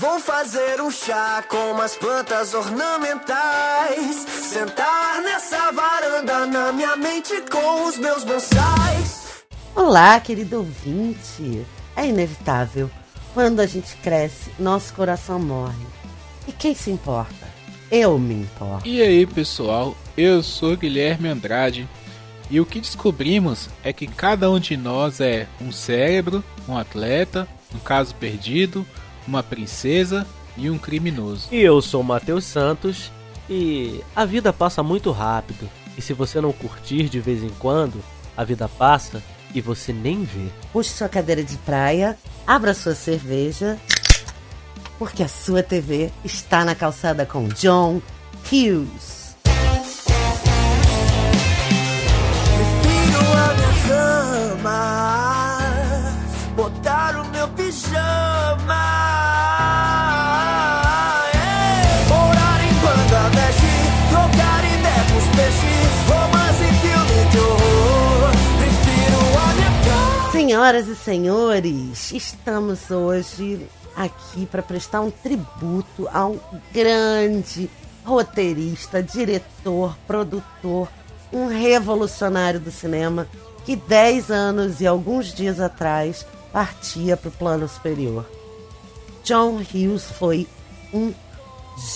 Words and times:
Vou 0.00 0.20
fazer 0.20 0.80
um 0.80 0.92
chá 0.92 1.42
com 1.48 1.72
umas 1.72 1.96
plantas 1.96 2.54
ornamentais. 2.54 4.14
Sentar 4.28 5.20
nessa 5.22 5.72
varanda 5.72 6.46
na 6.46 6.70
minha 6.70 6.94
mente 6.94 7.42
com 7.50 7.88
os 7.88 7.98
meus 7.98 8.22
bonsais. 8.22 9.42
Olá, 9.74 10.20
querido 10.20 10.58
ouvinte. 10.58 11.66
É 11.96 12.06
inevitável. 12.06 12.88
Quando 13.34 13.58
a 13.58 13.66
gente 13.66 13.96
cresce, 13.96 14.52
nosso 14.56 14.94
coração 14.94 15.40
morre. 15.40 15.84
E 16.46 16.52
quem 16.52 16.76
se 16.76 16.92
importa? 16.92 17.48
Eu 17.90 18.20
me 18.20 18.34
importo. 18.34 18.86
E 18.86 19.02
aí, 19.02 19.26
pessoal? 19.26 19.96
Eu 20.16 20.44
sou 20.44 20.76
Guilherme 20.76 21.28
Andrade. 21.28 21.88
E 22.48 22.60
o 22.60 22.66
que 22.66 22.78
descobrimos 22.78 23.68
é 23.82 23.92
que 23.92 24.06
cada 24.06 24.48
um 24.48 24.60
de 24.60 24.76
nós 24.76 25.20
é 25.20 25.48
um 25.60 25.72
cérebro, 25.72 26.44
um 26.68 26.78
atleta, 26.78 27.48
um 27.74 27.80
caso 27.80 28.14
perdido, 28.14 28.86
uma 29.28 29.42
princesa 29.42 30.26
e 30.56 30.70
um 30.70 30.78
criminoso. 30.78 31.48
E 31.52 31.60
eu 31.60 31.80
sou 31.82 32.02
Matheus 32.02 32.44
Santos 32.44 33.12
e 33.48 34.02
a 34.16 34.24
vida 34.24 34.52
passa 34.52 34.82
muito 34.82 35.12
rápido. 35.12 35.68
E 35.96 36.02
se 36.02 36.14
você 36.14 36.40
não 36.40 36.52
curtir 36.52 37.08
de 37.08 37.20
vez 37.20 37.42
em 37.42 37.50
quando, 37.58 38.02
a 38.36 38.42
vida 38.42 38.68
passa 38.68 39.22
e 39.54 39.60
você 39.60 39.92
nem 39.92 40.24
vê. 40.24 40.48
Puxe 40.72 40.90
sua 40.90 41.08
cadeira 41.08 41.42
de 41.44 41.56
praia, 41.58 42.18
abra 42.46 42.72
sua 42.72 42.94
cerveja, 42.94 43.78
porque 44.98 45.22
a 45.22 45.28
sua 45.28 45.62
TV 45.62 46.10
está 46.24 46.64
na 46.64 46.74
calçada 46.74 47.26
com 47.26 47.48
John 47.48 48.00
Hughes. 48.50 49.17
Senhoras 70.58 70.88
e 70.88 70.96
senhores, 70.96 72.10
estamos 72.10 72.90
hoje 72.90 73.64
aqui 73.94 74.44
para 74.44 74.60
prestar 74.60 75.02
um 75.02 75.08
tributo 75.08 76.08
a 76.12 76.26
um 76.26 76.40
grande 76.72 77.70
roteirista, 78.04 79.00
diretor, 79.00 79.96
produtor, 80.04 80.88
um 81.32 81.46
revolucionário 81.46 82.58
do 82.58 82.72
cinema 82.72 83.28
que 83.64 83.76
10 83.76 84.32
anos 84.32 84.80
e 84.80 84.86
alguns 84.88 85.32
dias 85.32 85.60
atrás 85.60 86.26
partia 86.52 87.16
para 87.16 87.28
o 87.28 87.32
plano 87.32 87.68
superior. 87.68 88.28
John 89.22 89.60
Hughes 89.60 90.10
foi 90.10 90.48
um 90.92 91.14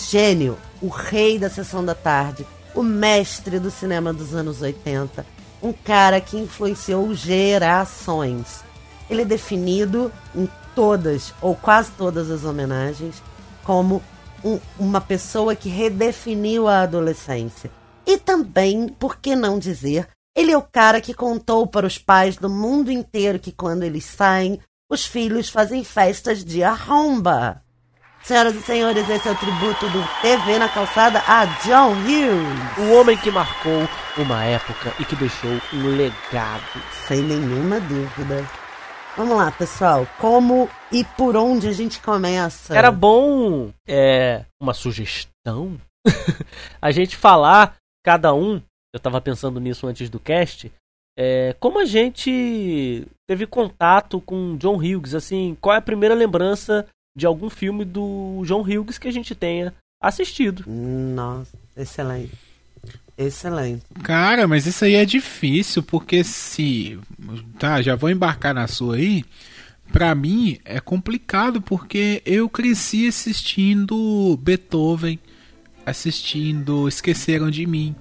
gênio, 0.09 0.57
o 0.81 0.87
rei 0.87 1.37
da 1.37 1.49
sessão 1.49 1.83
da 1.83 1.93
tarde, 1.93 2.47
o 2.73 2.81
mestre 2.81 3.59
do 3.59 3.69
cinema 3.69 4.13
dos 4.13 4.33
anos 4.33 4.61
80, 4.61 5.25
um 5.63 5.71
cara 5.71 6.19
que 6.19 6.37
influenciou 6.37 7.15
gerações. 7.15 8.63
Ele 9.09 9.21
é 9.21 9.25
definido 9.25 10.11
em 10.35 10.47
todas 10.75 11.33
ou 11.41 11.55
quase 11.55 11.91
todas 11.91 12.29
as 12.29 12.43
homenagens 12.43 13.23
como 13.63 14.03
um- 14.43 14.59
uma 14.77 14.99
pessoa 14.99 15.55
que 15.55 15.69
redefiniu 15.69 16.67
a 16.67 16.81
adolescência. 16.81 17.71
E 18.05 18.17
também, 18.17 18.89
por 18.89 19.17
que 19.17 19.35
não 19.35 19.57
dizer, 19.57 20.07
ele 20.35 20.51
é 20.51 20.57
o 20.57 20.61
cara 20.61 20.99
que 20.99 21.13
contou 21.13 21.65
para 21.65 21.87
os 21.87 21.97
pais 21.97 22.35
do 22.35 22.49
mundo 22.49 22.91
inteiro 22.91 23.39
que 23.39 23.51
quando 23.51 23.83
eles 23.83 24.03
saem, 24.03 24.59
os 24.91 25.05
filhos 25.05 25.49
fazem 25.49 25.83
festas 25.83 26.43
de 26.43 26.61
arromba. 26.63 27.61
Senhoras 28.23 28.55
e 28.55 28.61
senhores, 28.61 29.09
esse 29.09 29.27
é 29.27 29.31
o 29.33 29.35
tributo 29.35 29.85
do 29.89 30.21
TV 30.21 30.57
na 30.57 30.69
calçada 30.69 31.21
a 31.27 31.43
John 31.65 31.91
Hughes. 31.91 32.77
O 32.77 32.93
homem 32.93 33.17
que 33.17 33.29
marcou 33.29 33.85
uma 34.17 34.45
época 34.45 34.93
e 34.97 35.03
que 35.03 35.13
deixou 35.13 35.51
um 35.73 35.97
legado. 35.97 36.81
Sem 37.05 37.21
nenhuma 37.21 37.81
dúvida. 37.81 38.47
Vamos 39.17 39.35
lá, 39.35 39.51
pessoal. 39.51 40.07
Como 40.19 40.69
e 40.89 41.03
por 41.03 41.35
onde 41.35 41.67
a 41.67 41.73
gente 41.73 41.99
começa? 41.99 42.73
Era 42.73 42.89
bom, 42.93 43.73
é, 43.85 44.45
uma 44.57 44.73
sugestão, 44.73 45.77
a 46.81 46.91
gente 46.91 47.17
falar, 47.17 47.75
cada 48.05 48.33
um, 48.33 48.61
eu 48.93 49.01
tava 49.01 49.19
pensando 49.19 49.59
nisso 49.59 49.85
antes 49.85 50.09
do 50.09 50.17
cast, 50.17 50.71
é, 51.19 51.53
como 51.59 51.77
a 51.77 51.85
gente 51.85 53.05
teve 53.27 53.45
contato 53.45 54.21
com 54.21 54.55
John 54.55 54.77
Hughes, 54.77 55.13
assim, 55.13 55.57
qual 55.59 55.75
é 55.75 55.79
a 55.79 55.81
primeira 55.81 56.15
lembrança 56.15 56.87
de 57.15 57.25
algum 57.25 57.49
filme 57.49 57.85
do 57.85 58.43
John 58.45 58.61
Hughes 58.61 58.97
que 58.97 59.07
a 59.07 59.11
gente 59.11 59.35
tenha 59.35 59.73
assistido? 60.01 60.63
Nossa, 60.67 61.57
excelente. 61.77 62.31
Excelente. 63.17 63.83
Cara, 64.03 64.47
mas 64.47 64.65
isso 64.65 64.83
aí 64.83 64.95
é 64.95 65.05
difícil, 65.05 65.83
porque 65.83 66.23
se. 66.23 66.99
Tá, 67.59 67.81
já 67.81 67.95
vou 67.95 68.09
embarcar 68.09 68.53
na 68.53 68.67
sua 68.67 68.95
aí. 68.95 69.23
Pra 69.91 70.15
mim 70.15 70.57
é 70.65 70.79
complicado, 70.79 71.61
porque 71.61 72.23
eu 72.25 72.49
cresci 72.49 73.07
assistindo 73.07 74.35
Beethoven, 74.41 75.19
assistindo 75.85 76.87
Esqueceram 76.87 77.51
de 77.51 77.67
Mim, 77.67 77.95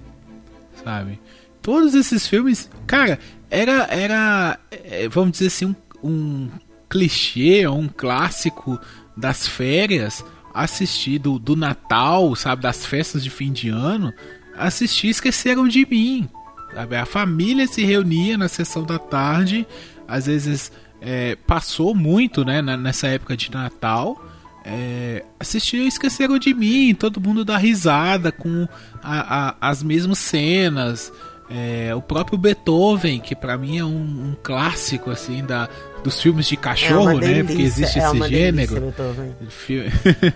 sabe? 0.82 1.20
Todos 1.60 1.94
esses 1.94 2.26
filmes, 2.26 2.70
cara, 2.86 3.18
era, 3.50 3.84
era 3.90 4.58
é, 4.70 5.06
vamos 5.08 5.32
dizer 5.32 5.48
assim, 5.48 5.66
um, 5.66 5.76
um 6.02 6.50
clichê, 6.92 7.66
um 7.66 7.88
clássico 7.88 8.78
das 9.16 9.47
férias, 9.48 10.22
assistir 10.53 11.19
do, 11.19 11.38
do 11.38 11.56
Natal, 11.56 12.36
sabe, 12.36 12.62
das 12.62 12.84
festas 12.84 13.25
de 13.25 13.30
fim 13.30 13.50
de 13.50 13.70
ano, 13.70 14.12
assistir 14.56 15.08
Esqueceram 15.08 15.66
de 15.66 15.86
Mim. 15.91 16.28
Sabe? 16.75 16.97
A 16.97 17.06
família 17.06 17.66
se 17.66 17.82
reunia 17.84 18.36
na 18.36 18.48
sessão 18.48 18.84
da 18.84 18.98
tarde, 18.98 19.66
às 20.06 20.26
vezes 20.26 20.70
é, 21.00 21.34
passou 21.47 21.94
muito 21.94 22.44
né, 22.44 22.60
nessa 22.60 23.08
época 23.08 23.36
de 23.36 23.50
Natal. 23.50 24.22
É, 24.64 25.25
assistia 25.41 25.82
Esqueceram 25.88 26.38
de 26.38 26.52
Mim, 26.52 26.94
todo 26.94 27.20
mundo 27.20 27.44
dá 27.44 27.56
risada 27.56 28.31
com 28.31 28.69
a- 29.02 29.48
a- 29.48 29.70
as 29.70 29.82
mesmas 29.82 30.19
cenas. 30.19 31.10
É, 31.50 31.94
o 31.94 32.00
próprio 32.00 32.38
Beethoven, 32.38 33.20
que 33.20 33.34
pra 33.36 33.58
mim 33.58 33.76
é 33.76 33.84
um, 33.84 33.88
um 34.31 34.36
clássico 34.42 35.10
assim 35.10 35.44
da, 35.44 35.69
dos 36.02 36.20
filmes 36.20 36.46
de 36.46 36.54
é 36.54 36.58
cachorro, 36.58 37.02
uma 37.02 37.14
né? 37.14 37.42
Porque 37.42 37.62
existe 37.62 37.98
é 37.98 38.04
esse 38.04 38.28
gênero. 38.28 38.94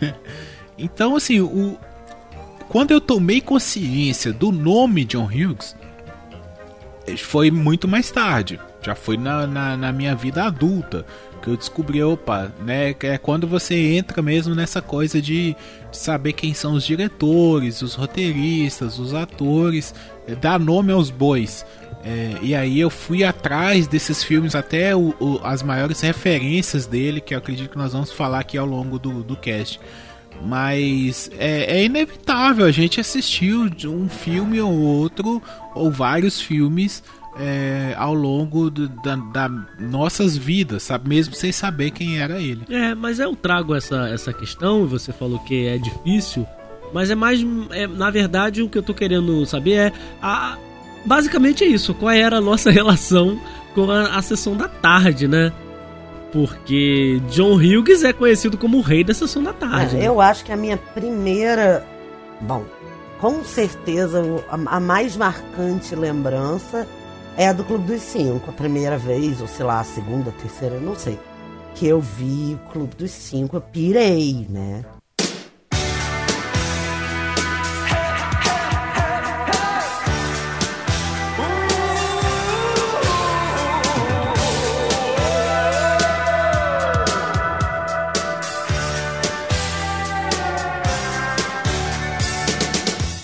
então, 0.78 1.16
assim, 1.16 1.40
o... 1.40 1.76
quando 2.68 2.90
eu 2.92 3.00
tomei 3.00 3.40
consciência 3.40 4.32
do 4.32 4.52
nome 4.52 5.04
John 5.04 5.26
Hughes, 5.26 5.76
foi 7.18 7.50
muito 7.50 7.86
mais 7.86 8.10
tarde. 8.10 8.60
Já 8.82 8.94
foi 8.94 9.16
na, 9.16 9.46
na, 9.46 9.76
na 9.76 9.92
minha 9.92 10.14
vida 10.14 10.44
adulta 10.44 11.04
que 11.46 11.50
eu 11.50 11.56
descobri, 11.56 12.02
opa, 12.02 12.50
né? 12.64 12.92
que 12.92 13.06
É 13.06 13.18
quando 13.18 13.46
você 13.46 13.76
entra 13.94 14.20
mesmo 14.20 14.52
nessa 14.52 14.82
coisa 14.82 15.22
de 15.22 15.56
saber 15.92 16.32
quem 16.32 16.52
são 16.52 16.74
os 16.74 16.84
diretores, 16.84 17.82
os 17.82 17.94
roteiristas, 17.94 18.98
os 18.98 19.14
atores, 19.14 19.94
é, 20.26 20.34
dar 20.34 20.58
nome 20.58 20.92
aos 20.92 21.08
bois. 21.08 21.64
É, 22.08 22.36
e 22.40 22.54
aí 22.54 22.78
eu 22.78 22.88
fui 22.88 23.24
atrás 23.24 23.88
desses 23.88 24.22
filmes, 24.22 24.54
até 24.54 24.94
o- 24.94 25.12
o- 25.18 25.40
as 25.42 25.60
maiores 25.60 26.00
referências 26.00 26.86
dele, 26.86 27.20
que 27.20 27.34
eu 27.34 27.38
acredito 27.38 27.68
que 27.70 27.76
nós 27.76 27.92
vamos 27.92 28.12
falar 28.12 28.38
aqui 28.38 28.56
ao 28.56 28.64
longo 28.66 28.96
do, 28.96 29.24
do 29.24 29.34
cast. 29.34 29.80
Mas 30.42 31.30
é, 31.38 31.78
é 31.78 31.84
inevitável, 31.84 32.64
a 32.66 32.70
gente 32.70 33.00
assistiu 33.00 33.68
um 33.86 34.08
filme 34.08 34.60
ou 34.60 34.72
outro, 34.72 35.42
ou 35.74 35.90
vários 35.90 36.40
filmes 36.40 37.02
é, 37.38 37.94
ao 37.98 38.14
longo 38.14 38.70
da, 38.70 39.16
da 39.16 39.48
nossas 39.80 40.36
vidas, 40.36 40.84
sabe? 40.84 41.08
Mesmo 41.08 41.34
sem 41.34 41.50
saber 41.50 41.90
quem 41.90 42.18
era 42.20 42.38
ele. 42.40 42.62
É, 42.70 42.94
mas 42.94 43.18
eu 43.18 43.34
trago 43.34 43.74
essa, 43.74 44.08
essa 44.08 44.32
questão, 44.32 44.86
você 44.86 45.12
falou 45.12 45.38
que 45.40 45.66
é 45.66 45.76
difícil, 45.78 46.46
mas 46.94 47.10
é 47.10 47.14
mais. 47.14 47.40
É, 47.70 47.86
na 47.86 48.10
verdade, 48.10 48.62
o 48.62 48.68
que 48.68 48.78
eu 48.78 48.82
tô 48.82 48.94
querendo 48.94 49.44
saber 49.46 49.72
é. 49.72 49.92
A, 50.22 50.56
basicamente 51.06 51.64
é 51.64 51.68
isso, 51.68 51.94
qual 51.94 52.10
era 52.10 52.38
a 52.38 52.40
nossa 52.40 52.70
relação 52.72 53.40
com 53.74 53.90
a, 53.90 54.16
a 54.16 54.22
sessão 54.22 54.56
da 54.56 54.68
tarde, 54.68 55.28
né? 55.28 55.52
Porque 56.32 57.22
John 57.30 57.54
Hughes 57.54 58.02
é 58.02 58.12
conhecido 58.12 58.58
como 58.58 58.78
o 58.78 58.82
rei 58.82 59.04
da 59.04 59.14
sessão 59.14 59.42
da 59.42 59.52
tarde. 59.52 59.96
É, 59.96 60.00
né? 60.00 60.08
eu 60.08 60.20
acho 60.20 60.44
que 60.44 60.52
a 60.52 60.56
minha 60.56 60.76
primeira. 60.76 61.86
Bom, 62.40 62.64
com 63.20 63.42
certeza 63.44 64.22
a, 64.48 64.76
a 64.76 64.80
mais 64.80 65.16
marcante 65.16 65.94
lembrança 65.94 66.86
é 67.36 67.48
a 67.48 67.52
do 67.52 67.64
Clube 67.64 67.86
dos 67.86 68.02
Cinco. 68.02 68.50
A 68.50 68.52
primeira 68.52 68.98
vez, 68.98 69.40
ou 69.40 69.46
sei 69.46 69.64
lá, 69.64 69.80
a 69.80 69.84
segunda, 69.84 70.30
a 70.30 70.32
terceira, 70.32 70.78
não 70.80 70.94
sei. 70.94 71.18
Que 71.74 71.86
eu 71.86 72.00
vi 72.00 72.54
o 72.54 72.70
Clube 72.70 72.96
dos 72.96 73.10
Cinco, 73.10 73.56
eu 73.56 73.60
pirei, 73.60 74.46
né? 74.50 74.84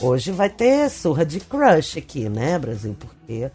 Hoje 0.03 0.33
vai 0.33 0.51
ter 0.51 0.91
surra 0.91 1.25
de 1.25 1.39
crush 1.39 1.97
aqui, 1.97 2.29
né, 2.29 2.59
Brasil? 2.59 2.97
Porque 2.99 3.49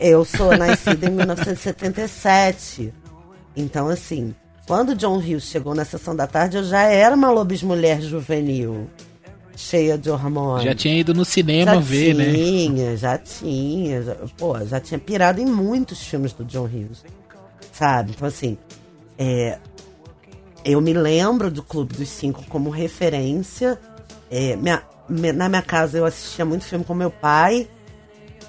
eu 0.00 0.24
sou 0.24 0.56
nascida 0.56 1.06
em 1.06 1.10
1977. 1.10 2.94
Então, 3.54 3.86
assim, 3.88 4.34
quando 4.66 4.94
John 4.96 5.18
Hughes 5.18 5.44
chegou 5.44 5.74
na 5.74 5.84
sessão 5.84 6.16
da 6.16 6.26
tarde, 6.26 6.56
eu 6.56 6.64
já 6.64 6.80
era 6.82 7.14
uma 7.14 7.30
lobis 7.30 7.62
mulher 7.62 8.00
juvenil, 8.00 8.88
cheia 9.54 9.98
de 9.98 10.08
hormônios. 10.08 10.64
Já 10.64 10.74
tinha 10.74 10.98
ido 10.98 11.12
no 11.12 11.26
cinema 11.26 11.74
já 11.74 11.80
ver, 11.80 12.14
né? 12.14 12.32
tinha, 12.32 12.96
Já 12.96 13.18
tinha, 13.18 14.02
já 14.02 14.16
Pô, 14.38 14.58
já 14.64 14.80
tinha 14.80 14.98
pirado 14.98 15.42
em 15.42 15.46
muitos 15.46 16.02
filmes 16.02 16.32
do 16.32 16.42
John 16.46 16.64
Hughes. 16.64 17.04
Sabe? 17.70 18.12
Então, 18.16 18.26
assim, 18.26 18.56
é, 19.18 19.58
eu 20.64 20.80
me 20.80 20.94
lembro 20.94 21.50
do 21.50 21.62
Clube 21.62 21.94
dos 21.94 22.08
Cinco 22.08 22.42
como 22.48 22.70
referência. 22.70 23.78
É, 24.30 24.56
minha, 24.56 24.82
na 25.08 25.48
minha 25.48 25.62
casa 25.62 25.98
eu 25.98 26.04
assistia 26.04 26.44
muito 26.44 26.64
filme 26.64 26.84
com 26.84 26.94
meu 26.94 27.10
pai. 27.10 27.68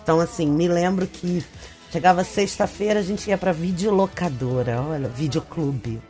Então, 0.02 0.20
assim, 0.20 0.48
me 0.48 0.68
lembro 0.68 1.06
que 1.06 1.44
chegava 1.92 2.24
sexta-feira, 2.24 3.00
a 3.00 3.04
gente 3.04 3.30
ia 3.30 3.38
pra 3.38 3.52
videolocadora, 3.52 4.82
olha, 4.82 5.08
videoclube. 5.10 6.02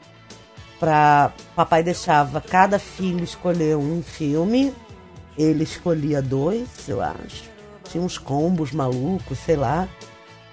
Pra. 0.79 1.31
Papai 1.55 1.81
deixava 1.81 2.39
cada 2.39 2.77
filho 2.77 3.23
escolher 3.23 3.75
um 3.75 4.03
filme. 4.03 4.73
Ele 5.37 5.63
escolhia 5.63 6.21
dois, 6.21 6.67
eu 6.87 7.01
acho. 7.01 7.43
Tinha 7.89 8.03
uns 8.03 8.17
combos 8.17 8.71
malucos, 8.71 9.37
sei 9.39 9.55
lá. 9.55 9.87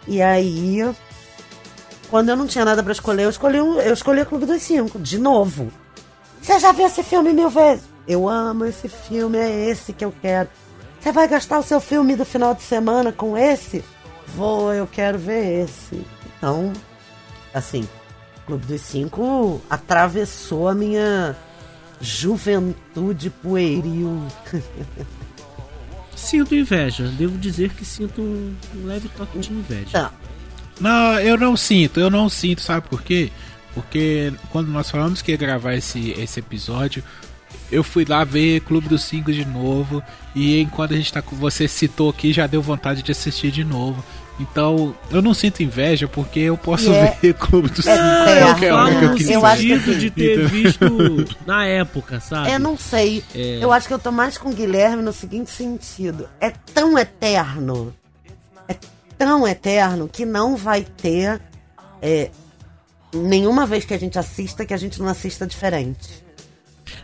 E 0.06 0.20
aí, 0.20 0.81
quando 2.11 2.29
eu 2.29 2.37
não 2.37 2.46
tinha 2.46 2.64
nada 2.64 2.82
para 2.82 2.93
escolher, 2.93 3.25
eu 3.25 3.31
escolhi, 3.31 3.61
um, 3.61 3.81
eu 3.81 3.93
escolhi 3.93 4.25
Clube 4.25 4.46
dos 4.46 4.62
Cinco, 4.62 4.99
de 4.99 5.19
novo. 5.19 5.70
Você 6.41 6.58
já 6.58 6.73
viu 6.73 6.87
esse 6.87 7.02
filme 7.02 7.32
mil 7.32 7.49
vezes? 7.49 7.94
Eu 8.06 8.29
amo 8.29 8.65
esse 8.65 8.89
filme, 8.89 9.39
é 9.39 9.71
esse 9.71 9.93
que 9.93 10.05
eu 10.05 10.15
quero. 10.21 10.49
Você 11.01 11.12
vai 11.12 11.29
gastar 11.29 11.59
o 11.59 11.62
seu 11.62 11.81
filme 11.81 12.17
do 12.17 12.25
final 12.25 12.55
de 12.55 12.62
semana 12.62 13.12
com 13.12 13.37
esse? 13.37 13.85
Vou, 14.29 14.73
eu 14.73 14.87
quero 14.87 15.19
ver 15.19 15.65
esse. 15.65 16.05
Então, 16.37 16.73
assim, 17.53 17.89
Clube 18.47 18.67
dos 18.67 18.81
Cinco 18.81 19.61
atravessou 19.69 20.69
a 20.69 20.75
minha 20.75 21.37
juventude 22.01 23.31
pueril. 23.31 24.23
Sinto 26.17 26.55
inveja. 26.55 27.09
Devo 27.09 27.37
dizer 27.37 27.71
que 27.71 27.85
sinto 27.85 28.23
um, 28.23 28.55
leve 28.85 29.09
toque 29.11 29.39
de 29.39 29.53
inveja. 29.53 29.91
Tá. 29.93 30.12
Não, 30.81 31.21
eu 31.21 31.37
não 31.37 31.56
sinto, 31.56 32.01
eu 32.01 32.09
não 32.09 32.29
sinto, 32.29 32.62
sabe 32.62 32.89
por 32.89 33.03
quê? 33.03 33.31
Porque 33.75 34.33
quando 34.51 34.69
nós 34.69 34.91
falamos 34.91 35.21
que 35.21 35.33
ia 35.33 35.37
gravar 35.37 35.75
esse, 35.75 36.12
esse 36.12 36.41
episódio, 36.41 37.03
eu 37.71 37.83
fui 37.85 38.05
lá 38.09 38.25
ver 38.25 38.61
Clube 38.61 38.89
dos 38.89 39.03
Cinco 39.05 39.33
de 39.33 39.45
novo. 39.45 40.03
E 40.35 40.61
enquanto 40.61 40.93
a 40.95 40.97
gente 40.97 41.13
tá 41.13 41.23
com 41.23 41.37
você 41.37 41.67
citou 41.69 42.11
aqui, 42.11 42.33
já 42.33 42.47
deu 42.47 42.61
vontade 42.63 43.03
de 43.03 43.13
assistir 43.13 43.51
de 43.51 43.63
novo. 43.65 44.05
Então, 44.41 44.93
eu 45.13 45.23
não 45.23 45.33
sinto 45.33 45.63
inveja 45.63 46.09
porque 46.09 46.41
eu 46.41 46.57
posso 46.59 46.91
É. 46.93 47.17
ver 47.23 47.35
Clube 47.39 47.69
dos 47.71 47.87
É, 47.87 47.95
Cinco 47.95 48.29
é, 48.31 48.41
qualquer 48.43 48.71
eu 48.71 48.75
hora 48.75 48.99
que 48.99 49.05
eu 49.05 49.15
quiser. 49.15 49.35
eu 49.35 49.47
acho 49.47 49.63
que 49.63 49.69
sentido 49.69 49.91
assim- 49.91 49.99
de 50.01 50.11
ter 50.11 50.37
Então- 50.39 50.49
visto 50.49 51.37
na 51.47 51.67
época, 51.67 52.19
sabe? 52.19 52.51
Eu 52.51 52.59
não 52.59 52.77
sei. 52.77 53.23
É. 53.33 53.59
Eu 53.63 53.73
acho 53.73 53.87
que 53.87 53.95
eu 53.95 53.99
tô 53.99 54.11
mais 54.11 54.37
com 54.37 54.49
o 54.51 54.53
Guilherme 54.53 55.03
no 55.05 55.13
seguinte 55.13 55.51
sentido. 55.53 56.29
É 56.41 56.51
tão 56.51 56.99
eterno. 56.99 57.95
É 58.67 58.75
tão 59.17 59.47
eterno 59.47 60.09
que 60.09 60.27
não 60.27 60.57
vai 60.57 60.83
ter 60.83 61.41
é, 62.03 62.31
nenhuma 63.13 63.65
vez 63.67 63.85
que 63.85 63.95
a 63.95 63.99
gente 63.99 64.19
assista 64.19 64.67
que 64.67 64.75
a 64.75 64.77
gente 64.77 65.01
não 65.01 65.09
assista 65.09 65.47
diferente. 65.47 66.24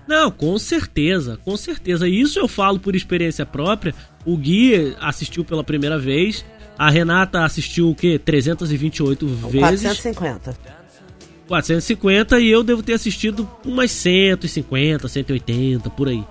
Não, 0.06 0.30
com 0.30 0.58
certeza, 0.58 1.38
com 1.44 1.56
certeza. 1.56 2.08
Isso 2.08 2.38
eu 2.38 2.48
falo 2.48 2.78
por 2.80 2.94
experiência 2.96 3.46
própria. 3.46 3.94
O 4.24 4.36
Gui 4.36 4.94
assistiu 5.00 5.44
pela 5.44 5.62
primeira 5.64 5.98
vez. 5.98 6.44
A 6.78 6.90
Renata 6.90 7.44
assistiu 7.44 7.90
o 7.90 7.94
quê? 7.94 8.18
328 8.18 9.26
vezes. 9.26 9.60
450. 9.60 10.56
450 11.46 12.38
e 12.40 12.48
eu 12.48 12.62
devo 12.62 12.82
ter 12.82 12.92
assistido 12.94 13.48
umas 13.64 13.90
150, 13.90 15.08
180, 15.08 15.90
por 15.90 16.08
aí. 16.08 16.22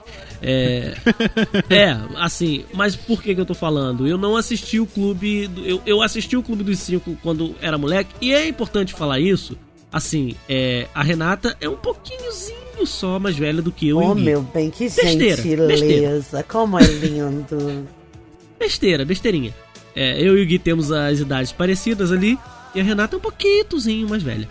É, 0.41 0.95
é, 1.69 1.97
assim, 2.17 2.63
mas 2.73 2.95
por 2.95 3.21
que, 3.21 3.35
que 3.35 3.41
eu 3.41 3.45
tô 3.45 3.53
falando? 3.53 4.07
Eu 4.07 4.17
não 4.17 4.37
assisti 4.37 4.79
o 4.79 4.85
clube. 4.85 5.47
do- 5.47 5.65
Eu, 5.65 5.81
eu 5.85 6.01
assisti 6.01 6.37
o 6.37 6.43
Clube 6.43 6.63
dos 6.63 6.79
Cinco 6.79 7.17
quando 7.21 7.53
era 7.61 7.77
moleque, 7.77 8.09
e 8.21 8.31
é 8.33 8.47
importante 8.47 8.93
falar 8.93 9.19
isso. 9.19 9.57
Assim, 9.91 10.35
é, 10.47 10.87
a 10.95 11.03
Renata 11.03 11.57
é 11.59 11.67
um 11.67 11.75
pouquinhozinho 11.75 12.58
só 12.85 13.19
mais 13.19 13.37
velha 13.37 13.61
do 13.61 13.71
que 13.71 13.87
eu 13.89 14.01
e 14.01 14.05
Oh, 14.05 14.11
o 14.11 14.15
Gui. 14.15 14.23
meu 14.23 14.41
bem, 14.41 14.69
que 14.69 14.85
Besteira, 14.85 15.37
gentileza. 15.37 16.43
Como 16.43 16.79
é 16.79 16.83
lindo. 16.83 17.87
Besteira, 18.59 19.05
besteirinha. 19.05 19.53
É, 19.95 20.21
eu 20.21 20.37
e 20.37 20.43
o 20.43 20.45
Gui 20.45 20.59
temos 20.59 20.91
as 20.91 21.19
idades 21.19 21.51
parecidas 21.51 22.11
ali, 22.11 22.37
e 22.75 22.79
a 22.79 22.83
Renata 22.83 23.15
é 23.15 23.17
um 23.17 23.21
pouquinhozinho 23.21 24.07
mais 24.09 24.21
velha. 24.21 24.47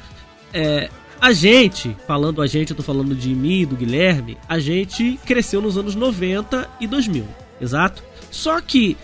É, 0.53 0.89
a 1.21 1.33
gente, 1.33 1.97
falando 2.07 2.41
a 2.41 2.47
gente, 2.47 2.71
eu 2.71 2.77
tô 2.77 2.83
falando 2.83 3.15
de 3.15 3.29
mim 3.35 3.61
e 3.61 3.67
do 3.67 3.77
Guilherme, 3.77 4.37
a 4.49 4.59
gente 4.59 5.19
cresceu 5.27 5.61
nos 5.61 5.77
anos 5.77 5.95
90 5.95 6.69
e 6.81 6.87
2000, 6.87 7.25
exato? 7.61 8.03
Só 8.31 8.61
que 8.61 8.97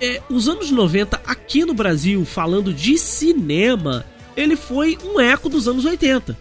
é, 0.00 0.20
os 0.28 0.48
anos 0.48 0.70
90 0.70 1.20
aqui 1.26 1.64
no 1.64 1.74
Brasil, 1.74 2.24
falando 2.24 2.72
de 2.72 2.98
cinema, 2.98 4.04
ele 4.36 4.56
foi 4.56 4.98
um 5.04 5.20
eco 5.20 5.48
dos 5.48 5.66
anos 5.68 5.84
80. 5.84 6.36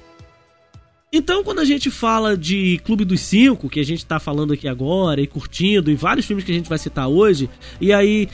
Então, 1.15 1.43
quando 1.43 1.59
a 1.59 1.65
gente 1.65 1.91
fala 1.91 2.35
de 2.35 2.81
Clube 2.83 3.05
dos 3.05 3.21
Cinco, 3.21 3.69
que 3.69 3.79
a 3.79 3.85
gente 3.85 4.03
tá 4.03 4.19
falando 4.19 4.51
aqui 4.51 4.67
agora 4.67 5.21
e 5.21 5.27
curtindo, 5.27 5.91
e 5.91 5.95
vários 5.95 6.25
filmes 6.25 6.43
que 6.43 6.51
a 6.51 6.55
gente 6.55 6.67
vai 6.67 6.79
citar 6.79 7.07
hoje, 7.07 7.47
e 7.79 7.93
aí 7.93 8.27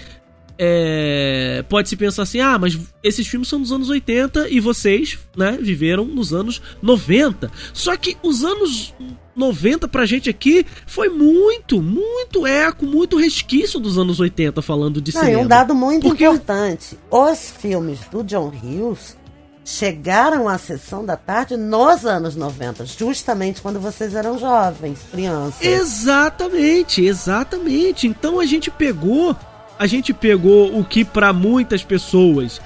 é, 0.57 1.63
pode-se 1.67 1.95
pensar 1.95 2.23
assim: 2.23 2.39
ah, 2.39 2.57
mas 2.57 2.77
esses 3.03 3.27
filmes 3.27 3.47
são 3.49 3.59
dos 3.61 3.71
anos 3.71 3.89
80 3.89 4.49
e 4.49 4.59
vocês, 4.59 5.17
né, 5.35 5.57
viveram 5.61 6.05
nos 6.05 6.33
anos 6.33 6.61
90. 6.81 7.51
Só 7.73 7.95
que 7.97 8.17
os 8.23 8.43
anos 8.43 8.93
90 9.35 9.87
pra 9.87 10.05
gente 10.05 10.29
aqui 10.29 10.65
foi 10.85 11.07
muito, 11.09 11.81
muito 11.81 12.45
eco, 12.45 12.85
muito 12.85 13.17
resquício 13.17 13.79
dos 13.79 13.97
anos 13.97 14.19
80 14.19 14.61
falando 14.61 15.01
de 15.01 15.13
Não, 15.13 15.21
e 15.21 15.25
cinema. 15.25 15.43
um 15.43 15.47
dado 15.47 15.73
muito 15.75 16.03
Porque 16.07 16.25
eu- 16.25 16.33
importante. 16.33 16.97
Os 17.09 17.51
filmes 17.57 17.99
do 18.11 18.21
John 18.23 18.51
Hughes 18.63 19.17
chegaram 19.63 20.47
à 20.47 20.57
sessão 20.57 21.05
da 21.05 21.15
tarde 21.15 21.55
nos 21.55 22.05
anos 22.05 22.35
90, 22.35 22.85
justamente 22.85 23.61
quando 23.61 23.79
vocês 23.79 24.15
eram 24.15 24.37
jovens, 24.37 24.99
crianças. 25.11 25.61
Exatamente, 25.61 27.05
exatamente. 27.05 28.07
Então 28.07 28.39
a 28.39 28.45
gente 28.45 28.71
pegou, 28.71 29.35
a 29.77 29.85
gente 29.85 30.13
pegou 30.13 30.77
o 30.77 30.83
que 30.83 31.05
pra 31.05 31.31
muitas 31.31 31.83
pessoas 31.83 32.59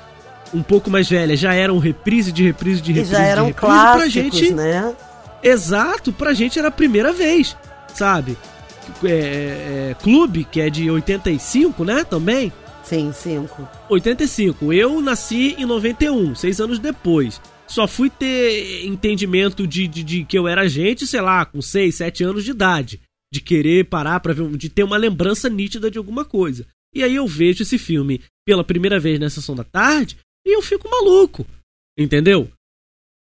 um 0.54 0.62
pouco 0.62 0.90
mais 0.90 1.10
velhas 1.10 1.40
já 1.40 1.54
eram 1.54 1.80
reprise 1.80 2.32
de 2.32 2.44
reprise 2.44 2.80
de 2.80 2.92
E 2.92 2.94
reprise 2.94 3.12
já 3.12 3.20
de 3.20 3.26
eram 3.26 3.46
reprise, 3.48 3.60
pra 3.60 3.70
clássicos, 3.70 4.14
gente, 4.14 4.54
né? 4.54 4.96
exato, 5.42 6.14
pra 6.14 6.34
gente 6.34 6.60
era 6.60 6.68
a 6.68 6.72
primeira 6.72 7.12
vez, 7.12 7.58
sabe? 7.94 8.38
É, 9.04 9.10
é, 9.92 9.96
Clube, 10.02 10.44
que 10.44 10.62
é 10.62 10.70
de 10.70 10.90
85, 10.90 11.84
né, 11.84 12.04
também. 12.04 12.52
Sim, 12.84 13.12
cinco. 13.14 13.68
85. 13.90 14.74
Eu 14.74 15.02
nasci 15.02 15.56
em 15.58 15.66
91, 15.66 16.36
seis 16.36 16.60
anos 16.60 16.80
depois. 16.80 17.40
Só 17.68 17.88
fui 17.88 18.10
ter 18.10 18.86
entendimento 18.86 19.66
de, 19.66 19.88
de, 19.88 20.04
de 20.04 20.26
que 20.26 20.38
eu 20.38 20.48
era 20.48 20.68
gente, 20.68 21.08
sei 21.08 21.22
lá, 21.22 21.46
com 21.46 21.62
6, 21.62 21.96
7 21.96 22.24
anos 22.24 22.44
de 22.44 22.52
idade. 22.52 23.02
De 23.34 23.42
querer 23.42 23.86
parar 23.86 24.20
pra 24.20 24.34
ver, 24.34 24.48
de 24.58 24.70
ter 24.70 24.84
uma 24.84 24.98
lembrança 24.98 25.50
nítida 25.50 25.90
de 25.90 25.98
alguma 25.98 26.24
coisa. 26.24 26.68
E 26.94 27.04
aí 27.04 27.16
eu 27.16 27.26
vejo 27.26 27.64
esse 27.64 27.78
filme 27.78 28.22
pela 28.46 28.64
primeira 28.64 29.00
vez 29.00 29.20
na 29.20 29.30
sessão 29.30 29.56
da 29.56 29.64
tarde 29.64 30.18
e 30.46 30.56
eu 30.56 30.62
fico 30.62 30.90
maluco. 30.90 31.46
Entendeu? 31.98 32.48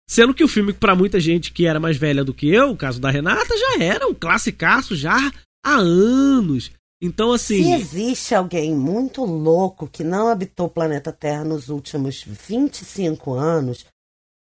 Sendo 0.10 0.34
que 0.34 0.44
o 0.44 0.48
filme, 0.48 0.74
pra 0.74 0.96
muita 0.96 1.20
gente 1.20 1.53
que 1.53 1.65
era 1.65 1.80
mais 1.80 1.96
velha 1.96 2.24
do 2.25 2.34
que 2.34 2.50
eu, 2.50 2.72
o 2.72 2.77
caso 2.77 3.00
da 3.00 3.10
Renata, 3.10 3.58
já 3.58 3.82
era 3.82 4.08
um 4.08 4.13
classicaço 4.13 4.94
já 4.96 5.32
há 5.63 5.75
anos. 5.75 6.72
Então, 7.01 7.34
assim. 7.34 7.63
Se 7.63 7.72
existe 7.72 8.36
alguém 8.36 8.75
muito 8.75 9.25
louco 9.25 9.88
que 9.88 10.03
não 10.03 10.27
habitou 10.27 10.67
o 10.67 10.70
planeta 10.70 11.12
Terra 11.12 11.43
nos 11.43 11.70
últimos 11.70 12.24
25 12.24 13.34
anos, 13.34 13.86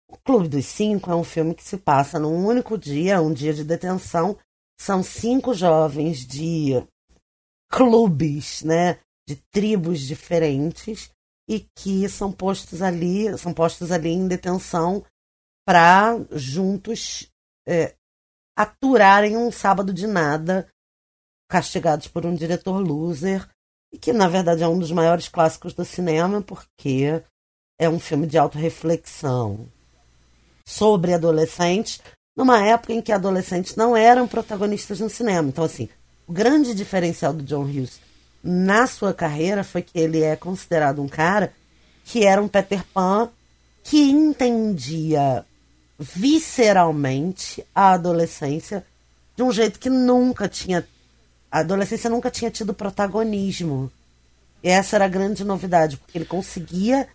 o 0.09 0.17
Clube 0.17 0.49
dos 0.49 0.65
Cinco 0.65 1.09
é 1.09 1.15
um 1.15 1.23
filme 1.23 1.55
que 1.55 1.63
se 1.63 1.77
passa 1.77 2.19
num 2.19 2.45
único 2.45 2.77
dia, 2.77 3.21
um 3.21 3.31
dia 3.31 3.53
de 3.53 3.63
detenção. 3.63 4.37
São 4.79 5.01
cinco 5.01 5.53
jovens 5.53 6.25
de 6.25 6.83
clubes, 7.71 8.63
né? 8.63 8.99
De 9.25 9.37
tribos 9.49 10.01
diferentes 10.01 11.09
e 11.47 11.65
que 11.77 12.09
são 12.09 12.31
postos 12.31 12.81
ali, 12.81 13.37
são 13.37 13.53
postos 13.53 13.91
ali 13.91 14.09
em 14.09 14.27
detenção 14.27 15.05
para 15.65 16.19
juntos 16.31 17.29
é, 17.67 17.95
aturarem 18.57 19.37
um 19.37 19.51
sábado 19.51 19.93
de 19.93 20.07
nada 20.07 20.67
castigados 21.51 22.07
por 22.07 22.25
um 22.25 22.33
diretor 22.33 22.79
loser, 22.79 23.45
e 23.91 23.97
que 23.97 24.13
na 24.13 24.29
verdade 24.29 24.63
é 24.63 24.67
um 24.67 24.79
dos 24.79 24.91
maiores 24.91 25.27
clássicos 25.27 25.73
do 25.73 25.83
cinema, 25.83 26.41
porque 26.41 27.21
é 27.77 27.89
um 27.89 27.99
filme 27.99 28.25
de 28.25 28.37
autorreflexão 28.37 29.67
sobre 30.65 31.13
adolescentes, 31.13 31.99
numa 32.37 32.65
época 32.65 32.93
em 32.93 33.01
que 33.01 33.11
adolescentes 33.11 33.75
não 33.75 33.97
eram 33.97 34.29
protagonistas 34.29 35.01
no 35.01 35.09
cinema. 35.09 35.49
Então, 35.49 35.65
assim, 35.65 35.89
o 36.25 36.31
grande 36.31 36.73
diferencial 36.73 37.33
do 37.33 37.43
John 37.43 37.63
Hughes 37.63 37.99
na 38.41 38.87
sua 38.87 39.13
carreira 39.13 39.61
foi 39.61 39.81
que 39.81 39.99
ele 39.99 40.21
é 40.21 40.37
considerado 40.37 41.01
um 41.01 41.07
cara 41.09 41.51
que 42.05 42.25
era 42.25 42.41
um 42.41 42.47
Peter 42.47 42.85
Pan 42.93 43.29
que 43.83 44.09
entendia 44.09 45.45
visceralmente 45.99 47.65
a 47.75 47.93
adolescência 47.93 48.85
de 49.35 49.43
um 49.43 49.51
jeito 49.51 49.79
que 49.79 49.89
nunca 49.89 50.47
tinha. 50.47 50.87
A 51.51 51.59
adolescência 51.59 52.09
nunca 52.09 52.31
tinha 52.31 52.49
tido 52.49 52.73
protagonismo. 52.73 53.91
E 54.63 54.69
essa 54.69 54.95
era 54.95 55.05
a 55.05 55.09
grande 55.09 55.43
novidade, 55.43 55.97
porque 55.97 56.17
ele 56.17 56.25
conseguia 56.25 57.07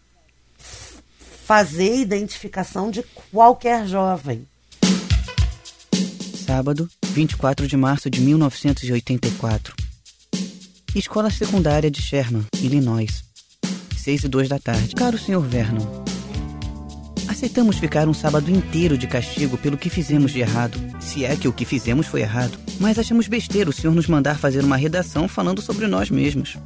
fazer 1.46 1.96
identificação 1.96 2.90
de 2.90 3.02
qualquer 3.32 3.86
jovem. 3.86 4.46
Sábado, 6.44 6.88
24 7.06 7.66
de 7.66 7.76
março 7.76 8.10
de 8.10 8.20
1984. 8.20 9.74
Escola 10.94 11.30
Secundária 11.30 11.90
de 11.90 12.02
Sherman, 12.02 12.44
Illinois. 12.60 13.24
6 13.96 14.24
e 14.24 14.28
2 14.28 14.48
da 14.48 14.58
tarde. 14.58 14.94
Caro 14.94 15.18
Sr. 15.18 15.40
Vernon, 15.40 16.04
aceitamos 17.36 17.76
ficar 17.76 18.08
um 18.08 18.14
sábado 18.14 18.50
inteiro 18.50 18.96
de 18.96 19.06
castigo 19.06 19.58
pelo 19.58 19.76
que 19.76 19.90
fizemos 19.90 20.32
de 20.32 20.40
errado. 20.40 20.80
Se 20.98 21.22
é 21.22 21.36
que 21.36 21.46
o 21.46 21.52
que 21.52 21.66
fizemos 21.66 22.06
foi 22.06 22.22
errado. 22.22 22.58
Mas 22.80 22.98
achamos 22.98 23.28
besteira 23.28 23.68
o 23.68 23.72
senhor 23.74 23.94
nos 23.94 24.06
mandar 24.06 24.38
fazer 24.38 24.64
uma 24.64 24.78
redação 24.78 25.28
falando 25.28 25.60
sobre 25.60 25.86
nós 25.86 26.08
mesmos. 26.08 26.56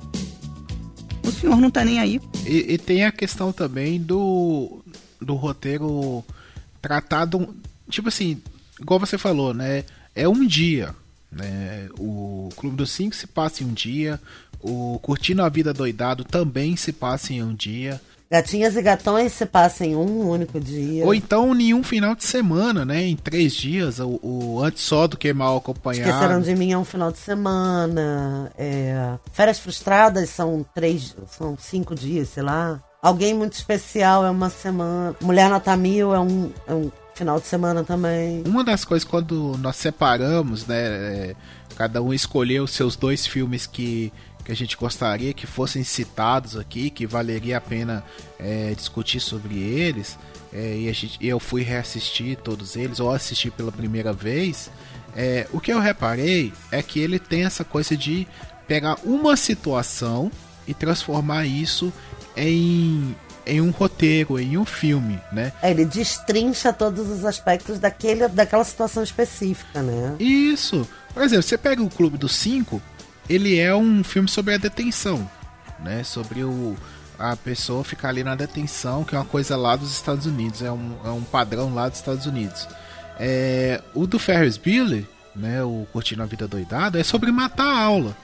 O 1.24 1.32
senhor 1.32 1.60
não 1.60 1.72
tá 1.72 1.84
nem 1.84 1.98
aí. 1.98 2.20
E, 2.46 2.74
e 2.74 2.78
tem 2.78 3.04
a 3.04 3.10
questão 3.10 3.52
também 3.52 4.00
do, 4.00 4.80
do 5.20 5.34
roteiro 5.34 6.24
tratado. 6.80 7.52
Tipo 7.88 8.06
assim, 8.06 8.40
igual 8.80 9.00
você 9.00 9.18
falou, 9.18 9.52
né? 9.52 9.82
É 10.14 10.28
um 10.28 10.46
dia. 10.46 10.94
Né? 11.32 11.88
O 11.98 12.48
Clube 12.54 12.76
dos 12.76 12.92
Cinco 12.92 13.16
se 13.16 13.26
passa 13.26 13.64
em 13.64 13.66
um 13.66 13.72
dia. 13.72 14.20
O 14.60 15.00
Curtindo 15.02 15.42
a 15.42 15.48
Vida 15.48 15.74
Doidado 15.74 16.22
também 16.22 16.76
se 16.76 16.92
passa 16.92 17.32
em 17.32 17.42
um 17.42 17.52
dia. 17.52 18.00
Gatinhas 18.30 18.76
e 18.76 18.82
gatões 18.82 19.32
se 19.32 19.44
passam 19.44 19.86
em 19.88 19.96
um 19.96 20.28
único 20.28 20.60
dia. 20.60 21.04
Ou 21.04 21.12
então 21.12 21.52
em 21.52 21.74
um 21.74 21.82
final 21.82 22.14
de 22.14 22.22
semana, 22.22 22.84
né? 22.84 23.02
Em 23.02 23.16
três 23.16 23.52
dias. 23.52 23.98
O, 23.98 24.20
o 24.22 24.62
Antes 24.62 24.84
Só 24.84 25.08
do 25.08 25.16
Que 25.16 25.32
Mal 25.32 25.56
Acompanhado. 25.56 26.08
Esqueceram 26.08 26.40
de 26.40 26.54
mim 26.54 26.70
é 26.70 26.78
um 26.78 26.84
final 26.84 27.10
de 27.10 27.18
semana. 27.18 28.52
é, 28.56 29.14
Férias 29.32 29.58
frustradas 29.58 30.30
são 30.30 30.64
três, 30.72 31.16
são 31.28 31.58
cinco 31.58 31.92
dias, 31.92 32.28
sei 32.28 32.44
lá. 32.44 32.80
Alguém 33.02 33.34
muito 33.34 33.54
especial 33.54 34.24
é 34.24 34.30
uma 34.30 34.48
semana. 34.48 35.16
Mulher 35.20 35.50
nota 35.50 35.76
mil 35.76 36.14
é 36.14 36.20
um, 36.20 36.52
é 36.68 36.74
um 36.74 36.90
final 37.14 37.40
de 37.40 37.46
semana 37.46 37.82
também. 37.82 38.44
Uma 38.46 38.62
das 38.62 38.84
coisas 38.84 39.08
quando 39.08 39.58
nós 39.58 39.74
separamos, 39.74 40.66
né? 40.66 40.76
é, 40.76 41.36
cada 41.76 42.00
um 42.00 42.14
escolheu 42.14 42.64
os 42.64 42.70
seus 42.70 42.94
dois 42.94 43.26
filmes 43.26 43.66
que, 43.66 44.12
que 44.50 44.52
a 44.52 44.56
gente 44.56 44.76
gostaria 44.76 45.32
que 45.32 45.46
fossem 45.46 45.84
citados 45.84 46.56
aqui, 46.56 46.90
que 46.90 47.06
valeria 47.06 47.58
a 47.58 47.60
pena 47.60 48.04
é, 48.36 48.74
discutir 48.76 49.20
sobre 49.20 49.56
eles. 49.56 50.18
é, 50.52 50.74
e 50.74 50.92
gente, 50.92 51.16
eu 51.24 51.38
fui 51.38 51.62
reassistir 51.62 52.36
todos 52.36 52.74
eles, 52.74 52.98
ou 52.98 53.12
assistir 53.12 53.52
pela 53.52 53.70
primeira 53.70 54.12
vez. 54.12 54.68
é, 55.14 55.46
o 55.52 55.60
que 55.60 55.72
eu 55.72 55.78
reparei 55.78 56.52
é 56.72 56.82
que 56.82 56.98
ele 56.98 57.20
tem 57.20 57.44
essa 57.44 57.62
coisa 57.64 57.96
de 57.96 58.26
pegar 58.66 58.96
uma 59.04 59.36
situação 59.36 60.32
e 60.66 60.74
transformar 60.74 61.46
isso 61.46 61.92
em, 62.36 63.14
em 63.46 63.60
um 63.60 63.70
roteiro, 63.70 64.38
em 64.38 64.58
um 64.58 64.64
filme, 64.64 65.20
né? 65.32 65.52
É, 65.62 65.70
Ele 65.70 65.84
destrincha 65.84 66.72
todos 66.72 67.08
os 67.08 67.24
aspectos 67.24 67.78
daquele, 67.78 68.26
daquela 68.28 68.64
situação 68.64 69.02
específica, 69.02 69.80
né? 69.80 70.16
Isso. 70.18 70.88
Por 71.12 71.22
exemplo, 71.22 71.42
você 71.42 71.58
pega 71.58 71.82
o 71.82 71.90
Clube 71.90 72.16
dos 72.16 72.34
Cinco, 72.36 72.80
ele 73.30 73.58
é 73.58 73.74
um 73.74 74.02
filme 74.02 74.28
sobre 74.28 74.54
a 74.54 74.58
detenção, 74.58 75.28
né? 75.78 76.02
Sobre 76.02 76.42
o 76.42 76.76
a 77.18 77.36
pessoa 77.36 77.84
ficar 77.84 78.08
ali 78.08 78.24
na 78.24 78.34
detenção, 78.34 79.04
que 79.04 79.14
é 79.14 79.18
uma 79.18 79.26
coisa 79.26 79.54
lá 79.54 79.76
dos 79.76 79.92
Estados 79.92 80.24
Unidos, 80.24 80.62
é 80.62 80.72
um, 80.72 80.96
é 81.04 81.10
um 81.10 81.22
padrão 81.22 81.72
lá 81.74 81.86
dos 81.86 81.98
Estados 81.98 82.24
Unidos. 82.24 82.66
É, 83.18 83.82
o 83.94 84.06
do 84.06 84.18
Ferris 84.18 84.56
Bueller, 84.56 85.04
né? 85.36 85.62
O 85.62 85.86
Curtindo 85.92 86.22
a 86.22 86.26
Vida 86.26 86.48
Doidado, 86.48 86.98
é 86.98 87.04
sobre 87.04 87.30
matar 87.30 87.66
a 87.66 87.78
aula. 87.78 88.16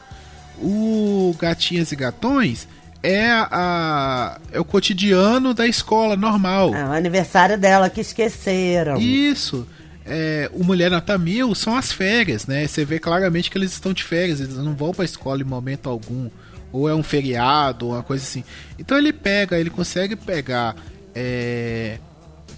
O 0.59 1.37
Gatinhas 1.39 1.93
e 1.93 1.97
Gatões 1.97 2.67
é 3.03 3.31
a 3.31 4.41
é 4.51 4.59
o 4.59 4.65
cotidiano 4.65 5.53
da 5.53 5.67
escola 5.67 6.17
normal. 6.17 6.75
É 6.75 6.85
o 6.85 6.93
aniversário 6.93 7.59
dela 7.59 7.91
que 7.91 8.01
esqueceram. 8.01 8.97
Isso. 8.97 9.69
É, 10.07 10.49
o 10.53 10.63
Mulher 10.63 10.91
Nota 10.91 11.19
Mil 11.19 11.55
são 11.55 11.77
as 11.77 11.91
férias, 11.91 12.47
né? 12.47 12.67
Você 12.67 12.85
vê 12.85 12.99
claramente 12.99 13.51
que 13.51 13.59
eles 13.59 13.73
estão 13.73 13.93
de 13.93 14.05
férias, 14.05 14.41
eles 14.41 14.57
não 14.57 14.75
vão 14.75 14.93
pra 14.93 15.05
escola 15.05 15.41
em 15.41 15.45
momento 15.45 15.89
algum. 15.89 16.31
Ou 16.73 16.89
é 16.89 16.95
um 16.95 17.03
feriado, 17.03 17.87
ou 17.87 17.93
uma 17.93 18.03
coisa 18.03 18.25
assim. 18.25 18.45
Então 18.79 18.97
ele 18.97 19.13
pega, 19.13 19.59
ele 19.59 19.71
consegue 19.71 20.15
pegar 20.15 20.77
é, 21.15 21.99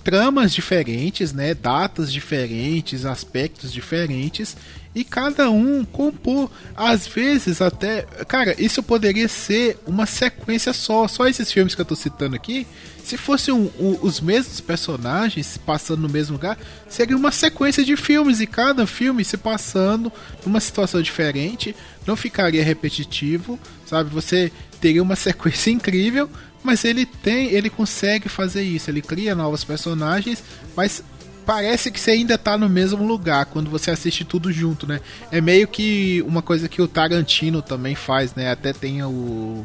tramas 0.02 0.52
diferentes, 0.52 1.33
né? 1.33 1.55
Datas 1.55 2.12
diferentes, 2.12 3.05
aspectos 3.05 3.73
diferentes. 3.73 4.57
E 4.95 5.05
cada 5.05 5.50
um 5.50 5.85
compor. 5.85 6.50
Às 6.75 7.07
vezes 7.07 7.62
até. 7.62 8.02
Cara, 8.26 8.55
isso 8.61 8.83
poderia 8.83 9.28
ser 9.28 9.78
uma 9.87 10.07
sequência 10.07 10.73
só. 10.73 11.07
Só 11.07 11.26
esses 11.26 11.52
filmes 11.52 11.75
que 11.75 11.81
eu 11.81 11.85
tô 11.85 11.95
citando 11.95 12.35
aqui. 12.35 12.67
Se 13.08 13.16
fossem 13.16 13.54
um- 13.54 13.70
um- 13.80 13.98
os 14.02 14.20
mesmos 14.20 14.60
personagens 14.60 15.58
passando 15.64 16.02
no 16.02 16.10
mesmo 16.10 16.34
lugar, 16.34 16.58
seria 16.86 17.16
uma 17.16 17.32
sequência 17.32 17.82
de 17.82 17.96
filmes. 17.96 18.38
E 18.38 18.46
cada 18.46 18.86
filme 18.86 19.24
se 19.24 19.38
passando 19.38 20.12
numa 20.44 20.60
situação 20.60 21.00
diferente. 21.00 21.74
Não 22.06 22.14
ficaria 22.14 22.62
repetitivo, 22.62 23.58
sabe? 23.86 24.10
Você 24.10 24.52
teria 24.78 25.02
uma 25.02 25.16
sequência 25.16 25.70
incrível. 25.70 26.28
Mas 26.62 26.84
ele 26.84 27.06
tem, 27.06 27.46
ele 27.46 27.70
consegue 27.70 28.28
fazer 28.28 28.62
isso. 28.62 28.90
Ele 28.90 29.00
cria 29.00 29.34
novos 29.34 29.64
personagens, 29.64 30.44
mas 30.76 31.02
parece 31.46 31.90
que 31.90 31.98
você 31.98 32.10
ainda 32.10 32.36
tá 32.36 32.58
no 32.58 32.68
mesmo 32.68 33.06
lugar 33.06 33.46
quando 33.46 33.70
você 33.70 33.90
assiste 33.90 34.22
tudo 34.22 34.52
junto, 34.52 34.86
né? 34.86 35.00
É 35.32 35.40
meio 35.40 35.66
que 35.66 36.22
uma 36.26 36.42
coisa 36.42 36.68
que 36.68 36.82
o 36.82 36.86
Tarantino 36.86 37.62
também 37.62 37.94
faz, 37.94 38.34
né? 38.34 38.50
Até 38.50 38.74
tem 38.74 39.02
o, 39.02 39.64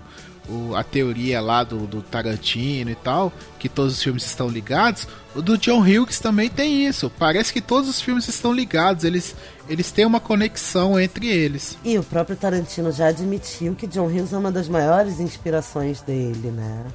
o- 0.50 0.75
a 0.75 0.83
teoria 0.83 1.39
lá 1.41 1.63
do, 1.63 1.88
do 1.88 2.01
Tarantino 2.01 2.89
e 2.91 2.95
tal, 2.95 3.31
que 3.59 3.69
todos 3.69 3.93
os 3.93 4.03
filmes 4.03 4.25
estão 4.25 4.47
ligados. 4.50 5.07
O 5.35 5.41
do 5.41 5.57
John 5.57 5.79
Hughes 5.81 6.19
também 6.19 6.50
tem 6.50 6.85
isso. 6.85 7.09
Parece 7.17 7.51
que 7.53 7.62
todos 7.62 7.89
os 7.89 8.01
filmes 8.01 8.27
estão 8.27 8.53
ligados, 8.53 9.03
eles, 9.03 9.35
eles 9.69 9.91
têm 9.91 10.05
uma 10.05 10.19
conexão 10.19 11.00
entre 11.00 11.27
eles. 11.27 11.77
E 11.83 11.97
o 11.97 12.03
próprio 12.03 12.35
Tarantino 12.35 12.91
já 12.91 13.07
admitiu 13.07 13.73
que 13.73 13.88
John 13.88 14.07
Hughes 14.07 14.33
é 14.33 14.38
uma 14.38 14.51
das 14.51 14.67
maiores 14.67 15.19
inspirações 15.19 16.01
dele, 16.01 16.51
né? 16.51 16.85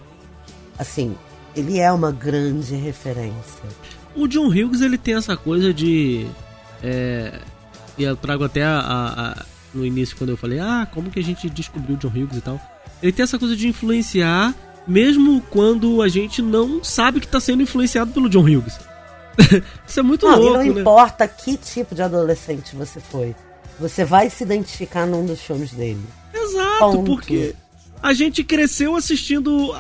Assim, 0.79 1.17
ele 1.57 1.79
é 1.81 1.91
uma 1.91 2.13
grande 2.13 2.75
referência. 2.77 3.63
O 4.15 4.29
John 4.29 4.47
Hughes 4.49 4.81
ele 4.81 4.97
tem 4.99 5.15
essa 5.15 5.37
coisa 5.37 5.73
de. 5.75 6.27
É, 6.83 7.41
e 7.97 8.05
eu 8.05 8.17
trago 8.17 8.45
até 8.45 8.63
a, 8.63 8.79
a- 8.79 9.31
a- 9.31 9.47
no 9.75 9.85
início 9.85 10.17
quando 10.17 10.31
eu 10.31 10.37
falei, 10.37 10.61
ah, 10.61 10.87
como 10.93 11.11
que 11.11 11.19
a 11.19 11.23
gente 11.25 11.49
descobriu 11.51 11.97
o 11.97 11.99
John 11.99 12.09
Hughes 12.09 12.37
e 12.37 12.41
tal. 12.41 12.61
Ele 13.03 13.13
tem 13.13 13.23
essa 13.23 13.39
coisa 13.39 13.55
de 13.57 13.69
influenciar, 13.69 14.55
mesmo 14.87 15.41
quando 15.51 16.03
a 16.03 16.09
gente 16.09 16.43
não 16.43 16.83
sabe 16.83 17.21
que 17.21 17.27
está 17.27 17.39
sendo 17.41 17.63
influenciado 17.63 18.11
pelo 18.13 18.29
John 18.29 18.43
Hughes. 18.43 18.79
Isso 19.87 20.01
é 20.01 20.03
muito 20.03 20.27
Não, 20.27 20.35
e 20.35 20.41
louco, 20.41 20.59
não 20.65 20.75
né? 20.75 20.81
importa 20.81 21.29
que 21.29 21.57
tipo 21.57 21.95
de 21.95 22.03
adolescente 22.03 22.75
você 22.75 22.99
foi. 23.01 23.35
Você 23.79 24.05
vai 24.05 24.29
se 24.29 24.43
identificar 24.43 25.07
num 25.07 25.25
dos 25.25 25.41
filmes 25.41 25.71
dele. 25.73 26.03
Exato, 26.35 26.79
Ponto. 26.81 27.05
porque 27.05 27.55
a 28.03 28.13
gente 28.13 28.43
cresceu 28.43 28.97
assistindo 28.97 29.73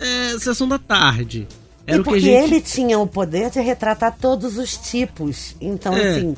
é, 0.00 0.36
Sessão 0.40 0.66
da 0.66 0.78
Tarde. 0.78 1.46
Era 1.86 1.98
e 1.98 2.00
o 2.00 2.02
que 2.02 2.10
porque 2.10 2.20
gente. 2.20 2.42
ele 2.44 2.60
tinha 2.60 2.98
o 2.98 3.06
poder 3.06 3.50
de 3.50 3.60
retratar 3.60 4.16
todos 4.20 4.58
os 4.58 4.76
tipos. 4.76 5.54
Então, 5.60 5.94
É. 5.94 6.16
assim, 6.16 6.36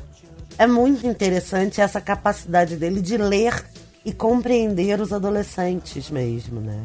é 0.58 0.66
muito 0.66 1.06
interessante 1.06 1.80
essa 1.80 2.00
capacidade 2.00 2.76
dele 2.76 3.00
de 3.00 3.16
ler 3.16 3.54
e 4.06 4.12
compreender 4.12 5.00
os 5.00 5.12
adolescentes 5.12 6.08
mesmo, 6.12 6.60
né? 6.60 6.80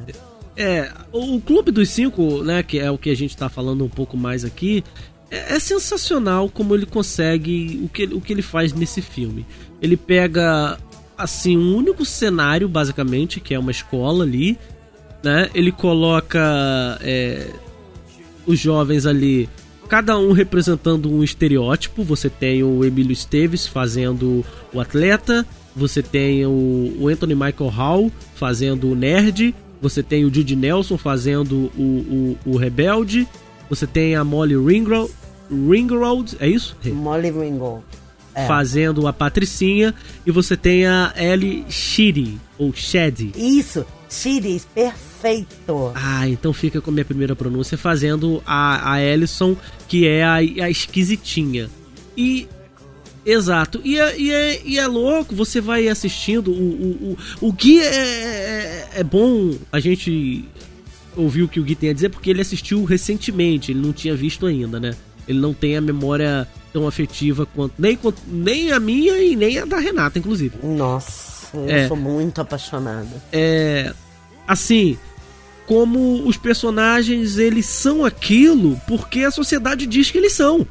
É, 0.58 0.92
o 1.13 1.40
Clube 1.40 1.72
dos 1.72 1.88
Cinco, 1.90 2.44
né, 2.44 2.63
que 2.63 2.80
é 2.80 2.90
o 2.90 2.98
que 2.98 3.12
a 3.12 3.16
gente 3.16 3.38
tá 3.38 3.48
falando 3.48 3.86
um 3.86 3.90
pouco 3.90 4.18
mais 4.18 4.44
aqui, 4.44 4.84
é, 5.30 5.54
é 5.54 5.60
sensacional 5.60 6.50
como 6.50 6.74
ele 6.74 6.88
consegue, 6.88 7.80
o 7.84 7.88
que, 7.88 8.06
o 8.06 8.20
que 8.20 8.34
ele 8.34 8.42
faz 8.42 8.74
nesse 8.74 9.04
filme. 9.04 9.46
Ele 9.80 9.96
pega, 9.96 10.80
assim, 11.16 11.56
um 11.56 11.75
único 11.75 12.04
cenário, 12.04 12.68
basicamente, 12.68 13.40
que 13.40 13.54
é 13.54 13.60
uma 13.60 13.72
escola 13.72 14.24
ali, 14.24 14.58
né, 15.24 15.48
ele 15.54 15.72
coloca 15.72 16.98
é, 17.01 17.48
os 18.48 18.58
jovens 18.60 19.06
ali, 19.06 19.48
cada 19.88 20.18
um 20.18 20.32
representando 20.32 21.08
um 21.08 21.24
estereótipo. 21.24 22.04
Você 22.04 22.32
tem 22.32 22.63
o 22.63 22.84
Emílio 22.84 23.12
Esteves 23.12 23.68
fazendo 23.68 24.44
o 24.74 24.80
atleta, 24.82 25.46
você 25.75 26.01
tem 26.01 26.46
o, 26.46 27.08
Anthony 27.08 27.36
Michael 27.36 27.70
Hall 27.70 28.12
fazendo 28.36 28.92
o 28.92 28.96
nerd, 28.96 29.56
você 29.82 30.04
tem 30.04 30.25
o 30.25 30.34
Judy 30.34 30.56
Nelson 30.56 30.98
fazendo 30.98 31.72
o, 31.78 32.38
o, 32.46 32.51
o 32.54 32.58
rebelde, 32.58 33.28
você 33.70 33.88
tem 33.88 34.16
a 34.16 34.24
Molly 34.24 34.56
Ringwald, 34.56 35.12
Ringwald 35.50 36.38
é 36.40 36.48
isso? 36.48 36.78
Molly 36.86 37.32
Ringwald. 37.32 37.84
É. 38.34 38.48
fazendo 38.48 39.08
a 39.08 39.12
Patricinha 39.12 39.94
e 40.25 40.32
você 40.32 40.56
tem 40.56 40.88
a 40.88 41.13
Ellie 41.18 41.66
Sheedy, 41.68 42.40
ou 42.58 42.74
Shed. 42.74 43.34
Isso, 43.36 43.86
Chiris, 44.12 44.68
perfeito. 44.75 45.92
Ah, 45.96 46.28
então 46.28 46.51
fica 46.51 46.82
com 46.82 46.92
a 46.92 46.94
minha 46.94 47.06
primeira 47.06 47.36
pronúncia 47.36 47.78
fazendo 47.78 48.44
a, 48.46 48.94
a 48.94 49.01
Ellison, 49.01 49.56
que 49.88 50.06
é 50.06 50.24
a, 50.24 50.36
a 50.36 50.70
esquisitinha. 50.70 51.70
E. 52.18 52.48
Exato. 53.25 53.80
E 53.84 54.00
é, 54.00 54.20
e, 54.20 54.32
é, 54.32 54.62
e 54.66 54.80
é 54.80 54.88
louco, 54.88 55.36
você 55.36 55.62
vai 55.62 55.88
assistindo. 55.88 56.51
O, 56.51 56.54
o, 56.54 57.18
o, 57.42 57.48
o 57.48 57.51
Gui 57.54 57.80
é, 57.80 57.86
é, 57.86 58.90
é 58.96 59.04
bom 59.04 59.56
a 59.72 59.80
gente 59.80 60.46
ouvir 61.16 61.44
o 61.44 61.48
que 61.48 61.60
o 61.60 61.63
Gui 61.63 61.75
tem 61.75 61.90
a 61.90 61.94
dizer, 61.94 62.10
porque 62.10 62.30
ele 62.30 62.42
assistiu 62.42 62.84
recentemente, 62.84 63.72
ele 63.72 63.80
não 63.82 63.94
tinha 63.94 64.16
visto 64.16 64.46
ainda, 64.46 64.80
né? 64.80 64.96
Ele 65.28 65.40
não 65.40 65.54
tem 65.54 65.78
a 65.78 65.82
memória 65.82 66.48
tão 66.74 66.88
afetiva 66.88 67.46
quanto. 67.46 67.74
Nem, 67.78 67.98
nem 68.28 68.72
a 68.72 68.80
minha 68.80 69.22
e 69.22 69.36
nem 69.36 69.60
a 69.60 69.66
da 69.66 69.78
Renata, 69.78 70.18
inclusive. 70.18 70.56
Nossa, 70.63 71.56
eu 71.56 71.70
É. 71.70 71.88
sou 71.88 71.98
muito 71.98 72.42
apaixonada. 72.42 73.10
é 73.32 73.94
assim 74.48 74.98
como 75.68 76.28
os 76.28 76.36
personagens 76.36 77.38
eles 77.38 77.66
são 77.66 78.04
aquilo 78.04 78.82
porque 78.88 79.20
a 79.20 79.32
sociedade 79.32 79.86
diz 79.86 80.10
que 80.12 80.18
eles 80.18 80.34
são 80.34 80.68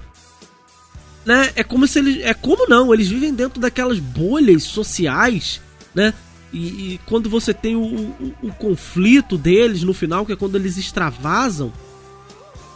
né 1.30 1.52
é 1.54 1.62
como 1.62 1.87
se 1.87 2.00
eles 2.00 2.25
é 2.25 2.34
como 2.34 2.66
não 2.68 2.92
eles 2.92 3.08
vivem 3.08 3.32
dentro 3.32 3.60
daquelas 3.60 4.00
bolhas 4.00 4.64
sociais 4.64 5.60
né 5.94 6.12
e, 6.52 6.58
e 6.94 7.00
quando 7.06 7.30
você 7.30 7.54
tem 7.54 7.76
o, 7.76 7.80
o, 7.82 8.34
o 8.42 8.52
conflito 8.54 9.38
deles 9.38 9.84
no 9.84 9.94
final 9.94 10.26
que 10.26 10.32
é 10.32 10.37
quando 10.37 10.56
eles 10.56 10.76
extravasam 10.76 11.72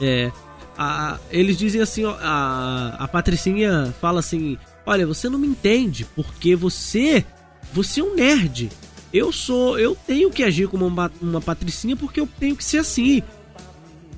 é 0.01 0.31
a- 0.79 1.19
eles 1.31 1.57
dizem 1.59 1.81
assim 1.81 2.05
ó, 2.05 2.15
a, 2.21 2.95
a 3.01 3.09
patricinha 3.09 3.93
fala 4.01 4.21
assim 4.21 4.57
olha 4.87 5.05
você 5.05 5.29
não 5.29 5.39
me 5.39 5.49
entende 5.49 6.07
porque 6.15 6.55
você 6.55 7.25
você 7.73 8.01
é 8.01 8.05
um 8.05 8.15
nerd 8.15 8.71
eu 9.13 9.31
sou. 9.31 9.79
Eu 9.79 9.97
tenho 10.09 10.29
que 10.29 10.43
agir 10.43 10.67
como 10.67 10.85
uma, 10.85 11.09
uma 11.23 11.41
patricinha 11.41 11.95
porque 11.95 12.19
eu 12.19 12.29
tenho 12.41 12.57
que 12.57 12.65
ser 12.65 12.79
assim. 12.79 13.23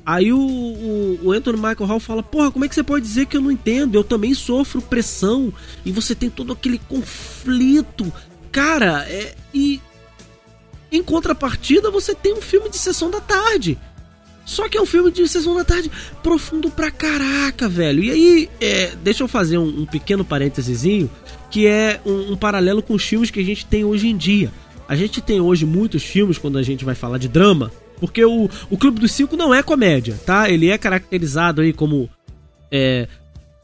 Aí 0.07 0.33
o, 0.33 0.39
o, 0.39 1.19
o 1.25 1.33
Anthony 1.33 1.57
Michael 1.57 1.85
Hall 1.85 1.99
fala: 1.99 2.23
Porra, 2.23 2.53
como 2.53 2.65
é 2.65 2.69
que 2.69 2.75
você 2.77 2.85
pode 2.85 3.05
dizer 3.05 3.27
que 3.27 3.37
eu 3.37 3.41
não 3.41 3.51
entendo? 3.51 3.97
Eu 3.97 4.05
também 4.05 4.33
sofro 4.35 4.81
pressão. 4.81 5.53
E 5.85 5.91
você 5.91 6.15
tem 6.15 6.31
todo 6.31 6.53
aquele 6.53 6.79
conflito. 6.79 8.13
Cara, 8.53 9.05
é. 9.09 9.35
E. 9.53 9.81
Em 10.93 11.03
contrapartida, 11.03 11.91
você 11.91 12.15
tem 12.15 12.33
um 12.33 12.41
filme 12.41 12.71
de 12.71 12.79
sessão 12.79 13.11
da 13.11 13.21
tarde. 13.21 13.77
Só 14.45 14.69
que 14.69 14.79
é 14.79 14.81
um 14.81 14.87
filme 14.87 15.11
de 15.11 15.27
sessão 15.27 15.57
da 15.57 15.65
tarde 15.65 15.91
profundo 16.23 16.71
pra 16.71 16.93
caraca, 16.93 17.69
velho. 17.69 18.05
E 18.05 18.11
aí, 18.13 18.51
é, 18.61 18.93
deixa 19.03 19.25
eu 19.25 19.29
fazer 19.29 19.59
um, 19.59 19.81
um 19.81 19.85
pequeno 19.85 20.25
parênteses, 20.25 20.85
que 21.51 21.67
é 21.67 22.01
um, 22.07 22.33
um 22.33 22.37
paralelo 22.37 22.81
com 22.81 22.95
os 22.95 23.03
filmes 23.03 23.33
que 23.33 23.41
a 23.41 23.45
gente 23.45 23.67
tem 23.67 23.85
hoje 23.85 24.07
em 24.07 24.17
dia. 24.17 24.53
A 24.89 24.95
gente 24.95 25.21
tem 25.21 25.41
hoje 25.41 25.67
muitos 25.67 26.05
filmes 26.05 26.39
quando 26.39 26.59
a 26.59 26.63
gente 26.63 26.85
vai 26.85 26.95
falar 26.95 27.19
de 27.19 27.27
drama, 27.27 27.73
porque 28.01 28.25
o, 28.25 28.49
o 28.71 28.77
Clube 28.77 29.01
dos 29.01 29.13
Cinco 29.13 29.37
não 29.37 29.55
é 29.55 29.63
comédia, 29.63 30.19
tá? 30.25 30.49
Ele 30.51 30.69
é 30.71 30.79
caracterizado 30.79 31.61
aí 31.61 31.73
como. 31.73 32.09
É, 32.71 33.07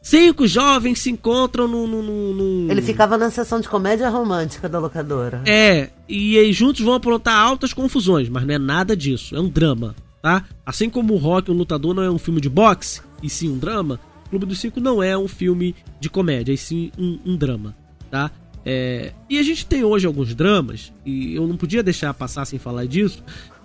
cinco 0.00 0.46
jovens 0.46 0.98
se 1.00 1.10
encontram 1.10 1.66
num. 1.68 1.86
num- 1.86 2.02
num- 2.02 2.34
num- 2.34 2.70
Ele 2.70 2.82
ficava 2.82 3.16
na 3.18 3.30
sessão 3.30 3.60
de 3.60 3.68
comédia 3.68 4.08
romântica 4.08 4.68
da 4.68 4.78
locadora. 4.78 5.42
é, 5.46 5.90
e 6.08 6.38
aí 6.38 6.52
juntos 6.52 6.80
vão 6.82 6.94
aprontar 6.94 7.34
altas 7.36 7.72
confusões, 7.72 8.28
mas 8.28 8.44
não 8.46 8.54
é 8.54 8.58
nada 8.58 8.96
disso, 8.96 9.34
é 9.36 9.40
um 9.40 9.48
drama, 9.48 9.94
tá? 10.20 10.44
Assim 10.64 10.88
como 10.90 11.14
o 11.14 11.18
Rock, 11.18 11.50
um 11.50 11.54
lutador, 11.54 11.94
não 11.94 12.02
é 12.02 12.10
um 12.10 12.18
filme 12.18 12.40
de 12.40 12.48
boxe, 12.48 13.00
e 13.22 13.28
sim 13.30 13.48
um 13.50 13.58
drama, 13.58 13.98
Clube 14.30 14.46
dos 14.46 14.58
Cinco 14.60 14.80
não 14.80 15.02
é 15.02 15.16
um 15.18 15.28
filme 15.28 15.74
de 16.00 16.08
comédia, 16.08 16.52
e 16.52 16.56
sim 16.56 16.90
um, 16.98 17.18
um 17.26 17.36
drama, 17.36 17.74
tá? 18.10 18.30
É, 18.64 19.12
e 19.28 19.38
a 19.38 19.42
gente 19.42 19.66
tem 19.66 19.82
hoje 19.84 20.06
alguns 20.06 20.34
dramas, 20.34 20.92
e 21.04 21.34
eu 21.34 21.46
não 21.48 21.56
podia 21.56 21.82
deixar 21.82 22.14
passar 22.14 22.44
sem 22.44 22.58
falar 22.58 22.86
disso, 22.86 23.22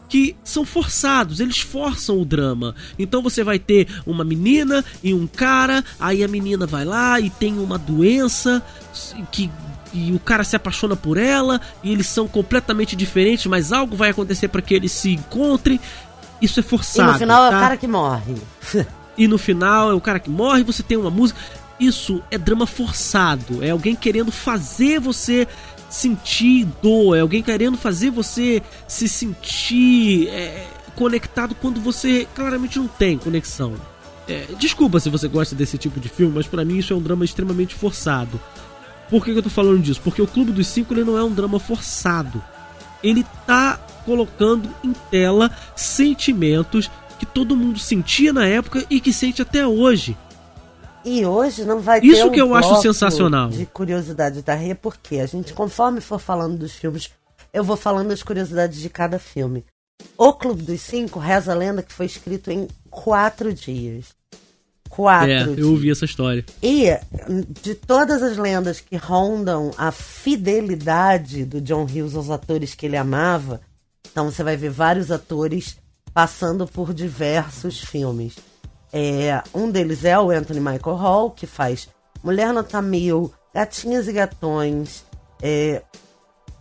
que 0.10 0.36
são 0.44 0.66
forçados, 0.66 1.40
eles 1.40 1.60
forçam 1.60 2.20
o 2.20 2.26
drama. 2.26 2.74
Então 2.98 3.22
você 3.22 3.44
vai 3.44 3.60
ter 3.60 3.88
uma 4.06 4.24
menina 4.24 4.84
e 5.04 5.14
um 5.14 5.28
cara, 5.28 5.84
aí 6.00 6.24
a 6.24 6.28
menina 6.28 6.66
vai 6.66 6.86
lá 6.86 7.20
e 7.20 7.30
tem 7.30 7.58
uma 7.60 7.78
doença 7.78 8.64
que 9.32 9.50
e 9.94 10.12
o 10.12 10.20
cara 10.20 10.44
se 10.44 10.56
apaixona 10.56 10.96
por 10.96 11.18
ela 11.18 11.62
e 11.82 11.92
eles 11.92 12.08
são 12.08 12.28
completamente 12.28 12.96
diferentes, 12.96 13.46
mas 13.46 13.72
algo 13.72 13.96
vai 13.96 14.10
acontecer 14.10 14.48
para 14.50 14.62
que 14.62 14.74
eles 14.74 14.92
se 14.92 15.14
encontrem. 15.14 15.80
Isso 16.42 16.60
é 16.60 16.62
e 16.62 16.64
forçado. 16.64 17.14
no 17.14 17.18
final 17.18 17.46
é 17.46 17.50
tá? 17.50 17.58
o 17.58 17.60
cara 17.60 17.78
que 17.78 17.88
morre. 17.88 18.36
E 19.18 19.28
no 19.28 19.40
final 19.40 19.90
é 19.90 19.96
o 19.96 20.00
cara 20.00 20.20
que 20.20 20.30
morre, 20.30 20.64
você 20.64 20.84
tem 20.84 20.96
uma 20.96 21.10
música. 21.10 21.40
Isso 21.80 22.22
é 22.30 22.38
drama 22.38 22.68
forçado. 22.68 23.64
É 23.64 23.72
alguém 23.72 23.96
querendo 23.96 24.32
fazer 24.32 25.00
você 25.00 25.48
sentir 25.90 26.66
dor. 26.82 27.16
É 27.16 27.22
alguém 27.22 27.42
querendo 27.42 27.78
fazer 27.78 28.10
você 28.10 28.62
se 28.88 29.08
sentir 29.08 30.28
é, 30.30 30.68
conectado 30.96 31.56
quando 31.56 31.80
você 31.80 32.28
claramente 32.36 32.80
não 32.80 32.88
tem 32.88 33.18
conexão. 33.18 33.76
É, 34.28 34.46
desculpa 34.60 35.00
se 35.00 35.10
você 35.10 35.28
gosta 35.28 35.56
desse 35.56 35.78
tipo 35.78 36.00
de 36.00 36.10
filme, 36.10 36.34
mas 36.36 36.48
pra 36.48 36.66
mim 36.66 36.78
isso 36.78 36.92
é 36.92 36.96
um 36.96 37.02
drama 37.02 37.24
extremamente 37.24 37.76
forçado. 37.76 38.40
Por 39.10 39.24
que, 39.24 39.32
que 39.32 39.38
eu 39.38 39.44
tô 39.44 39.50
falando 39.50 39.82
disso? 39.82 40.02
Porque 40.04 40.22
o 40.22 40.28
Clube 40.28 40.52
dos 40.52 40.68
Cinco 40.68 40.94
ele 40.94 41.06
não 41.06 41.18
é 41.18 41.24
um 41.24 41.32
drama 41.32 41.60
forçado. 41.60 42.44
Ele 43.02 43.26
tá 43.46 43.80
colocando 44.06 44.70
em 44.84 44.92
tela 45.10 45.50
sentimentos 45.76 46.90
que 47.18 47.26
todo 47.26 47.56
mundo 47.56 47.80
sentia 47.80 48.34
na 48.34 48.46
época 48.46 48.86
e 48.90 49.00
que 49.00 49.14
sente 49.14 49.42
até 49.42 49.66
hoje. 49.66 50.18
E 51.08 51.26
hoje 51.26 51.64
não 51.64 51.80
vai 51.80 52.02
Isso 52.02 52.18
ter 52.18 52.26
um 52.26 52.32
que 52.32 52.42
eu 52.42 52.54
acho 52.54 52.82
sensacional. 52.82 53.48
De 53.48 53.66
curiosidade 53.66 54.42
da 54.42 54.54
Rê, 54.54 54.76
porque 54.76 55.20
a 55.20 55.26
gente, 55.26 55.54
conforme 55.54 56.02
for 56.02 56.20
falando 56.20 56.58
dos 56.58 56.74
filmes, 56.74 57.10
eu 57.54 57.64
vou 57.64 57.78
falando 57.78 58.12
as 58.12 58.22
curiosidades 58.22 58.82
de 58.82 58.90
cada 58.90 59.18
filme. 59.18 59.64
O 60.18 60.34
Clube 60.34 60.64
dos 60.64 60.82
Cinco 60.82 61.18
reza 61.18 61.54
a 61.54 61.56
lenda 61.56 61.82
que 61.82 61.94
foi 61.94 62.08
escrito 62.08 62.52
em 62.52 62.68
quatro 62.90 63.54
dias. 63.54 64.08
Quatro 64.90 65.32
é, 65.32 65.44
dias. 65.46 65.58
eu 65.58 65.72
ouvi 65.72 65.90
essa 65.90 66.04
história. 66.04 66.46
E 66.62 66.88
de 67.62 67.74
todas 67.74 68.22
as 68.22 68.36
lendas 68.36 68.82
que 68.82 68.98
rondam 68.98 69.72
a 69.78 69.94
fidelidade 69.94 71.46
do 71.46 71.62
John 71.62 71.84
Hughes 71.84 72.16
aos 72.16 72.30
atores 72.30 72.76
que 72.76 72.86
ele 72.86 72.98
amava, 72.98 73.62
então 74.12 74.30
você 74.30 74.44
vai 74.44 74.58
ver 74.58 74.72
vários 74.72 75.10
atores 75.10 75.78
passando 76.14 76.68
por 76.68 76.94
diversos 76.94 77.80
filmes. 77.80 78.36
É, 78.92 79.42
um 79.54 79.70
deles 79.70 80.06
é 80.06 80.18
o 80.18 80.32
Anthony 80.32 80.60
Michael 80.60 80.96
Hall, 80.96 81.32
que 81.32 81.46
faz 81.46 81.90
Mulher 82.24 82.54
Nota 82.54 82.82
Mil, 82.82 83.34
Gatinhas 83.54 84.08
e 84.08 84.14
Gatões, 84.14 85.04
é, 85.42 85.82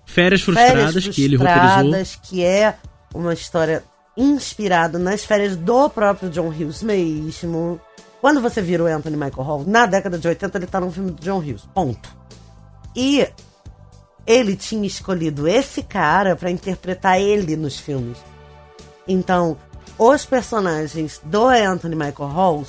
Férias 0.06 0.42
frustradas, 0.42 0.94
Férias 0.94 1.14
que 1.14 1.24
ele 1.24 1.36
roteirizou. 1.36 1.68
Frustradas, 1.68 2.18
que 2.22 2.44
é 2.44 2.74
uma 3.12 3.34
história 3.34 3.82
inspirada 4.16 4.98
nas 4.98 5.24
férias 5.24 5.56
do 5.56 5.90
próprio 5.90 6.30
John 6.30 6.48
Hughes 6.48 6.82
mesmo. 6.82 7.80
Quando 8.20 8.40
você 8.40 8.62
vira 8.62 8.84
o 8.84 8.86
Anthony 8.86 9.16
Michael 9.16 9.42
Hall, 9.42 9.64
na 9.66 9.84
década 9.84 10.16
de 10.16 10.26
80 10.26 10.56
ele 10.56 10.66
tá 10.66 10.80
num 10.80 10.92
filme 10.92 11.10
do 11.10 11.20
John 11.20 11.38
Hughes. 11.38 11.68
Ponto. 11.74 12.16
E 12.94 13.28
ele 14.26 14.56
tinha 14.56 14.86
escolhido 14.86 15.46
esse 15.46 15.82
cara 15.82 16.34
pra 16.34 16.50
interpretar 16.50 17.20
ele 17.20 17.56
nos 17.56 17.78
filmes. 17.78 18.16
Então, 19.06 19.56
os 19.98 20.26
personagens 20.26 21.20
do 21.24 21.46
Anthony 21.46 21.96
Michael 21.96 22.28
Hall 22.28 22.66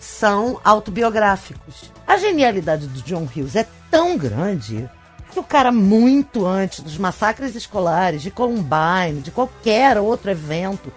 são 0.00 0.60
autobiográficos. 0.62 1.90
A 2.06 2.16
genialidade 2.16 2.86
do 2.86 3.02
John 3.02 3.24
Hughes 3.24 3.56
é 3.56 3.66
tão 3.90 4.16
grande 4.16 4.88
que 5.32 5.40
o 5.40 5.42
cara, 5.42 5.72
muito 5.72 6.46
antes 6.46 6.80
dos 6.80 6.96
massacres 6.96 7.54
escolares, 7.54 8.22
de 8.22 8.30
Columbine, 8.30 9.20
de 9.22 9.30
qualquer 9.30 9.98
outro 9.98 10.30
evento 10.30 10.92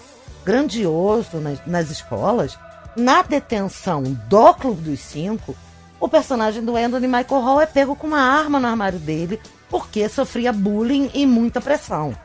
grandioso 0.46 1.38
nas, 1.38 1.66
nas 1.66 1.90
escolas, 1.90 2.58
na 2.96 3.22
detenção 3.22 4.04
do 4.04 4.54
Clube 4.54 4.82
dos 4.82 5.00
Cinco, 5.00 5.56
o 6.00 6.08
personagem 6.08 6.64
do 6.64 6.76
Anthony 6.76 7.08
Michael 7.08 7.42
Hall 7.42 7.62
é 7.62 7.66
pego 7.66 7.96
com 7.96 8.08
uma 8.08 8.22
arma 8.22 8.60
no 8.60 8.68
armário 8.68 9.00
dele 9.00 9.40
porque 9.70 10.08
sofria 10.10 10.52
bullying 10.52 11.10
e 11.14 11.26
muita 11.26 11.62
pressão. 11.62 12.16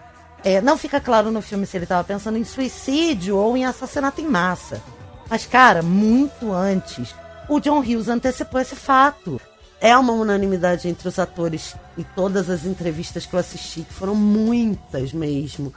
É, 0.47 0.61
não 0.61 0.79
fica 0.79 1.01
claro 1.01 1.33
no 1.33 1.43
filme 1.43 1.67
se 1.67 1.77
ele 1.77 1.87
estava 1.87 2.05
pensando 2.05 2.39
em 2.39 2.45
suicídio 2.45 3.37
ou 3.37 3.57
em 3.57 3.65
assassinato 3.65 4.21
em 4.21 4.29
massa. 4.29 4.81
Mas, 5.29 5.45
cara, 5.45 5.83
muito 5.83 6.53
antes, 6.53 7.13
o 7.49 7.59
John 7.59 7.81
Hughes 7.81 8.07
antecipou 8.07 8.61
esse 8.61 8.77
fato. 8.77 9.41
É 9.81 9.99
uma 9.99 10.13
unanimidade 10.13 10.89
entre 10.89 11.09
os 11.09 11.19
atores 11.19 11.75
e 11.99 12.05
todas 12.05 12.49
as 12.49 12.65
entrevistas 12.65 13.27
que 13.27 13.35
eu 13.35 13.41
assisti, 13.41 13.81
que 13.81 13.93
foram 13.93 14.15
muitas 14.15 15.13
mesmo, 15.13 15.75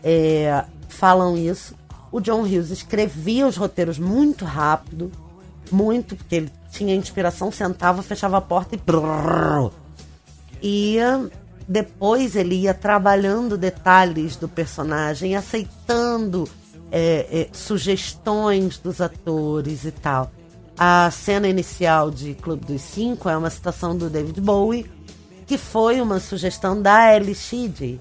é, 0.00 0.64
falam 0.88 1.36
isso. 1.36 1.74
O 2.12 2.20
John 2.20 2.42
Hughes 2.42 2.70
escrevia 2.70 3.48
os 3.48 3.56
roteiros 3.56 3.98
muito 3.98 4.44
rápido, 4.44 5.10
muito, 5.72 6.14
porque 6.14 6.36
ele 6.36 6.52
tinha 6.70 6.94
inspiração, 6.94 7.50
sentava, 7.50 8.00
fechava 8.00 8.36
a 8.36 8.40
porta 8.40 8.76
e. 8.76 8.78
E 10.62 10.98
depois 11.66 12.36
ele 12.36 12.54
ia 12.56 12.74
trabalhando 12.74 13.56
detalhes 13.56 14.36
do 14.36 14.48
personagem, 14.48 15.36
aceitando 15.36 16.48
é, 16.90 17.26
é, 17.30 17.48
sugestões 17.52 18.78
dos 18.78 19.00
atores 19.00 19.84
e 19.84 19.90
tal. 19.90 20.30
A 20.76 21.10
cena 21.10 21.48
inicial 21.48 22.10
de 22.10 22.34
Clube 22.34 22.66
dos 22.66 22.82
Cinco 22.82 23.28
é 23.28 23.36
uma 23.36 23.50
citação 23.50 23.96
do 23.96 24.10
David 24.10 24.40
Bowie, 24.40 24.90
que 25.46 25.56
foi 25.56 26.00
uma 26.00 26.18
sugestão 26.18 26.80
da 26.80 27.14
Ellie 27.14 27.34
Sheedy, 27.34 28.00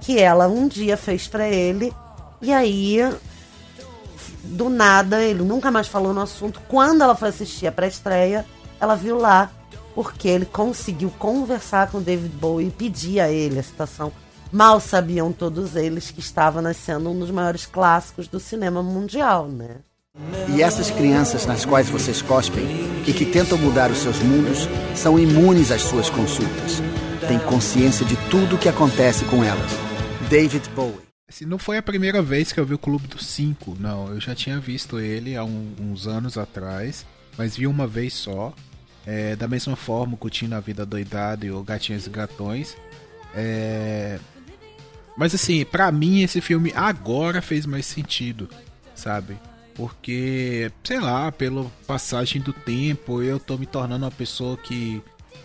que 0.00 0.18
ela 0.18 0.48
um 0.48 0.68
dia 0.68 0.96
fez 0.96 1.26
para 1.26 1.48
ele, 1.48 1.92
e 2.40 2.52
aí 2.52 3.00
do 4.42 4.68
nada, 4.68 5.22
ele 5.22 5.42
nunca 5.42 5.70
mais 5.70 5.86
falou 5.86 6.12
no 6.12 6.20
assunto. 6.20 6.60
Quando 6.68 7.02
ela 7.02 7.14
foi 7.14 7.28
assistir 7.28 7.66
a 7.66 7.72
pré-estreia, 7.72 8.46
ela 8.80 8.94
viu 8.94 9.18
lá, 9.18 9.50
porque 9.94 10.28
ele 10.28 10.46
conseguiu 10.46 11.10
conversar 11.18 11.90
com 11.90 12.00
David 12.00 12.34
Bowie 12.36 12.68
e 12.68 12.70
pedir 12.70 13.20
a 13.20 13.30
ele 13.30 13.58
a 13.58 13.62
citação. 13.62 14.12
Mal 14.52 14.80
sabiam 14.80 15.32
todos 15.32 15.76
eles 15.76 16.10
que 16.10 16.20
estava 16.20 16.60
nascendo 16.60 17.10
um 17.10 17.18
dos 17.18 17.30
maiores 17.30 17.66
clássicos 17.66 18.26
do 18.26 18.40
cinema 18.40 18.82
mundial, 18.82 19.48
né? 19.48 19.76
E 20.48 20.60
essas 20.60 20.90
crianças 20.90 21.46
nas 21.46 21.64
quais 21.64 21.88
vocês 21.88 22.20
cospem 22.20 22.64
e 23.06 23.12
que 23.12 23.24
tentam 23.24 23.56
mudar 23.56 23.90
os 23.90 23.98
seus 23.98 24.18
mundos 24.18 24.68
são 24.94 25.18
imunes 25.18 25.70
às 25.70 25.82
suas 25.82 26.10
consultas. 26.10 26.82
Têm 27.28 27.38
consciência 27.38 28.04
de 28.04 28.16
tudo 28.28 28.56
o 28.56 28.58
que 28.58 28.68
acontece 28.68 29.24
com 29.26 29.44
elas. 29.44 29.70
David 30.28 30.68
Bowie. 30.70 31.10
Assim, 31.28 31.44
não 31.44 31.58
foi 31.58 31.78
a 31.78 31.82
primeira 31.82 32.20
vez 32.20 32.50
que 32.50 32.58
eu 32.58 32.66
vi 32.66 32.74
o 32.74 32.78
Clube 32.78 33.06
dos 33.06 33.24
Cinco, 33.24 33.76
não. 33.78 34.08
Eu 34.08 34.20
já 34.20 34.34
tinha 34.34 34.58
visto 34.58 34.98
ele 34.98 35.36
há 35.36 35.44
um, 35.44 35.72
uns 35.80 36.08
anos 36.08 36.36
atrás, 36.36 37.06
mas 37.38 37.56
vi 37.56 37.68
uma 37.68 37.86
vez 37.86 38.14
só. 38.14 38.52
É, 39.06 39.34
da 39.34 39.48
mesma 39.48 39.76
forma, 39.76 40.16
Curtindo 40.16 40.54
a 40.54 40.60
Vida 40.60 40.84
Doidada 40.84 41.46
e 41.46 41.50
o 41.50 41.62
Gatinhos 41.62 42.06
e 42.06 42.10
Gatões. 42.10 42.76
É... 43.34 44.18
Mas 45.16 45.34
assim, 45.34 45.64
para 45.64 45.90
mim 45.90 46.22
esse 46.22 46.40
filme 46.40 46.72
agora 46.74 47.42
fez 47.42 47.66
mais 47.66 47.86
sentido, 47.86 48.48
sabe? 48.94 49.36
Porque, 49.74 50.70
sei 50.84 51.00
lá, 51.00 51.32
pela 51.32 51.64
passagem 51.86 52.40
do 52.40 52.52
tempo, 52.52 53.22
eu 53.22 53.38
tô 53.38 53.56
me 53.56 53.66
tornando 53.66 54.04
uma 54.04 54.10
pessoa 54.10 54.56
que 54.56 55.02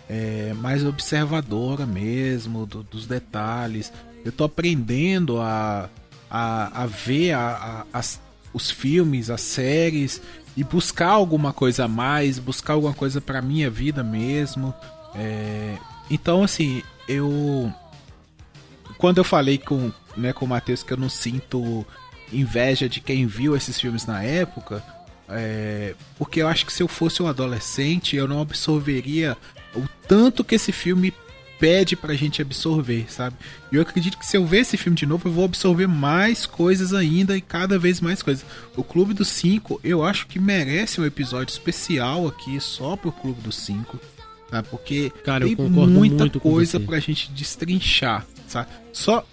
é 0.08 0.52
mais 0.54 0.84
observadora 0.84 1.84
mesmo 1.84 2.64
do, 2.64 2.82
dos 2.82 3.06
detalhes 3.06 3.92
eu 4.26 4.32
tô 4.32 4.42
aprendendo 4.42 5.40
a, 5.40 5.88
a, 6.28 6.82
a 6.82 6.86
ver 6.86 7.30
a, 7.30 7.86
a, 7.92 7.98
as, 7.98 8.20
os 8.52 8.68
filmes, 8.72 9.30
as 9.30 9.40
séries 9.40 10.20
e 10.56 10.64
buscar 10.64 11.08
alguma 11.08 11.52
coisa 11.52 11.84
a 11.84 11.88
mais, 11.88 12.38
buscar 12.38 12.72
alguma 12.72 12.94
coisa 12.94 13.20
para 13.20 13.42
minha 13.42 13.68
vida 13.68 14.02
mesmo. 14.02 14.74
É, 15.14 15.76
então, 16.10 16.42
assim, 16.42 16.82
eu. 17.08 17.72
Quando 18.98 19.18
eu 19.18 19.24
falei 19.24 19.58
com, 19.58 19.92
né, 20.16 20.32
com 20.32 20.46
o 20.46 20.48
Matheus 20.48 20.82
que 20.82 20.92
eu 20.92 20.96
não 20.96 21.08
sinto 21.08 21.84
inveja 22.32 22.88
de 22.88 23.00
quem 23.00 23.26
viu 23.26 23.54
esses 23.54 23.78
filmes 23.78 24.06
na 24.06 24.22
época, 24.22 24.82
é, 25.28 25.94
porque 26.16 26.40
eu 26.40 26.48
acho 26.48 26.64
que 26.64 26.72
se 26.72 26.82
eu 26.82 26.88
fosse 26.88 27.22
um 27.22 27.26
adolescente 27.26 28.16
eu 28.16 28.26
não 28.26 28.40
absorveria 28.40 29.36
o 29.74 29.82
tanto 30.08 30.42
que 30.42 30.54
esse 30.54 30.72
filme 30.72 31.12
pede 31.58 31.96
pra 31.96 32.14
gente 32.14 32.42
absorver, 32.42 33.06
sabe? 33.08 33.36
E 33.70 33.76
eu 33.76 33.82
acredito 33.82 34.18
que 34.18 34.26
se 34.26 34.36
eu 34.36 34.46
ver 34.46 34.58
esse 34.58 34.76
filme 34.76 34.96
de 34.96 35.06
novo, 35.06 35.28
eu 35.28 35.32
vou 35.32 35.44
absorver 35.44 35.86
mais 35.86 36.46
coisas 36.46 36.92
ainda 36.92 37.36
e 37.36 37.40
cada 37.40 37.78
vez 37.78 38.00
mais 38.00 38.22
coisas. 38.22 38.44
O 38.76 38.84
Clube 38.84 39.14
dos 39.14 39.28
Cinco, 39.28 39.80
eu 39.82 40.04
acho 40.04 40.26
que 40.26 40.38
merece 40.38 41.00
um 41.00 41.04
episódio 41.04 41.52
especial 41.52 42.26
aqui 42.26 42.60
só 42.60 42.96
pro 42.96 43.12
Clube 43.12 43.40
dos 43.40 43.56
Cinco, 43.56 43.98
tá? 44.50 44.62
Porque 44.62 45.10
Cara, 45.24 45.46
tem 45.46 45.56
muita 45.56 46.28
coisa 46.38 46.78
pra 46.78 46.98
gente 46.98 47.30
destrinchar, 47.32 48.26
sabe? 48.46 48.68
Só, 48.92 49.26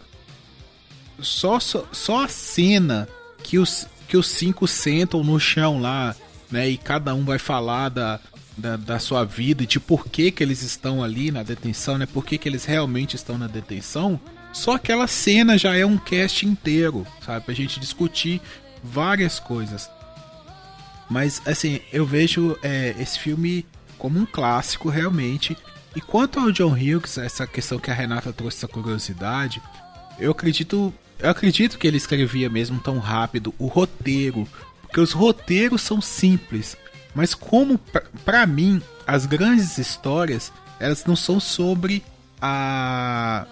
só, 1.20 1.60
só, 1.60 1.86
só 1.92 2.24
a 2.24 2.28
cena 2.28 3.08
que 3.44 3.60
os, 3.60 3.88
que 4.08 4.18
os 4.18 4.28
cinco 4.28 4.68
sentam 4.68 5.24
no 5.24 5.40
chão 5.40 5.80
lá, 5.80 6.16
né? 6.50 6.70
E 6.70 6.78
cada 6.78 7.14
um 7.14 7.26
vai 7.26 7.38
falar 7.38 7.90
da, 7.90 8.20
da, 8.58 8.78
da, 8.78 9.00
sua 9.00 9.24
vida 9.24 9.64
e 9.64 9.68
de 9.68 9.80
por 9.80 10.08
que, 10.08 10.32
que 10.32 10.44
eles 10.44 10.62
estão 10.62 11.04
ali 11.04 11.32
na 11.32 11.44
detenção, 11.44 11.98
né? 11.98 12.06
Por 12.06 12.26
que, 12.26 12.38
que 12.38 12.48
eles 12.48 12.66
realmente 12.66 13.16
estão 13.16 13.38
na 13.38 13.48
detenção. 13.48 14.20
Só 14.52 14.76
aquela 14.76 15.08
cena 15.08 15.58
já 15.58 15.76
é 15.76 15.86
um 15.86 15.98
cast 15.98 16.46
inteiro, 16.46 17.06
sabe? 17.26 17.46
Pra 17.46 17.54
gente 17.56 17.80
discutir 17.80 18.40
várias 18.84 19.40
coisas. 19.40 19.90
Mas, 21.10 21.42
assim, 21.46 21.80
eu 21.92 22.06
vejo 22.06 22.58
é, 22.62 22.96
esse 23.00 23.20
filme 23.20 23.66
como 23.98 24.20
um 24.20 24.26
clássico, 24.26 24.90
realmente. 24.90 25.58
E 25.96 26.02
quanto 26.02 26.40
ao 26.40 26.52
John 26.52 26.74
Hughes, 26.74 27.18
essa 27.18 27.48
questão 27.48 27.80
que 27.80 27.90
a 27.90 27.94
Renata 27.94 28.34
trouxe, 28.34 28.58
essa 28.58 28.68
curiosidade, 28.68 29.62
eu 30.20 30.32
acredito, 30.32 30.94
eu 31.20 31.30
acredito 31.30 31.78
que 31.78 31.88
ele 31.88 31.98
escrevia 31.98 32.50
mesmo 32.50 32.80
tão 32.80 33.00
rápido 33.00 33.54
o 33.58 33.68
roteiro. 33.68 34.48
Porque 34.82 35.00
os 35.00 35.12
roteiros 35.12 35.82
são 35.82 36.02
simples. 36.02 36.78
Mas 37.14 37.34
como 37.34 37.80
para 38.26 38.46
mim 38.46 38.82
as 39.06 39.26
grandes 39.26 39.78
histórias 39.78 40.52
elas 40.80 41.06
não 41.06 41.16
são 41.16 41.40
sobre 41.40 42.04
a 42.42 43.46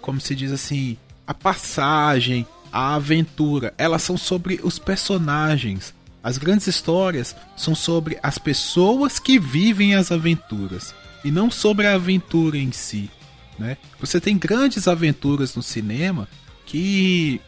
como 0.00 0.20
se 0.20 0.34
diz 0.34 0.50
assim 0.52 0.96
a 1.26 1.34
passagem, 1.34 2.46
a 2.72 2.96
aventura. 2.96 3.72
Elas 3.78 4.02
são 4.02 4.16
sobre 4.16 4.60
os 4.62 4.78
personagens. 4.78 5.94
As 6.22 6.36
grandes 6.36 6.66
histórias 6.66 7.36
são 7.56 7.74
sobre 7.74 8.18
as 8.22 8.36
pessoas 8.36 9.18
que 9.18 9.38
vivem 9.38 9.94
as 9.94 10.10
aventuras 10.10 10.94
e 11.24 11.30
não 11.30 11.50
sobre 11.50 11.86
a 11.86 11.94
aventura 11.94 12.58
em 12.58 12.72
si. 12.72 13.08
Né? 13.58 13.76
Você 14.00 14.20
tem 14.20 14.36
grandes 14.36 14.88
aventuras 14.88 15.54
no 15.54 15.62
cinema 15.62 16.28
que 16.66 17.40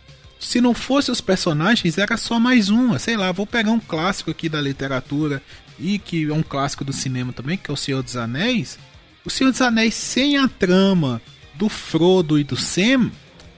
se 0.42 0.60
não 0.60 0.74
fosse 0.74 1.10
os 1.10 1.20
personagens, 1.20 1.96
era 1.96 2.16
só 2.16 2.38
mais 2.38 2.68
uma. 2.68 2.98
Sei 2.98 3.16
lá, 3.16 3.30
vou 3.30 3.46
pegar 3.46 3.70
um 3.70 3.80
clássico 3.80 4.30
aqui 4.30 4.48
da 4.48 4.60
literatura 4.60 5.40
e 5.78 5.98
que 5.98 6.28
é 6.28 6.32
um 6.32 6.42
clássico 6.42 6.84
do 6.84 6.92
cinema 6.92 7.32
também, 7.32 7.56
que 7.56 7.70
é 7.70 7.74
O 7.74 7.76
Senhor 7.76 8.02
dos 8.02 8.16
Anéis. 8.16 8.78
O 9.24 9.30
Senhor 9.30 9.50
dos 9.50 9.62
Anéis 9.62 9.94
sem 9.94 10.36
a 10.36 10.48
trama 10.48 11.22
do 11.54 11.68
Frodo 11.68 12.38
e 12.38 12.44
do 12.44 12.56
Sam 12.56 13.10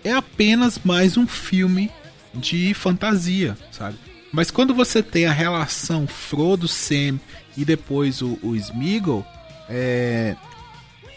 é 0.04 0.12
apenas 0.12 0.78
mais 0.84 1.16
um 1.16 1.26
filme 1.26 1.90
de 2.34 2.74
fantasia, 2.74 3.56
sabe? 3.72 3.96
Mas 4.30 4.50
quando 4.50 4.74
você 4.74 5.02
tem 5.02 5.26
a 5.26 5.32
relação 5.32 6.06
Frodo, 6.06 6.68
Sam 6.68 7.18
e 7.56 7.64
depois 7.64 8.20
o, 8.20 8.38
o 8.42 8.54
Smeagol, 8.56 9.24
é, 9.70 10.36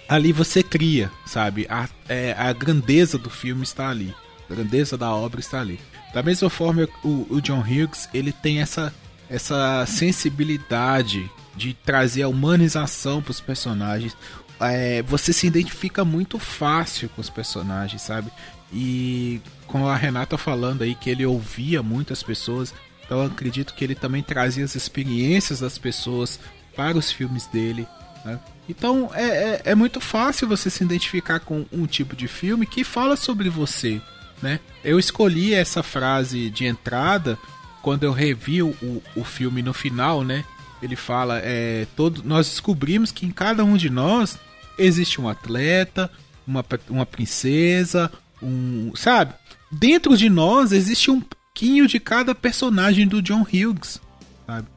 ali 0.07 0.31
você 0.31 0.63
cria, 0.63 1.11
sabe? 1.25 1.67
A, 1.69 1.89
é, 2.07 2.33
a 2.37 2.53
grandeza 2.53 3.17
do 3.17 3.29
filme 3.29 3.63
está 3.63 3.89
ali. 3.89 4.15
A 4.49 4.53
grandeza 4.53 4.97
da 4.97 5.13
obra 5.13 5.39
está 5.39 5.59
ali. 5.59 5.79
Da 6.13 6.23
mesma 6.23 6.49
forma, 6.49 6.87
o, 7.03 7.27
o 7.29 7.41
John 7.41 7.59
Hughes 7.59 8.09
ele 8.13 8.31
tem 8.31 8.59
essa, 8.59 8.93
essa 9.29 9.85
sensibilidade 9.85 11.29
de 11.55 11.73
trazer 11.73 12.23
a 12.23 12.27
humanização 12.29 13.21
para 13.21 13.31
os 13.31 13.41
personagens. 13.41 14.15
É, 14.59 15.01
você 15.03 15.33
se 15.33 15.45
identifica 15.47 16.05
muito 16.05 16.39
fácil 16.39 17.09
com 17.09 17.21
os 17.21 17.29
personagens, 17.29 18.01
sabe? 18.01 18.31
E 18.71 19.41
com 19.65 19.87
a 19.87 19.95
Renata 19.95 20.37
falando 20.37 20.83
aí 20.83 20.95
que 20.95 21.09
ele 21.09 21.25
ouvia 21.25 21.83
muitas 21.83 22.23
pessoas, 22.23 22.73
então 23.05 23.21
acredito 23.21 23.73
que 23.73 23.83
ele 23.83 23.95
também 23.95 24.23
trazia 24.23 24.63
as 24.63 24.75
experiências 24.75 25.59
das 25.59 25.77
pessoas 25.77 26.39
para 26.75 26.97
os 26.97 27.11
filmes 27.11 27.47
dele. 27.47 27.87
Né? 28.25 28.39
Então 28.67 29.09
é, 29.13 29.23
é, 29.23 29.61
é 29.65 29.75
muito 29.75 30.01
fácil 30.01 30.47
você 30.47 30.69
se 30.69 30.83
identificar 30.83 31.39
com 31.39 31.65
um 31.71 31.85
tipo 31.85 32.15
de 32.15 32.27
filme 32.27 32.65
que 32.65 32.83
fala 32.83 33.15
sobre 33.15 33.49
você 33.49 34.01
né? 34.41 34.59
Eu 34.83 34.99
escolhi 34.99 35.53
essa 35.53 35.81
frase 35.83 36.49
de 36.49 36.65
entrada 36.65 37.37
quando 37.81 38.03
eu 38.03 38.11
revi 38.11 38.61
o, 38.61 38.75
o 39.15 39.23
filme 39.23 39.61
no 39.61 39.73
final, 39.73 40.23
né? 40.23 40.43
Ele 40.81 40.95
fala, 40.95 41.39
é, 41.43 41.87
todo, 41.95 42.21
nós 42.23 42.47
descobrimos 42.49 43.11
que 43.11 43.25
em 43.25 43.31
cada 43.31 43.63
um 43.63 43.77
de 43.77 43.89
nós 43.89 44.37
existe 44.77 45.19
um 45.19 45.27
atleta, 45.27 46.11
uma, 46.45 46.63
uma 46.89 47.05
princesa, 47.05 48.11
um, 48.41 48.91
sabe? 48.95 49.33
Dentro 49.71 50.15
de 50.15 50.29
nós 50.29 50.71
existe 50.71 51.09
um 51.09 51.19
pouquinho 51.19 51.87
de 51.87 51.99
cada 51.99 52.35
personagem 52.35 53.07
do 53.07 53.21
John 53.21 53.41
Hughes, 53.41 53.99
sabe? 54.45 54.67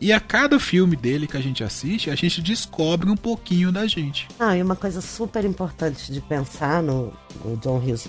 E 0.00 0.12
a 0.12 0.20
cada 0.20 0.60
filme 0.60 0.94
dele 0.94 1.26
que 1.26 1.36
a 1.36 1.40
gente 1.40 1.64
assiste, 1.64 2.08
a 2.08 2.14
gente 2.14 2.40
descobre 2.40 3.10
um 3.10 3.16
pouquinho 3.16 3.72
da 3.72 3.84
gente. 3.86 4.28
Ah, 4.38 4.56
e 4.56 4.62
uma 4.62 4.76
coisa 4.76 5.00
super 5.00 5.44
importante 5.44 6.12
de 6.12 6.20
pensar 6.20 6.80
no, 6.80 7.12
no 7.44 7.56
John 7.56 7.78
Hughes 7.78 8.06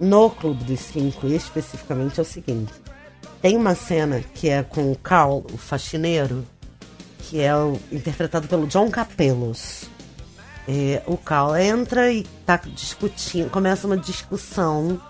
no 0.00 0.30
Clube 0.30 0.64
dos 0.64 0.80
Cinco, 0.80 1.26
especificamente, 1.26 2.18
é 2.18 2.22
o 2.22 2.26
seguinte: 2.26 2.72
tem 3.42 3.56
uma 3.56 3.74
cena 3.74 4.24
que 4.34 4.48
é 4.48 4.62
com 4.62 4.90
o 4.90 4.96
Carl, 4.96 5.44
o 5.52 5.58
faxineiro, 5.58 6.44
que 7.18 7.40
é 7.40 7.54
o, 7.54 7.78
interpretado 7.92 8.48
pelo 8.48 8.66
John 8.66 8.90
Capelos. 8.90 9.84
É, 10.66 11.02
o 11.06 11.16
Carl 11.16 11.56
entra 11.56 12.12
e 12.12 12.24
tá 12.46 12.56
discutindo, 12.56 13.50
começa 13.50 13.86
uma 13.86 13.96
discussão, 13.96 15.00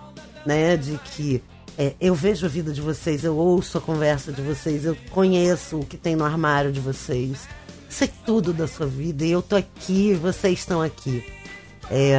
né, 0.45 0.75
de 0.75 0.97
que 0.97 1.41
é, 1.77 1.93
eu 2.01 2.15
vejo 2.15 2.45
a 2.45 2.49
vida 2.49 2.71
de 2.71 2.81
vocês, 2.81 3.23
eu 3.23 3.35
ouço 3.35 3.77
a 3.77 3.81
conversa 3.81 4.31
de 4.31 4.41
vocês, 4.41 4.85
eu 4.85 4.95
conheço 5.11 5.79
o 5.79 5.85
que 5.85 5.97
tem 5.97 6.15
no 6.15 6.23
armário 6.23 6.71
de 6.71 6.79
vocês, 6.79 7.47
sei 7.89 8.09
tudo 8.25 8.53
da 8.53 8.67
sua 8.67 8.87
vida 8.87 9.25
e 9.25 9.31
eu 9.31 9.41
tô 9.41 9.55
aqui, 9.55 10.13
vocês 10.13 10.59
estão 10.59 10.81
aqui. 10.81 11.23
É, 11.89 12.17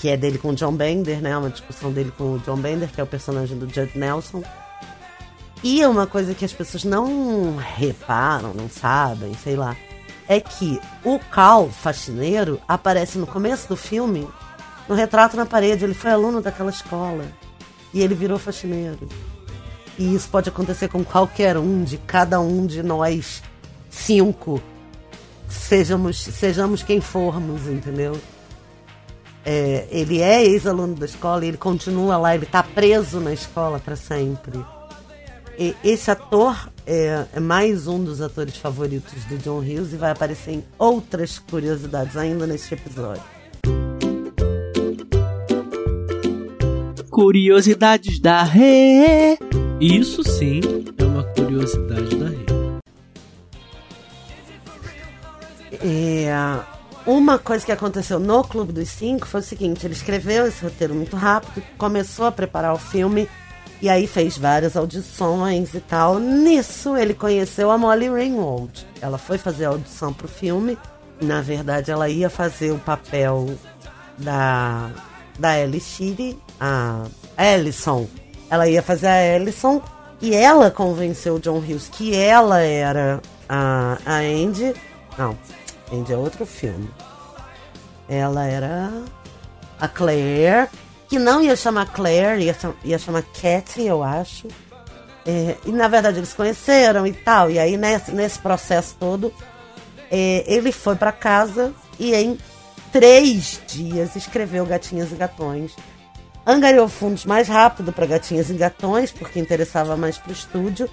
que 0.00 0.08
é 0.08 0.16
dele 0.16 0.38
com 0.38 0.48
o 0.48 0.54
John 0.54 0.72
Bender, 0.72 1.20
né? 1.20 1.36
Uma 1.36 1.50
discussão 1.50 1.92
dele 1.92 2.10
com 2.16 2.32
o 2.32 2.38
John 2.38 2.56
Bender, 2.56 2.88
que 2.88 3.00
é 3.00 3.04
o 3.04 3.06
personagem 3.06 3.58
do 3.58 3.68
Judd 3.68 3.90
Nelson. 3.94 4.42
E 5.62 5.84
uma 5.84 6.06
coisa 6.06 6.34
que 6.34 6.42
as 6.42 6.54
pessoas 6.54 6.84
não 6.84 7.56
reparam, 7.58 8.54
não 8.54 8.66
sabem, 8.66 9.34
sei 9.34 9.56
lá, 9.56 9.76
é 10.26 10.40
que 10.40 10.80
o 11.04 11.18
Cal, 11.18 11.68
faxineiro, 11.68 12.58
aparece 12.66 13.18
no 13.18 13.26
começo 13.26 13.68
do 13.68 13.76
filme, 13.76 14.26
no 14.88 14.94
retrato 14.94 15.36
na 15.36 15.44
parede. 15.44 15.84
Ele 15.84 15.92
foi 15.92 16.10
aluno 16.10 16.40
daquela 16.40 16.70
escola. 16.70 17.26
E 17.92 18.00
ele 18.00 18.14
virou 18.14 18.38
faxineiro. 18.38 19.06
E 19.98 20.14
isso 20.14 20.30
pode 20.30 20.48
acontecer 20.48 20.88
com 20.88 21.04
qualquer 21.04 21.58
um 21.58 21.84
de 21.84 21.98
cada 21.98 22.40
um 22.40 22.66
de 22.66 22.82
nós 22.82 23.42
cinco. 23.90 24.62
Sejamos, 25.46 26.18
sejamos 26.18 26.82
quem 26.82 27.02
formos, 27.02 27.66
entendeu? 27.66 28.18
É, 29.44 29.86
ele 29.90 30.20
é 30.20 30.44
ex-aluno 30.44 30.94
da 30.94 31.06
escola 31.06 31.44
e 31.44 31.48
ele 31.48 31.56
continua 31.56 32.16
lá, 32.16 32.34
ele 32.34 32.46
tá 32.46 32.62
preso 32.62 33.20
na 33.20 33.32
escola 33.32 33.78
para 33.78 33.96
sempre. 33.96 34.64
E 35.58 35.74
esse 35.84 36.10
ator 36.10 36.70
é, 36.86 37.26
é, 37.34 37.40
mais 37.40 37.86
um 37.86 38.02
dos 38.02 38.22
atores 38.22 38.56
favoritos 38.56 39.24
do 39.24 39.36
John 39.38 39.58
Hughes 39.58 39.92
e 39.92 39.96
vai 39.96 40.10
aparecer 40.10 40.52
em 40.52 40.64
outras 40.78 41.38
curiosidades 41.38 42.16
ainda 42.16 42.46
neste 42.46 42.74
episódio. 42.74 43.22
Curiosidades 47.10 48.18
da 48.20 48.42
Rê. 48.42 49.38
Isso 49.80 50.24
sim 50.24 50.60
é 50.96 51.04
uma 51.04 51.24
curiosidade 51.24 52.16
da 52.16 52.26
Rê. 52.26 52.46
É, 55.82 56.30
uma 57.10 57.38
coisa 57.38 57.66
que 57.66 57.72
aconteceu 57.72 58.20
no 58.20 58.44
Clube 58.44 58.72
dos 58.72 58.88
Cinco 58.88 59.26
foi 59.26 59.40
o 59.40 59.42
seguinte: 59.42 59.84
ele 59.84 59.94
escreveu 59.94 60.46
esse 60.46 60.62
roteiro 60.62 60.94
muito 60.94 61.16
rápido, 61.16 61.62
começou 61.76 62.26
a 62.26 62.32
preparar 62.32 62.72
o 62.72 62.78
filme 62.78 63.28
e 63.82 63.88
aí 63.88 64.06
fez 64.06 64.38
várias 64.38 64.76
audições 64.76 65.74
e 65.74 65.80
tal. 65.80 66.18
Nisso 66.20 66.96
ele 66.96 67.12
conheceu 67.12 67.70
a 67.70 67.76
Molly 67.76 68.08
Ringwald. 68.08 68.86
Ela 69.00 69.18
foi 69.18 69.38
fazer 69.38 69.64
a 69.64 69.70
audição 69.70 70.12
pro 70.12 70.28
filme. 70.28 70.78
Na 71.20 71.40
verdade, 71.40 71.90
ela 71.90 72.08
ia 72.08 72.30
fazer 72.30 72.70
o 72.70 72.78
papel 72.78 73.58
da 74.16 74.90
da 75.38 75.58
Ellie 75.58 75.80
Shiri, 75.80 76.38
a 76.60 77.06
Ellison. 77.36 78.06
Ela 78.48 78.68
ia 78.68 78.82
fazer 78.82 79.06
a 79.08 79.36
Ellison 79.36 79.82
e 80.20 80.34
ela 80.34 80.70
convenceu 80.70 81.36
o 81.36 81.40
John 81.40 81.58
Hughes 81.58 81.88
que 81.88 82.14
ela 82.14 82.60
era 82.60 83.20
a, 83.48 83.98
a 84.04 84.16
Andy. 84.18 84.74
Não, 85.18 85.36
Andy 85.92 86.12
é 86.12 86.16
outro 86.16 86.46
filme. 86.46 86.88
Ela 88.08 88.46
era 88.46 88.90
a 89.80 89.88
Claire 89.88 90.68
que 91.10 91.18
não 91.18 91.42
ia 91.42 91.56
chamar 91.56 91.92
Claire, 91.92 92.40
ia, 92.40 92.56
ia 92.84 92.98
chamar 92.98 93.22
Cathy, 93.22 93.86
eu 93.86 94.00
acho. 94.00 94.46
É, 95.26 95.56
e 95.66 95.72
na 95.72 95.88
verdade 95.88 96.18
eles 96.18 96.32
conheceram 96.32 97.04
e 97.04 97.12
tal. 97.12 97.50
E 97.50 97.58
aí 97.58 97.76
nesse, 97.76 98.12
nesse 98.12 98.38
processo 98.38 98.94
todo, 98.98 99.34
é, 100.08 100.44
ele 100.46 100.70
foi 100.70 100.94
para 100.94 101.10
casa 101.10 101.74
e 101.98 102.14
em 102.14 102.38
três 102.92 103.60
dias 103.66 104.14
escreveu 104.14 104.64
Gatinhas 104.64 105.10
e 105.10 105.16
Gatões. 105.16 105.74
Angariou 106.46 106.88
fundos 106.88 107.24
mais 107.24 107.48
rápido 107.48 107.92
para 107.92 108.06
Gatinhas 108.06 108.48
e 108.48 108.54
Gatões, 108.54 109.10
porque 109.10 109.40
interessava 109.40 109.96
mais 109.96 110.16
pro 110.16 110.32
estúdio. 110.32 110.88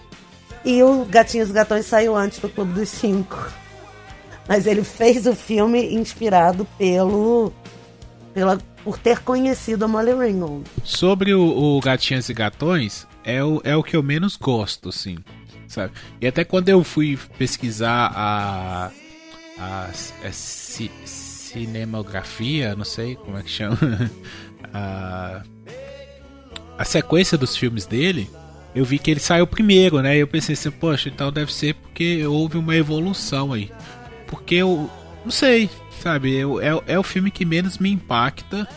E 0.66 0.82
o 0.82 1.06
Gatinhas 1.06 1.50
e 1.50 1.54
Gatões 1.54 1.86
saiu 1.86 2.16
antes 2.16 2.40
do 2.40 2.50
Clube 2.50 2.74
dos 2.74 2.90
Cinco. 2.90 3.38
Mas 4.48 4.66
ele 4.66 4.84
fez 4.84 5.26
o 5.28 5.36
filme 5.36 5.94
inspirado 5.94 6.66
pelo 6.78 7.52
pela 8.34 8.58
por 8.84 8.98
ter 8.98 9.20
conhecido 9.20 9.84
a 9.84 9.88
Molly 9.88 10.14
Ringwald. 10.14 10.64
Sobre 10.84 11.34
o, 11.34 11.42
o 11.42 11.82
Gatinhas 11.82 12.30
e 12.30 12.34
Gatões, 12.34 13.06
é 13.24 13.44
o, 13.44 13.60
é 13.66 13.76
o 13.76 13.84
que 13.84 13.98
eu 13.98 14.02
menos 14.02 14.38
gosto, 14.38 14.88
assim, 14.90 15.18
sabe? 15.68 15.92
E 16.22 16.28
até 16.28 16.46
quando 16.46 16.70
eu 16.70 16.82
fui 16.84 17.20
pesquisar 17.38 18.12
a, 18.16 18.92
a, 19.60 19.90
a 20.24 20.32
ci, 20.32 20.90
cinemografia, 21.04 22.76
não 22.76 22.86
sei 22.86 23.16
como 23.16 23.38
é 23.38 23.44
que 23.44 23.50
chama, 23.50 23.78
a, 24.74 25.42
a 26.78 26.86
sequência 26.86 27.38
dos 27.38 27.58
filmes 27.58 27.86
dele, 27.86 28.30
eu 28.74 28.86
vi 28.86 29.00
que 29.00 29.12
ele 29.12 29.20
saiu 29.20 29.48
primeiro, 29.48 30.02
né? 30.02 30.16
E 30.16 30.20
eu 30.20 30.28
pensei 30.28 30.54
assim, 30.54 30.72
poxa, 30.72 31.10
então 31.10 31.32
deve 31.32 31.52
ser 31.52 31.74
porque 31.74 32.26
houve 32.26 32.58
uma 32.58 32.76
evolução 32.76 33.52
aí. 33.52 33.72
Porque 34.28 34.56
eu 34.56 34.90
não 35.24 35.32
sei, 35.32 35.70
sabe? 36.02 36.34
Eu, 36.34 36.62
é, 36.62 36.94
é 36.94 37.00
o 37.00 37.04
filme 37.04 37.32
que 37.32 37.46
menos 37.46 37.78
me 37.78 37.90
impacta. 37.92 38.68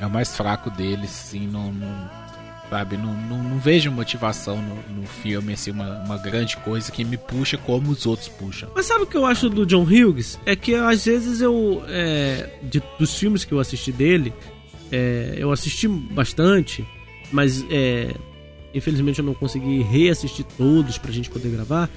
É 0.00 0.06
o 0.06 0.10
mais 0.10 0.36
fraco 0.36 0.70
deles, 0.70 1.10
assim, 1.10 1.46
não. 1.46 1.72
não 1.72 2.26
sabe? 2.68 2.96
Não, 2.96 3.14
não, 3.14 3.42
não, 3.42 3.58
vejo 3.58 3.90
motivação 3.90 4.60
no, 4.60 5.00
no 5.00 5.06
filme, 5.06 5.52
assim, 5.52 5.70
uma, 5.70 6.02
uma 6.04 6.18
grande 6.18 6.56
coisa 6.58 6.90
que 6.90 7.04
me 7.04 7.16
puxa 7.16 7.56
como 7.56 7.90
os 7.90 8.06
outros 8.06 8.28
puxam. 8.28 8.68
Mas 8.74 8.86
sabe 8.86 9.04
o 9.04 9.06
que 9.06 9.16
eu 9.16 9.24
acho 9.24 9.48
do 9.48 9.64
John 9.64 9.84
Hughes? 9.84 10.38
É 10.44 10.56
que 10.56 10.74
às 10.74 11.04
vezes 11.04 11.40
eu. 11.40 11.82
É, 11.88 12.58
de, 12.62 12.82
dos 12.98 13.16
filmes 13.16 13.44
que 13.44 13.52
eu 13.52 13.60
assisti 13.60 13.92
dele, 13.92 14.32
é, 14.90 15.34
eu 15.38 15.52
assisti 15.52 15.88
bastante, 15.88 16.86
mas 17.32 17.64
é, 17.70 18.14
infelizmente 18.74 19.18
eu 19.18 19.24
não 19.24 19.34
consegui 19.34 19.82
reassistir 19.82 20.44
todos 20.56 20.98
pra 20.98 21.10
gente 21.12 21.30
poder 21.30 21.50
gravar. 21.50 21.88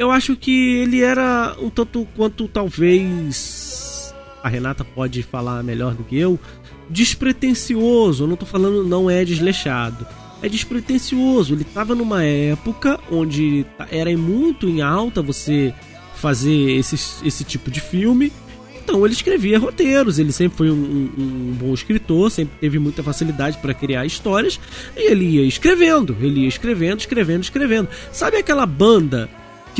Eu 0.00 0.10
acho 0.10 0.34
que 0.34 0.78
ele 0.78 1.02
era 1.02 1.54
um 1.60 1.68
tanto 1.68 2.08
quanto 2.16 2.48
talvez 2.48 4.14
a 4.42 4.48
Renata 4.48 4.82
pode 4.82 5.22
falar 5.22 5.62
melhor 5.62 5.94
do 5.94 6.02
que 6.02 6.16
eu, 6.16 6.40
despretensioso. 6.88 8.24
Eu 8.24 8.28
não 8.28 8.34
tô 8.34 8.46
falando 8.46 8.82
não 8.82 9.10
é 9.10 9.26
desleixado. 9.26 10.06
É 10.42 10.48
despretensioso. 10.48 11.52
Ele 11.52 11.64
tava 11.64 11.94
numa 11.94 12.24
época 12.24 12.98
onde 13.12 13.66
era 13.90 14.16
muito 14.16 14.70
em 14.70 14.80
alta 14.80 15.20
você 15.20 15.74
fazer 16.14 16.78
esse, 16.78 16.96
esse 17.22 17.44
tipo 17.44 17.70
de 17.70 17.82
filme. 17.82 18.32
Então 18.82 19.04
ele 19.04 19.12
escrevia 19.12 19.58
roteiros, 19.58 20.18
ele 20.18 20.32
sempre 20.32 20.56
foi 20.56 20.70
um, 20.70 20.74
um, 20.74 21.22
um 21.50 21.56
bom 21.60 21.74
escritor, 21.74 22.30
sempre 22.30 22.56
teve 22.58 22.78
muita 22.78 23.02
facilidade 23.02 23.58
para 23.58 23.74
criar 23.74 24.06
histórias, 24.06 24.58
e 24.96 25.10
ele 25.10 25.26
ia 25.26 25.44
escrevendo, 25.44 26.16
ele 26.22 26.40
ia 26.40 26.48
escrevendo, 26.48 27.00
escrevendo, 27.00 27.42
escrevendo. 27.42 27.88
Sabe 28.10 28.38
aquela 28.38 28.64
banda 28.64 29.28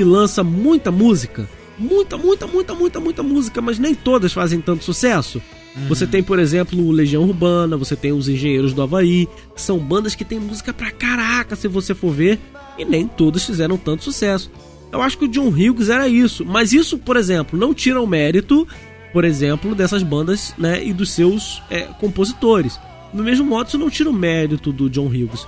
que 0.01 0.05
lança 0.05 0.43
muita 0.43 0.91
música? 0.91 1.47
muita, 1.79 2.19
muita, 2.19 2.47
muita, 2.47 2.75
muita, 2.75 3.01
muita 3.01 3.23
música, 3.23 3.61
mas 3.61 3.79
nem 3.79 3.95
todas 3.95 4.33
fazem 4.33 4.61
tanto 4.61 4.85
sucesso. 4.85 5.41
Uhum. 5.77 5.89
Você 5.89 6.07
tem, 6.07 6.23
por 6.23 6.39
exemplo, 6.39 6.79
o 6.83 6.91
Legião 6.91 7.23
Urbana, 7.23 7.77
você 7.77 7.97
tem 7.97 8.13
os 8.13 8.29
Engenheiros 8.29 8.73
do 8.73 8.83
Havaí, 8.83 9.27
que 9.55 9.61
são 9.61 9.79
bandas 9.79 10.15
que 10.15 10.25
tem 10.25 10.39
música 10.39 10.73
pra 10.73 10.91
caraca, 10.91 11.57
se 11.57 11.69
você 11.69 11.95
for 11.95 12.13
ver, 12.13 12.39
e 12.79 12.85
nem 12.85 13.07
todas 13.07 13.45
fizeram 13.45 13.77
tanto 13.77 14.05
sucesso. 14.05 14.51
Eu 14.93 15.01
acho 15.01 15.17
que 15.17 15.25
o 15.25 15.29
John 15.29 15.49
Hughes 15.49 15.89
era 15.89 16.09
isso, 16.09 16.45
mas 16.45 16.73
isso, 16.73 16.99
por 16.99 17.17
exemplo, 17.17 17.59
não 17.59 17.73
tira 17.73 18.01
o 18.01 18.07
mérito, 18.07 18.69
por 19.13 19.25
exemplo, 19.25 19.75
dessas 19.75 20.03
bandas 20.03 20.55
né, 20.59 20.85
e 20.85 20.93
dos 20.93 21.11
seus 21.11 21.63
é, 21.71 21.83
compositores. 21.99 22.79
Do 23.13 23.23
mesmo 23.23 23.47
modo, 23.47 23.69
isso 23.69 23.79
não 23.79 23.91
tira 23.91 24.11
o 24.11 24.15
mérito 24.15 24.73
do 24.73 24.91
John 24.91 25.07
Hughes. 25.07 25.47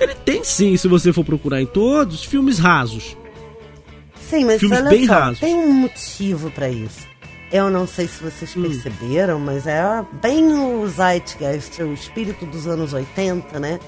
Ele 0.00 0.14
tem 0.14 0.42
sim, 0.42 0.76
se 0.76 0.88
você 0.88 1.12
for 1.12 1.24
procurar 1.24 1.60
em 1.60 1.66
todos, 1.66 2.24
filmes 2.24 2.58
rasos. 2.58 3.16
Sim, 4.28 4.44
mas 4.44 4.60
Filmes 4.60 4.78
olha 4.80 4.90
bem 4.90 5.06
só, 5.06 5.12
rasos. 5.14 5.40
tem 5.40 5.54
um 5.54 5.72
motivo 5.72 6.50
pra 6.50 6.68
isso. 6.68 7.06
Eu 7.50 7.70
não 7.70 7.86
sei 7.86 8.06
se 8.06 8.22
vocês 8.22 8.54
Hum. 8.56 8.62
perceberam, 8.62 9.38
mas 9.40 9.66
é 9.66 9.80
bem 10.20 10.52
o 10.52 10.86
Zeitgeist, 10.86 11.82
o 11.82 11.94
espírito 11.94 12.44
dos 12.44 12.66
anos 12.66 12.92
80, 12.92 13.58
né? 13.58 13.80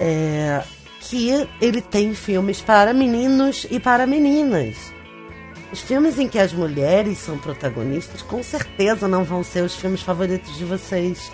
É, 0.00 0.62
que 1.00 1.46
ele 1.60 1.80
tem 1.82 2.14
filmes 2.14 2.60
para 2.62 2.92
meninos 2.94 3.66
e 3.70 3.78
para 3.78 4.06
meninas. 4.06 4.76
Os 5.72 5.80
filmes 5.80 6.18
em 6.18 6.28
que 6.28 6.38
as 6.38 6.52
mulheres 6.52 7.18
são 7.18 7.36
protagonistas 7.36 8.22
com 8.22 8.42
certeza 8.42 9.06
não 9.08 9.24
vão 9.24 9.42
ser 9.44 9.62
os 9.64 9.74
filmes 9.74 10.02
favoritos 10.02 10.56
de 10.56 10.64
vocês. 10.64 11.32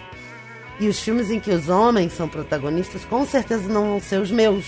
E 0.80 0.88
os 0.88 0.98
filmes 0.98 1.30
em 1.30 1.38
que 1.38 1.50
os 1.50 1.68
homens 1.68 2.12
são 2.14 2.26
protagonistas 2.26 3.04
com 3.04 3.24
certeza 3.26 3.68
não 3.68 3.84
vão 3.90 4.00
ser 4.00 4.20
os 4.20 4.30
meus. 4.30 4.64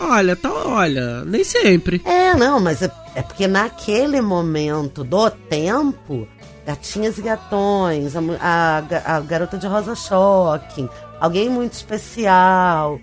Olha, 0.00 0.36
tá, 0.36 0.50
olha, 0.50 1.24
nem 1.24 1.42
sempre. 1.42 2.00
É, 2.04 2.34
não, 2.34 2.60
mas 2.60 2.82
é, 2.82 2.90
é 3.14 3.22
porque 3.22 3.46
naquele 3.46 4.20
momento 4.20 5.02
do 5.02 5.30
tempo, 5.30 6.26
Gatinhas 6.66 7.18
e 7.18 7.22
Gatões, 7.22 8.14
a, 8.14 8.20
a, 8.40 9.16
a 9.16 9.20
Garota 9.20 9.58
de 9.58 9.66
Rosa 9.66 9.94
Shocking, 9.94 10.88
Alguém 11.20 11.48
Muito 11.48 11.72
Especial, 11.72 13.00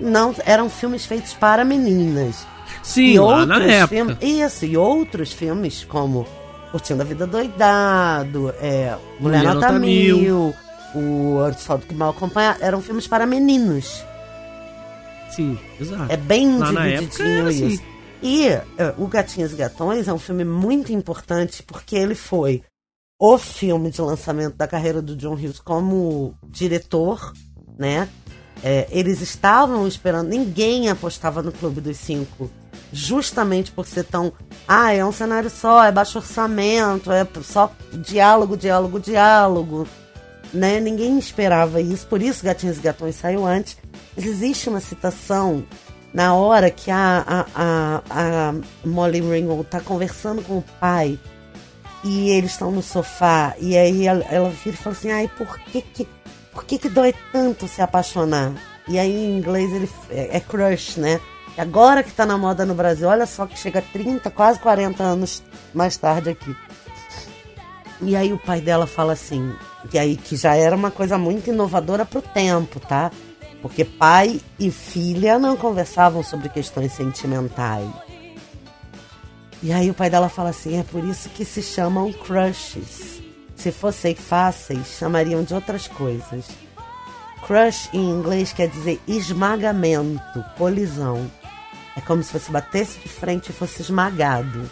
não 0.00 0.34
eram 0.44 0.68
filmes 0.68 1.06
feitos 1.06 1.34
para 1.34 1.64
meninas. 1.64 2.46
Sim, 2.82 3.12
e 3.14 3.18
lá 3.18 3.46
na 3.46 3.62
época. 3.62 3.88
filmes, 3.88 4.16
isso, 4.20 4.64
e 4.66 4.76
outros 4.76 5.32
filmes 5.32 5.84
como 5.84 6.26
Curtindo 6.70 7.02
a 7.02 7.04
Vida 7.04 7.26
Doidado, 7.26 8.52
é, 8.60 8.96
Mulher, 9.20 9.38
Mulher 9.38 9.54
Nota 9.54 9.72
Mil, 9.72 10.18
Mil. 10.18 10.54
o 10.94 11.38
Antes 11.38 11.66
do 11.66 11.78
que 11.78 11.94
Mal 11.94 12.10
Acompanhado, 12.10 12.58
eram 12.60 12.82
filmes 12.82 13.06
para 13.06 13.24
meninos. 13.24 14.04
Sim, 15.30 15.58
exato. 15.80 16.12
É 16.12 16.16
bem 16.16 16.58
Lá 16.58 16.70
divididinho 16.70 17.50
isso. 17.50 17.64
assim. 17.66 17.80
E 18.22 18.46
é, 18.48 18.64
o 18.96 19.06
Gatinhas 19.06 19.52
e 19.52 19.56
Gatões 19.56 20.08
é 20.08 20.12
um 20.12 20.18
filme 20.18 20.44
muito 20.44 20.92
importante 20.92 21.62
porque 21.62 21.94
ele 21.94 22.14
foi 22.14 22.62
o 23.18 23.36
filme 23.36 23.90
de 23.90 24.00
lançamento 24.00 24.56
da 24.56 24.66
carreira 24.66 25.02
do 25.02 25.14
John 25.14 25.34
Hughes 25.34 25.58
como 25.58 26.34
diretor, 26.48 27.32
né? 27.78 28.08
É, 28.62 28.88
eles 28.90 29.20
estavam 29.20 29.86
esperando, 29.86 30.28
ninguém 30.28 30.88
apostava 30.88 31.42
no 31.42 31.52
Clube 31.52 31.82
dos 31.82 31.98
Cinco, 31.98 32.50
justamente 32.92 33.70
por 33.70 33.86
ser 33.86 34.04
tão. 34.04 34.32
Ah, 34.66 34.92
é 34.92 35.04
um 35.04 35.12
cenário 35.12 35.50
só, 35.50 35.84
é 35.84 35.92
baixo 35.92 36.18
orçamento, 36.18 37.12
é 37.12 37.26
só 37.42 37.70
diálogo, 37.92 38.56
diálogo, 38.56 38.98
diálogo. 38.98 39.86
Né? 40.54 40.80
Ninguém 40.80 41.18
esperava 41.18 41.80
isso, 41.80 42.06
por 42.06 42.22
isso 42.22 42.44
Gatinhos 42.44 42.78
e 42.78 42.80
Gatões 42.80 43.16
saiu 43.16 43.44
antes. 43.44 43.76
Mas 44.16 44.24
existe 44.24 44.68
uma 44.68 44.80
citação 44.80 45.64
na 46.14 46.32
hora 46.32 46.70
que 46.70 46.92
a, 46.92 47.24
a, 47.26 47.46
a, 47.54 48.02
a 48.08 48.54
Molly 48.86 49.20
Ringwald 49.20 49.64
tá 49.64 49.80
conversando 49.80 50.42
com 50.42 50.58
o 50.58 50.64
pai 50.78 51.18
e 52.04 52.30
eles 52.30 52.52
estão 52.52 52.70
no 52.70 52.82
sofá 52.82 53.54
e 53.58 53.76
aí 53.76 54.06
ela, 54.06 54.24
ela 54.30 54.50
vira 54.50 54.76
e 54.76 54.78
fala 54.78 54.94
assim, 54.94 55.10
ai, 55.10 55.28
por 55.36 55.58
que 55.58 55.82
que, 55.82 56.08
por 56.52 56.64
que 56.64 56.78
que 56.78 56.88
dói 56.88 57.12
tanto 57.32 57.66
se 57.66 57.82
apaixonar? 57.82 58.52
E 58.86 58.96
aí 58.96 59.12
em 59.12 59.38
inglês 59.38 59.72
ele 59.72 59.90
é, 60.10 60.36
é 60.36 60.40
crush, 60.40 60.98
né? 60.98 61.20
Agora 61.56 62.02
que 62.02 62.12
tá 62.12 62.26
na 62.26 62.36
moda 62.36 62.64
no 62.64 62.74
Brasil, 62.74 63.08
olha 63.08 63.26
só 63.26 63.46
que 63.46 63.58
chega 63.58 63.82
30, 63.82 64.30
quase 64.30 64.58
40 64.60 65.02
anos 65.02 65.42
mais 65.72 65.96
tarde 65.96 66.30
aqui. 66.30 66.54
E 68.04 68.14
aí 68.14 68.32
o 68.32 68.38
pai 68.38 68.60
dela 68.60 68.86
fala 68.86 69.14
assim, 69.14 69.54
que 69.90 69.98
aí 69.98 70.16
que 70.16 70.36
já 70.36 70.54
era 70.54 70.76
uma 70.76 70.90
coisa 70.90 71.16
muito 71.16 71.48
inovadora 71.48 72.04
pro 72.04 72.20
tempo, 72.20 72.78
tá? 72.78 73.10
Porque 73.62 73.82
pai 73.82 74.40
e 74.58 74.70
filha 74.70 75.38
não 75.38 75.56
conversavam 75.56 76.22
sobre 76.22 76.50
questões 76.50 76.92
sentimentais. 76.92 77.88
E 79.62 79.72
aí 79.72 79.90
o 79.90 79.94
pai 79.94 80.10
dela 80.10 80.28
fala 80.28 80.50
assim: 80.50 80.78
é 80.78 80.82
por 80.82 81.02
isso 81.02 81.30
que 81.30 81.46
se 81.46 81.62
chamam 81.62 82.12
crushes. 82.12 83.22
Se 83.56 83.72
fossem 83.72 84.14
fáceis, 84.14 84.98
chamariam 84.98 85.42
de 85.42 85.54
outras 85.54 85.88
coisas. 85.88 86.44
Crush 87.46 87.88
em 87.94 88.10
inglês 88.10 88.52
quer 88.52 88.68
dizer 88.68 89.00
esmagamento, 89.08 90.44
colisão. 90.58 91.30
É 91.96 92.02
como 92.02 92.22
se 92.22 92.32
você 92.32 92.52
batesse 92.52 92.98
de 92.98 93.08
frente 93.08 93.48
e 93.48 93.52
fosse 93.54 93.80
esmagado. 93.80 94.70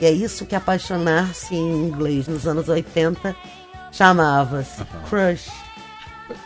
E 0.00 0.06
é 0.06 0.10
isso 0.10 0.46
que 0.46 0.54
apaixonar-se 0.54 1.54
em 1.54 1.86
inglês 1.86 2.26
nos 2.26 2.46
anos 2.46 2.68
80 2.68 3.36
chamava-se 3.92 4.82
crush. 5.08 5.50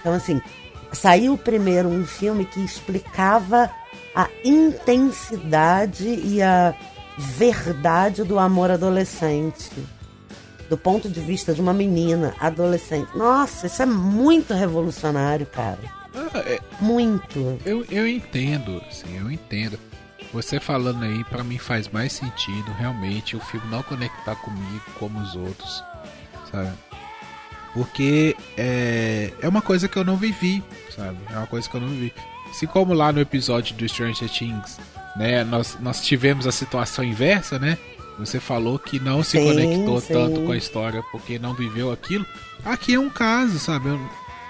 Então, 0.00 0.12
assim, 0.12 0.40
saiu 0.92 1.36
primeiro 1.36 1.88
um 1.88 2.04
filme 2.04 2.44
que 2.44 2.60
explicava 2.60 3.70
a 4.14 4.28
intensidade 4.44 6.08
e 6.08 6.42
a 6.42 6.74
verdade 7.18 8.24
do 8.24 8.38
amor 8.38 8.70
adolescente. 8.70 9.70
Do 10.68 10.78
ponto 10.78 11.08
de 11.10 11.20
vista 11.20 11.52
de 11.52 11.60
uma 11.60 11.74
menina 11.74 12.34
adolescente. 12.40 13.14
Nossa, 13.14 13.66
isso 13.66 13.82
é 13.82 13.86
muito 13.86 14.54
revolucionário, 14.54 15.44
cara. 15.46 15.78
Ah, 16.14 16.38
é, 16.38 16.60
Muito. 16.80 17.58
eu, 17.66 17.84
eu 17.90 18.06
entendo, 18.06 18.80
sim, 18.90 19.18
eu 19.18 19.30
entendo. 19.30 19.78
Você 20.34 20.58
falando 20.58 21.04
aí, 21.04 21.22
pra 21.22 21.44
mim 21.44 21.58
faz 21.58 21.88
mais 21.88 22.12
sentido, 22.12 22.72
realmente, 22.72 23.36
o 23.36 23.40
filme 23.40 23.68
não 23.68 23.84
conectar 23.84 24.34
comigo 24.34 24.82
como 24.98 25.20
os 25.20 25.36
outros, 25.36 25.84
sabe? 26.50 26.72
Porque 27.72 28.36
é, 28.56 29.32
é 29.40 29.48
uma 29.48 29.62
coisa 29.62 29.86
que 29.86 29.96
eu 29.96 30.04
não 30.04 30.16
vivi, 30.16 30.60
sabe? 30.90 31.16
É 31.30 31.36
uma 31.36 31.46
coisa 31.46 31.70
que 31.70 31.76
eu 31.76 31.80
não 31.80 31.86
vivi. 31.86 32.12
Assim 32.50 32.66
como 32.66 32.92
lá 32.92 33.12
no 33.12 33.20
episódio 33.20 33.76
do 33.76 33.88
Stranger 33.88 34.28
Things, 34.28 34.80
né? 35.14 35.44
Nós, 35.44 35.78
nós 35.80 36.00
tivemos 36.00 36.48
a 36.48 36.52
situação 36.52 37.04
inversa, 37.04 37.56
né? 37.56 37.78
Você 38.18 38.40
falou 38.40 38.76
que 38.76 38.98
não 38.98 39.22
se 39.22 39.38
Sim, 39.38 39.44
conectou 39.44 40.00
sim. 40.00 40.14
tanto 40.14 40.40
com 40.40 40.50
a 40.50 40.56
história 40.56 41.00
porque 41.12 41.38
não 41.38 41.54
viveu 41.54 41.92
aquilo. 41.92 42.26
Aqui 42.64 42.94
é 42.94 42.98
um 42.98 43.08
caso, 43.08 43.56
sabe? 43.60 43.88
Eu, 43.88 44.00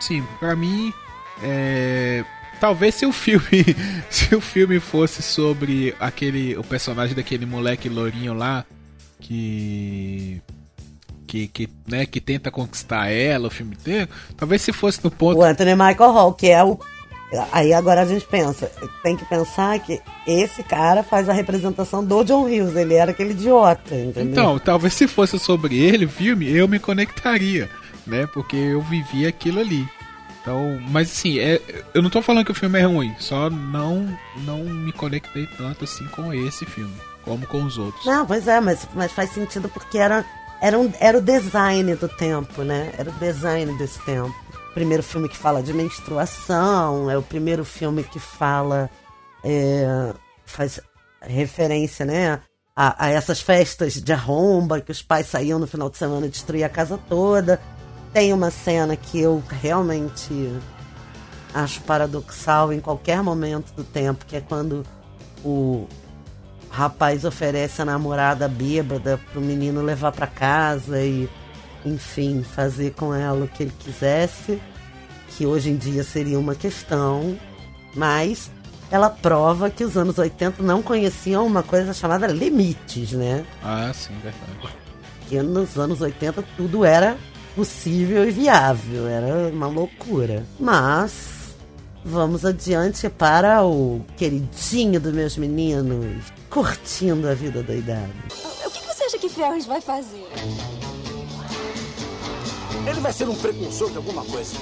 sim, 0.00 0.24
pra 0.40 0.56
mim, 0.56 0.94
é, 1.42 2.24
talvez 2.64 2.94
se 2.94 3.04
o 3.04 3.12
filme, 3.12 3.76
se 4.08 4.34
o 4.34 4.40
filme 4.40 4.80
fosse 4.80 5.20
sobre 5.20 5.94
aquele, 6.00 6.56
o 6.56 6.64
personagem 6.64 7.14
daquele 7.14 7.44
moleque 7.44 7.90
lourinho 7.90 8.32
lá 8.32 8.64
que 9.20 10.40
que, 11.26 11.46
que, 11.48 11.68
né, 11.86 12.06
que 12.06 12.22
tenta 12.22 12.50
conquistar 12.50 13.10
ela 13.10 13.48
o 13.48 13.50
filme 13.50 13.74
inteiro, 13.74 14.08
talvez 14.34 14.62
se 14.62 14.72
fosse 14.72 15.02
no 15.04 15.10
ponto 15.10 15.38
O 15.38 15.42
Anthony 15.42 15.74
Michael 15.74 16.12
Hall, 16.12 16.32
que 16.32 16.48
é 16.48 16.64
o. 16.64 16.78
Aí 17.52 17.74
agora 17.74 18.02
a 18.02 18.06
gente 18.06 18.24
pensa, 18.26 18.70
tem 19.02 19.16
que 19.16 19.24
pensar 19.24 19.78
que 19.80 20.00
esse 20.26 20.62
cara 20.62 21.02
faz 21.02 21.28
a 21.28 21.32
representação 21.32 22.04
do 22.04 22.22
John 22.24 22.44
Hughes, 22.44 22.76
ele 22.76 22.94
era 22.94 23.10
aquele 23.10 23.32
idiota, 23.32 23.94
entendeu? 23.94 24.32
Então, 24.32 24.58
talvez 24.58 24.94
se 24.94 25.08
fosse 25.08 25.38
sobre 25.38 25.76
ele 25.76 26.06
o 26.06 26.08
filme, 26.08 26.48
eu 26.48 26.68
me 26.68 26.78
conectaria, 26.78 27.68
né? 28.06 28.26
Porque 28.32 28.56
eu 28.56 28.80
vivi 28.80 29.26
aquilo 29.26 29.60
ali. 29.60 29.86
Então, 30.44 30.78
mas 30.90 31.10
assim, 31.10 31.38
é, 31.38 31.58
eu 31.94 32.02
não 32.02 32.10
tô 32.10 32.20
falando 32.20 32.44
que 32.44 32.52
o 32.52 32.54
filme 32.54 32.78
é 32.78 32.82
ruim, 32.82 33.16
só 33.18 33.48
não 33.48 34.06
não 34.44 34.58
me 34.58 34.92
conectei 34.92 35.46
tanto 35.56 35.84
assim 35.84 36.06
com 36.08 36.34
esse 36.34 36.66
filme, 36.66 36.94
como 37.22 37.46
com 37.46 37.64
os 37.64 37.78
outros. 37.78 38.04
Não, 38.04 38.26
pois 38.26 38.46
é, 38.46 38.60
mas, 38.60 38.86
mas 38.94 39.10
faz 39.10 39.30
sentido 39.30 39.70
porque 39.70 39.96
era, 39.96 40.22
era, 40.60 40.78
um, 40.78 40.92
era 41.00 41.16
o 41.16 41.22
design 41.22 41.94
do 41.94 42.10
tempo, 42.10 42.62
né? 42.62 42.92
Era 42.98 43.08
o 43.08 43.14
design 43.14 43.72
desse 43.78 43.98
tempo. 44.00 44.34
Primeiro 44.74 45.02
filme 45.02 45.30
que 45.30 45.36
fala 45.36 45.62
de 45.62 45.72
menstruação, 45.72 47.10
é 47.10 47.16
o 47.16 47.22
primeiro 47.22 47.64
filme 47.64 48.04
que 48.04 48.18
fala. 48.20 48.90
é, 49.42 50.12
faz 50.44 50.78
referência, 51.22 52.04
né? 52.04 52.40
A, 52.76 53.06
a 53.06 53.08
essas 53.08 53.40
festas 53.40 53.94
de 53.94 54.12
arromba 54.12 54.80
que 54.80 54.92
os 54.92 55.00
pais 55.00 55.28
saíam 55.28 55.58
no 55.58 55.66
final 55.66 55.88
de 55.88 55.96
semana 55.96 56.26
e 56.26 56.28
destruíam 56.28 56.66
a 56.66 56.68
casa 56.68 56.98
toda. 57.08 57.58
Tem 58.14 58.32
uma 58.32 58.52
cena 58.52 58.94
que 58.96 59.18
eu 59.18 59.42
realmente 59.60 60.56
acho 61.52 61.80
paradoxal 61.80 62.72
em 62.72 62.78
qualquer 62.78 63.20
momento 63.24 63.72
do 63.74 63.82
tempo, 63.82 64.24
que 64.24 64.36
é 64.36 64.40
quando 64.40 64.84
o 65.44 65.88
rapaz 66.70 67.24
oferece 67.24 67.82
a 67.82 67.84
namorada 67.84 68.46
bêbada 68.46 69.20
pro 69.32 69.40
menino 69.40 69.82
levar 69.82 70.12
pra 70.12 70.28
casa 70.28 71.02
e, 71.02 71.28
enfim, 71.84 72.44
fazer 72.44 72.92
com 72.94 73.12
ela 73.12 73.46
o 73.46 73.48
que 73.48 73.64
ele 73.64 73.72
quisesse, 73.80 74.62
que 75.30 75.44
hoje 75.44 75.70
em 75.70 75.76
dia 75.76 76.04
seria 76.04 76.38
uma 76.38 76.54
questão, 76.54 77.36
mas 77.96 78.48
ela 78.92 79.10
prova 79.10 79.70
que 79.70 79.82
os 79.82 79.96
anos 79.96 80.18
80 80.18 80.62
não 80.62 80.82
conheciam 80.82 81.44
uma 81.44 81.64
coisa 81.64 81.92
chamada 81.92 82.28
limites, 82.28 83.10
né? 83.10 83.44
Ah, 83.60 83.90
sim, 83.92 84.14
verdade. 84.22 84.72
Porque 85.18 85.42
nos 85.42 85.76
anos 85.76 86.00
80 86.00 86.44
tudo 86.56 86.84
era 86.84 87.16
possível 87.54 88.26
e 88.26 88.30
viável, 88.30 89.06
era 89.06 89.48
uma 89.48 89.66
loucura. 89.66 90.44
Mas 90.58 91.54
vamos 92.04 92.44
adiante 92.44 93.08
para 93.08 93.64
o 93.64 94.04
queridinho 94.16 95.00
dos 95.00 95.12
meus 95.12 95.36
meninos, 95.36 96.22
curtindo 96.50 97.28
a 97.28 97.34
vida 97.34 97.62
doidada. 97.62 98.10
O 98.64 98.70
que 98.70 98.80
você 98.86 99.04
acha 99.04 99.18
que 99.18 99.28
Ferris 99.28 99.66
vai 99.66 99.80
fazer? 99.80 100.26
Ele 102.86 103.00
vai 103.00 103.12
ser 103.12 103.28
um 103.28 103.36
precursor 103.36 103.90
de 103.90 103.96
alguma 103.96 104.24
coisa. 104.24 104.56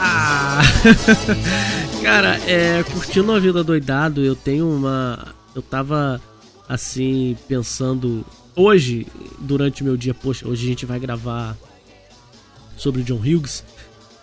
Ah! 0.00 0.62
Cara, 2.02 2.40
é, 2.50 2.82
curtindo 2.84 3.32
a 3.32 3.38
vida 3.38 3.62
doidado, 3.62 4.22
eu 4.24 4.34
tenho 4.34 4.68
uma. 4.68 5.34
Eu 5.54 5.62
tava 5.62 6.20
assim, 6.70 7.36
pensando. 7.48 8.24
Hoje, 8.54 9.06
durante 9.40 9.82
o 9.82 9.84
meu 9.84 9.96
dia, 9.96 10.14
poxa, 10.14 10.46
hoje 10.46 10.64
a 10.64 10.68
gente 10.68 10.86
vai 10.86 11.00
gravar 11.00 11.56
sobre 12.76 13.02
o 13.02 13.04
John 13.04 13.18
Hughes. 13.18 13.64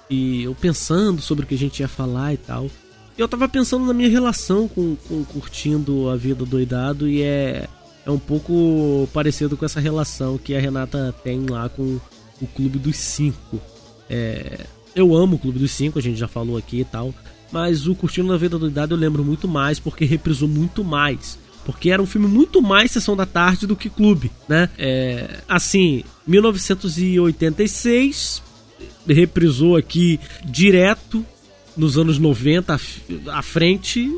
E 0.09 0.43
eu 0.43 0.55
pensando 0.55 1.21
sobre 1.21 1.43
o 1.43 1.47
que 1.47 1.55
a 1.55 1.57
gente 1.57 1.81
ia 1.81 1.87
falar 1.89 2.33
e 2.33 2.37
tal. 2.37 2.69
Eu 3.17 3.27
tava 3.27 3.49
pensando 3.49 3.85
na 3.85 3.93
minha 3.93 4.09
relação 4.09 4.67
com, 4.67 4.95
com 5.07 5.25
curtindo 5.25 6.09
a 6.09 6.15
vida 6.15 6.45
doidado 6.45 7.09
e 7.09 7.21
é, 7.21 7.67
é 8.05 8.11
um 8.11 8.19
pouco 8.19 9.09
parecido 9.11 9.57
com 9.57 9.65
essa 9.65 9.81
relação 9.81 10.37
que 10.37 10.55
a 10.55 10.59
Renata 10.61 11.13
tem 11.23 11.45
lá 11.45 11.67
com 11.67 11.99
o 12.41 12.47
Clube 12.47 12.79
dos 12.79 12.95
Cinco. 12.95 13.59
É, 14.09 14.65
eu 14.95 15.13
amo 15.15 15.35
o 15.35 15.39
Clube 15.39 15.59
dos 15.59 15.71
Cinco, 15.71 15.99
a 15.99 16.01
gente 16.01 16.17
já 16.17 16.27
falou 16.27 16.55
aqui 16.55 16.81
e 16.81 16.85
tal. 16.85 17.13
Mas 17.51 17.87
o 17.87 17.95
Curtindo 17.95 18.31
a 18.31 18.37
Vida 18.37 18.57
Doidado 18.57 18.93
eu 18.93 18.99
lembro 18.99 19.23
muito 19.23 19.47
mais 19.47 19.79
porque 19.79 20.05
reprisou 20.05 20.47
muito 20.47 20.83
mais. 20.83 21.37
Porque 21.67 21.91
era 21.91 22.01
um 22.01 22.05
filme 22.05 22.27
muito 22.27 22.61
mais 22.61 22.91
Sessão 22.91 23.13
da 23.13 23.25
Tarde 23.25 23.67
do 23.67 23.75
que 23.75 23.89
Clube, 23.89 24.31
né? 24.47 24.69
É, 24.77 25.41
assim, 25.49 26.01
1986 26.25 28.41
reprisou 29.05 29.75
aqui 29.75 30.17
direto 30.45 31.25
nos 31.75 31.97
anos 31.97 32.17
90 32.17 32.79
à 33.27 33.41
frente, 33.41 34.09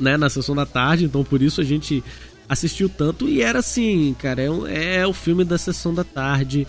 né, 0.00 0.16
na 0.16 0.28
sessão 0.28 0.52
da 0.54 0.66
tarde, 0.66 1.04
então 1.04 1.22
por 1.22 1.40
isso 1.40 1.60
a 1.60 1.64
gente 1.64 2.02
assistiu 2.48 2.88
tanto 2.88 3.28
e 3.28 3.40
era 3.40 3.60
assim, 3.60 4.16
cara, 4.18 4.42
é, 4.68 4.96
é 4.96 5.06
o 5.06 5.12
filme 5.12 5.44
da 5.44 5.56
sessão 5.56 5.94
da 5.94 6.02
tarde. 6.02 6.66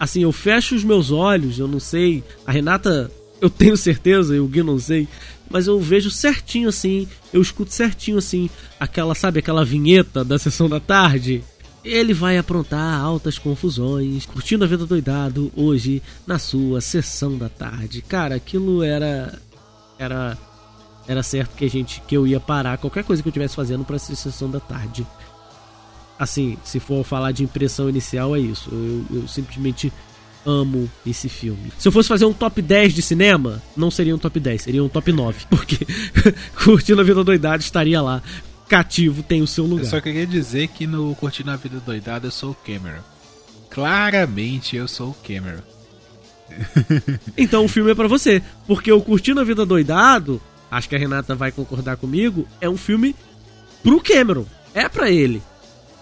Assim, 0.00 0.24
eu 0.24 0.32
fecho 0.32 0.74
os 0.74 0.82
meus 0.82 1.12
olhos, 1.12 1.60
eu 1.60 1.68
não 1.68 1.78
sei, 1.78 2.24
a 2.44 2.50
Renata, 2.50 3.08
eu 3.40 3.48
tenho 3.48 3.76
certeza, 3.76 4.34
e 4.34 4.40
o 4.40 4.48
Gui 4.48 4.64
não 4.64 4.80
sei, 4.80 5.06
mas 5.50 5.66
eu 5.66 5.80
vejo 5.80 6.10
certinho 6.10 6.68
assim, 6.68 7.08
eu 7.32 7.40
escuto 7.40 7.72
certinho 7.72 8.18
assim, 8.18 8.50
aquela, 8.78 9.14
sabe, 9.14 9.38
aquela 9.38 9.64
vinheta 9.64 10.24
da 10.24 10.38
sessão 10.38 10.68
da 10.68 10.80
tarde. 10.80 11.42
Ele 11.84 12.12
vai 12.12 12.36
aprontar 12.36 13.00
altas 13.00 13.38
confusões, 13.38 14.26
curtindo 14.26 14.64
a 14.64 14.66
vida 14.66 14.84
doidado 14.84 15.52
hoje 15.54 16.02
na 16.26 16.36
sua 16.36 16.80
sessão 16.80 17.38
da 17.38 17.48
tarde. 17.48 18.02
Cara, 18.02 18.34
aquilo 18.34 18.82
era 18.82 19.38
era 19.98 20.36
era 21.06 21.22
certo 21.22 21.56
que 21.56 21.64
a 21.64 21.70
gente 21.70 22.00
que 22.02 22.16
eu 22.16 22.26
ia 22.26 22.40
parar 22.40 22.78
qualquer 22.78 23.04
coisa 23.04 23.22
que 23.22 23.28
eu 23.28 23.30
estivesse 23.30 23.54
fazendo 23.54 23.84
para 23.84 23.96
assistir 23.96 24.16
sessão 24.16 24.50
da 24.50 24.58
tarde. 24.58 25.06
Assim, 26.18 26.56
se 26.64 26.80
for 26.80 27.04
falar 27.04 27.30
de 27.30 27.44
impressão 27.44 27.88
inicial 27.88 28.34
é 28.34 28.40
isso. 28.40 28.68
Eu, 28.72 29.18
eu 29.18 29.28
simplesmente 29.28 29.92
amo 30.46 30.88
esse 31.04 31.28
filme. 31.28 31.72
Se 31.76 31.88
eu 31.88 31.92
fosse 31.92 32.08
fazer 32.08 32.24
um 32.24 32.32
top 32.32 32.62
10 32.62 32.94
de 32.94 33.02
cinema, 33.02 33.60
não 33.76 33.90
seria 33.90 34.14
um 34.14 34.18
top 34.18 34.38
10, 34.38 34.62
seria 34.62 34.84
um 34.84 34.88
top 34.88 35.12
9, 35.12 35.46
porque 35.50 35.78
curtindo 36.64 37.00
a 37.00 37.04
vida 37.04 37.24
doidado 37.24 37.62
estaria 37.62 38.00
lá 38.00 38.22
cativo 38.68 39.22
tem 39.22 39.42
o 39.42 39.46
seu 39.46 39.64
lugar. 39.64 39.84
Eu 39.84 39.90
só 39.90 40.00
queria 40.00 40.26
dizer 40.26 40.68
que 40.68 40.86
no 40.86 41.14
Curtindo 41.14 41.50
a 41.50 41.56
Vida 41.56 41.80
Doidada 41.80 42.26
eu 42.26 42.30
sou 42.30 42.50
o 42.50 42.54
Cameron. 42.54 43.02
Claramente 43.70 44.76
eu 44.76 44.88
sou 44.88 45.10
o 45.10 45.16
Cameron. 45.26 45.62
então 47.36 47.64
o 47.64 47.68
filme 47.68 47.90
é 47.90 47.94
para 47.94 48.08
você, 48.08 48.42
porque 48.66 48.90
o 48.92 49.00
Curtindo 49.00 49.40
a 49.40 49.44
Vida 49.44 49.64
Doidado, 49.64 50.40
acho 50.70 50.88
que 50.88 50.96
a 50.96 50.98
Renata 50.98 51.34
vai 51.34 51.52
concordar 51.52 51.96
comigo, 51.96 52.46
é 52.60 52.68
um 52.68 52.76
filme 52.76 53.14
pro 53.82 54.00
Cameron, 54.00 54.46
é 54.74 54.88
para 54.88 55.10
ele. 55.10 55.42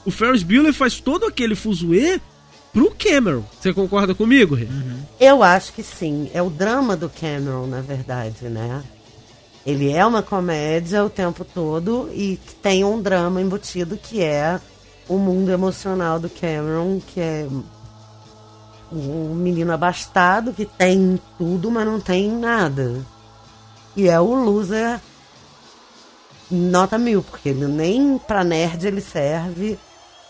O 0.05 0.11
Ferris 0.11 0.43
Bueller 0.43 0.73
faz 0.73 1.01
todo 1.01 1.27
aquele 1.27 1.55
fuzuê 1.55 2.21
pro 2.75 2.95
Cameron. 2.99 3.45
Você 3.59 3.72
concorda 3.72 4.14
comigo, 4.14 4.57
Rê? 4.57 4.64
Uhum. 4.64 5.01
Eu 5.20 5.43
acho 5.43 5.72
que 5.72 5.83
sim. 5.83 6.29
É 6.35 6.43
o 6.43 6.51
drama 6.51 6.97
do 6.97 7.09
Cameron, 7.09 7.66
na 7.68 7.81
verdade, 7.81 8.49
né? 8.49 8.83
Ele 9.64 9.91
é 9.91 10.05
uma 10.05 10.22
comédia 10.22 11.05
o 11.05 11.09
tempo 11.09 11.45
todo 11.45 12.11
e 12.12 12.39
tem 12.61 12.85
um 12.85 13.01
drama 13.01 13.41
embutido 13.41 13.97
que 13.97 14.20
é 14.20 14.61
o 15.09 15.16
mundo 15.16 15.51
emocional 15.51 16.18
do 16.18 16.29
Cameron, 16.29 17.01
que 17.01 17.20
é 17.20 17.47
um 18.93 19.35
menino 19.35 19.72
abastado 19.72 20.53
que 20.53 20.66
tem 20.66 21.18
tudo, 21.39 21.70
mas 21.70 21.87
não 21.87 22.01
tem 22.01 22.31
nada. 22.31 23.01
E 23.97 24.09
é 24.09 24.20
o 24.20 24.35
loser 24.35 25.01
nota 26.51 26.99
mil, 26.99 27.22
porque 27.22 27.51
ele 27.51 27.66
nem 27.66 28.18
pra 28.18 28.45
nerd 28.45 28.87
ele 28.87 29.01
serve. 29.01 29.79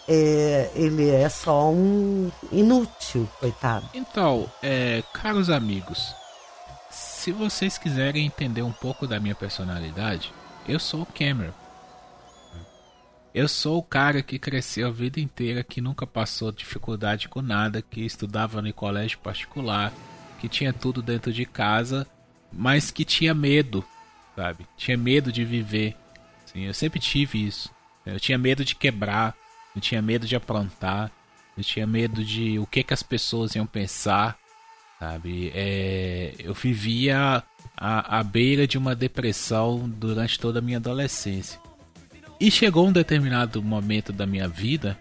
É, 0.07 0.71
ele 0.75 1.09
é 1.09 1.29
só 1.29 1.71
um 1.71 2.31
inútil, 2.53 3.29
coitado. 3.41 3.89
Então, 3.95 4.51
é, 4.63 5.03
caros 5.13 5.49
amigos, 5.49 6.15
se 6.91 7.33
vocês 7.33 7.79
quiserem 7.79 8.27
entender 8.27 8.63
um 8.63 8.73
pouco 8.73 9.07
da 9.07 9.19
minha 9.19 9.35
personalidade, 9.35 10.33
eu 10.69 10.79
sou 10.79 11.03
o 11.03 11.07
Cameron. 11.07 11.53
Eu 13.35 13.49
sou 13.49 13.79
o 13.79 13.83
cara 13.83 14.23
que 14.23 14.39
cresceu 14.39 14.87
a 14.87 14.93
vida 14.93 15.19
inteira, 15.19 15.65
que 15.65 15.81
nunca 15.81 16.07
passou 16.07 16.53
dificuldade 16.53 17.29
com 17.29 17.43
nada, 17.43 17.83
que 17.83 18.03
estudava 18.03 18.63
no 18.63 18.73
colégio 18.73 19.19
particular, 19.19 19.93
que 20.39 20.49
tinha 20.49 20.73
tudo 20.73 21.03
dentro 21.03 21.33
de 21.33 21.45
casa, 21.45 22.07
mas 22.53 22.91
que 22.91 23.05
tinha 23.05 23.35
medo, 23.35 23.85
sabe? 24.37 24.67
Tinha 24.77 24.97
medo 24.97 25.33
de 25.33 25.45
viver. 25.45 25.97
Sim, 26.47 26.67
eu 26.67 26.75
sempre 26.75 27.01
tive 27.01 27.45
isso. 27.45 27.71
Eu 28.07 28.21
tinha 28.21 28.39
medo 28.39 28.65
de 28.65 28.77
quebrar, 28.77 29.35
eu 29.75 29.81
tinha 29.81 30.01
medo 30.01 30.27
de 30.27 30.37
aprontar, 30.37 31.11
eu 31.57 31.63
tinha 31.63 31.87
medo 31.87 32.25
de 32.25 32.59
o 32.59 32.67
que, 32.67 32.83
que 32.83 32.95
as 32.95 33.03
pessoas 33.03 33.55
iam 33.55 33.67
pensar 33.67 34.39
sabe? 35.05 35.53
É, 35.55 36.35
eu 36.39 36.55
vivia 36.55 37.43
à, 37.77 38.19
à 38.19 38.23
beira 38.23 38.67
de 38.67 38.79
uma 38.79 38.95
depressão 38.95 39.89
durante 39.89 40.39
toda 40.39 40.59
a 40.59 40.63
minha 40.63 40.79
adolescência. 40.79 41.61
E 42.41 42.51
chegou 42.51 42.89
um 42.89 42.93
determinado 42.93 43.63
momento 43.63 44.13
da 44.13 44.27
minha 44.27 44.49
vida 44.49 44.99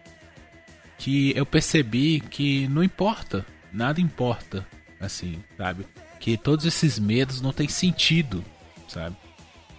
que 0.98 1.34
eu 1.36 1.46
percebi 1.46 2.20
que 2.20 2.68
não 2.68 2.84
importa, 2.84 3.46
nada 3.72 4.00
importa, 4.00 4.66
assim, 5.00 5.42
sabe? 5.58 5.86
Que 6.20 6.38
todos 6.38 6.66
esses 6.66 7.00
medos 7.00 7.42
não 7.42 7.52
têm 7.52 7.68
sentido, 7.68 8.44
sabe? 8.88 9.16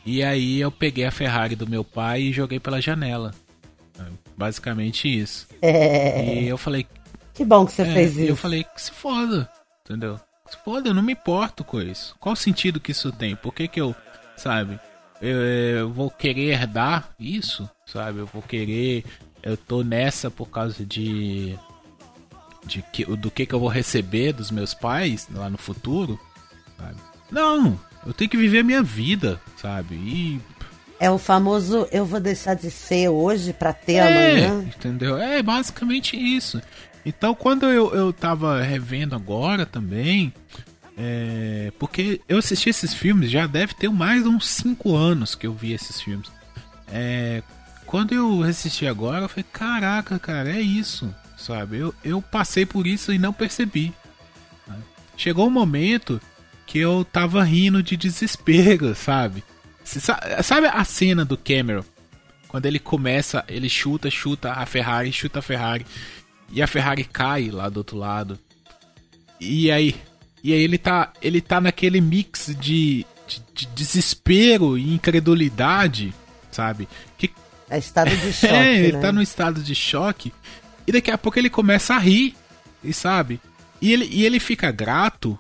E 0.04 0.22
aí 0.22 0.60
eu 0.60 0.70
peguei 0.70 1.04
a 1.04 1.10
Ferrari 1.10 1.54
do 1.54 1.66
meu 1.66 1.84
pai 1.84 2.22
e 2.22 2.32
joguei 2.32 2.60
pela 2.60 2.80
janela. 2.80 3.32
Basicamente 4.36 5.08
isso. 5.08 5.46
É... 5.62 6.42
E 6.42 6.48
eu 6.48 6.58
falei. 6.58 6.86
Que 7.32 7.44
bom 7.44 7.66
que 7.66 7.72
você 7.72 7.82
é, 7.82 7.92
fez 7.92 8.16
isso. 8.16 8.30
Eu 8.30 8.36
falei 8.36 8.64
que 8.64 8.80
se 8.80 8.90
foda. 8.90 9.48
Entendeu? 9.84 10.18
Foda, 10.64 10.88
eu 10.88 10.94
não 10.94 11.02
me 11.02 11.12
importo 11.12 11.64
com 11.64 11.80
isso. 11.80 12.14
Qual 12.20 12.32
o 12.32 12.36
sentido 12.36 12.80
que 12.80 12.92
isso 12.92 13.10
tem? 13.10 13.34
Por 13.34 13.52
que 13.52 13.66
que 13.66 13.80
eu, 13.80 13.94
sabe? 14.36 14.78
Eu, 15.20 15.36
eu 15.38 15.92
vou 15.92 16.10
querer 16.10 16.52
herdar 16.52 17.10
isso, 17.18 17.68
sabe? 17.86 18.18
Eu 18.18 18.26
vou 18.26 18.42
querer. 18.42 19.04
Eu 19.42 19.56
tô 19.56 19.82
nessa 19.82 20.30
por 20.30 20.48
causa 20.48 20.84
de. 20.84 21.58
de 22.66 22.82
que, 22.92 23.04
do 23.04 23.30
que 23.30 23.46
que 23.46 23.54
eu 23.54 23.60
vou 23.60 23.68
receber 23.68 24.32
dos 24.32 24.50
meus 24.50 24.74
pais 24.74 25.28
lá 25.32 25.48
no 25.48 25.58
futuro, 25.58 26.20
sabe? 26.78 26.96
Não, 27.30 27.78
eu 28.06 28.12
tenho 28.12 28.30
que 28.30 28.36
viver 28.36 28.60
a 28.60 28.64
minha 28.64 28.82
vida, 28.82 29.40
sabe? 29.56 29.94
E 29.94 30.40
é 30.98 31.10
o 31.10 31.18
famoso 31.18 31.88
eu 31.90 32.04
vou 32.04 32.20
deixar 32.20 32.54
de 32.54 32.70
ser 32.70 33.08
hoje 33.08 33.52
para 33.52 33.72
ter 33.72 33.94
é, 33.94 34.00
amanhã. 34.00 34.62
Entendeu? 34.62 35.18
É 35.18 35.42
basicamente 35.42 36.16
isso. 36.16 36.60
Então, 37.04 37.34
quando 37.34 37.66
eu, 37.66 37.94
eu 37.94 38.12
tava 38.12 38.62
revendo 38.62 39.14
agora 39.14 39.66
também, 39.66 40.32
é, 40.96 41.72
porque 41.78 42.20
eu 42.28 42.38
assisti 42.38 42.70
esses 42.70 42.94
filmes, 42.94 43.30
já 43.30 43.46
deve 43.46 43.74
ter 43.74 43.90
mais 43.90 44.22
de 44.22 44.28
uns 44.28 44.48
5 44.48 44.94
anos 44.94 45.34
que 45.34 45.46
eu 45.46 45.52
vi 45.52 45.72
esses 45.72 46.00
filmes. 46.00 46.30
É, 46.88 47.42
quando 47.84 48.12
eu 48.14 48.42
assisti 48.42 48.86
agora, 48.86 49.24
eu 49.24 49.28
falei: 49.28 49.44
caraca, 49.52 50.18
cara, 50.18 50.50
é 50.50 50.60
isso, 50.60 51.14
sabe? 51.36 51.78
Eu, 51.78 51.94
eu 52.02 52.22
passei 52.22 52.64
por 52.64 52.86
isso 52.86 53.12
e 53.12 53.18
não 53.18 53.32
percebi. 53.32 53.92
Chegou 55.16 55.46
um 55.46 55.50
momento 55.50 56.20
que 56.66 56.78
eu 56.78 57.04
tava 57.04 57.42
rindo 57.44 57.82
de 57.82 57.96
desespero, 57.96 58.94
sabe? 58.96 59.44
Sabe 59.84 60.66
a 60.66 60.84
cena 60.84 61.24
do 61.24 61.36
Cameron? 61.36 61.84
Quando 62.48 62.66
ele 62.66 62.78
começa, 62.78 63.44
ele 63.48 63.68
chuta, 63.68 64.10
chuta 64.10 64.52
a 64.52 64.64
Ferrari, 64.64 65.12
chuta 65.12 65.40
a 65.40 65.42
Ferrari. 65.42 65.86
E 66.50 66.62
a 66.62 66.66
Ferrari 66.66 67.04
cai 67.04 67.50
lá 67.50 67.68
do 67.68 67.78
outro 67.78 67.96
lado. 67.96 68.38
E 69.40 69.70
aí, 69.70 69.94
e 70.42 70.52
aí 70.52 70.60
ele 70.60 70.78
tá, 70.78 71.12
ele 71.20 71.40
tá 71.40 71.60
naquele 71.60 72.00
mix 72.00 72.54
de, 72.58 73.04
de, 73.26 73.42
de 73.52 73.66
desespero 73.66 74.78
e 74.78 74.94
incredulidade, 74.94 76.14
sabe? 76.50 76.88
Que 77.18 77.30
é 77.68 77.78
estado 77.78 78.16
de 78.16 78.30
choque. 78.32 78.54
é, 78.54 78.76
ele 78.76 78.92
né? 78.92 79.00
tá 79.00 79.12
no 79.12 79.22
estado 79.22 79.62
de 79.62 79.74
choque. 79.74 80.32
E 80.86 80.92
daqui 80.92 81.10
a 81.10 81.18
pouco 81.18 81.38
ele 81.38 81.50
começa 81.50 81.94
a 81.94 81.98
rir, 81.98 82.36
e 82.82 82.92
sabe? 82.92 83.40
E 83.80 83.92
ele, 83.92 84.08
e 84.10 84.24
ele 84.24 84.38
fica 84.38 84.70
grato 84.70 85.38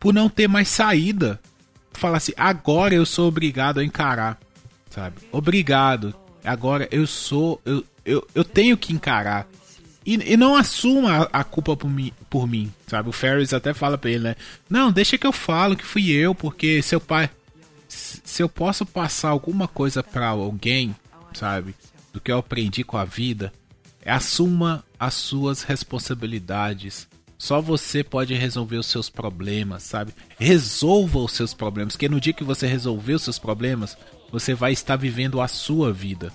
por 0.00 0.12
não 0.12 0.28
ter 0.28 0.48
mais 0.48 0.68
saída. 0.68 1.40
Fala 1.96 2.18
assim, 2.18 2.32
agora 2.36 2.94
eu 2.94 3.06
sou 3.06 3.28
obrigado 3.28 3.80
a 3.80 3.84
encarar, 3.84 4.38
sabe? 4.90 5.16
Obrigado. 5.32 6.14
Agora 6.44 6.88
eu 6.90 7.06
sou. 7.06 7.60
Eu, 7.64 7.84
eu, 8.04 8.26
eu 8.34 8.44
tenho 8.44 8.76
que 8.76 8.92
encarar. 8.92 9.48
E, 10.04 10.14
e 10.32 10.36
não 10.36 10.54
assuma 10.54 11.28
a, 11.32 11.40
a 11.40 11.44
culpa 11.44 11.76
por 11.76 11.90
mim, 11.90 12.12
por 12.30 12.46
mim, 12.46 12.72
sabe? 12.86 13.08
O 13.08 13.12
Ferris 13.12 13.52
até 13.52 13.74
fala 13.74 13.98
pra 13.98 14.10
ele, 14.10 14.24
né? 14.24 14.36
Não, 14.70 14.92
deixa 14.92 15.18
que 15.18 15.26
eu 15.26 15.32
falo 15.32 15.76
que 15.76 15.84
fui 15.84 16.10
eu, 16.10 16.32
porque 16.34 16.80
seu 16.80 17.00
pai. 17.00 17.28
Se 17.88 18.42
eu 18.42 18.48
posso 18.48 18.84
passar 18.86 19.30
alguma 19.30 19.66
coisa 19.66 20.02
para 20.02 20.28
alguém, 20.28 20.94
sabe? 21.34 21.74
Do 22.12 22.20
que 22.20 22.30
eu 22.30 22.38
aprendi 22.38 22.84
com 22.84 22.96
a 22.96 23.04
vida, 23.04 23.52
assuma 24.04 24.84
as 24.98 25.14
suas 25.14 25.62
responsabilidades. 25.62 27.08
Só 27.38 27.60
você 27.60 28.02
pode 28.02 28.34
resolver 28.34 28.76
os 28.76 28.86
seus 28.86 29.10
problemas, 29.10 29.82
sabe? 29.82 30.12
Resolva 30.38 31.18
os 31.18 31.32
seus 31.32 31.52
problemas, 31.52 31.94
porque 31.94 32.08
no 32.08 32.20
dia 32.20 32.32
que 32.32 32.44
você 32.44 32.66
resolver 32.66 33.14
os 33.14 33.22
seus 33.22 33.38
problemas, 33.38 33.96
você 34.32 34.54
vai 34.54 34.72
estar 34.72 34.96
vivendo 34.96 35.40
a 35.40 35.48
sua 35.48 35.92
vida. 35.92 36.32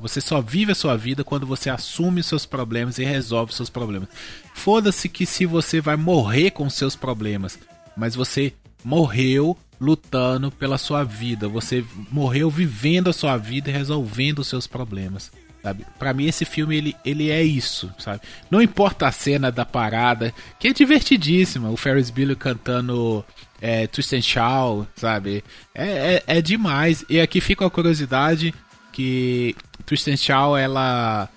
Você 0.00 0.20
só 0.20 0.40
vive 0.40 0.72
a 0.72 0.76
sua 0.76 0.96
vida 0.96 1.24
quando 1.24 1.44
você 1.46 1.68
assume 1.68 2.20
os 2.20 2.26
seus 2.26 2.46
problemas 2.46 2.98
e 2.98 3.04
resolve 3.04 3.50
os 3.50 3.56
seus 3.56 3.70
problemas. 3.70 4.08
Foda-se 4.54 5.08
que 5.08 5.26
se 5.26 5.44
você 5.44 5.80
vai 5.80 5.96
morrer 5.96 6.52
com 6.52 6.70
seus 6.70 6.94
problemas, 6.94 7.58
mas 7.96 8.14
você 8.14 8.52
morreu 8.84 9.56
lutando 9.80 10.52
pela 10.52 10.78
sua 10.78 11.02
vida, 11.02 11.48
você 11.48 11.84
morreu 12.12 12.48
vivendo 12.48 13.10
a 13.10 13.12
sua 13.12 13.36
vida 13.36 13.70
e 13.70 13.72
resolvendo 13.72 14.38
os 14.38 14.46
seus 14.46 14.68
problemas. 14.68 15.32
Sabe? 15.62 15.86
Pra 15.98 16.12
mim 16.12 16.26
esse 16.26 16.44
filme 16.44 16.76
ele, 16.76 16.96
ele 17.04 17.30
é 17.30 17.42
isso, 17.42 17.92
sabe? 17.98 18.20
Não 18.50 18.60
importa 18.60 19.06
a 19.06 19.12
cena 19.12 19.50
da 19.50 19.64
parada, 19.64 20.34
que 20.58 20.68
é 20.68 20.72
divertidíssima, 20.72 21.70
o 21.70 21.76
Ferris 21.76 22.10
Bueller 22.10 22.36
cantando 22.36 23.24
é, 23.60 23.86
Twist 23.86 24.14
and 24.16 24.22
Shout, 24.22 24.88
sabe? 24.96 25.44
É, 25.72 26.22
é, 26.26 26.38
é 26.38 26.42
demais. 26.42 27.04
E 27.08 27.20
aqui 27.20 27.40
fica 27.40 27.64
a 27.64 27.70
curiosidade 27.70 28.52
que 28.92 29.54
Tristan 29.86 30.16
Shaw 30.16 30.56
ela 30.56 31.28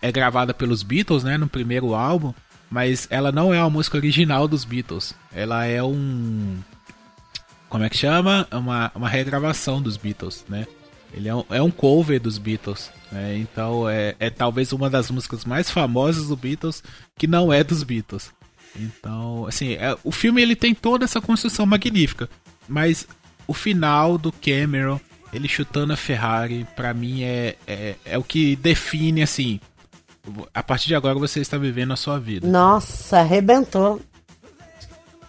é 0.00 0.12
gravada 0.12 0.54
pelos 0.54 0.82
Beatles, 0.82 1.24
né, 1.24 1.36
no 1.36 1.48
primeiro 1.48 1.94
álbum, 1.94 2.32
mas 2.70 3.08
ela 3.10 3.32
não 3.32 3.52
é 3.52 3.58
a 3.58 3.68
música 3.68 3.96
original 3.96 4.46
dos 4.46 4.64
Beatles. 4.64 5.12
Ela 5.34 5.66
é 5.66 5.82
um 5.82 6.58
como 7.68 7.84
é 7.84 7.88
que 7.88 7.96
chama? 7.96 8.46
Uma, 8.52 8.92
uma 8.94 9.08
regravação 9.08 9.80
dos 9.80 9.96
Beatles, 9.96 10.44
né? 10.48 10.66
Ele 11.14 11.28
é 11.28 11.34
um, 11.34 11.44
é 11.50 11.62
um 11.62 11.70
cover 11.70 12.20
dos 12.20 12.38
Beatles. 12.38 12.90
né? 13.10 13.36
então 13.36 13.88
é, 13.88 14.14
é 14.18 14.30
talvez 14.30 14.72
uma 14.72 14.88
das 14.88 15.10
músicas 15.10 15.44
mais 15.44 15.70
famosas 15.70 16.28
do 16.28 16.36
Beatles 16.36 16.82
que 17.16 17.26
não 17.26 17.52
é 17.52 17.62
dos 17.62 17.82
Beatles. 17.82 18.30
Então, 18.74 19.46
assim, 19.46 19.74
é- 19.74 19.96
o 20.02 20.10
filme 20.10 20.40
ele 20.40 20.56
tem 20.56 20.74
toda 20.74 21.04
essa 21.04 21.20
construção 21.20 21.66
magnífica, 21.66 22.28
mas 22.66 23.06
o 23.46 23.52
final 23.52 24.16
do 24.16 24.32
Cameron, 24.32 24.98
ele 25.32 25.46
chutando 25.48 25.92
a 25.92 25.96
Ferrari, 25.96 26.66
pra 26.74 26.94
mim 26.94 27.22
é, 27.22 27.56
é, 27.66 27.94
é 28.04 28.18
o 28.18 28.24
que 28.24 28.56
define 28.56 29.22
assim. 29.22 29.60
A 30.54 30.62
partir 30.62 30.86
de 30.86 30.94
agora 30.94 31.18
você 31.18 31.40
está 31.40 31.58
vivendo 31.58 31.92
a 31.92 31.96
sua 31.96 32.18
vida. 32.18 32.46
Nossa, 32.46 33.18
arrebentou. 33.18 34.00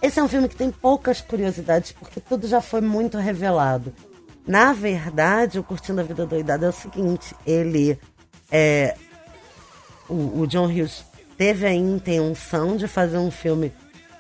Esse 0.02 0.20
é 0.20 0.24
um 0.24 0.28
filme 0.28 0.48
que 0.50 0.56
tem 0.56 0.70
poucas 0.70 1.22
curiosidades, 1.22 1.94
porque 1.94 2.20
tudo 2.20 2.48
já 2.48 2.62
foi 2.62 2.82
muito 2.82 3.18
revelado. 3.18 3.94
Na 4.46 4.74
verdade, 4.74 5.58
o 5.60 5.64
Curtindo 5.64 6.02
a 6.02 6.04
Vida 6.04 6.26
Doidada 6.26 6.66
é 6.66 6.70
o 6.70 6.74
seguinte, 6.74 7.34
ele 7.46 7.98
é. 8.52 8.96
O, 10.10 10.42
o 10.42 10.48
John 10.48 10.66
Hughes 10.68 11.06
teve 11.38 11.66
a 11.66 11.74
intenção 11.74 12.76
de 12.76 12.88
fazer 12.88 13.18
um 13.18 13.32
filme 13.32 13.72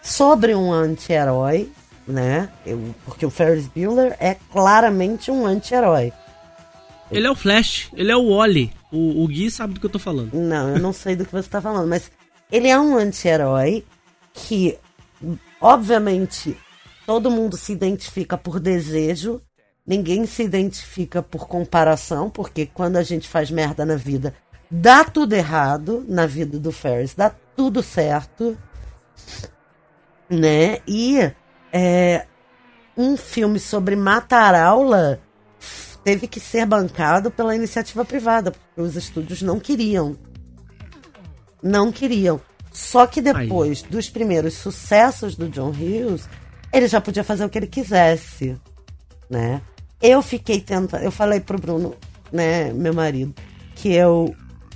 sobre 0.01 0.55
um 0.55 0.71
anti-herói, 0.71 1.69
né? 2.07 2.49
Eu- 2.65 2.95
porque 3.05 3.26
o 3.26 3.30
Ferris 3.30 3.67
Bueller 3.67 4.15
é 4.19 4.36
claramente 4.51 5.30
um 5.30 5.45
anti-herói. 5.45 6.13
Ele 7.11 7.28
é 7.28 7.32
o 7.32 7.36
Flash, 7.36 7.89
ele 7.93 8.11
é 8.11 8.15
o 8.15 8.36
Wally. 8.38 8.71
O, 8.91 9.24
o 9.24 9.28
Gui 9.28 9.51
sabe 9.51 9.74
do 9.74 9.80
que 9.80 9.86
eu 9.86 9.89
tô 9.89 9.99
falando. 9.99 10.34
Não, 10.34 10.69
eu 10.69 10.80
não 10.80 10.91
sei 10.93 11.15
do 11.15 11.26
que 11.26 11.32
você 11.32 11.39
está 11.47 11.61
falando, 11.61 11.88
mas 11.88 12.09
ele 12.51 12.69
é 12.69 12.80
um 12.80 12.97
anti-herói 12.97 13.84
que, 14.34 14.78
obviamente, 15.61 16.57
todo 17.05 17.30
mundo 17.30 17.57
se 17.57 17.71
identifica 17.74 18.38
por 18.38 18.59
desejo, 18.59 19.41
ninguém 19.86 20.26
se 20.26 20.44
identifica 20.44 21.22
por 21.22 21.48
comparação, 21.48 22.30
porque 22.30 22.66
quando 22.66 22.98
a 22.98 23.04
gente 23.04 23.28
faz 23.28 23.52
merda 23.52 23.86
na 23.86 23.96
vida, 23.96 24.34
dá 24.70 25.04
tudo 25.04 25.34
errado 25.34 26.06
na 26.08 26.26
vida 26.26 26.60
do 26.60 26.72
Ferris, 26.72 27.14
dá 27.14 27.30
tudo 27.56 27.84
certo, 27.84 28.58
né? 30.30 30.80
E 30.88 31.32
é, 31.72 32.26
um 32.98 33.18
filme 33.18 33.60
sobre 33.60 33.96
matar 33.96 34.56
aula 34.56 35.20
teve 36.04 36.28
que 36.28 36.40
ser 36.40 36.66
bancado 36.66 37.32
pela 37.32 37.56
iniciativa 37.56 38.04
privada, 38.04 38.52
porque 38.52 38.82
os 38.82 38.96
estúdios 38.96 39.42
não 39.42 39.60
queriam. 39.60 40.18
Não 41.62 41.92
queriam. 41.92 42.42
Só 42.72 43.06
que 43.06 43.22
depois 43.22 43.84
dos 43.84 44.10
primeiros 44.10 44.56
sucessos 44.56 45.36
do 45.36 45.48
John 45.48 45.70
Hughes, 45.70 46.28
ele 46.74 46.88
já 46.88 47.00
podia 47.00 47.24
fazer 47.24 47.46
o 47.46 47.50
que 47.50 47.58
ele 47.58 47.68
quisesse, 47.68 48.60
né? 49.30 49.62
Eu 50.04 50.22
fiquei 50.22 50.60
tentando, 50.60 51.01
eu 51.01 51.12
falei 51.12 51.39
pro 51.39 51.58
Bruno, 51.58 51.95
né, 52.32 52.74
meu 52.74 52.93
marido, 52.93 53.34
que 53.74 53.93
eu 53.93 54.36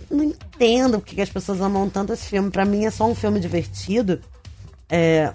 não 0.09 0.23
entendo 0.23 0.99
porque 0.99 1.15
que 1.15 1.21
as 1.21 1.29
pessoas 1.29 1.59
amam 1.59 1.89
tanto 1.89 2.13
esse 2.13 2.27
filme. 2.27 2.49
Pra 2.49 2.63
mim 2.63 2.85
é 2.85 2.89
só 2.89 3.05
um 3.05 3.13
filme 3.13 3.37
divertido. 3.39 4.21
É, 4.89 5.33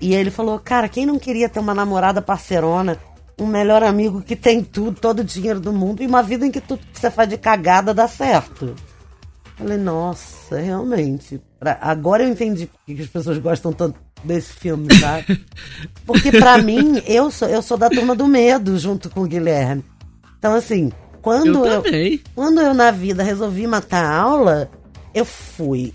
e 0.00 0.12
ele 0.14 0.32
falou, 0.32 0.58
cara, 0.58 0.88
quem 0.88 1.06
não 1.06 1.16
queria 1.16 1.48
ter 1.48 1.60
uma 1.60 1.72
namorada 1.72 2.20
parceirona, 2.20 2.98
um 3.38 3.46
melhor 3.46 3.84
amigo 3.84 4.20
que 4.20 4.34
tem 4.34 4.64
tudo, 4.64 5.00
todo 5.00 5.20
o 5.20 5.24
dinheiro 5.24 5.60
do 5.60 5.72
mundo 5.72 6.02
e 6.02 6.06
uma 6.08 6.22
vida 6.24 6.44
em 6.44 6.50
que 6.50 6.60
tudo 6.60 6.84
que 6.92 6.98
você 6.98 7.08
faz 7.08 7.28
de 7.28 7.38
cagada 7.38 7.94
dá 7.94 8.08
certo? 8.08 8.74
Falei, 9.56 9.78
nossa, 9.78 10.58
realmente. 10.60 11.40
Pra- 11.60 11.78
Agora 11.80 12.24
eu 12.24 12.28
entendi 12.30 12.66
por 12.66 12.80
que 12.84 12.96
que 12.96 13.02
as 13.02 13.08
pessoas 13.08 13.38
gostam 13.38 13.72
tanto 13.72 13.96
desse 14.24 14.52
filme, 14.52 14.88
tá? 15.00 15.24
Porque 16.06 16.30
pra 16.30 16.58
mim, 16.58 17.02
eu 17.06 17.30
sou, 17.30 17.48
eu 17.48 17.62
sou 17.62 17.76
da 17.76 17.88
turma 17.88 18.14
do 18.14 18.26
medo 18.26 18.78
junto 18.78 19.10
com 19.10 19.22
o 19.22 19.26
Guilherme. 19.26 19.84
Então, 20.38 20.54
assim, 20.54 20.92
quando 21.20 21.64
eu 21.64 21.84
eu, 21.84 22.20
quando 22.34 22.60
eu 22.60 22.74
na 22.74 22.90
vida 22.90 23.22
resolvi 23.22 23.66
matar 23.66 24.04
a 24.04 24.16
aula, 24.16 24.70
eu 25.14 25.24
fui. 25.24 25.94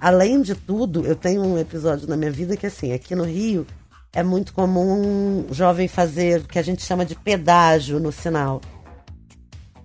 Além 0.00 0.42
de 0.42 0.54
tudo, 0.54 1.06
eu 1.06 1.14
tenho 1.14 1.42
um 1.42 1.56
episódio 1.56 2.08
na 2.08 2.16
minha 2.16 2.30
vida 2.30 2.56
que 2.56 2.66
assim, 2.66 2.92
aqui 2.92 3.14
no 3.14 3.24
Rio 3.24 3.66
é 4.12 4.22
muito 4.22 4.52
comum 4.52 5.46
um 5.48 5.54
jovem 5.54 5.88
fazer 5.88 6.40
o 6.40 6.44
que 6.44 6.58
a 6.58 6.62
gente 6.62 6.82
chama 6.82 7.04
de 7.04 7.14
pedágio 7.14 7.98
no 7.98 8.12
sinal. 8.12 8.60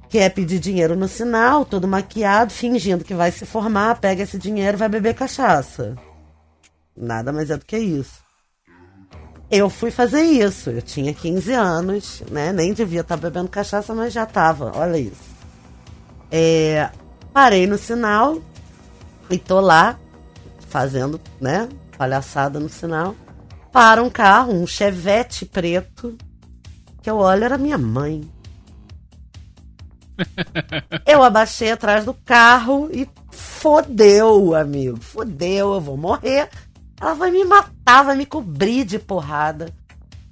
Que 0.09 0.19
é 0.19 0.29
pedir 0.29 0.59
dinheiro 0.59 0.95
no 0.95 1.07
sinal, 1.07 1.63
todo 1.63 1.87
maquiado, 1.87 2.51
fingindo 2.51 3.05
que 3.05 3.13
vai 3.13 3.31
se 3.31 3.45
formar, 3.45 3.99
pega 3.99 4.23
esse 4.23 4.37
dinheiro 4.37 4.75
e 4.75 4.79
vai 4.79 4.89
beber 4.89 5.13
cachaça. 5.13 5.95
Nada 6.97 7.31
mais 7.31 7.51
é 7.51 7.57
do 7.57 7.65
que 7.65 7.77
isso. 7.77 8.25
Eu 9.49 9.69
fui 9.69 9.91
fazer 9.91 10.21
isso. 10.21 10.69
Eu 10.69 10.81
tinha 10.81 11.13
15 11.13 11.53
anos, 11.53 12.23
né? 12.31 12.51
Nem 12.51 12.73
devia 12.73 13.01
estar 13.01 13.15
bebendo 13.15 13.47
cachaça, 13.47 13.93
mas 13.93 14.11
já 14.11 14.25
tava. 14.25 14.71
Olha 14.75 14.97
isso. 14.97 15.37
É, 16.31 16.89
parei 17.31 17.67
no 17.67 17.77
sinal 17.77 18.41
e 19.29 19.37
tô 19.37 19.61
lá 19.61 19.97
fazendo, 20.67 21.21
né? 21.39 21.69
Palhaçada 21.97 22.59
no 22.59 22.67
sinal. 22.67 23.15
Para 23.71 24.03
um 24.03 24.09
carro, 24.09 24.53
um 24.53 24.65
chevette 24.67 25.45
preto, 25.45 26.17
que 27.01 27.09
eu 27.09 27.17
olho 27.17 27.45
era 27.45 27.57
minha 27.57 27.77
mãe. 27.77 28.27
Eu 31.05 31.21
abaixei 31.21 31.71
atrás 31.71 32.03
do 32.03 32.13
carro 32.13 32.89
e 32.91 33.07
fodeu, 33.29 34.55
amigo. 34.55 34.99
Fodeu, 34.99 35.73
eu 35.73 35.81
vou 35.81 35.95
morrer. 35.95 36.49
Ela 36.99 37.13
vai 37.13 37.31
me 37.31 37.43
matar, 37.45 38.03
vai 38.03 38.15
me 38.15 38.25
cobrir 38.25 38.83
de 38.83 38.99
porrada. 38.99 39.73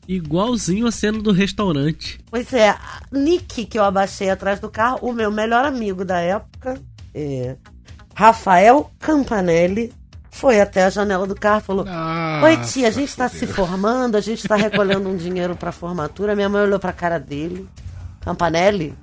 Igualzinho 0.08 0.88
a 0.88 0.92
cena 0.92 1.20
do 1.20 1.32
restaurante. 1.32 2.20
Pois 2.30 2.54
é, 2.54 2.70
a 2.70 3.02
Nick, 3.12 3.66
que 3.66 3.78
eu 3.78 3.84
abaixei 3.84 4.30
atrás 4.30 4.60
do 4.60 4.70
carro, 4.70 5.00
o 5.02 5.14
meu 5.14 5.32
melhor 5.32 5.66
amigo 5.66 6.06
da 6.06 6.20
época, 6.20 6.80
é, 7.14 7.56
Rafael 8.14 8.92
Campanelli, 9.00 9.92
foi 10.36 10.60
até 10.60 10.84
a 10.84 10.90
janela 10.90 11.26
do 11.26 11.34
carro 11.34 11.60
e 11.60 11.64
falou: 11.64 11.86
Oi, 12.44 12.58
tia, 12.58 12.90
a 12.90 12.92
gente 12.92 13.16
tá 13.16 13.30
se 13.30 13.48
formando, 13.48 14.16
a 14.18 14.22
gente 14.22 14.46
tá 14.46 14.56
recolhendo 14.56 15.08
um 15.08 15.16
dinheiro 15.16 15.56
pra 15.56 15.72
formatura. 15.72 16.36
Minha 16.36 16.50
mãe 16.50 16.64
olhou 16.64 16.78
pra 16.78 16.92
cara 16.92 17.18
dele. 17.18 17.70
Campanelli? 18.20 18.94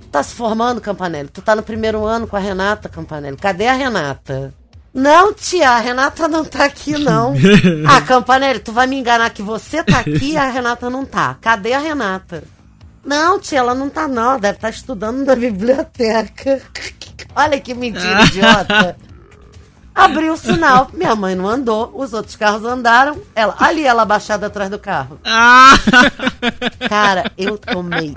Tu 0.00 0.08
tá 0.08 0.22
se 0.22 0.34
formando, 0.34 0.80
Campanelli? 0.80 1.28
Tu 1.28 1.42
tá 1.42 1.54
no 1.54 1.62
primeiro 1.62 2.04
ano 2.06 2.26
com 2.26 2.36
a 2.36 2.38
Renata, 2.38 2.88
Campanelli? 2.88 3.36
Cadê 3.36 3.66
a 3.66 3.74
Renata? 3.74 4.54
Não, 4.96 5.30
tia, 5.34 5.72
a 5.72 5.78
Renata 5.78 6.26
não 6.26 6.42
tá 6.42 6.64
aqui, 6.64 6.96
não. 6.96 7.34
ah, 7.86 8.00
Campanelli, 8.00 8.60
tu 8.60 8.72
vai 8.72 8.86
me 8.86 8.96
enganar 8.96 9.28
que 9.28 9.42
você 9.42 9.84
tá 9.84 9.98
aqui 9.98 10.32
e 10.32 10.36
a 10.38 10.48
Renata 10.48 10.88
não 10.88 11.04
tá. 11.04 11.36
Cadê 11.38 11.74
a 11.74 11.78
Renata? 11.78 12.42
Não, 13.04 13.38
tia, 13.38 13.58
ela 13.58 13.74
não 13.74 13.90
tá, 13.90 14.08
não. 14.08 14.40
Deve 14.40 14.56
estar 14.56 14.70
estudando 14.70 15.22
na 15.26 15.36
biblioteca. 15.36 16.62
Olha 17.36 17.60
que 17.60 17.74
mentira 17.74 18.24
idiota. 18.24 18.96
Abriu 19.96 20.34
o 20.34 20.36
sinal. 20.36 20.90
Minha 20.92 21.16
mãe 21.16 21.34
não 21.34 21.48
andou, 21.48 21.90
os 21.96 22.12
outros 22.12 22.36
carros 22.36 22.64
andaram. 22.64 23.18
Ela, 23.34 23.56
ali 23.58 23.86
ela 23.86 24.02
abaixada 24.02 24.46
atrás 24.46 24.68
do 24.68 24.78
carro. 24.78 25.18
Ah! 25.24 25.72
Cara, 26.86 27.32
eu 27.38 27.56
tomei 27.56 28.14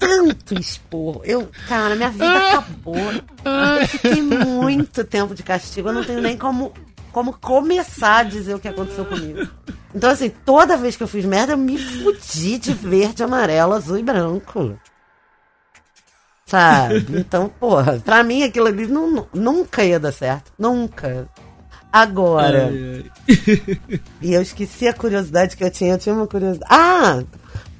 tanto 0.00 0.54
esporro. 0.58 1.22
Eu, 1.24 1.48
cara, 1.68 1.94
minha 1.94 2.10
vida 2.10 2.48
acabou. 2.48 2.96
Eu 2.98 3.86
fiquei 3.86 4.20
muito 4.20 5.04
tempo 5.04 5.32
de 5.32 5.44
castigo. 5.44 5.88
Eu 5.88 5.92
não 5.92 6.04
tenho 6.04 6.20
nem 6.20 6.36
como, 6.36 6.72
como 7.12 7.32
começar 7.34 8.18
a 8.18 8.24
dizer 8.24 8.54
o 8.54 8.58
que 8.58 8.68
aconteceu 8.68 9.04
comigo. 9.04 9.48
Então, 9.94 10.10
assim, 10.10 10.28
toda 10.44 10.76
vez 10.76 10.96
que 10.96 11.04
eu 11.04 11.08
fiz 11.08 11.24
merda, 11.24 11.52
eu 11.52 11.58
me 11.58 11.78
fudi 11.78 12.58
de 12.58 12.72
verde, 12.72 13.22
amarelo, 13.22 13.74
azul 13.74 13.98
e 13.98 14.02
branco. 14.02 14.76
Sabe? 16.52 17.06
Então, 17.18 17.48
porra, 17.48 17.98
pra 18.04 18.22
mim 18.22 18.42
aquilo 18.42 18.66
ali 18.66 18.86
nu- 18.86 19.26
nunca 19.32 19.82
ia 19.82 19.98
dar 19.98 20.12
certo. 20.12 20.52
Nunca. 20.58 21.26
Agora. 21.90 22.66
Ai, 22.68 23.10
ai. 23.28 24.00
E 24.20 24.34
eu 24.34 24.42
esqueci 24.42 24.86
a 24.86 24.92
curiosidade 24.92 25.56
que 25.56 25.64
eu 25.64 25.70
tinha. 25.70 25.92
Eu 25.94 25.98
tinha 25.98 26.14
uma 26.14 26.26
curiosidade. 26.26 26.70
Ah! 26.70 27.22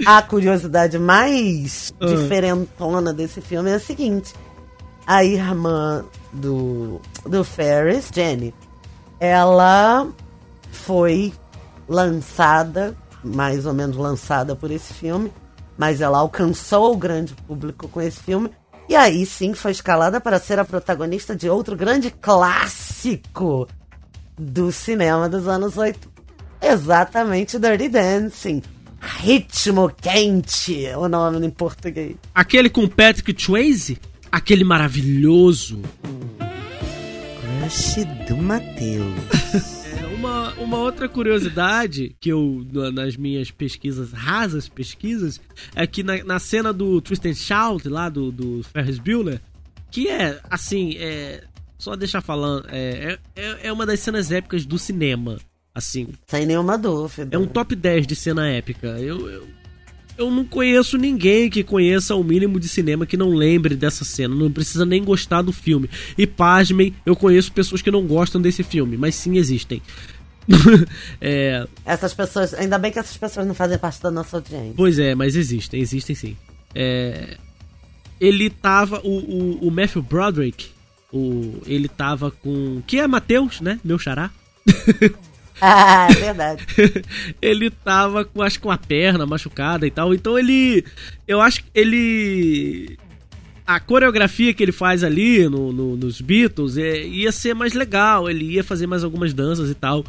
A 0.06 0.22
curiosidade 0.22 0.98
mais 0.98 1.92
Ah. 2.00 2.06
diferentona 2.06 3.12
desse 3.12 3.40
filme 3.42 3.70
é 3.70 3.74
a 3.74 3.78
seguinte: 3.80 4.32
a 5.06 5.22
irmã 5.22 6.04
do, 6.32 7.00
do 7.26 7.44
Ferris, 7.44 8.08
Jenny, 8.14 8.54
ela 9.20 10.06
foi 10.70 11.32
lançada, 11.88 12.96
mais 13.22 13.66
ou 13.66 13.74
menos 13.74 13.96
lançada 13.96 14.56
por 14.56 14.70
esse 14.70 14.92
filme, 14.94 15.30
mas 15.76 16.00
ela 16.00 16.18
alcançou 16.18 16.92
o 16.92 16.96
grande 16.96 17.34
público 17.46 17.86
com 17.88 18.00
esse 18.00 18.18
filme. 18.22 18.50
E 18.88 18.94
aí 18.94 19.24
sim 19.24 19.54
foi 19.54 19.70
escalada 19.70 20.20
para 20.20 20.38
ser 20.38 20.58
a 20.58 20.64
protagonista 20.64 21.34
de 21.34 21.48
outro 21.48 21.76
grande 21.76 22.10
clássico 22.10 23.68
do 24.38 24.72
cinema 24.72 25.28
dos 25.28 25.46
anos 25.48 25.76
80. 25.76 26.08
Exatamente, 26.60 27.58
Dirty 27.58 27.88
Dancing. 27.88 28.62
Ritmo 29.00 29.90
quente, 30.00 30.86
o 30.96 31.08
nome 31.08 31.44
em 31.44 31.50
português. 31.50 32.14
Aquele 32.32 32.70
com 32.70 32.86
Patrick 32.86 33.34
Swayze? 33.40 33.98
Aquele 34.30 34.62
maravilhoso. 34.62 35.82
Crush 37.40 38.04
do 38.28 38.36
Matheus. 38.36 39.81
Uma, 40.56 40.64
uma 40.64 40.78
outra 40.78 41.08
curiosidade 41.08 42.14
que 42.20 42.30
eu, 42.30 42.66
na- 42.72 42.90
nas 42.90 43.16
minhas 43.16 43.50
pesquisas, 43.50 44.12
rasas 44.12 44.68
pesquisas, 44.68 45.40
é 45.74 45.86
que 45.86 46.02
na, 46.02 46.22
na 46.24 46.38
cena 46.38 46.72
do 46.72 47.00
Twist 47.00 47.26
and 47.28 47.34
Shout, 47.34 47.88
lá 47.88 48.08
do, 48.08 48.30
do 48.32 48.62
Ferris 48.72 48.98
Bueller, 48.98 49.40
que 49.90 50.08
é, 50.08 50.40
assim, 50.50 50.96
é, 50.98 51.44
só 51.78 51.94
deixar 51.96 52.20
falando, 52.20 52.66
é, 52.70 53.18
é, 53.36 53.68
é 53.68 53.72
uma 53.72 53.84
das 53.86 54.00
cenas 54.00 54.30
épicas 54.32 54.64
do 54.64 54.78
cinema, 54.78 55.38
assim. 55.74 56.08
Sem 56.26 56.46
nenhuma 56.46 56.78
dúvida. 56.78 57.34
É 57.36 57.38
um 57.38 57.46
top 57.46 57.74
10 57.74 58.06
de 58.06 58.14
cena 58.16 58.48
épica. 58.48 58.86
Eu, 58.98 59.28
eu, 59.28 59.48
eu 60.16 60.30
não 60.30 60.44
conheço 60.44 60.96
ninguém 60.96 61.50
que 61.50 61.62
conheça 61.64 62.14
o 62.14 62.22
mínimo 62.24 62.58
de 62.60 62.68
cinema 62.68 63.04
que 63.06 63.16
não 63.16 63.30
lembre 63.30 63.74
dessa 63.74 64.04
cena. 64.04 64.34
Não 64.34 64.50
precisa 64.50 64.86
nem 64.86 65.02
gostar 65.02 65.42
do 65.42 65.52
filme. 65.52 65.90
E 66.16 66.26
pasmem, 66.26 66.94
eu 67.04 67.16
conheço 67.16 67.52
pessoas 67.52 67.82
que 67.82 67.90
não 67.90 68.06
gostam 68.06 68.40
desse 68.40 68.62
filme, 68.62 68.96
mas 68.96 69.14
sim 69.14 69.36
existem. 69.36 69.82
é, 71.20 71.66
Essas 71.84 72.12
pessoas, 72.14 72.54
ainda 72.54 72.78
bem 72.78 72.90
que 72.92 72.98
essas 72.98 73.16
pessoas 73.16 73.46
não 73.46 73.54
fazem 73.54 73.78
parte 73.78 74.02
da 74.02 74.10
nossa 74.10 74.36
audiência. 74.36 74.74
pois 74.76 74.98
é, 74.98 75.14
mas 75.14 75.36
existem, 75.36 75.80
existem 75.80 76.14
sim. 76.16 76.36
É, 76.74 77.36
ele 78.20 78.48
tava. 78.50 79.00
O, 79.04 79.18
o, 79.18 79.68
o 79.68 79.70
Matthew 79.70 80.02
Broderick, 80.02 80.68
o, 81.12 81.60
ele 81.66 81.88
tava 81.88 82.30
com. 82.30 82.82
Que 82.86 82.98
é 83.00 83.06
Matheus, 83.06 83.60
né? 83.60 83.78
Meu 83.84 83.98
xará. 83.98 84.30
Ah, 85.64 86.08
é 86.10 86.14
verdade. 86.14 86.66
ele 87.40 87.70
tava 87.70 88.24
com, 88.24 88.42
acho 88.42 88.58
que 88.58 88.64
com 88.64 88.70
a 88.72 88.76
perna 88.76 89.24
machucada 89.24 89.86
e 89.86 89.92
tal. 89.92 90.12
Então 90.12 90.36
ele. 90.36 90.84
Eu 91.28 91.40
acho 91.40 91.62
que 91.62 91.70
ele. 91.72 92.98
A 93.64 93.78
coreografia 93.78 94.52
que 94.52 94.60
ele 94.60 94.72
faz 94.72 95.04
ali 95.04 95.48
no, 95.48 95.72
no- 95.72 95.96
nos 95.96 96.20
Beatles 96.20 96.76
é, 96.76 97.06
ia 97.06 97.30
ser 97.30 97.54
mais 97.54 97.74
legal. 97.74 98.28
Ele 98.28 98.44
ia 98.54 98.64
fazer 98.64 98.88
mais 98.88 99.04
algumas 99.04 99.32
danças 99.32 99.70
e 99.70 99.74
tal. 99.74 100.04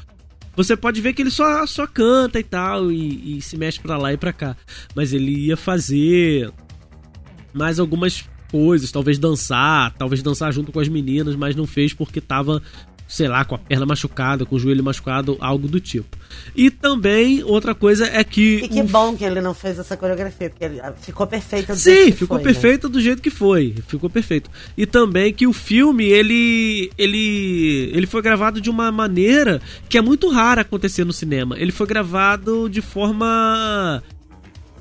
Você 0.56 0.78
pode 0.78 1.02
ver 1.02 1.14
que 1.14 1.22
ele 1.22 1.32
só, 1.32 1.66
só 1.66 1.88
canta 1.88 2.40
e 2.40 2.44
tal. 2.44 2.92
E, 2.92 3.38
e 3.38 3.42
se 3.42 3.58
mexe 3.58 3.80
pra 3.80 3.98
lá 3.98 4.14
e 4.14 4.18
pra 4.18 4.34
cá. 4.34 4.56
Mas 4.96 5.14
ele 5.14 5.32
ia 5.48 5.58
fazer 5.58 6.52
mais 7.54 7.80
algumas 7.80 8.24
coisas. 8.52 8.92
Talvez 8.92 9.18
dançar. 9.18 9.94
Talvez 9.94 10.22
dançar 10.22 10.54
junto 10.54 10.72
com 10.72 10.80
as 10.80 10.88
meninas. 10.88 11.36
Mas 11.36 11.56
não 11.56 11.66
fez 11.66 11.94
porque 11.94 12.22
tava 12.22 12.62
sei 13.14 13.28
lá, 13.28 13.46
com 13.46 13.54
a 13.54 13.60
perna 13.60 13.86
machucada, 13.86 14.44
com 14.44 14.56
o 14.56 14.60
joelho 14.60 14.84
machucado, 14.84 15.38
algo 15.40 15.68
do 15.68 15.80
tipo. 15.80 16.18
E 16.56 16.72
também, 16.72 17.44
outra 17.44 17.76
coisa 17.76 18.08
é 18.08 18.24
que. 18.24 18.62
E 18.64 18.68
que 18.68 18.82
o 18.82 18.86
bom 18.86 19.16
que 19.16 19.24
ele 19.24 19.40
não 19.40 19.54
fez 19.54 19.78
essa 19.78 19.96
coreografia, 19.96 20.50
porque 20.50 20.66
ele 20.66 20.82
ah, 20.82 20.92
ficou 21.00 21.28
perfeita 21.28 21.76
do 21.76 21.80
jeito 21.80 22.06
Sim, 22.06 22.12
que 22.12 22.18
ficou 22.18 22.38
foi, 22.40 22.48
né? 22.48 22.52
perfeito 22.52 22.90
do 22.90 23.00
jeito 23.00 23.22
que 23.22 23.30
foi. 23.30 23.76
Ficou 23.88 24.10
perfeito. 24.10 24.50
E 24.76 24.88
também 24.88 25.32
que 25.32 25.46
o 25.46 25.54
filme, 25.54 26.06
ele. 26.06 26.90
ele. 26.98 27.92
ele 27.94 28.08
foi 28.08 28.24
gravado 28.24 28.60
de 28.60 28.72
uma 28.72 28.92
maneira 28.92 29.62
que 29.88 29.96
é 29.96 30.02
muito 30.02 30.28
rara 30.30 30.62
acontecer 30.62 31.06
no 31.06 31.14
cinema. 31.14 31.56
Ele 31.60 31.72
foi 31.72 31.86
gravado 31.86 32.68
de 32.68 32.82
forma 32.82 34.02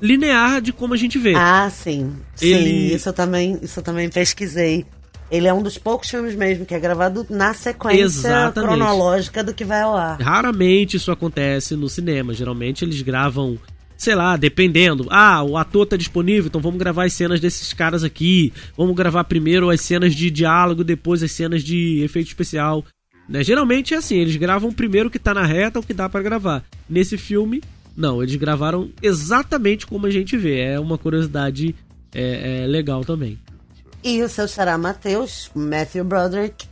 linear 0.01 0.59
de 0.59 0.73
como 0.73 0.95
a 0.95 0.97
gente 0.97 1.19
vê. 1.19 1.35
Ah, 1.35 1.69
sim. 1.69 2.15
Sim, 2.33 2.47
Ele- 2.47 2.95
isso 2.95 3.09
eu 3.09 3.13
também, 3.13 3.59
isso 3.61 3.79
eu 3.79 3.83
também 3.83 4.09
pesquisei. 4.09 4.87
Ele 5.33 5.47
é 5.47 5.53
um 5.53 5.63
dos 5.63 5.79
poucos 5.79 6.11
filmes 6.11 6.35
mesmo 6.35 6.63
que 6.63 6.75
é 6.75 6.79
gravado 6.79 7.25
na 7.27 7.55
sequência 7.55 8.03
Exatamente. 8.03 8.69
cronológica 8.69 9.43
do 9.43 9.51
que 9.51 9.65
vai 9.65 9.81
ao 9.81 9.97
ar. 9.97 10.21
Raramente 10.21 10.97
isso 10.97 11.11
acontece 11.11 11.75
no 11.75 11.89
cinema. 11.89 12.35
Geralmente 12.35 12.85
eles 12.85 13.01
gravam, 13.01 13.57
sei 13.97 14.13
lá, 14.13 14.37
dependendo. 14.37 15.07
Ah, 15.09 15.41
o 15.41 15.57
ator 15.57 15.87
tá 15.87 15.97
disponível, 15.97 16.45
então 16.45 16.61
vamos 16.61 16.77
gravar 16.77 17.05
as 17.05 17.13
cenas 17.13 17.39
desses 17.39 17.73
caras 17.73 18.03
aqui. 18.03 18.53
Vamos 18.77 18.95
gravar 18.95 19.23
primeiro 19.23 19.71
as 19.71 19.81
cenas 19.81 20.13
de 20.13 20.29
diálogo, 20.29 20.83
depois 20.83 21.23
as 21.23 21.31
cenas 21.31 21.63
de 21.63 22.03
efeito 22.03 22.27
especial. 22.27 22.85
Né? 23.27 23.43
Geralmente 23.43 23.95
é 23.95 23.97
assim, 23.97 24.17
eles 24.17 24.35
gravam 24.35 24.71
primeiro 24.71 25.07
o 25.07 25.11
que 25.11 25.17
tá 25.17 25.33
na 25.33 25.47
reta, 25.47 25.79
o 25.79 25.83
que 25.83 25.95
dá 25.95 26.07
pra 26.07 26.21
gravar. 26.21 26.63
Nesse 26.87 27.17
filme, 27.17 27.59
não, 27.97 28.21
eles 28.21 28.35
gravaram 28.35 28.91
exatamente 29.01 29.87
como 29.87 30.05
a 30.05 30.11
gente 30.11 30.37
vê. 30.37 30.59
É 30.59 30.79
uma 30.79 30.99
curiosidade 30.99 31.73
é, 32.13 32.65
é 32.65 32.67
legal 32.67 33.03
também. 33.03 33.39
E 34.03 34.21
o 34.21 34.27
seu 34.27 34.49
xará 34.49 34.77
Matheus, 34.77 35.49
Matthew 35.55 36.03
Broderick, 36.03 36.67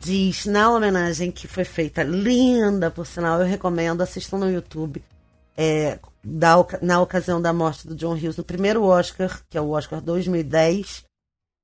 diz 0.00 0.46
na 0.46 0.68
homenagem 0.68 1.30
que 1.30 1.46
foi 1.46 1.64
feita, 1.64 2.02
linda 2.02 2.90
por 2.90 3.06
sinal, 3.06 3.40
eu 3.40 3.46
recomendo, 3.46 4.00
assistam 4.00 4.38
no 4.38 4.50
YouTube, 4.50 5.00
é, 5.56 6.00
da 6.24 6.56
na 6.82 7.00
ocasião 7.00 7.40
da 7.40 7.52
morte 7.52 7.86
do 7.86 7.94
John 7.94 8.14
Hughes, 8.14 8.36
no 8.36 8.42
primeiro 8.42 8.82
Oscar, 8.82 9.42
que 9.48 9.56
é 9.56 9.60
o 9.60 9.70
Oscar 9.70 10.00
2010, 10.00 11.04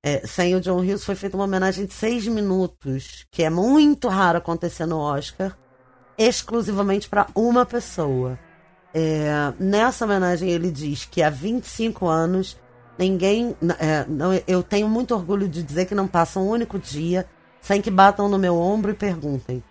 é, 0.04 0.24
sem 0.24 0.54
o 0.54 0.60
John 0.60 0.78
Hughes, 0.78 1.04
foi 1.04 1.16
feita 1.16 1.36
uma 1.36 1.46
homenagem 1.46 1.84
de 1.84 1.94
seis 1.94 2.24
minutos, 2.28 3.26
que 3.28 3.42
é 3.42 3.50
muito 3.50 4.06
raro 4.06 4.38
acontecer 4.38 4.86
no 4.86 4.98
Oscar, 4.98 5.58
exclusivamente 6.16 7.08
para 7.08 7.26
uma 7.34 7.66
pessoa. 7.66 8.38
É, 8.94 9.52
nessa 9.58 10.04
homenagem 10.04 10.48
ele 10.48 10.70
diz 10.70 11.06
que 11.06 11.22
há 11.22 11.30
25 11.30 12.06
anos 12.06 12.56
ninguém. 12.98 13.56
é, 13.78 14.04
não, 14.08 14.32
eu 14.46 14.62
tenho 14.62 14.88
muito 14.88 15.14
orgulho 15.14 15.48
de 15.48 15.62
dizer 15.62 15.86
que 15.86 15.94
não 15.94 16.06
passa 16.06 16.40
um 16.40 16.48
único 16.48 16.78
dia 16.78 17.26
sem 17.60 17.80
que 17.80 17.90
batam 17.90 18.28
no 18.28 18.38
meu 18.38 18.56
ombro 18.56 18.90
e 18.90 18.94
perguntem: 18.94 19.62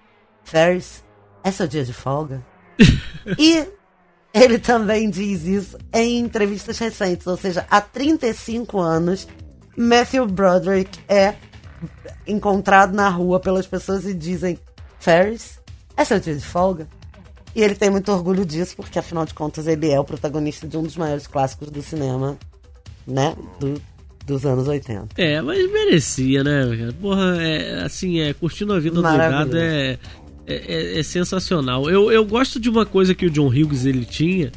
Ferris, 0.43 1.03
é 1.43 1.51
seu 1.51 1.67
dia 1.67 1.83
de 1.83 1.93
folga? 1.93 2.41
e 3.37 3.67
ele 4.33 4.57
também 4.57 5.09
diz 5.09 5.43
isso 5.43 5.77
em 5.93 6.19
entrevistas 6.19 6.77
recentes, 6.79 7.27
ou 7.27 7.37
seja, 7.37 7.65
há 7.69 7.81
35 7.81 8.79
anos, 8.79 9.27
Matthew 9.77 10.25
Broderick 10.27 10.99
é 11.07 11.35
encontrado 12.25 12.93
na 12.93 13.09
rua 13.09 13.39
pelas 13.39 13.67
pessoas 13.67 14.05
e 14.05 14.13
dizem: 14.13 14.57
Ferris, 14.99 15.59
é 15.97 16.05
seu 16.05 16.19
dia 16.19 16.35
de 16.35 16.45
folga? 16.45 16.87
E 17.53 17.61
ele 17.61 17.75
tem 17.75 17.89
muito 17.89 18.09
orgulho 18.11 18.45
disso, 18.45 18.77
porque 18.77 18.97
afinal 18.97 19.25
de 19.25 19.33
contas 19.33 19.67
ele 19.67 19.91
é 19.91 19.99
o 19.99 20.05
protagonista 20.05 20.65
de 20.65 20.77
um 20.77 20.83
dos 20.83 20.95
maiores 20.95 21.27
clássicos 21.27 21.69
do 21.69 21.81
cinema, 21.81 22.37
né? 23.07 23.35
Do- 23.59 23.81
dos 24.25 24.45
anos 24.45 24.67
80. 24.67 25.07
É, 25.17 25.41
mas 25.41 25.71
merecia, 25.71 26.43
né? 26.43 26.77
cara? 26.77 26.93
Porra, 26.93 27.37
é, 27.41 27.83
assim, 27.83 28.19
é, 28.19 28.33
curtindo 28.33 28.73
a 28.73 28.79
vida 28.79 28.95
do 28.95 29.01
gado 29.29 29.57
é, 29.57 29.97
é, 30.47 30.53
é- 30.95 30.99
é 30.99 31.03
sensacional. 31.03 31.89
Eu, 31.89 32.11
eu 32.11 32.23
gosto 32.25 32.59
de 32.59 32.69
uma 32.69 32.85
coisa 32.85 33.13
que 33.15 33.25
o 33.25 33.29
John 33.29 33.47
Hughes 33.47 33.85
ele 33.85 34.05
tinha. 34.05 34.51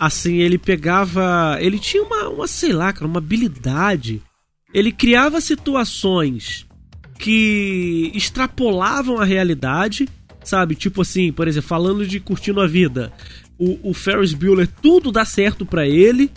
Assim, 0.00 0.36
ele 0.38 0.58
pegava. 0.58 1.56
Ele 1.60 1.78
tinha 1.78 2.02
uma, 2.02 2.28
uma 2.28 2.46
sei 2.46 2.72
lá, 2.72 2.92
cara, 2.92 3.06
uma 3.06 3.18
habilidade. 3.18 4.22
Ele 4.74 4.90
criava 4.92 5.40
situações 5.40 6.66
que 7.18 8.10
extrapolavam 8.14 9.18
a 9.18 9.24
realidade, 9.24 10.08
sabe? 10.44 10.74
Tipo 10.74 11.02
assim, 11.02 11.32
por 11.32 11.48
exemplo, 11.48 11.68
falando 11.68 12.06
de 12.06 12.20
curtindo 12.20 12.60
a 12.60 12.66
vida. 12.66 13.12
O, 13.58 13.90
o 13.90 13.94
Ferris 13.94 14.34
Bueller, 14.34 14.68
tudo 14.82 15.10
dá 15.10 15.24
certo 15.24 15.64
pra 15.64 15.86
ele. 15.86 16.30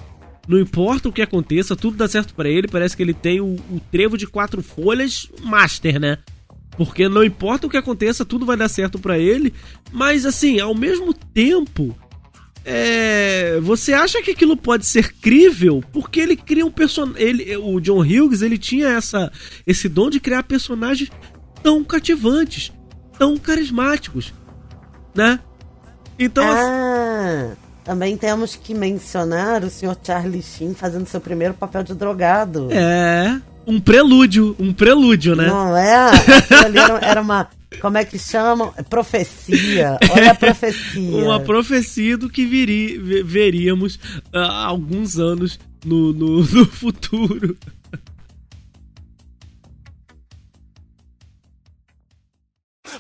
Não 0.50 0.60
importa 0.60 1.08
o 1.08 1.14
que 1.14 1.22
aconteça, 1.22 1.76
tudo 1.76 1.95
dá 1.95 2.08
certo 2.08 2.34
pra 2.34 2.50
ele. 2.50 2.68
Parece 2.68 2.97
que 2.97 3.04
ele 3.04 3.14
tem 3.14 3.39
o, 3.39 3.54
o 3.70 3.80
trevo 3.91 4.18
de 4.18 4.26
quatro 4.26 4.64
folhas 4.64 5.30
master, 5.43 6.00
né? 6.00 6.18
Porque 6.76 7.08
não 7.08 7.24
importa 7.24 7.68
o 7.68 7.70
que 7.70 7.78
aconteça, 7.78 8.26
tudo 8.26 8.47
vai 8.47 8.58
dar 8.58 8.68
certo 8.68 8.97
pra 8.97 9.20
ele. 9.20 9.54
Mas 9.91 10.26
assim, 10.26 10.60
ao 10.60 10.74
mesmo 10.74 11.14
tempo, 11.14 11.95
é, 12.66 13.60
você 13.62 13.93
acha 13.93 14.24
que 14.24 14.32
aquilo 14.32 14.58
pode 14.58 14.88
ser 14.88 15.14
crível? 15.14 15.84
Porque 15.93 16.20
ele 16.20 16.36
cria 16.36 16.66
um 16.66 16.72
personagem. 16.72 17.56
O 17.58 17.80
John 17.80 18.00
Hughes 18.02 18.41
ele 18.41 18.58
tinha 18.58 18.88
essa, 18.88 19.32
esse 19.68 19.88
dom 19.88 20.10
de 20.10 20.20
criar 20.20 20.41
personagens 20.41 21.12
tão 21.62 21.84
cativantes, 21.84 22.72
tão 23.20 23.38
carismáticos, 23.38 24.34
né? 25.14 25.39
Então, 26.18 26.43
assim, 26.43 26.64
Ah, 26.64 27.56
também 27.90 28.16
temos 28.16 28.56
que 28.56 28.76
mencionar 28.76 29.64
o 29.64 29.68
Sr. 29.70 29.98
Charlie 30.06 30.44
Sheen 30.44 30.76
fazendo 30.76 31.08
seu 31.08 31.20
primeiro 31.20 31.56
papel 31.56 31.82
de 31.82 31.96
drogado. 31.96 32.68
é 32.72 33.42
um 33.66 33.80
prelúdio, 33.80 34.56
um 34.60 34.72
prelúdio, 34.72 35.36
né? 35.36 35.48
Não 35.48 35.76
é? 35.76 36.12
Era, 37.02 37.20
uma. 37.22 37.48
Como 37.82 37.98
é 37.98 38.06
que 38.06 38.20
chamam? 38.20 38.72
Profecia. 38.92 39.98
Olha 40.12 40.32
a 40.32 40.36
profecia. 40.36 41.18
Uma 41.18 41.40
profecia 41.40 42.16
do 42.16 42.30
que 42.30 42.46
viri, 42.46 43.00
ve- 43.00 43.24
veríamos 43.24 44.00
ah, 44.32 44.40
há 44.40 44.66
alguns 44.68 45.18
anos 45.18 45.60
no, 45.84 46.14
no, 46.14 46.40
no 46.44 46.66
futuro. 46.68 47.58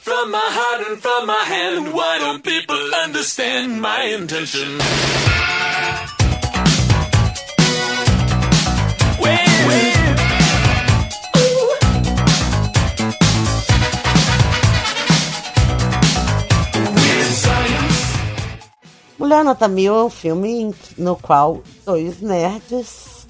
From 0.01 0.31
my 0.31 0.39
heart 0.39 0.87
and 0.87 1.01
from 1.01 1.27
my 1.27 1.43
hand, 1.43 1.93
why 1.93 2.17
don't 2.19 2.43
people 2.43 2.95
understand 2.95 3.81
my 3.81 4.03
intention? 4.03 4.79
Mulher 19.17 19.43
Nota 19.43 19.67
Mil 19.67 19.93
é 19.93 20.03
um 20.05 20.09
filme 20.09 20.73
no 20.97 21.15
qual 21.17 21.61
dois 21.85 22.21
nerds, 22.21 23.27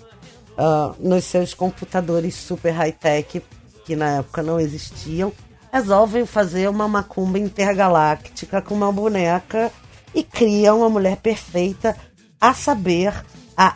ah, 0.55 0.93
nos 0.99 1.26
seus 1.26 1.53
computadores 1.53 2.36
super 2.36 2.72
high-tech, 2.72 3.41
que 3.84 3.95
na 3.95 4.20
época 4.20 4.43
não 4.43 4.59
existiam, 4.59 5.34
resolvem 5.72 6.26
fazer 6.26 6.70
uma 6.70 6.88
macumba 6.88 7.38
intergaláctica 7.39 8.61
com 8.61 8.74
uma 8.76 8.91
boneca 8.91 9.72
e 10.13 10.24
criam 10.24 10.80
uma 10.80 10.89
mulher 10.89 11.17
perfeita, 11.17 11.95
a 12.41 12.53
saber, 12.53 13.13
a 13.55 13.76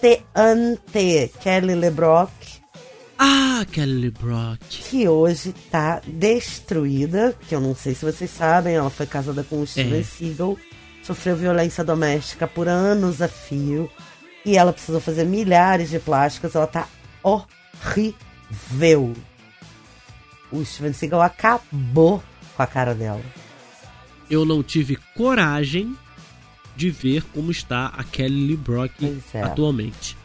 estonteante 0.00 1.30
Kelly 1.40 1.74
LeBrock, 1.74 2.30
Ah, 3.18 3.64
Kelly 3.70 4.10
Brock. 4.10 4.60
que 4.68 5.06
hoje 5.08 5.52
tá 5.70 6.00
destruída, 6.06 7.36
que 7.48 7.54
eu 7.54 7.60
não 7.60 7.74
sei 7.74 7.94
se 7.94 8.04
vocês 8.04 8.30
sabem, 8.30 8.74
ela 8.76 8.88
foi 8.90 9.06
casada 9.06 9.42
com 9.44 9.60
o 9.60 9.66
Steven 9.66 10.00
É. 10.00 10.02
Seagal, 10.02 10.56
sofreu 11.02 11.36
violência 11.36 11.84
doméstica 11.84 12.46
por 12.46 12.66
anos 12.68 13.20
a 13.20 13.28
fio, 13.28 13.90
e 14.46 14.56
ela 14.56 14.72
precisou 14.72 15.00
fazer 15.00 15.24
milhares 15.24 15.90
de 15.90 15.98
plásticas, 15.98 16.54
ela 16.54 16.66
tá 16.66 16.86
horrível. 17.22 19.12
O 20.52 20.64
Steven 20.64 20.92
Seagal 20.92 21.22
acabou 21.22 22.22
com 22.56 22.62
a 22.62 22.66
cara 22.66 22.94
dela. 22.94 23.22
Eu 24.30 24.44
não 24.44 24.62
tive 24.62 24.96
coragem 25.16 25.96
de 26.76 26.90
ver 26.90 27.22
como 27.34 27.50
está 27.50 27.86
a 27.86 28.04
Kelly 28.04 28.46
Lee 28.48 28.56
Brock 28.56 28.92
é. 29.34 29.42
atualmente. 29.42 30.16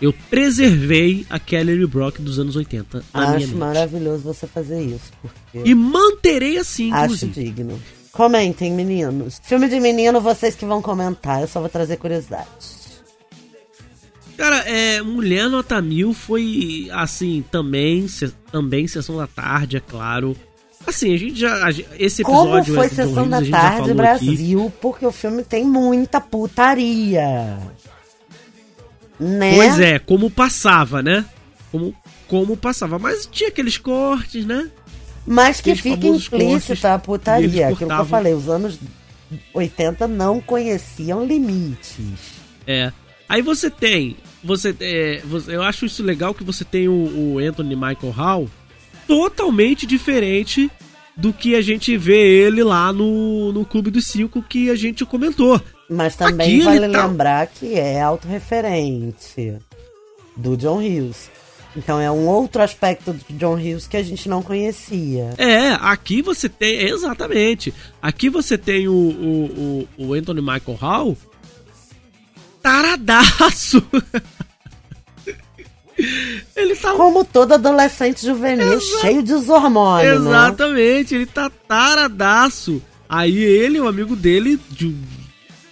Eu 0.00 0.12
preservei 0.30 1.26
a 1.28 1.38
Kelly 1.38 1.74
Lee 1.74 1.86
Brock 1.86 2.20
dos 2.20 2.38
anos 2.38 2.54
80 2.54 3.04
na 3.12 3.30
minha 3.30 3.46
Acho 3.46 3.56
maravilhoso 3.56 4.22
você 4.22 4.46
fazer 4.46 4.80
isso, 4.80 5.12
porque 5.20 5.68
E 5.68 5.74
manterei 5.74 6.58
assim, 6.58 6.92
acho 6.92 7.04
inclusive. 7.04 7.32
digno. 7.32 7.80
Comentem, 8.12 8.70
meninos. 8.70 9.40
Filme 9.42 9.68
de 9.68 9.80
menino, 9.80 10.20
vocês 10.20 10.54
que 10.54 10.64
vão 10.64 10.80
comentar, 10.80 11.40
eu 11.40 11.48
só 11.48 11.58
vou 11.58 11.68
trazer 11.68 11.96
curiosidades. 11.96 12.83
Cara, 14.36 14.58
é, 14.60 15.00
Mulher 15.00 15.48
Nota 15.48 15.80
Mil 15.80 16.12
foi, 16.12 16.88
assim, 16.92 17.44
também, 17.50 18.08
se- 18.08 18.34
também 18.50 18.86
Sessão 18.88 19.16
da 19.16 19.26
Tarde, 19.26 19.76
é 19.76 19.80
claro. 19.80 20.36
Assim, 20.86 21.14
a 21.14 21.16
gente 21.16 21.38
já... 21.38 21.66
a 21.66 21.70
esse 21.98 22.22
Como 22.22 22.56
episódio... 22.58 22.74
foi 22.74 22.86
é, 22.86 22.88
do 22.88 22.94
Sessão 22.94 23.24
Rios, 23.28 23.48
da 23.50 23.58
Tarde 23.60 23.94
Brasil, 23.94 24.72
porque 24.80 25.06
o 25.06 25.12
filme 25.12 25.42
tem 25.44 25.64
muita 25.64 26.20
putaria. 26.20 27.58
Né? 29.18 29.54
Pois 29.54 29.78
é, 29.78 29.98
como 29.98 30.28
passava, 30.30 31.02
né? 31.02 31.24
Como, 31.70 31.94
como 32.28 32.56
passava. 32.56 32.98
Mas 32.98 33.26
tinha 33.26 33.48
aqueles 33.48 33.78
cortes, 33.78 34.44
né? 34.44 34.68
Mas 35.26 35.60
que 35.60 35.70
Aqueles 35.70 35.80
fica 35.80 36.06
implícita 36.06 36.94
a 36.94 36.98
putaria. 36.98 37.68
Aquilo 37.68 37.88
que 37.88 37.96
eu 38.00 38.04
falei, 38.06 38.34
os 38.34 38.48
anos 38.48 38.78
80 39.54 40.06
não 40.06 40.40
conheciam 40.40 41.24
limites. 41.24 41.96
É. 42.66 42.92
Aí 43.28 43.40
você 43.40 43.70
tem. 43.70 44.16
Você, 44.44 44.74
é, 44.80 45.22
você- 45.24 45.56
eu 45.56 45.62
acho 45.62 45.86
isso 45.86 46.02
legal 46.02 46.34
que 46.34 46.44
você 46.44 46.64
tem 46.64 46.86
o, 46.88 46.92
o 47.34 47.38
Anthony 47.38 47.74
Michael 47.74 48.10
Hall 48.14 48.48
totalmente 49.06 49.86
diferente 49.86 50.70
do 51.16 51.32
que 51.32 51.54
a 51.54 51.60
gente 51.62 51.96
vê 51.96 52.18
ele 52.44 52.62
lá 52.62 52.92
no, 52.92 53.52
no 53.52 53.64
Clube 53.64 53.90
dos 53.90 54.06
Cinco 54.06 54.42
que 54.42 54.70
a 54.70 54.74
gente 54.74 55.04
comentou. 55.04 55.60
Mas 55.88 56.16
também 56.16 56.56
Aqui 56.56 56.62
vale 56.64 56.88
tá- 56.92 57.06
lembrar 57.06 57.46
que 57.46 57.74
é 57.74 58.00
autorreferente 58.02 59.54
do 60.36 60.56
John 60.56 60.78
Hughes. 60.78 61.30
Então 61.76 62.00
é 62.00 62.10
um 62.10 62.26
outro 62.28 62.62
aspecto 62.62 63.12
do 63.12 63.24
John 63.30 63.54
Hughes 63.54 63.86
que 63.86 63.96
a 63.96 64.02
gente 64.02 64.28
não 64.28 64.42
conhecia. 64.42 65.30
É, 65.38 65.70
aqui 65.80 66.22
você 66.22 66.48
tem. 66.48 66.80
Exatamente. 66.82 67.74
Aqui 68.00 68.28
você 68.30 68.56
tem 68.56 68.86
o, 68.88 68.92
o, 68.92 69.88
o, 69.98 70.06
o 70.08 70.14
Anthony 70.14 70.40
Michael 70.40 70.78
Hall 70.80 71.16
taradaço. 72.64 73.84
ele 76.56 76.74
tá 76.74 76.94
Como 76.94 77.22
todo 77.22 77.52
adolescente 77.52 78.24
juvenil, 78.24 78.80
cheio 78.80 79.22
de 79.22 79.34
hormônios, 79.34 80.24
né? 80.24 80.30
Exatamente, 80.30 81.14
ele 81.14 81.26
tá 81.26 81.50
taradaço. 81.50 82.82
Aí 83.06 83.36
ele, 83.36 83.78
o 83.78 83.86
amigo 83.86 84.16
dele, 84.16 84.58
de, 84.70 84.96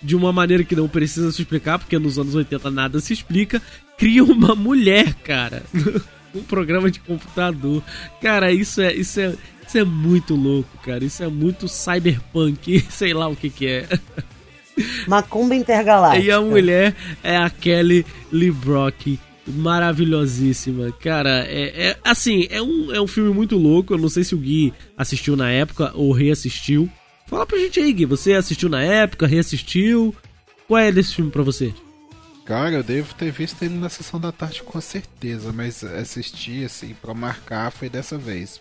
de 0.03 0.15
uma 0.15 0.31
maneira 0.35 0.63
que 0.63 0.77
não 0.77 0.87
precisa 0.87 1.33
se 1.33 1.41
explicar, 1.41 1.79
porque 1.79 1.99
nos 1.99 2.19
anos 2.19 2.35
80 2.35 2.71
nada 2.71 3.01
se 3.01 3.15
explica, 3.15 3.63
cria 3.97 4.23
uma 4.23 4.55
mulher, 4.55 5.15
cara. 5.25 5.63
um 6.35 6.43
programa 6.43 6.91
de 6.91 7.01
computador. 7.01 7.83
Cara, 8.21 8.53
isso 8.53 8.83
é, 8.83 8.93
isso 8.93 9.19
é, 9.19 9.35
isso 9.67 9.79
é 9.79 9.85
muito 9.85 10.35
louco, 10.35 10.77
cara. 10.85 11.03
Isso 11.03 11.23
é 11.23 11.29
muito 11.29 11.67
cyberpunk, 11.69 12.85
sei 12.93 13.15
lá 13.15 13.29
o 13.29 13.35
que 13.35 13.49
que 13.49 13.67
é. 13.67 13.89
Macumba 15.07 15.55
intergaláctica. 15.55 16.25
E 16.25 16.31
a 16.31 16.41
mulher 16.41 16.95
é 17.23 17.37
a 17.37 17.51
Kelly 17.51 18.05
Lee 18.31 18.51
Brock. 18.51 19.19
Maravilhosíssima. 19.47 20.93
Cara, 20.93 21.45
é, 21.49 21.89
é- 21.89 21.97
assim, 22.05 22.47
é 22.49 22.63
um, 22.63 22.95
é 22.95 23.01
um 23.01 23.07
filme 23.07 23.35
muito 23.35 23.57
louco. 23.57 23.93
Eu 23.93 23.99
não 23.99 24.09
sei 24.09 24.23
se 24.25 24.35
o 24.35 24.39
Gui 24.39 24.73
assistiu 24.97 25.37
na 25.37 25.51
época 25.51 25.91
ou 25.95 26.13
reassistiu. 26.13 26.89
Fala 27.27 27.45
pra 27.45 27.59
gente 27.59 27.81
aí, 27.81 27.93
Gui. 27.93 28.07
Você 28.07 28.35
assistiu 28.35 28.69
na 28.69 28.83
época, 28.83 29.27
reassistiu? 29.27 30.15
Qual 30.69 30.79
é 30.79 30.93
desse 30.93 31.15
filme 31.17 31.31
pra 31.31 31.43
você? 31.43 31.75
Cara, 32.45 32.71
eu 32.75 32.83
devo 32.83 33.15
ter 33.15 33.31
visto 33.31 33.63
ele 33.63 33.75
na 33.75 33.89
sessão 33.89 34.19
da 34.19 34.33
tarde 34.33 34.63
com 34.63 34.81
certeza, 34.81 35.53
mas 35.53 35.83
assistir 35.85 36.65
assim 36.67 36.95
pra 37.01 37.15
marcar 37.15 37.71
foi 37.71 37.89
dessa 37.89 38.19
vez. 38.19 38.61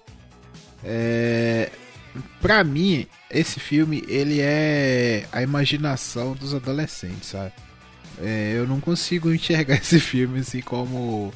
É, 0.83 1.69
para 2.41 2.63
mim, 2.63 3.07
esse 3.29 3.59
filme 3.59 4.03
ele 4.07 4.39
é 4.41 5.25
a 5.31 5.41
imaginação 5.41 6.33
dos 6.33 6.53
adolescentes, 6.53 7.29
sabe? 7.29 7.53
É, 8.19 8.53
eu 8.55 8.67
não 8.67 8.79
consigo 8.79 9.33
enxergar 9.33 9.75
esse 9.81 9.99
filme 9.99 10.39
assim 10.39 10.61
como 10.61 11.33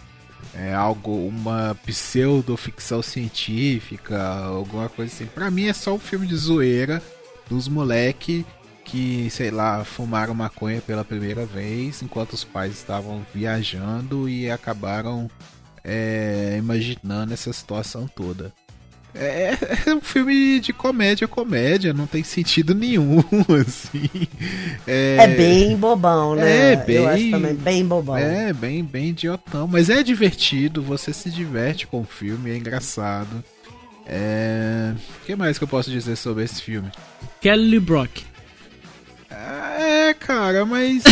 é, 0.54 0.74
algo, 0.74 1.28
uma 1.28 1.76
pseudo 1.86 2.56
ficção 2.58 3.02
científica, 3.02 4.22
alguma 4.46 4.90
coisa 4.90 5.14
assim. 5.14 5.26
Pra 5.26 5.50
mim 5.50 5.66
é 5.66 5.74
só 5.74 5.94
um 5.94 6.00
filme 6.00 6.28
de 6.28 6.36
zoeira 6.36 7.02
dos 7.50 7.68
moleque 7.68 8.46
que, 8.84 9.30
sei 9.32 9.50
lá, 9.50 9.84
fumaram 9.84 10.34
maconha 10.34 10.80
pela 10.80 11.04
primeira 11.04 11.46
vez 11.46 12.02
enquanto 12.02 12.34
os 12.34 12.44
pais 12.44 12.74
estavam 12.74 13.26
viajando 13.34 14.30
e 14.30 14.50
acabaram 14.50 15.30
é, 15.84 16.56
imaginando 16.58 17.34
essa 17.34 17.52
situação 17.52 18.08
toda. 18.08 18.54
É, 19.16 19.58
é 19.90 19.94
um 19.94 20.02
filme 20.02 20.60
de 20.60 20.74
comédia, 20.74 21.28
comédia, 21.28 21.94
não 21.94 22.06
tem 22.06 22.24
sentido 22.24 22.76
nenhum, 22.76 23.24
assim. 23.66 24.10
É 24.86 25.28
bem 25.28 25.76
bobão, 25.78 26.36
né? 26.36 26.74
É, 26.74 26.76
bem- 26.76 26.96
Eu 26.98 27.08
acho 27.08 27.32
também 27.32 27.56
bem 27.56 27.86
bobão. 27.86 28.18
É, 28.18 28.52
bem, 28.52 28.84
bem 28.84 29.10
idiotão. 29.10 29.68
Mas 29.68 29.90
é 29.90 30.04
divertido, 30.04 30.82
você 30.82 31.14
se 31.14 31.30
diverte 31.30 31.88
com 31.88 32.02
o 32.02 32.06
filme, 32.06 32.52
é 32.52 32.58
engraçado. 32.58 33.44
É... 34.06 34.94
O 35.22 35.26
que 35.26 35.36
mais 35.36 35.58
que 35.58 35.64
eu 35.64 35.68
posso 35.68 35.90
dizer 35.90 36.16
sobre 36.16 36.44
esse 36.44 36.62
filme? 36.62 36.92
Kelly 37.42 37.80
Brock. 37.80 38.22
É, 39.30 40.14
cara, 40.14 40.66
mas. 40.66 41.04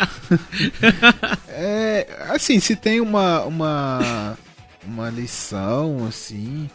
é, 1.48 2.06
assim, 2.30 2.60
se 2.60 2.76
tem 2.76 3.00
uma, 3.00 3.42
uma, 3.44 4.38
uma 4.86 5.10
lição, 5.10 6.06
assim, 6.08 6.70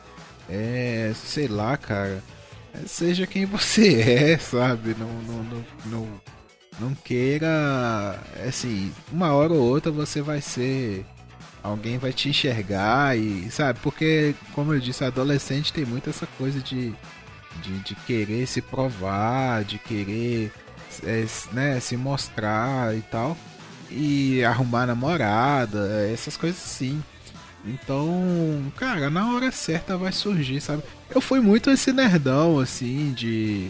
é, 0.50 1.12
sei 1.16 1.48
lá, 1.48 1.76
cara, 1.78 2.24
é, 2.74 2.88
seja 2.88 3.28
quem 3.28 3.46
você 3.46 4.02
é, 4.34 4.38
sabe? 4.38 4.96
Não, 4.98 5.08
não, 5.24 5.44
não, 5.44 5.66
não, 5.86 6.22
não 6.80 6.96
queira, 6.96 8.20
assim, 8.48 8.92
uma 9.12 9.34
hora 9.34 9.54
ou 9.54 9.60
outra 9.62 9.92
você 9.92 10.22
vai 10.22 10.42
ser. 10.42 11.06
Alguém 11.64 11.98
vai 11.98 12.14
te 12.14 12.30
enxergar 12.30 13.18
e, 13.18 13.50
sabe? 13.52 13.80
Porque, 13.82 14.34
como 14.54 14.74
eu 14.74 14.80
disse, 14.80 15.04
adolescente 15.04 15.74
tem 15.74 15.84
muito 15.84 16.10
essa 16.10 16.26
coisa 16.38 16.62
de, 16.62 16.94
de, 17.62 17.80
de 17.80 17.96
querer 18.06 18.48
se 18.48 18.62
provar, 18.62 19.66
de 19.66 19.78
querer 19.78 20.52
é, 21.04 21.26
né, 21.52 21.80
se 21.80 21.98
mostrar 21.98 22.96
e 22.96 23.02
tal. 23.02 23.36
E 23.90 24.44
arrumar 24.44 24.86
namorada, 24.86 26.08
essas 26.12 26.38
coisas 26.38 26.62
assim. 26.64 27.02
Então, 27.66 28.72
cara, 28.78 29.10
na 29.10 29.34
hora 29.34 29.52
certa 29.52 29.98
vai 29.98 30.12
surgir, 30.12 30.62
sabe? 30.62 30.84
Eu 31.14 31.20
fui 31.20 31.40
muito 31.42 31.70
esse 31.70 31.92
nerdão, 31.92 32.60
assim, 32.60 33.12
de. 33.14 33.70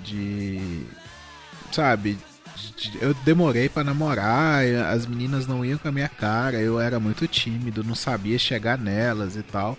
De. 0.00 0.60
Sabe? 1.72 2.18
de- 2.76 2.98
Eu 3.00 3.14
demorei 3.24 3.68
pra 3.68 3.84
namorar, 3.84 4.62
as 4.92 5.06
meninas 5.06 5.46
não 5.46 5.64
iam 5.64 5.78
com 5.78 5.88
a 5.88 5.92
minha 5.92 6.08
cara, 6.08 6.58
eu 6.58 6.78
era 6.80 7.00
muito 7.00 7.26
tímido, 7.26 7.82
não 7.84 7.94
sabia 7.94 8.38
chegar 8.38 8.76
nelas 8.76 9.36
e 9.36 9.42
tal. 9.42 9.78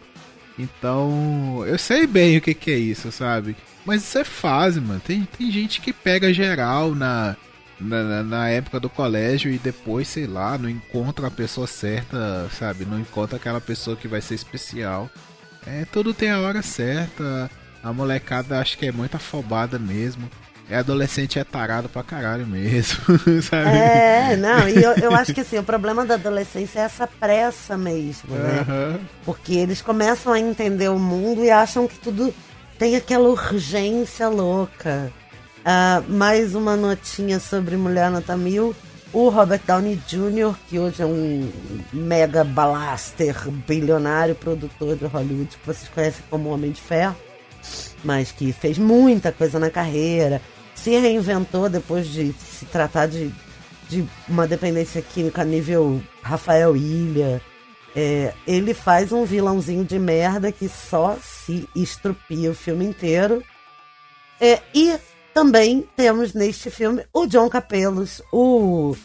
Então, 0.58 1.64
eu 1.66 1.78
sei 1.78 2.06
bem 2.08 2.38
o 2.38 2.42
que, 2.42 2.54
que 2.54 2.72
é 2.72 2.78
isso, 2.78 3.12
sabe? 3.12 3.56
Mas 3.86 4.04
isso 4.04 4.18
é 4.18 4.24
fase, 4.24 4.80
mano. 4.80 5.00
Tem, 5.00 5.24
tem 5.38 5.52
gente 5.52 5.82
que 5.82 5.92
pega 5.94 6.34
geral 6.34 6.94
na, 6.94 7.36
na, 7.82 8.24
na- 8.24 8.50
época 8.50 8.80
do 8.80 8.90
colégio 8.90 9.52
e 9.52 9.58
depois, 9.58 10.08
sei 10.08 10.28
lá, 10.28 10.58
não 10.58 10.70
encontra 10.70 11.28
a 11.28 11.32
pessoa 11.32 11.68
certa, 11.68 12.48
sabe? 12.58 12.86
Não 12.86 13.00
encontra 13.00 13.38
aquela 13.38 13.60
pessoa 13.62 13.96
que 13.98 14.08
vai 14.08 14.22
ser 14.22 14.36
especial. 14.36 15.10
É, 15.66 15.86
tudo 15.92 16.14
tem 16.14 16.30
a 16.32 16.40
hora 16.40 16.62
certa. 16.62 17.50
A 17.84 17.92
molecada 17.92 18.60
acho 18.60 18.78
que 18.78 18.86
é 18.86 18.92
muito 18.92 19.16
afobada 19.16 19.80
mesmo. 19.80 20.30
é 20.70 20.78
adolescente 20.78 21.38
é 21.40 21.44
tarado 21.44 21.90
pra 21.90 22.04
caralho 22.04 22.46
mesmo, 22.48 22.98
sabe? 23.44 23.70
É, 23.70 24.38
não, 24.38 24.70
e 24.70 24.82
eu, 24.82 24.92
eu 24.98 25.16
acho 25.16 25.34
que 25.34 25.42
assim, 25.42 25.58
o 25.58 25.64
problema 25.64 26.06
da 26.06 26.14
adolescência 26.16 26.80
é 26.80 26.84
essa 26.84 27.06
pressa 27.08 27.78
mesmo, 27.78 28.36
né? 28.36 28.60
Aham. 28.62 29.00
Porque 29.26 29.54
eles 29.54 29.82
começam 29.82 30.32
a 30.32 30.40
entender 30.40 30.90
o 30.90 30.98
mundo 31.00 31.44
e 31.44 31.50
acham 31.52 31.88
que 31.88 31.98
tudo 32.00 32.34
tem 32.80 32.96
aquela 32.96 33.28
urgência 33.30 34.30
louca. 34.30 35.12
Ah, 35.64 36.02
mais 36.08 36.56
uma 36.56 36.76
notinha 36.76 37.40
sobre 37.40 37.78
Mulher 37.78 38.10
Nota 38.10 38.36
Mil. 38.36 38.76
O 39.14 39.30
Robert 39.30 39.62
Downey 39.68 40.02
Jr., 40.08 40.56
que 40.68 40.80
hoje 40.80 41.04
é 41.04 41.06
um 41.06 41.52
mega 41.94 42.44
blaster, 42.44 43.36
bilionário, 43.68 44.34
produtor 44.34 44.96
de 44.96 45.06
Hollywood, 45.06 45.58
que 45.58 45.68
vocês 45.68 45.88
conhecem 45.90 46.24
como 46.32 46.50
Homem 46.50 46.72
de 46.72 46.82
Ferro, 46.82 47.16
mas 48.04 48.32
que 48.32 48.52
fez 48.52 48.80
muita 48.80 49.32
coisa 49.32 49.60
na 49.60 49.70
carreira, 49.70 50.42
se 50.74 50.98
reinventou 50.98 51.70
depois 51.70 52.08
de 52.08 52.34
se 52.34 52.66
tratar 52.66 53.08
de, 53.08 53.32
de 53.88 54.04
uma 54.28 54.48
dependência 54.48 55.02
química 55.02 55.44
nível 55.44 56.02
Rafael 56.24 56.76
Ilha. 56.76 57.40
É, 57.96 58.34
ele 58.48 58.74
faz 58.74 59.12
um 59.12 59.26
vilãozinho 59.26 59.84
de 59.84 60.00
merda 60.00 60.52
que 60.52 60.68
só 60.70 61.18
se 61.22 61.70
estrupia 61.76 62.50
o 62.50 62.56
filme 62.56 62.86
inteiro. 62.86 63.44
É, 64.40 64.60
e 64.74 64.98
também 65.34 65.88
temos 65.96 66.34
neste 66.34 66.70
filme 66.70 67.04
o 67.14 67.26
John 67.26 67.50
Capelos, 67.50 68.22
o 68.32 68.96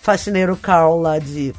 faxineiro 0.00 0.56
Carl 0.56 1.00
lá 1.00 1.18
de 1.18 1.52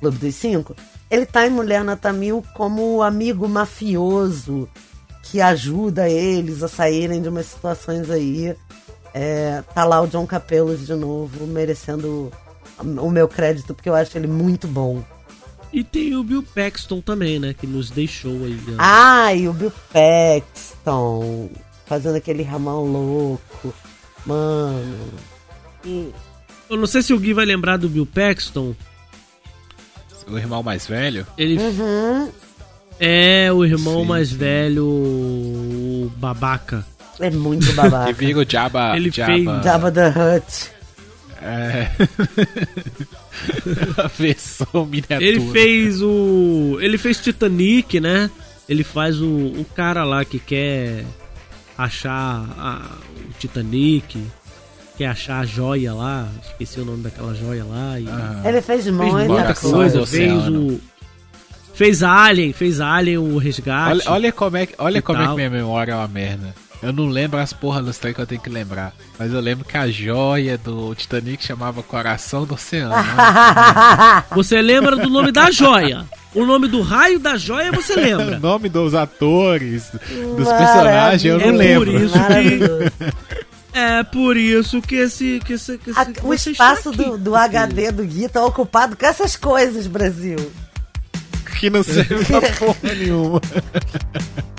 Clube 0.00 0.18
dos 0.18 0.34
Cinco. 0.34 0.76
Ele 1.10 1.24
tá 1.24 1.46
em 1.46 1.50
Mulher 1.50 1.84
Nota 1.84 2.12
Mil 2.12 2.44
como 2.54 2.96
o 2.96 3.02
amigo 3.02 3.48
mafioso 3.48 4.68
que 5.22 5.40
ajuda 5.40 6.08
eles 6.08 6.62
a 6.62 6.68
saírem 6.68 7.20
de 7.20 7.28
umas 7.28 7.46
situações 7.46 8.10
aí. 8.10 8.54
É, 9.12 9.62
tá 9.74 9.84
lá 9.84 10.00
o 10.00 10.06
John 10.06 10.26
Capelos 10.26 10.86
de 10.86 10.94
novo, 10.94 11.46
merecendo 11.46 12.30
o 12.78 13.10
meu 13.10 13.26
crédito, 13.26 13.74
porque 13.74 13.88
eu 13.88 13.94
acho 13.94 14.16
ele 14.16 14.26
muito 14.26 14.68
bom. 14.68 15.02
E 15.72 15.82
tem 15.82 16.14
o 16.14 16.22
Bill 16.22 16.42
Paxton 16.42 17.00
também, 17.00 17.38
né? 17.38 17.54
Que 17.54 17.66
nos 17.66 17.90
deixou 17.90 18.32
aí. 18.44 18.54
né? 18.66 18.76
Ah, 18.78 19.34
e 19.34 19.48
o 19.48 19.52
Bill 19.52 19.72
Paxton 19.92 21.50
fazendo 21.86 22.16
aquele 22.16 22.42
ramão 22.42 22.84
louco. 22.84 23.74
Mano. 24.24 25.10
E- 25.84 26.10
Eu 26.68 26.76
não 26.76 26.86
sei 26.86 27.00
se 27.02 27.12
o 27.14 27.18
Gui 27.18 27.32
vai 27.32 27.44
lembrar 27.46 27.76
do 27.76 27.88
Bill 27.88 28.06
Paxton. 28.06 28.74
O 30.28 30.36
irmão 30.36 30.62
mais 30.62 30.86
velho? 30.86 31.24
Ele 31.38 31.56
Uhum. 31.56 32.28
é 32.98 33.52
o 33.52 33.64
irmão 33.64 34.00
Sim, 34.00 34.06
mais 34.08 34.28
sim. 34.30 34.36
velho 34.36 34.84
o 34.84 36.12
babaca. 36.16 36.84
É 37.20 37.30
muito 37.30 37.72
babaca. 37.74 38.06
Que 38.12 38.24
vira 38.26 38.40
o 38.40 38.44
Jabba. 38.50 38.96
Ele 38.96 39.10
Jabba, 39.10 39.32
fez 39.32 39.64
Jabba 39.64 39.92
the 39.92 40.08
Hutt. 40.08 40.70
É. 41.40 41.90
A 44.02 44.08
versão 44.08 44.86
miniatura. 44.86 45.22
Ele 45.24 45.40
fez 45.52 46.02
o. 46.02 46.78
Ele 46.80 46.98
fez 46.98 47.18
Titanic, 47.20 48.00
né? 48.00 48.30
Ele 48.68 48.82
faz 48.82 49.20
o, 49.20 49.26
o 49.28 49.64
cara 49.76 50.02
lá 50.02 50.24
que 50.24 50.38
quer 50.40 51.04
achar 51.76 52.44
a- 52.58 52.82
o 53.28 53.32
Titanic, 53.38 54.22
quer 54.96 55.06
achar 55.06 55.40
a 55.40 55.44
joia 55.46 55.92
lá. 55.94 56.28
Esqueci 56.42 56.80
o 56.80 56.84
nome 56.84 57.02
daquela 57.02 57.34
joia 57.34 57.64
lá. 57.64 57.98
E 58.00 58.08
Ah. 58.08 58.42
Ele 58.44 58.60
fez 58.62 58.84
fez 58.84 58.94
muita 58.94 59.12
muita 59.16 59.42
Coração 59.42 59.70
coisa. 59.72 59.98
do 60.00 60.06
Fez 60.06 60.32
Oceano. 60.32 60.60
o. 60.72 60.80
Fez 61.74 62.02
Alien, 62.02 62.52
fez 62.54 62.80
Alien 62.80 63.18
o 63.18 63.36
resgate. 63.36 63.90
Olha, 63.90 64.02
olha 64.06 64.32
como 64.32 64.56
é, 64.56 64.64
que- 64.66 64.74
olha 64.78 65.02
como 65.02 65.20
é 65.22 65.26
que 65.28 65.34
minha 65.34 65.50
memória 65.50 65.92
é 65.92 65.94
uma 65.94 66.08
merda. 66.08 66.54
Eu 66.82 66.92
não 66.92 67.06
lembro 67.06 67.38
as 67.38 67.52
porra 67.52 67.82
dos 67.82 67.98
trem 67.98 68.12
que 68.14 68.20
eu 68.20 68.26
tenho 68.26 68.40
que 68.40 68.48
lembrar. 68.50 68.92
Mas 69.18 69.32
eu 69.32 69.40
lembro 69.40 69.64
que 69.64 69.76
a 69.76 69.88
joia 69.88 70.56
do 70.58 70.94
Titanic 70.94 71.42
chamava 71.44 71.82
Coração 71.82 72.44
do 72.46 72.54
Oceano. 72.54 72.94
né? 72.94 74.24
Você 74.34 74.60
lembra 74.62 74.96
do 74.96 75.08
nome 75.10 75.32
da 75.32 75.50
joia. 75.50 76.06
O 76.36 76.44
nome 76.46 76.68
do 76.68 76.82
raio 76.82 77.18
da 77.18 77.36
joia 77.36 77.72
você 77.72 77.94
o 77.98 78.00
lembra. 78.00 78.38
nome 78.38 78.68
dos 78.68 78.94
atores, 78.94 79.90
dos 79.90 80.46
Maravilha. 80.46 80.56
personagens, 80.56 81.24
eu 81.24 81.38
não 81.38 81.46
É 81.46 81.50
por 81.50 81.88
lembro. 81.88 82.04
isso. 82.04 82.18
Maravilhoso. 82.18 82.92
É 83.72 84.02
por 84.04 84.36
isso 84.36 84.80
que 84.80 84.94
esse. 84.96 85.40
Que 85.44 85.52
esse, 85.54 85.76
que 85.78 85.90
esse 85.90 85.98
A- 86.00 86.06
que 86.06 86.24
o 86.24 86.32
espaço 86.32 86.92
do, 86.92 87.18
do 87.18 87.34
HD 87.36 87.90
do 87.92 88.04
Gui 88.04 88.28
tá 88.28 88.44
ocupado 88.44 88.96
com 88.96 89.04
essas 89.06 89.36
coisas, 89.36 89.86
Brasil. 89.86 90.36
Que 91.58 91.68
não 91.70 91.82
serve 91.82 92.24
pra 92.24 92.40
porra 92.58 92.76
nenhuma. 92.94 93.40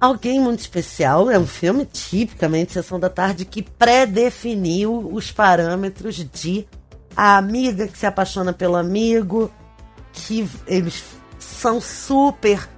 Alguém 0.00 0.40
Muito 0.40 0.60
Especial 0.60 1.28
é 1.28 1.38
um 1.38 1.46
filme 1.46 1.84
tipicamente 1.84 2.72
Sessão 2.72 3.00
da 3.00 3.10
Tarde 3.10 3.44
que 3.44 3.62
pré-definiu 3.62 5.10
os 5.12 5.32
parâmetros 5.32 6.16
de 6.16 6.66
a 7.16 7.36
amiga 7.36 7.88
que 7.88 7.98
se 7.98 8.06
apaixona 8.06 8.52
pelo 8.52 8.76
amigo, 8.76 9.50
que 10.12 10.48
eles 10.68 11.02
são 11.38 11.80
super 11.80 12.68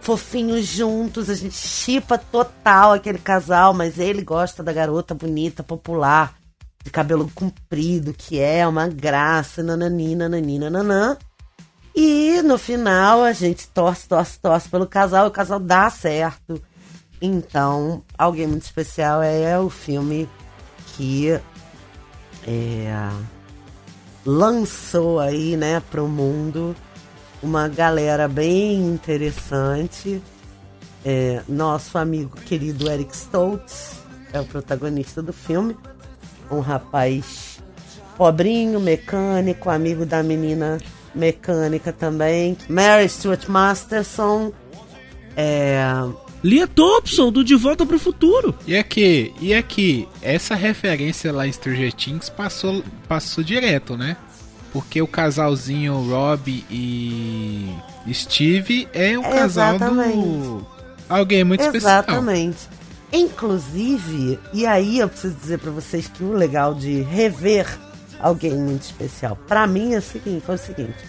fofinhos 0.00 0.66
juntos, 0.66 1.30
a 1.30 1.34
gente 1.34 1.54
chipa 1.54 2.18
total 2.18 2.92
aquele 2.92 3.18
casal, 3.18 3.72
mas 3.72 3.98
ele 3.98 4.22
gosta 4.22 4.64
da 4.64 4.72
garota 4.72 5.14
bonita, 5.14 5.62
popular, 5.62 6.34
de 6.82 6.90
cabelo 6.90 7.30
comprido, 7.34 8.12
que 8.12 8.40
é 8.40 8.66
uma 8.66 8.88
graça, 8.88 9.62
nanani, 9.62 10.16
nanani, 10.16 10.58
nananã. 10.58 11.16
E 11.94 12.40
no 12.42 12.56
final 12.56 13.22
a 13.22 13.32
gente 13.32 13.68
torce, 13.68 14.08
torce, 14.08 14.38
torce 14.38 14.68
pelo 14.68 14.86
casal 14.86 15.26
o 15.26 15.30
casal 15.30 15.58
dá 15.58 15.90
certo. 15.90 16.62
Então, 17.20 18.02
Alguém 18.16 18.46
Muito 18.46 18.62
Especial 18.62 19.22
é 19.22 19.58
o 19.58 19.68
filme 19.68 20.28
que 20.96 21.38
é, 22.46 23.10
lançou 24.24 25.20
aí, 25.20 25.56
né, 25.56 25.82
pro 25.90 26.08
mundo 26.08 26.74
uma 27.42 27.68
galera 27.68 28.28
bem 28.28 28.80
interessante. 28.80 30.22
É, 31.04 31.42
nosso 31.48 31.96
amigo 31.96 32.36
querido 32.36 32.90
Eric 32.90 33.14
Stoltz 33.16 34.02
é 34.32 34.40
o 34.40 34.44
protagonista 34.44 35.22
do 35.22 35.32
filme. 35.32 35.76
Um 36.50 36.60
rapaz 36.60 37.58
pobrinho, 38.16 38.78
mecânico, 38.80 39.70
amigo 39.70 40.04
da 40.04 40.22
menina 40.22 40.78
mecânica 41.14 41.92
também. 41.92 42.56
Mary 42.68 43.08
Stuart 43.08 43.46
Masterson. 43.48 44.52
É, 45.36 45.82
Lia 46.42 46.66
Thompson, 46.66 47.30
do 47.30 47.44
De 47.44 47.54
Volta 47.54 47.84
pro 47.84 47.98
Futuro. 47.98 48.54
E 48.66 48.76
aqui, 48.76 49.32
e 49.40 49.52
aqui, 49.52 50.08
essa 50.22 50.54
referência 50.54 51.32
lá 51.32 51.46
em 51.46 51.52
Stranger 51.52 51.92
Things 51.92 52.28
passou, 52.30 52.82
passou 53.06 53.44
direto, 53.44 53.96
né? 53.96 54.16
Porque 54.72 55.02
o 55.02 55.06
casalzinho 55.06 55.94
Rob 56.08 56.64
e 56.70 57.74
Steve 58.12 58.88
é 58.94 59.18
um 59.18 59.22
casal 59.22 59.78
do 59.78 59.84
Exatamente. 59.84 60.66
alguém 61.08 61.44
muito 61.44 61.62
especial. 61.62 61.98
Exatamente. 61.98 62.58
Inclusive, 63.12 64.38
e 64.54 64.64
aí 64.64 65.00
eu 65.00 65.08
preciso 65.08 65.34
dizer 65.34 65.58
pra 65.58 65.72
vocês 65.72 66.06
que 66.06 66.22
o 66.22 66.32
legal 66.32 66.74
de 66.74 67.02
rever 67.02 67.66
alguém 68.20 68.54
muito 68.54 68.82
especial, 68.82 69.36
pra 69.48 69.66
mim 69.66 69.94
é 69.94 69.98
o 69.98 70.02
seguinte, 70.02 70.44
foi 70.44 70.54
o 70.54 70.58
seguinte, 70.58 71.04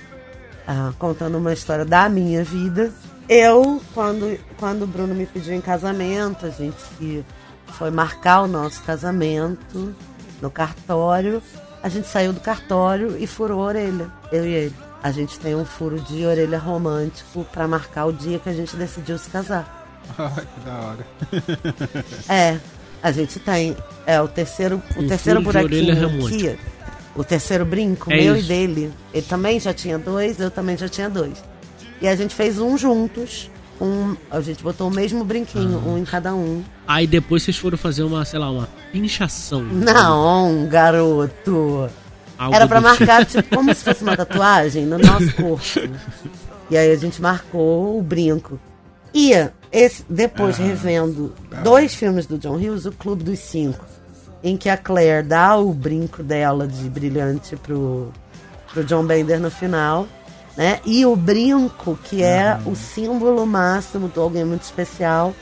ah, 0.68 0.94
contando 0.98 1.38
uma 1.38 1.54
história 1.54 1.86
da 1.86 2.08
minha 2.10 2.44
vida, 2.44 2.92
eu 3.28 3.82
quando 3.94 4.38
quando 4.58 4.84
o 4.84 4.88
Bruno 4.88 5.14
me 5.14 5.26
pediu 5.26 5.54
em 5.54 5.62
casamento, 5.62 6.46
a 6.46 6.50
gente 6.50 7.26
foi 7.68 7.90
marcar 7.90 8.42
o 8.42 8.48
nosso 8.48 8.84
casamento 8.84 9.96
no 10.42 10.52
cartório, 10.52 11.42
a 11.82 11.90
gente 11.90 12.08
saiu 12.08 12.34
do 12.34 12.40
cartório 12.40 13.18
e 13.18 13.26
furou 13.26 13.62
a 13.62 13.66
orelha, 13.68 14.12
eu 14.32 14.46
e 14.46 14.54
ele. 14.54 14.76
A 15.04 15.12
gente 15.12 15.40
tem 15.40 15.56
um 15.56 15.66
furo 15.66 16.00
de 16.00 16.26
orelha 16.26 16.60
romântico 16.60 17.44
pra 17.52 17.68
marcar 17.68 18.06
o 18.06 18.14
dia 18.14 18.38
que 18.38 18.50
a 18.50 18.54
gente 18.54 18.76
decidiu 18.76 19.18
se 19.18 19.30
casar. 19.32 19.82
Ai, 20.18 20.46
que 20.46 20.60
da 20.64 20.74
hora. 20.80 21.08
É, 22.30 22.60
a 23.02 23.12
gente 23.12 23.40
tem. 23.40 23.76
É 24.06 24.22
o 24.22 24.28
terceiro, 24.28 24.82
o 24.96 25.02
Um 25.02 25.08
terceiro 25.08 25.42
furo 25.42 25.58
de 25.58 25.66
orelha 25.66 25.96
buraquinho 25.96 26.52
aqui. 26.54 26.60
O 27.16 27.24
terceiro 27.24 27.66
brinco, 27.66 28.12
É 28.12 28.18
meu 28.22 28.36
isso. 28.36 28.46
e 28.46 28.48
dele. 28.48 28.94
Ele 29.14 29.26
também 29.26 29.60
já 29.60 29.74
tinha 29.74 29.98
dois, 30.00 30.40
eu 30.40 30.50
também 30.50 30.78
já 30.78 30.88
tinha 30.88 31.10
dois. 31.10 31.44
E 32.02 32.08
a 32.08 32.16
gente 32.16 32.34
fez 32.34 32.58
um 32.60 32.78
juntos. 32.78 33.50
Um, 33.80 34.16
a 34.30 34.40
gente 34.42 34.64
botou 34.64 34.88
o 34.88 34.92
mesmo 34.92 35.24
brinquinho, 35.26 35.82
Ah. 35.86 35.90
um 35.90 35.98
em 35.98 36.06
cada 36.06 36.34
um. 36.36 36.64
Aí 36.88 37.08
depois 37.08 37.42
vocês 37.44 37.58
foram 37.58 37.78
fazer 37.78 38.04
uma, 38.04 38.24
sei 38.24 38.40
lá, 38.40 38.50
uma 38.52 38.70
pinchação. 38.92 39.62
Não, 39.64 40.68
garoto. 40.68 41.90
Algo 42.38 42.56
Era 42.56 42.68
pra 42.68 42.80
do 42.80 42.84
marcar, 42.88 43.26
tipo, 43.26 43.56
como 43.56 43.74
se 43.74 43.84
fosse 43.84 44.04
uma 44.04 44.16
tatuagem 44.16 44.86
no 44.86 44.98
nosso 45.00 45.34
corpo. 45.36 45.64
E 46.70 46.78
aí 46.78 46.92
a 46.92 46.96
gente 46.96 47.22
marcou 47.22 47.98
o 48.00 48.02
brinco. 48.02 48.60
E 49.14 49.32
esse, 49.72 50.06
depois 50.10 50.58
revendo 50.58 51.34
dois 51.64 51.94
filmes 51.94 52.26
do 52.26 52.38
John 52.38 52.56
Hughes, 52.56 52.86
O 52.86 52.92
Clube 52.92 53.24
dos 53.24 53.40
Cinco, 53.40 53.84
em 54.44 54.58
que 54.58 54.70
a 54.70 54.78
Claire 54.78 55.26
dá 55.26 55.56
o 55.58 55.74
brinco 55.74 56.24
dela 56.24 56.68
de 56.68 56.90
brilhante 56.90 57.56
pro, 57.56 58.12
pro 58.74 58.84
John 58.84 59.04
Bender 59.06 59.40
no 59.40 59.52
final, 59.52 60.08
né? 60.58 60.80
E 60.86 61.06
o 61.06 61.16
brinco, 61.16 61.98
que 62.04 62.24
é 62.24 62.60
o 62.66 62.76
símbolo 62.76 63.46
máximo 63.46 64.08
do 64.08 64.22
alguém 64.22 64.44
muito 64.44 64.64
especial. 64.64 65.34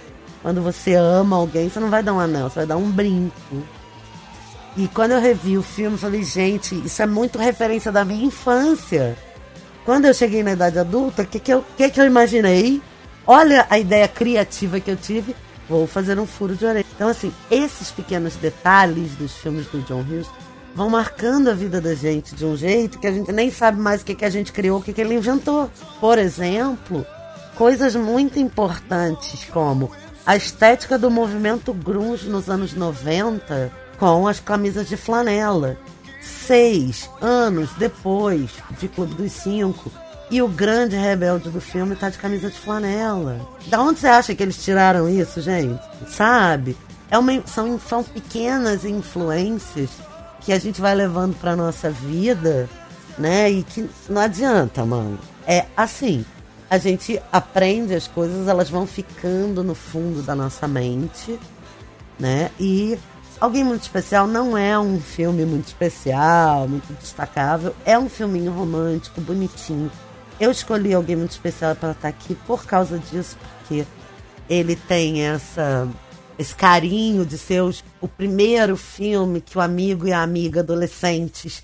Quando 0.42 0.62
você 0.62 0.94
ama 0.94 1.36
alguém, 1.36 1.70
você 1.70 1.80
não 1.80 1.90
vai 1.90 2.04
dar 2.04 2.14
um 2.14 2.20
anel, 2.20 2.50
você 2.50 2.60
vai 2.60 2.66
dar 2.66 2.78
um 2.78 2.90
brinco. 2.90 3.64
E 4.78 4.88
quando 4.88 5.12
eu 5.12 5.20
revi 5.20 5.58
o 5.58 5.64
filme, 5.64 5.96
eu 5.96 6.00
falei, 6.00 6.24
gente, 6.24 6.76
isso 6.86 7.02
é 7.02 7.06
muito 7.06 7.38
referência 7.38 7.92
da 7.92 8.06
minha 8.06 8.26
infância. 8.26 9.18
Quando 9.84 10.06
eu 10.06 10.14
cheguei 10.14 10.44
na 10.44 10.52
idade 10.52 10.78
adulta, 10.78 11.24
o 11.24 11.26
que, 11.26 11.40
que, 11.40 11.52
eu, 11.52 11.66
que, 11.76 11.90
que 11.90 12.00
eu 12.00 12.06
imaginei? 12.06 12.82
Olha 13.26 13.66
a 13.70 13.78
ideia 13.80 14.08
criativa 14.08 14.80
que 14.80 14.92
eu 14.92 14.96
tive. 14.96 15.36
Vou 15.70 15.86
fazer 15.86 16.20
um 16.20 16.26
furo 16.26 16.56
de 16.56 16.66
orelha. 16.66 16.86
Então, 16.96 17.08
assim, 17.08 17.32
esses 17.52 17.92
pequenos 17.92 18.36
detalhes 18.36 19.12
dos 19.16 19.38
filmes 19.38 19.68
do 19.68 19.82
John 19.82 20.02
Hughes 20.02 20.28
vão 20.76 20.90
marcando 20.90 21.50
a 21.50 21.54
vida 21.54 21.80
da 21.80 21.94
gente 21.94 22.36
de 22.36 22.44
um 22.44 22.58
jeito 22.58 22.98
que 22.98 23.08
a 23.08 23.12
gente 23.12 23.32
nem 23.32 23.52
sabe 23.52 23.80
mais 23.80 24.02
o 24.02 24.06
que, 24.06 24.16
que 24.16 24.26
a 24.26 24.30
gente 24.30 24.52
criou, 24.52 24.80
o 24.80 24.82
que, 24.82 24.92
que 24.92 25.02
ele 25.02 25.14
inventou. 25.14 25.70
Por 26.00 26.18
exemplo, 26.18 27.06
coisas 27.56 27.96
muito 27.96 28.40
importantes 28.40 29.46
como 29.46 29.92
a 30.26 30.36
estética 30.36 30.98
do 30.98 31.12
movimento 31.12 31.74
grunge 31.74 32.30
nos 32.30 32.50
anos 32.50 32.74
90 32.74 33.72
com 34.00 34.28
as 34.28 34.40
camisas 34.40 34.88
de 34.88 34.98
flanela. 34.98 35.78
Seis 36.22 37.10
anos 37.22 37.70
depois 37.78 38.52
de 38.80 38.88
Clube 38.88 39.14
dos 39.16 39.32
Cinco, 39.32 39.92
e 40.32 40.42
o 40.42 40.48
grande 40.48 40.96
rebelde 40.96 41.50
do 41.50 41.60
filme 41.60 41.96
tá 41.96 42.10
de 42.10 42.18
camisa 42.18 42.50
de 42.50 42.60
flanela. 42.60 43.40
Da 43.68 43.82
onde 43.82 44.00
você 44.00 44.08
acha 44.08 44.36
que 44.36 44.44
eles 44.44 44.64
tiraram 44.64 45.10
isso, 45.10 45.42
gente? 45.42 45.82
Sabe? 46.08 46.78
É 47.10 47.18
uma, 47.18 47.46
são, 47.48 47.80
são 47.80 48.04
pequenas 48.04 48.86
influências 48.86 49.90
que 50.42 50.54
a 50.54 50.60
gente 50.60 50.80
vai 50.80 50.94
levando 50.94 51.36
pra 51.40 51.56
nossa 51.56 51.90
vida, 51.90 52.70
né? 53.18 53.50
E 53.50 53.64
que 53.64 53.90
não 54.08 54.22
adianta, 54.22 54.86
mano. 54.86 55.18
É 55.48 55.66
assim. 55.76 56.24
A 56.70 56.78
gente 56.78 57.20
aprende 57.32 57.96
as 57.96 58.08
coisas, 58.08 58.48
elas 58.48 58.70
vão 58.70 58.86
ficando 58.86 59.64
no 59.64 59.74
fundo 59.74 60.22
da 60.22 60.36
nossa 60.36 60.68
mente, 60.68 61.40
né? 62.20 62.52
E 62.60 63.00
Alguém 63.42 63.64
Muito 63.64 63.84
Especial 63.84 64.28
não 64.28 64.58
é 64.58 64.78
um 64.78 65.00
filme 65.00 65.46
muito 65.46 65.68
especial, 65.68 66.68
muito 66.68 66.92
destacável. 67.00 67.74
É 67.86 67.98
um 67.98 68.10
filminho 68.10 68.52
romântico, 68.52 69.22
bonitinho. 69.22 69.90
Eu 70.40 70.52
escolhi 70.52 70.94
Alguém 70.94 71.16
Muito 71.16 71.32
Especial 71.32 71.76
para 71.76 71.92
estar 71.92 72.08
aqui 72.08 72.34
por 72.34 72.66
causa 72.66 72.98
disso, 72.98 73.38
porque 73.60 73.86
ele 74.50 74.76
tem 74.76 75.24
essa 75.24 75.88
esse 76.38 76.56
carinho 76.56 77.26
de 77.26 77.38
ser 77.38 77.62
o 78.00 78.08
primeiro 78.08 78.78
filme 78.78 79.42
que 79.42 79.58
o 79.58 79.62
amigo 79.62 80.08
e 80.08 80.14
a 80.14 80.24
amiga 80.24 80.62
adolescentes 80.62 81.62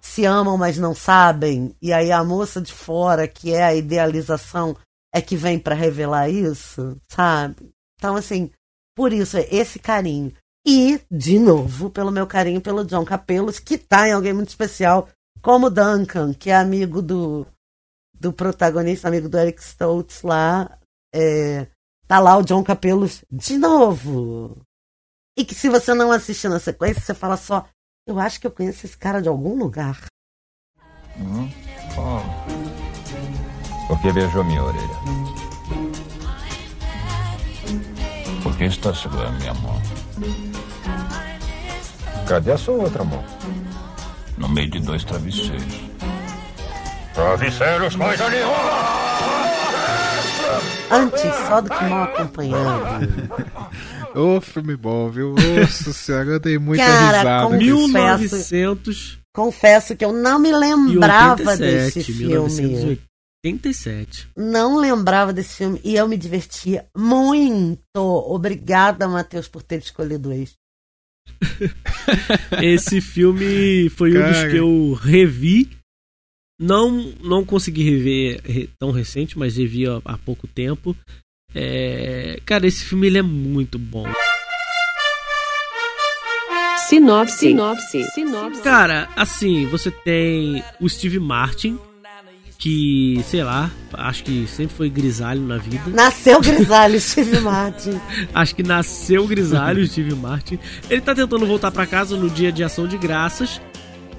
se 0.00 0.24
amam, 0.24 0.58
mas 0.58 0.76
não 0.78 0.96
sabem. 0.96 1.76
E 1.80 1.92
aí 1.92 2.10
a 2.10 2.24
moça 2.24 2.60
de 2.60 2.72
fora, 2.72 3.28
que 3.28 3.52
é 3.52 3.62
a 3.62 3.74
idealização, 3.74 4.76
é 5.14 5.20
que 5.20 5.36
vem 5.36 5.60
para 5.60 5.76
revelar 5.76 6.28
isso, 6.28 6.96
sabe? 7.08 7.70
Então, 7.96 8.16
assim, 8.16 8.50
por 8.96 9.12
isso, 9.12 9.36
esse 9.50 9.78
carinho. 9.78 10.32
E, 10.66 11.00
de 11.08 11.38
novo, 11.38 11.88
pelo 11.88 12.10
meu 12.10 12.26
carinho 12.26 12.60
pelo 12.60 12.84
John 12.84 13.04
Capelos, 13.04 13.60
que 13.60 13.78
tá 13.78 14.08
em 14.08 14.12
alguém 14.12 14.32
muito 14.32 14.48
especial, 14.48 15.08
como 15.40 15.70
Duncan, 15.70 16.34
que 16.34 16.50
é 16.50 16.56
amigo 16.56 17.00
do, 17.00 17.46
do 18.18 18.32
protagonista, 18.32 19.08
amigo 19.08 19.28
do 19.28 19.38
Eric 19.38 19.62
Stoltz 19.62 20.22
lá. 20.22 20.78
É, 21.14 21.66
tá 22.06 22.18
lá 22.18 22.36
o 22.36 22.42
John 22.42 22.62
Capelos 22.62 23.24
de 23.30 23.56
novo. 23.58 24.62
E 25.36 25.44
que 25.44 25.54
se 25.54 25.68
você 25.68 25.92
não 25.92 26.10
assistir 26.10 26.48
na 26.48 26.58
sequência, 26.58 27.02
você 27.02 27.14
fala 27.14 27.36
só, 27.36 27.66
eu 28.06 28.18
acho 28.18 28.40
que 28.40 28.46
eu 28.46 28.50
conheço 28.50 28.86
esse 28.86 28.96
cara 28.96 29.20
de 29.20 29.28
algum 29.28 29.58
lugar. 29.58 30.06
Por 33.88 34.00
que 34.00 34.12
beijou 34.12 34.44
minha 34.44 34.62
orelha? 34.62 34.96
Por 38.42 38.56
que 38.56 38.64
está 38.64 38.94
segurando 38.94 39.38
minha 39.38 39.54
mão? 39.54 39.80
Cadê 42.28 42.52
a 42.52 42.58
sua 42.58 42.74
outra 42.74 43.04
mão? 43.04 43.24
No 44.36 44.48
meio 44.48 44.70
de 44.70 44.80
dois 44.80 45.04
travesseiros. 45.04 45.95
Travesseiros, 47.16 47.96
coisa 47.96 48.28
nenhuma! 48.28 48.54
Antes 50.90 51.34
só 51.48 51.62
do 51.62 51.70
que 51.70 51.84
mal 51.84 52.02
acompanhado. 52.02 53.08
Ô, 54.14 54.38
filme 54.38 54.76
bom, 54.76 55.10
viu? 55.10 55.34
Nossa 55.34 55.94
senhora, 55.94 56.32
eu 56.32 56.40
dei 56.40 56.58
muita 56.58 56.84
Cara, 56.84 57.18
risada. 57.18 57.56
viu? 57.56 57.88
1987. 57.88 59.18
Confesso 59.34 59.96
que 59.96 60.04
eu 60.04 60.12
não 60.12 60.38
me 60.38 60.52
lembrava 60.52 61.56
desse 61.56 62.04
filme. 62.04 62.26
1987. 62.26 64.28
Não 64.36 64.76
lembrava 64.76 65.32
desse 65.32 65.56
filme 65.56 65.80
e 65.82 65.96
eu 65.96 66.06
me 66.06 66.18
divertia 66.18 66.84
muito. 66.94 67.80
Obrigada, 67.96 69.08
Matheus, 69.08 69.48
por 69.48 69.62
ter 69.62 69.78
escolhido 69.78 70.30
esse. 70.34 70.52
Esse 72.62 73.00
filme 73.00 73.88
foi 73.90 74.10
um 74.10 74.22
dos 74.22 74.36
Cara. 74.36 74.50
que 74.50 74.56
eu 74.56 74.92
revi. 74.92 75.70
Não, 76.58 77.12
não 77.22 77.44
consegui 77.44 77.82
rever 77.82 78.40
re- 78.44 78.68
tão 78.78 78.90
recente, 78.90 79.38
mas 79.38 79.56
revi 79.56 79.86
há, 79.86 80.00
há 80.04 80.16
pouco 80.18 80.46
tempo. 80.46 80.96
É, 81.54 82.40
cara, 82.46 82.66
esse 82.66 82.84
filme 82.84 83.06
ele 83.06 83.18
é 83.18 83.22
muito 83.22 83.78
bom. 83.78 84.06
Sinopse. 86.88 87.38
Sinopse. 87.38 88.04
Sinopse. 88.14 88.62
Cara, 88.62 89.08
assim, 89.16 89.66
você 89.66 89.90
tem 89.90 90.62
o 90.80 90.88
Steve 90.88 91.18
Martin, 91.18 91.78
que, 92.58 93.20
sei 93.26 93.42
lá, 93.42 93.70
acho 93.92 94.22
que 94.24 94.46
sempre 94.46 94.74
foi 94.76 94.88
grisalho 94.88 95.40
na 95.42 95.58
vida. 95.58 95.82
Nasceu 95.90 96.40
grisalho, 96.42 96.98
Steve 97.00 97.40
Martin. 97.40 98.00
Acho 98.32 98.54
que 98.54 98.62
nasceu 98.62 99.26
grisalho 99.26 99.86
Steve 99.86 100.14
Martin. 100.14 100.58
Ele 100.88 101.00
tá 101.00 101.14
tentando 101.14 101.44
voltar 101.46 101.70
pra 101.70 101.86
casa 101.86 102.16
no 102.16 102.30
dia 102.30 102.52
de 102.52 102.62
ação 102.62 102.86
de 102.86 102.96
graças. 102.96 103.60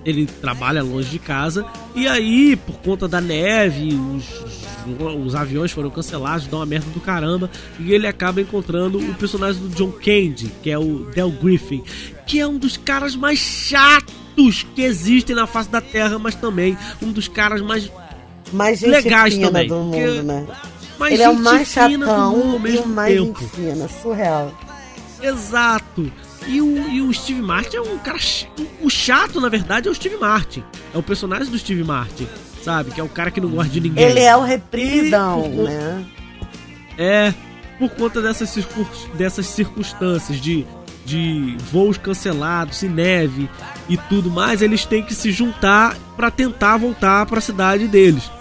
Ele 0.07 0.25
trabalha 0.25 0.81
longe 0.81 1.09
de 1.09 1.19
casa. 1.19 1.65
E 1.93 2.07
aí, 2.07 2.55
por 2.55 2.75
conta 2.77 3.07
da 3.09 3.19
neve, 3.19 3.89
os, 3.93 5.25
os 5.25 5.35
aviões 5.35 5.69
foram 5.71 5.89
cancelados, 5.89 6.47
dá 6.47 6.55
uma 6.57 6.65
merda 6.65 6.89
do 6.91 6.99
caramba. 7.01 7.51
E 7.77 7.91
ele 7.93 8.07
acaba 8.07 8.39
encontrando 8.39 8.97
o 8.99 9.13
personagem 9.15 9.61
do 9.61 9.69
John 9.75 9.91
Candy, 9.91 10.49
que 10.63 10.71
é 10.71 10.79
o 10.79 11.05
Del 11.13 11.29
Griffin, 11.29 11.83
que 12.25 12.39
é 12.39 12.47
um 12.47 12.57
dos 12.57 12.77
caras 12.77 13.15
mais 13.17 13.37
chatos 13.37 14.65
que 14.73 14.81
existem 14.81 15.35
na 15.35 15.45
face 15.45 15.69
da 15.69 15.81
Terra, 15.81 16.17
mas 16.17 16.35
também 16.35 16.77
um 17.01 17.11
dos 17.11 17.27
caras 17.27 17.61
mais 17.61 17.91
Mais 18.53 18.79
legais 18.81 19.33
fina 19.33 19.47
também. 19.47 19.67
do 19.67 19.75
mundo, 19.75 19.91
porque- 19.91 20.21
né? 20.21 20.47
mais 20.97 21.13
Ele 21.13 21.23
é 21.23 21.29
o 21.29 21.35
mais 21.35 21.67
fina 21.73 21.87
do 21.89 21.97
mundo 21.97 22.05
chatão 22.05 22.55
e 22.55 22.59
mesmo 22.59 22.83
o 22.85 22.87
mais 22.87 23.13
tempo. 23.13 23.39
gente 23.41 23.51
fina, 23.51 23.87
surreal. 24.01 24.57
Exato. 25.21 26.11
E 26.47 26.61
o, 26.61 26.89
e 26.89 27.01
o 27.01 27.13
Steve 27.13 27.41
Martin 27.41 27.77
é 27.77 27.81
um 27.81 27.97
cara. 27.97 28.17
ch- 28.17 28.47
O 28.81 28.89
chato, 28.89 29.41
na 29.41 29.49
verdade, 29.49 29.87
é 29.87 29.91
o 29.91 29.95
Steve 29.95 30.15
Martin. 30.17 30.63
É 30.93 30.97
o 30.97 31.03
personagem 31.03 31.51
do 31.51 31.57
Steve 31.59 31.83
Martin, 31.83 32.27
sabe? 32.63 32.91
Que 32.91 33.01
é 33.01 33.03
o 33.03 33.09
cara 33.09 33.29
que 33.31 33.41
não 33.41 33.49
gosta 33.49 33.71
de 33.71 33.81
ninguém. 33.81 34.03
Ele 34.03 34.19
é 34.21 34.35
o 34.35 34.41
repridão, 34.43 35.47
né? 35.49 36.05
É, 36.97 37.33
por 37.77 37.89
conta 37.91 38.21
dessas, 38.21 38.49
circun- 38.49 38.85
dessas 39.15 39.45
circunstâncias 39.47 40.39
de, 40.41 40.65
de 41.05 41.55
voos 41.71 41.97
cancelados, 41.97 42.81
e 42.81 42.87
neve 42.87 43.49
e 43.89 43.97
tudo 43.97 44.29
mais, 44.31 44.61
eles 44.61 44.85
têm 44.85 45.03
que 45.03 45.13
se 45.13 45.31
juntar 45.31 45.95
pra 46.15 46.31
tentar 46.31 46.77
voltar 46.77 47.25
pra 47.25 47.39
cidade 47.41 47.87
deles. 47.87 48.31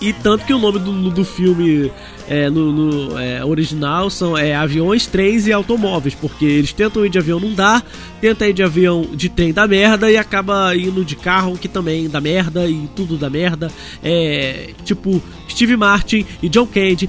E 0.00 0.12
tanto 0.12 0.44
que 0.44 0.54
o 0.54 0.58
nome 0.58 0.78
do, 0.78 1.10
do 1.10 1.24
filme 1.24 1.90
é, 2.28 2.48
no, 2.48 2.70
no, 2.72 3.18
é, 3.18 3.44
original 3.44 4.08
são 4.08 4.38
é, 4.38 4.54
aviões, 4.54 5.06
trens 5.08 5.46
e 5.48 5.52
automóveis, 5.52 6.14
porque 6.14 6.44
eles 6.44 6.72
tentam 6.72 7.04
ir 7.04 7.08
de 7.08 7.18
avião, 7.18 7.40
não 7.40 7.52
dá, 7.52 7.82
tenta 8.20 8.46
ir 8.46 8.52
de 8.52 8.62
avião, 8.62 9.02
de 9.12 9.28
trem 9.28 9.52
dá 9.52 9.66
merda 9.66 10.08
e 10.08 10.16
acaba 10.16 10.76
indo 10.76 11.04
de 11.04 11.16
carro 11.16 11.58
que 11.58 11.66
também 11.66 12.08
dá 12.08 12.20
merda 12.20 12.68
e 12.68 12.88
tudo 12.94 13.16
dá 13.16 13.28
merda. 13.28 13.72
É 14.00 14.70
tipo 14.84 15.20
Steve 15.50 15.76
Martin 15.76 16.24
e 16.40 16.48
John 16.48 16.66
Candy 16.66 17.08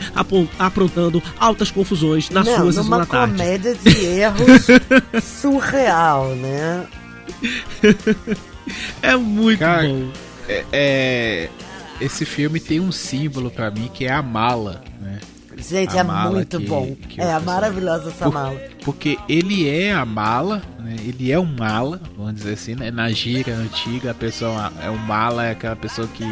aprontando 0.57 1.21
altas 1.39 1.69
confusões 1.69 2.29
nas 2.31 2.47
Não, 2.47 2.55
suas 2.57 2.77
numa 2.77 2.99
da 2.99 3.05
tarde. 3.05 3.33
comédia 3.33 3.75
de 3.75 4.05
erros 4.05 4.65
surreal, 5.23 6.29
né? 6.35 6.87
É 9.01 9.15
muito 9.15 9.59
Cara, 9.59 9.87
bom. 9.87 10.07
É, 10.47 10.65
é- 10.71 11.49
esse 12.01 12.25
filme 12.25 12.59
tem 12.59 12.79
um 12.79 12.91
símbolo 12.91 13.49
pra 13.51 13.69
mim 13.71 13.89
que 13.93 14.05
é 14.05 14.11
a 14.11 14.21
mala, 14.21 14.81
né? 15.01 15.19
Gente, 15.57 15.97
A 15.97 15.99
é 15.99 16.03
mala 16.03 16.31
muito 16.31 16.57
que- 16.57 16.65
bom. 16.67 16.95
que 16.95 17.19
é 17.19 17.25
pessoal- 17.25 17.41
maravilhosa 17.41 18.09
essa 18.09 18.23
Por- 18.25 18.33
mala. 18.33 18.55
Porque 18.85 19.17
ele 19.27 19.67
é 19.69 19.91
a 19.91 20.05
mala, 20.05 20.61
né? 20.79 20.95
Ele 21.03 21.31
é 21.31 21.37
um 21.37 21.45
mala, 21.45 21.99
vamos 22.17 22.35
dizer 22.35 22.53
assim, 22.53 22.75
né? 22.75 22.89
Na 22.91 23.09
gíria 23.11 23.55
antiga, 23.55 24.11
a 24.11 24.13
pessoa 24.13 24.71
é 24.81 24.89
um 24.89 24.95
mala, 24.97 25.45
é 25.45 25.51
aquela 25.51 25.75
pessoa 25.75 26.07
que 26.07 26.23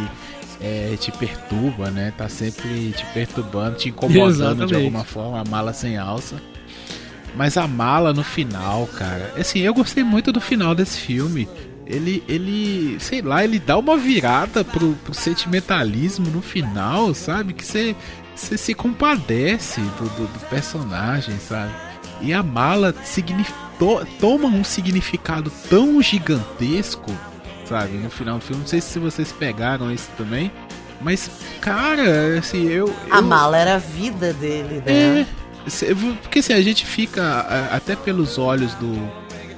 é, 0.62 0.96
te 1.00 1.12
perturba, 1.12 1.92
né? 1.92 2.14
Tá 2.18 2.30
sempre 2.30 2.92
te 2.94 3.06
perturbando, 3.14 3.76
te 3.76 3.90
incomodando 3.90 4.30
Exatamente. 4.30 4.68
de 4.70 4.76
alguma 4.76 5.04
forma, 5.04 5.42
a 5.42 5.44
mala 5.44 5.74
sem 5.74 5.98
alça. 5.98 6.36
Mas 7.36 7.58
a 7.58 7.68
mala 7.68 8.14
no 8.14 8.24
final, 8.24 8.88
cara, 8.88 9.34
assim, 9.38 9.60
eu 9.60 9.74
gostei 9.74 10.04
muito 10.04 10.32
do 10.32 10.40
final 10.42 10.74
desse 10.74 10.98
filme. 11.00 11.48
Ele, 11.90 12.22
ele, 12.28 12.98
sei 13.00 13.22
lá, 13.22 13.44
ele 13.44 13.60
dá 13.60 13.78
uma 13.78 13.96
virada 13.98 14.64
pro, 14.64 14.94
pro 15.06 15.14
sentimentalismo 15.14 16.30
no 16.30 16.42
final, 16.42 17.14
sabe? 17.14 17.54
Que 17.54 17.66
você 17.66 17.96
se 18.36 18.74
compadece 18.74 19.80
do, 19.80 20.10
do, 20.10 20.28
do 20.28 20.40
personagem, 20.50 21.38
sabe? 21.40 21.72
E 22.22 22.34
a 22.34 22.44
mala 22.44 22.94
to- 23.80 24.06
toma 24.20 24.48
um 24.48 24.64
significado 24.64 25.52
tão 25.70 26.02
gigantesco, 26.02 27.10
sabe? 27.66 27.94
No 27.98 28.10
final 28.10 28.38
do 28.38 28.44
filme, 28.44 28.62
não 28.62 28.68
sei 28.68 28.82
se 28.82 29.00
vocês 29.00 29.32
pegaram 29.32 29.92
isso 29.92 30.10
também, 30.18 30.52
mas, 31.02 31.30
cara, 31.62 32.38
assim, 32.40 32.68
eu. 32.68 32.94
A 33.10 33.18
eu- 33.18 33.22
mala 33.24 33.58
era 33.58 33.76
a 33.76 33.80
vida 33.80 34.34
dele, 34.34 34.82
é, 34.86 34.92
né? 35.14 35.28
se- 35.68 35.94
porque 36.22 36.40
assim, 36.40 36.54
a 36.54 36.62
gente 36.62 36.86
fica, 36.86 37.40
até 37.72 37.96
pelos 37.96 38.38
olhos 38.38 38.74
do, 38.76 38.94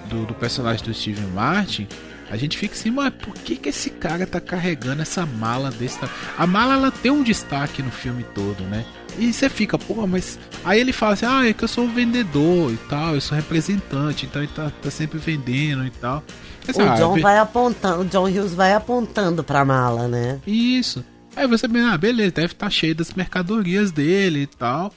do, 0.10 0.26
do 0.26 0.34
personagem 0.34 0.84
do 0.86 0.94
Steven 0.94 1.28
Martin, 1.28 1.88
a 2.30 2.38
gente 2.38 2.58
fica 2.58 2.76
assim, 2.76 2.92
mas 2.92 3.12
por 3.14 3.34
que, 3.34 3.56
que 3.56 3.70
esse 3.70 3.90
cara 3.90 4.26
tá 4.28 4.40
carregando 4.40 5.02
essa 5.02 5.26
mala 5.26 5.72
desse 5.72 6.00
A 6.38 6.46
mala 6.46 6.76
ela 6.76 6.92
tem 6.92 7.12
um 7.12 7.24
destaque 7.24 7.82
no 7.82 7.92
filme 7.92 8.24
todo, 8.36 8.64
né? 8.64 8.86
E 9.18 9.34
você 9.34 9.50
fica, 9.50 9.78
pô, 9.78 10.06
mas. 10.06 10.40
Aí 10.64 10.80
ele 10.80 10.94
fala 10.94 11.14
assim, 11.14 11.26
ah, 11.26 11.48
é 11.48 11.54
que 11.54 11.64
eu 11.64 11.68
sou 11.68 11.86
um 11.86 11.94
vendedor 11.94 12.72
e 12.72 12.78
tal, 12.90 13.16
eu 13.16 13.22
sou 13.22 13.36
representante, 13.36 14.26
então 14.26 14.42
ele 14.44 14.52
tá, 14.56 14.72
tá 14.82 14.92
sempre 14.92 15.18
vendendo 15.18 15.86
e 15.86 15.90
tal. 15.90 16.24
Assim, 16.68 16.82
O 16.84 16.92
ah, 16.92 16.96
John 16.96 17.20
vai 17.20 17.40
apontando, 17.40 18.02
o 18.02 18.06
John 18.06 18.26
Hughes 18.26 18.54
vai 18.54 18.74
apontando 18.74 19.44
pra 19.44 19.66
mala, 19.66 20.08
né? 20.08 20.40
Isso. 20.46 21.04
Aí 21.36 21.48
você 21.48 21.68
pensa, 21.68 21.94
ah, 21.94 21.98
beleza, 21.98 22.32
deve 22.32 22.54
estar 22.54 22.70
cheio 22.70 22.94
das 22.94 23.14
mercadorias 23.14 23.92
dele 23.92 24.44
e 24.44 24.48
tal. 24.48 24.94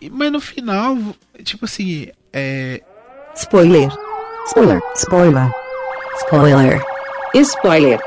E- 0.00 0.10
Mas 0.10 0.30
no 0.30 0.40
final, 0.40 0.96
tipo 1.42 1.64
assim, 1.64 2.08
é. 2.32 2.82
Spoiler. 3.34 3.88
Spoiler. 4.46 4.80
Spoiler. 4.94 5.63
Spoiler. 6.18 6.82
Spoiler. 7.34 8.00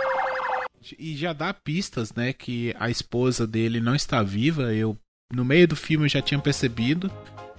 E 0.97 1.15
já 1.17 1.33
dá 1.33 1.53
pistas, 1.53 2.13
né, 2.13 2.31
que 2.31 2.73
a 2.79 2.89
esposa 2.89 3.45
dele 3.45 3.79
não 3.81 3.93
está 3.95 4.23
viva. 4.23 4.73
Eu, 4.73 4.97
no 5.33 5.43
meio 5.43 5.67
do 5.67 5.75
filme, 5.75 6.05
eu 6.05 6.09
já 6.09 6.21
tinha 6.21 6.39
percebido 6.39 7.11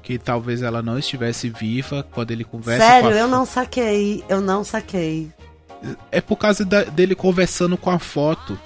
que 0.03 0.19
talvez 0.19 0.63
ela 0.63 0.81
não 0.81 0.99
estivesse 0.99 1.51
viva 1.51 2.03
quando 2.13 2.31
ele 2.31 2.45
conversa 2.45 2.87
Sério, 2.87 3.09
com 3.11 3.15
a 3.15 3.19
eu 3.19 3.29
não 3.29 3.45
saquei, 3.45 4.25
eu 4.29 4.41
não 4.41 4.65
saquei. 4.65 5.31
É 6.11 6.21
por 6.21 6.37
causa 6.37 6.65
da- 6.65 6.85
dele 6.85 7.15
conversando 7.15 7.77
com 7.77 7.91
a 7.91 7.99
foto, 7.99 8.59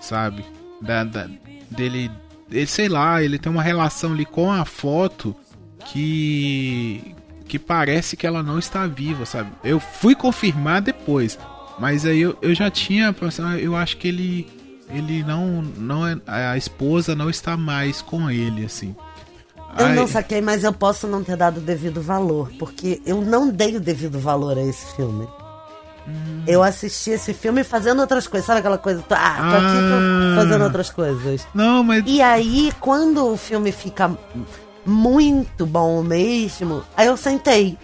sabe? 0.00 0.42
Da, 0.80 1.04
da- 1.04 1.28
dele, 1.70 2.10
ele, 2.50 2.66
sei 2.66 2.88
lá, 2.88 3.22
ele 3.22 3.38
tem 3.38 3.52
uma 3.52 3.62
relação 3.62 4.12
ali 4.12 4.24
com 4.24 4.50
a 4.50 4.64
foto 4.64 5.36
que 5.84 7.14
que 7.50 7.58
parece 7.58 8.16
que 8.16 8.24
ela 8.24 8.44
não 8.44 8.60
está 8.60 8.86
viva, 8.86 9.26
sabe? 9.26 9.50
Eu 9.64 9.80
fui 9.80 10.14
confirmar 10.14 10.80
depois, 10.80 11.36
mas 11.80 12.06
aí 12.06 12.20
eu, 12.20 12.36
eu 12.40 12.54
já 12.54 12.70
tinha, 12.70 13.12
pensado, 13.12 13.48
ah, 13.48 13.58
eu 13.58 13.74
acho 13.74 13.96
que 13.96 14.06
ele 14.06 14.46
ele 14.88 15.22
não 15.24 15.60
não 15.76 16.06
é, 16.06 16.16
a 16.26 16.56
esposa 16.56 17.14
não 17.16 17.28
está 17.28 17.56
mais 17.56 18.00
com 18.02 18.30
ele 18.30 18.64
assim. 18.64 18.94
Eu 19.76 19.86
Aí- 19.86 19.94
não 19.96 20.06
saquei, 20.06 20.40
mas 20.40 20.62
eu 20.62 20.72
posso 20.72 21.08
não 21.08 21.24
ter 21.24 21.36
dado 21.36 21.58
o 21.58 21.60
devido 21.60 22.00
valor, 22.00 22.50
porque 22.56 23.02
eu 23.04 23.20
não 23.20 23.48
dei 23.50 23.76
o 23.76 23.80
devido 23.80 24.18
valor 24.20 24.56
a 24.56 24.62
esse 24.62 24.94
filme. 24.94 25.26
Hum. 26.08 26.42
Eu 26.46 26.62
assisti 26.62 27.10
esse 27.10 27.34
filme 27.34 27.62
fazendo 27.64 28.00
outras 28.00 28.26
coisas, 28.28 28.46
sabe 28.46 28.60
aquela 28.60 28.78
coisa? 28.78 29.04
Ah, 29.10 29.36
tô 29.50 29.56
aqui 29.56 29.76
Ah. 29.76 30.34
tô 30.34 30.42
fazendo 30.42 30.64
outras 30.64 30.90
coisas. 30.90 31.46
Não, 31.54 31.82
mas 31.82 32.04
E 32.06 32.22
aí, 32.22 32.72
quando 32.80 33.26
o 33.32 33.36
filme 33.36 33.70
fica 33.72 34.10
muito 34.90 35.64
bom 35.64 36.02
mesmo, 36.02 36.82
aí 36.96 37.06
eu 37.06 37.16
sentei. 37.16 37.78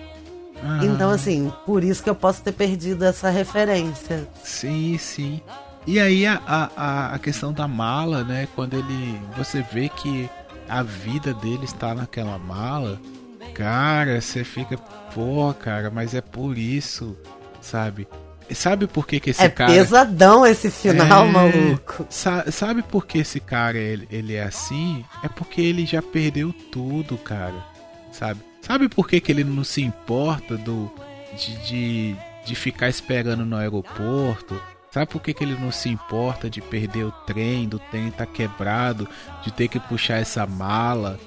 Ah. 0.62 0.80
Então, 0.82 1.10
assim, 1.10 1.52
por 1.64 1.84
isso 1.84 2.02
que 2.02 2.10
eu 2.10 2.14
posso 2.14 2.42
ter 2.42 2.52
perdido 2.52 3.04
essa 3.04 3.30
referência. 3.30 4.26
Sim, 4.42 4.96
sim. 4.98 5.40
E 5.86 6.00
aí 6.00 6.26
a, 6.26 6.40
a, 6.46 6.70
a- 6.76 7.14
a 7.14 7.18
questão 7.18 7.52
da 7.52 7.68
mala, 7.68 8.24
né? 8.24 8.48
Quando 8.56 8.74
ele. 8.74 9.20
Você 9.36 9.62
vê 9.70 9.88
que 9.88 10.28
a 10.68 10.82
vida 10.82 11.32
dele 11.34 11.64
está 11.64 11.94
naquela 11.94 12.38
mala, 12.38 12.98
cara, 13.54 14.20
você 14.20 14.42
fica, 14.42 14.76
pô, 15.14 15.54
cara, 15.54 15.90
mas 15.90 16.12
é 16.14 16.20
por 16.20 16.58
isso, 16.58 17.16
sabe? 17.60 18.08
Sabe 18.54 18.86
por 18.86 19.06
que, 19.06 19.18
que 19.20 19.30
esse 19.30 19.42
é 19.42 19.48
cara. 19.48 19.72
pesadão 19.72 20.46
esse 20.46 20.70
final, 20.70 21.26
É, 21.26 21.30
maluco. 21.30 22.06
sa- 22.08 22.50
sabe 22.50 22.82
por 22.82 23.06
que 23.06 23.18
esse 23.18 23.40
cara 23.40 23.76
ele, 23.78 24.06
ele 24.10 24.34
é 24.34 24.42
assim? 24.42 25.04
É 25.22 25.28
porque 25.28 25.60
ele 25.60 25.84
já 25.86 26.00
perdeu 26.00 26.52
tudo, 26.70 27.16
cara. 27.18 27.54
Sabe? 28.12 28.40
Sabe 28.62 28.88
por 28.88 29.06
que, 29.08 29.20
que 29.20 29.30
ele 29.30 29.44
não 29.44 29.62
se 29.64 29.82
importa 29.82 30.56
do 30.56 30.90
de, 31.36 31.56
de, 31.66 32.16
de 32.46 32.54
ficar 32.54 32.88
esperando 32.88 33.44
no 33.44 33.56
aeroporto? 33.56 34.60
Sabe 34.90 35.06
por 35.12 35.20
que, 35.20 35.34
que 35.34 35.44
ele 35.44 35.56
não 35.60 35.70
se 35.70 35.88
importa 35.90 36.48
de 36.48 36.60
perder 36.62 37.04
o 37.04 37.10
trem, 37.12 37.68
do 37.68 37.78
trem 37.78 38.10
tá 38.10 38.24
quebrado, 38.24 39.06
de 39.44 39.52
ter 39.52 39.68
que 39.68 39.78
puxar 39.78 40.16
essa 40.20 40.46
mala? 40.46 41.18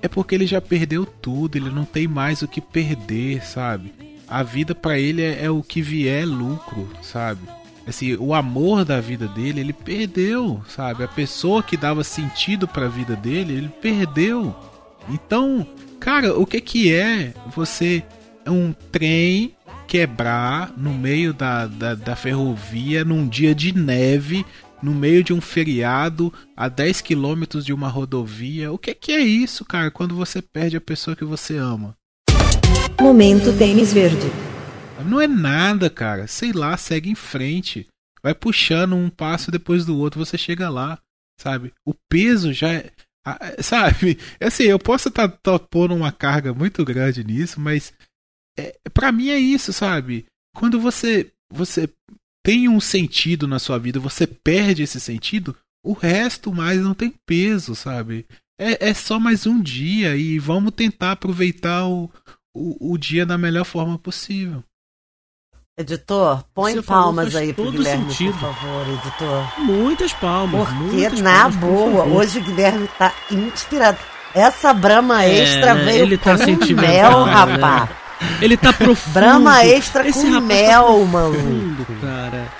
É 0.00 0.06
porque 0.08 0.34
ele 0.34 0.46
já 0.46 0.60
perdeu 0.60 1.04
tudo, 1.04 1.56
ele 1.56 1.70
não 1.70 1.84
tem 1.84 2.06
mais 2.06 2.42
o 2.42 2.46
que 2.48 2.60
perder, 2.60 3.44
sabe? 3.44 3.92
A 4.28 4.42
vida 4.42 4.74
pra 4.74 4.98
ele 4.98 5.22
é, 5.22 5.44
é 5.44 5.50
o 5.50 5.62
que 5.62 5.80
vier 5.80 6.26
lucro, 6.26 6.88
sabe? 7.02 7.40
Assim, 7.86 8.16
o 8.16 8.34
amor 8.34 8.84
da 8.84 9.00
vida 9.00 9.28
dele, 9.28 9.60
ele 9.60 9.72
perdeu, 9.72 10.60
sabe? 10.68 11.04
A 11.04 11.08
pessoa 11.08 11.62
que 11.62 11.76
dava 11.76 12.02
sentido 12.02 12.66
pra 12.66 12.88
vida 12.88 13.14
dele, 13.14 13.54
ele 13.54 13.68
perdeu. 13.68 14.54
Então, 15.08 15.64
cara, 16.00 16.36
o 16.36 16.44
que 16.44 16.60
que 16.60 16.92
é 16.92 17.32
você 17.54 18.02
um 18.44 18.72
trem 18.90 19.54
quebrar 19.86 20.72
no 20.76 20.92
meio 20.92 21.32
da, 21.32 21.66
da, 21.68 21.94
da 21.94 22.16
ferrovia 22.16 23.04
num 23.04 23.28
dia 23.28 23.54
de 23.54 23.72
neve, 23.72 24.44
no 24.82 24.92
meio 24.92 25.22
de 25.22 25.32
um 25.32 25.40
feriado, 25.40 26.32
a 26.56 26.68
10 26.68 27.00
quilômetros 27.02 27.64
de 27.64 27.72
uma 27.72 27.88
rodovia? 27.88 28.72
O 28.72 28.78
que 28.78 28.94
que 28.94 29.12
é 29.12 29.20
isso, 29.20 29.64
cara, 29.64 29.92
quando 29.92 30.16
você 30.16 30.42
perde 30.42 30.76
a 30.76 30.80
pessoa 30.80 31.14
que 31.14 31.24
você 31.24 31.56
ama? 31.56 31.96
Momento 33.00 33.56
tênis 33.56 33.92
verde. 33.92 34.26
Não 35.04 35.20
é 35.20 35.26
nada, 35.26 35.90
cara. 35.90 36.26
Sei 36.26 36.52
lá, 36.52 36.76
segue 36.76 37.10
em 37.10 37.14
frente. 37.14 37.86
Vai 38.22 38.34
puxando 38.34 38.96
um 38.96 39.10
passo 39.10 39.50
depois 39.50 39.84
do 39.84 39.96
outro, 39.96 40.24
você 40.24 40.36
chega 40.36 40.68
lá, 40.68 40.98
sabe? 41.38 41.72
O 41.86 41.94
peso 42.08 42.52
já 42.52 42.72
é. 42.72 42.90
ah, 43.24 43.38
Sabe? 43.62 44.18
Assim, 44.40 44.64
eu 44.64 44.78
posso 44.78 45.08
estar 45.08 45.28
tá, 45.28 45.58
pondo 45.58 45.94
uma 45.94 46.10
carga 46.10 46.52
muito 46.52 46.84
grande 46.84 47.22
nisso, 47.22 47.60
mas 47.60 47.92
é, 48.58 48.76
para 48.92 49.12
mim 49.12 49.28
é 49.28 49.38
isso, 49.38 49.72
sabe? 49.72 50.26
Quando 50.54 50.80
você 50.80 51.30
você 51.52 51.88
tem 52.44 52.68
um 52.68 52.80
sentido 52.80 53.46
na 53.46 53.58
sua 53.58 53.78
vida, 53.78 54.00
você 54.00 54.26
perde 54.26 54.82
esse 54.82 54.98
sentido, 54.98 55.56
o 55.84 55.92
resto 55.92 56.52
mais 56.52 56.80
não 56.80 56.94
tem 56.94 57.14
peso, 57.24 57.74
sabe? 57.76 58.26
É, 58.58 58.88
é 58.88 58.94
só 58.94 59.20
mais 59.20 59.46
um 59.46 59.60
dia 59.60 60.16
e 60.16 60.38
vamos 60.38 60.72
tentar 60.72 61.12
aproveitar 61.12 61.86
o, 61.86 62.10
o, 62.80 62.92
o 62.92 62.98
dia 62.98 63.24
da 63.26 63.36
melhor 63.36 63.64
forma 63.64 63.98
possível. 63.98 64.62
Editor, 65.78 66.42
põe 66.54 66.74
Você 66.74 66.82
palmas 66.82 67.34
aí 67.36 67.52
pro 67.52 67.70
Guilherme, 67.70 68.10
sentido. 68.10 68.32
por 68.32 68.40
favor, 68.40 68.88
editor. 68.88 69.60
Muitas 69.60 70.12
palmas. 70.14 70.68
Porque, 70.68 70.82
muitas 70.96 71.20
na 71.20 71.32
palmas, 71.40 71.56
por 71.56 71.66
boa, 71.68 72.04
favor. 72.04 72.16
hoje 72.16 72.38
o 72.38 72.42
Guilherme 72.42 72.88
tá 72.98 73.14
inspirado. 73.30 73.98
Essa 74.34 74.72
brama 74.72 75.22
É, 75.24 75.38
extra 75.38 75.74
né? 75.74 75.84
veio 75.84 76.02
Ele 76.04 76.16
tá 76.16 76.36
com 76.38 76.74
mel, 76.74 77.26
né? 77.26 77.32
rapá. 77.32 77.88
Ele 78.40 78.56
tá 78.56 78.72
profundo. 78.72 79.12
Brama 79.12 79.64
extra 79.66 80.08
Esse 80.08 80.18
com 80.22 80.32
rapaz 80.32 80.44
mel, 80.46 80.82
tá 80.84 81.20
profundo, 81.30 81.86
cara. 82.00 82.52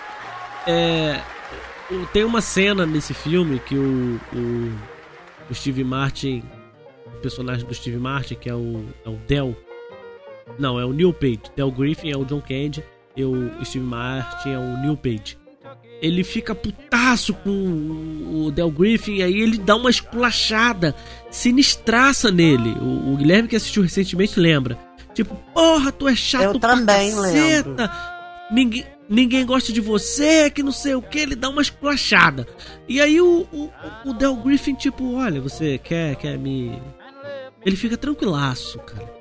É, 0.67 1.21
tem 2.13 2.25
uma 2.25 2.43
cena 2.43 2.85
nesse 2.85 3.15
filme 3.15 3.59
que 3.61 3.77
o, 3.77 4.21
o, 4.35 4.73
o 5.51 5.55
Steve 5.55 5.85
Martin, 5.85 6.43
o 7.07 7.11
personagem 7.23 7.67
do 7.67 7.73
Steve 7.75 7.97
Martin, 7.99 8.35
que 8.35 8.51
é 8.51 8.55
o, 8.55 8.85
é 9.07 9.09
o 9.09 9.17
Del. 9.27 9.57
Não, 10.59 10.79
é 10.79 10.85
o 10.85 10.93
Neil 10.93 11.13
Page. 11.13 11.43
Del 11.55 11.71
Griffin 11.71 12.11
é 12.11 12.17
o 12.17 12.25
John 12.25 12.41
Candy 12.41 12.83
e 13.17 13.25
o 13.25 13.65
Steve 13.65 13.85
Martin 13.85 14.51
é 14.51 14.59
o 14.59 14.77
Neil 14.79 14.97
Page. 14.97 15.39
Ele 16.03 16.23
fica 16.23 16.55
putaço 16.55 17.33
com 17.33 17.51
o 17.51 18.51
Del 18.51 18.71
Griffin, 18.71 19.23
aí 19.23 19.41
ele 19.41 19.57
dá 19.57 19.77
uma 19.77 19.89
esculachada 19.89 20.95
sinistraça 21.31 22.31
nele. 22.31 22.71
O, 22.81 23.15
o 23.15 23.17
Guilherme 23.17 23.49
que 23.49 23.57
assistiu 23.57 23.83
recentemente 23.83 24.39
lembra. 24.39 24.79
Tipo, 25.15 25.35
porra, 25.55 25.91
tu 25.91 26.07
é 26.07 26.15
chato 26.15 26.55
Eu 26.55 26.61
também 26.61 27.15
caceta. 27.15 27.91
Ninguém, 28.51 28.85
ninguém 29.09 29.47
gosta 29.47 29.73
de 29.73 29.81
você, 29.81 30.51
que 30.51 30.63
não 30.63 30.71
sei 30.71 30.95
o 30.95 31.01
que, 31.01 31.19
ele 31.19 31.35
dá 31.35 31.49
uma 31.49 31.63
esculachada. 31.63 32.47
E 32.87 33.01
aí 33.01 33.19
o, 33.19 33.47
o, 33.51 33.71
o 34.05 34.13
Del 34.13 34.37
Griffin, 34.37 34.75
tipo, 34.75 35.15
olha, 35.15 35.41
você 35.41 35.79
quer, 35.79 36.17
quer 36.17 36.37
me. 36.39 36.79
Ele 37.65 37.77
fica 37.77 37.97
tranquilaço, 37.97 38.79
cara. 38.81 39.16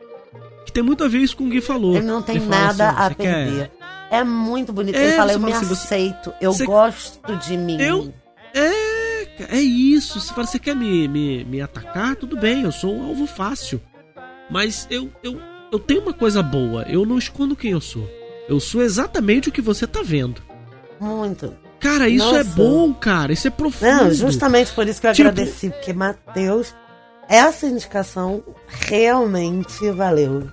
Que 0.66 0.72
tem 0.72 0.84
muito 0.84 1.04
a 1.04 1.08
ver 1.08 1.20
isso 1.20 1.38
com 1.38 1.46
o 1.46 1.50
Gui 1.50 1.62
falou. 1.62 1.96
Ele 1.96 2.06
não 2.06 2.22
tem 2.22 2.40
fala 2.40 2.50
nada 2.50 2.90
assim, 2.90 2.98
a 3.02 3.08
"Você 3.10 3.16
quer- 3.16 3.46
perder. 3.46 3.72
É 4.12 4.24
muito 4.24 4.72
bonito. 4.74 4.96
É, 4.96 5.04
ele 5.08 5.16
fala, 5.16 5.30
você 5.30 5.36
eu 5.36 5.40
me 5.40 5.52
fala 5.52 5.58
assim, 5.64 5.76
você- 5.76 5.84
aceito, 5.86 6.34
eu 6.42 6.54
você- 6.54 6.66
gosto 6.66 7.36
de 7.38 7.58
mim. 7.58 7.80
Eu- 7.82 8.14
É, 8.54 8.96
É 9.50 9.60
isso. 9.60 10.20
Você 10.22 10.34
fala, 10.34 10.48
você 10.48 10.58
quer 10.58 10.74
me, 10.76 11.08
me, 11.10 11.44
me 11.44 11.62
atacar? 11.62 12.16
Tudo 12.16 12.38
bem, 12.38 12.62
eu 12.64 12.72
sou 12.72 12.96
um 12.96 13.06
alvo 13.06 13.28
fácil. 13.28 13.82
Mas 14.50 14.88
eu, 14.90 15.10
eu, 15.22 15.38
eu 15.74 15.78
tenho 15.80 16.02
uma 16.02 16.14
coisa 16.14 16.42
boa. 16.42 16.84
Eu 16.84 17.06
não 17.06 17.18
escondo 17.18 17.54
quem 17.56 17.72
eu 17.72 17.82
sou. 17.82 18.10
Eu 18.48 18.60
sou 18.62 18.82
exatamente 18.82 19.50
o 19.50 19.52
que 19.52 19.60
você 19.62 19.86
tá 19.86 20.00
vendo. 20.04 20.42
Muito. 21.02 21.54
Cara, 21.82 22.08
isso 22.08 22.26
Nossa. 22.26 22.40
é 22.40 22.44
bom, 22.46 22.94
cara. 22.94 23.34
Isso 23.34 23.46
é 23.48 23.52
profundo. 23.52 24.04
Não, 24.06 24.14
justamente 24.14 24.72
por 24.72 24.88
isso 24.88 25.02
que 25.02 25.08
eu 25.08 25.14
Tipo- 25.14 25.28
agradeci, 25.30 25.70
porque 25.70 25.92
Matheus, 25.92 26.74
essa 27.30 27.66
indicação 27.66 28.44
realmente 28.68 29.90
valeu. 29.92 30.48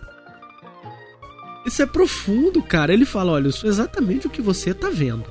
Isso 1.65 1.83
é 1.83 1.87
profundo, 1.87 2.63
cara. 2.63 2.93
Ele 2.93 3.05
fala: 3.05 3.33
olha, 3.33 3.49
eu 3.49 3.53
sou 3.53 3.69
exatamente 3.69 4.27
o 4.27 4.31
que 4.31 4.43
você 4.43 4.75
tá 4.75 4.91
vendo. 4.91 5.25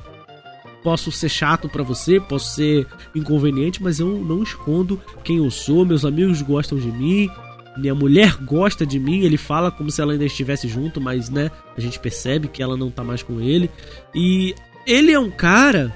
Posso 0.83 1.11
ser 1.11 1.29
chato 1.29 1.69
pra 1.69 1.83
você, 1.83 2.19
posso 2.19 2.55
ser 2.55 2.87
inconveniente, 3.13 3.83
mas 3.83 3.99
eu 3.99 4.07
não 4.07 4.41
escondo 4.41 4.99
quem 5.23 5.37
eu 5.37 5.51
sou. 5.51 5.85
Meus 5.85 6.03
amigos 6.03 6.41
gostam 6.41 6.77
de 6.77 6.91
mim, 6.91 7.29
minha 7.77 7.93
mulher 7.93 8.35
gosta 8.43 8.85
de 8.85 8.99
mim. 8.99 9.21
Ele 9.21 9.37
fala 9.37 9.71
como 9.71 9.91
se 9.91 10.01
ela 10.01 10.13
ainda 10.13 10.25
estivesse 10.25 10.67
junto, 10.67 10.99
mas 10.99 11.29
né, 11.29 11.51
a 11.77 11.81
gente 11.81 11.99
percebe 11.99 12.47
que 12.47 12.63
ela 12.63 12.75
não 12.75 12.89
tá 12.89 13.03
mais 13.03 13.21
com 13.21 13.39
ele. 13.39 13.69
E 14.15 14.55
ele 14.87 15.11
é 15.11 15.19
um 15.19 15.29
cara 15.29 15.93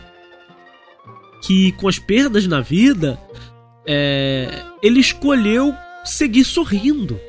que, 1.42 1.72
com 1.74 1.88
as 1.88 1.98
perdas 1.98 2.46
na 2.46 2.62
vida, 2.62 3.20
é, 3.88 4.64
ele 4.82 5.00
escolheu 5.00 5.74
seguir 6.04 6.44
sorrindo 6.44 7.20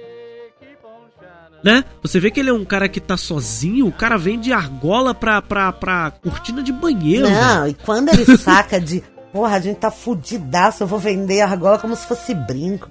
né? 1.67 1.85
Você 2.01 2.21
vê 2.21 2.31
que 2.31 2.39
ele 2.39 2.51
é 2.51 2.53
um 2.53 2.65
cara 2.65 2.89
que 2.89 3.01
tá 3.01 3.17
sozinho, 3.17 3.89
o 3.89 3.93
cara 3.93 4.17
vende 4.17 4.53
argola 4.53 5.13
pra, 5.13 5.43
pra, 5.43 5.73
pra 5.73 6.13
cortina 6.23 6.63
de 6.63 6.73
banheiro. 6.73 7.29
Não, 7.29 7.63
velho. 7.63 7.71
e 7.71 7.75
quando 7.85 8.09
ele 8.11 8.25
saca 8.39 8.81
de, 8.81 9.03
porra, 9.33 9.57
a 9.57 9.61
gente 9.61 9.79
tá 9.79 9.91
fudidaço, 9.91 10.85
eu 10.85 10.87
vou 10.87 11.01
vender 11.01 11.41
argola 11.41 11.77
como 11.77 11.97
se 11.97 12.07
fosse 12.07 12.33
brinco. 12.35 12.89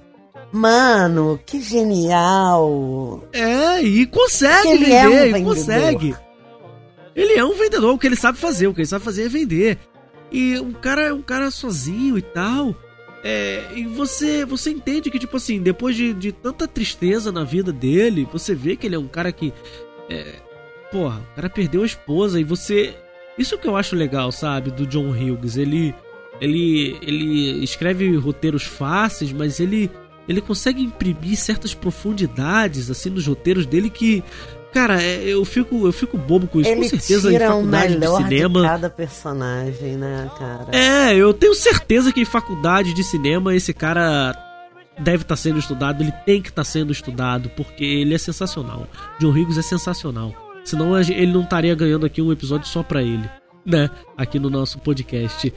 Mano, 0.52 1.40
que 1.46 1.60
genial. 1.62 3.26
É, 3.32 3.80
e 3.80 4.04
consegue 4.04 4.68
ele 4.68 4.84
vender, 4.84 4.94
é 4.94 5.08
um 5.08 5.32
vendedor. 5.32 5.54
consegue. 5.54 6.16
Ele 7.14 7.32
é 7.32 7.44
um 7.46 7.54
vendedor, 7.54 7.94
o 7.94 7.98
que 7.98 8.06
ele 8.06 8.16
sabe 8.16 8.36
fazer, 8.36 8.66
o 8.66 8.74
que 8.74 8.80
ele 8.80 8.88
sabe 8.88 9.04
fazer 9.04 9.24
é 9.24 9.28
vender. 9.28 9.78
E 10.30 10.58
um 10.60 10.72
cara 10.72 11.02
é 11.02 11.12
um 11.14 11.22
cara 11.22 11.50
sozinho 11.50 12.18
e 12.18 12.22
tal. 12.22 12.74
É, 13.28 13.72
e 13.74 13.84
você 13.84 14.44
você 14.44 14.70
entende 14.70 15.10
que, 15.10 15.18
tipo 15.18 15.36
assim, 15.36 15.60
depois 15.60 15.96
de, 15.96 16.14
de 16.14 16.30
tanta 16.30 16.68
tristeza 16.68 17.32
na 17.32 17.42
vida 17.42 17.72
dele, 17.72 18.24
você 18.32 18.54
vê 18.54 18.76
que 18.76 18.86
ele 18.86 18.94
é 18.94 18.98
um 19.00 19.08
cara 19.08 19.32
que. 19.32 19.52
É, 20.08 20.36
porra, 20.92 21.18
o 21.32 21.34
cara 21.34 21.50
perdeu 21.50 21.82
a 21.82 21.86
esposa 21.86 22.38
e 22.38 22.44
você. 22.44 22.96
Isso 23.36 23.58
que 23.58 23.66
eu 23.66 23.76
acho 23.76 23.96
legal, 23.96 24.30
sabe, 24.30 24.70
do 24.70 24.86
John 24.86 25.10
Hughes. 25.10 25.56
Ele. 25.56 25.92
Ele, 26.40 26.98
ele 27.02 27.64
escreve 27.64 28.14
roteiros 28.14 28.62
fáceis, 28.62 29.32
mas 29.32 29.58
ele, 29.58 29.90
ele 30.28 30.40
consegue 30.40 30.82
imprimir 30.82 31.36
certas 31.36 31.74
profundidades 31.74 32.90
assim 32.90 33.10
nos 33.10 33.26
roteiros 33.26 33.66
dele 33.66 33.90
que. 33.90 34.22
Cara, 34.76 35.02
é, 35.02 35.24
eu 35.24 35.42
fico, 35.42 35.86
eu 35.86 35.92
fico 35.92 36.18
bobo 36.18 36.46
com 36.46 36.60
isso. 36.60 36.70
com 36.76 36.82
certeza 36.82 37.32
em 37.32 37.38
faculdade 37.38 37.96
de 37.96 38.06
cinema. 38.06 38.60
de 38.60 38.68
cada 38.68 38.90
personagem, 38.90 39.96
né, 39.96 40.30
cara? 40.38 40.66
É, 40.70 41.16
eu 41.16 41.32
tenho 41.32 41.54
certeza 41.54 42.12
que 42.12 42.20
em 42.20 42.26
faculdade 42.26 42.92
de 42.92 43.02
cinema 43.02 43.54
esse 43.54 43.72
cara 43.72 44.36
deve 44.98 45.22
estar 45.22 45.36
sendo 45.36 45.58
estudado, 45.58 46.02
ele 46.02 46.12
tem 46.26 46.42
que 46.42 46.50
estar 46.50 46.62
sendo 46.62 46.92
estudado, 46.92 47.50
porque 47.56 47.86
ele 47.86 48.14
é 48.14 48.18
sensacional. 48.18 48.86
John 49.18 49.30
Hughes 49.30 49.56
é 49.56 49.62
sensacional. 49.62 50.34
Senão 50.62 50.98
ele 50.98 51.32
não 51.32 51.40
estaria 51.40 51.74
ganhando 51.74 52.04
aqui 52.04 52.20
um 52.20 52.30
episódio 52.30 52.68
só 52.68 52.82
pra 52.82 53.00
ele, 53.00 53.26
né? 53.64 53.88
Aqui 54.14 54.38
no 54.38 54.50
nosso 54.50 54.78
podcast. 54.80 55.54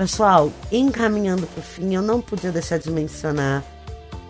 Pessoal, 0.00 0.50
encaminhando 0.72 1.46
pro 1.46 1.60
fim, 1.60 1.94
eu 1.94 2.00
não 2.00 2.22
podia 2.22 2.50
deixar 2.50 2.78
de 2.78 2.90
mencionar 2.90 3.62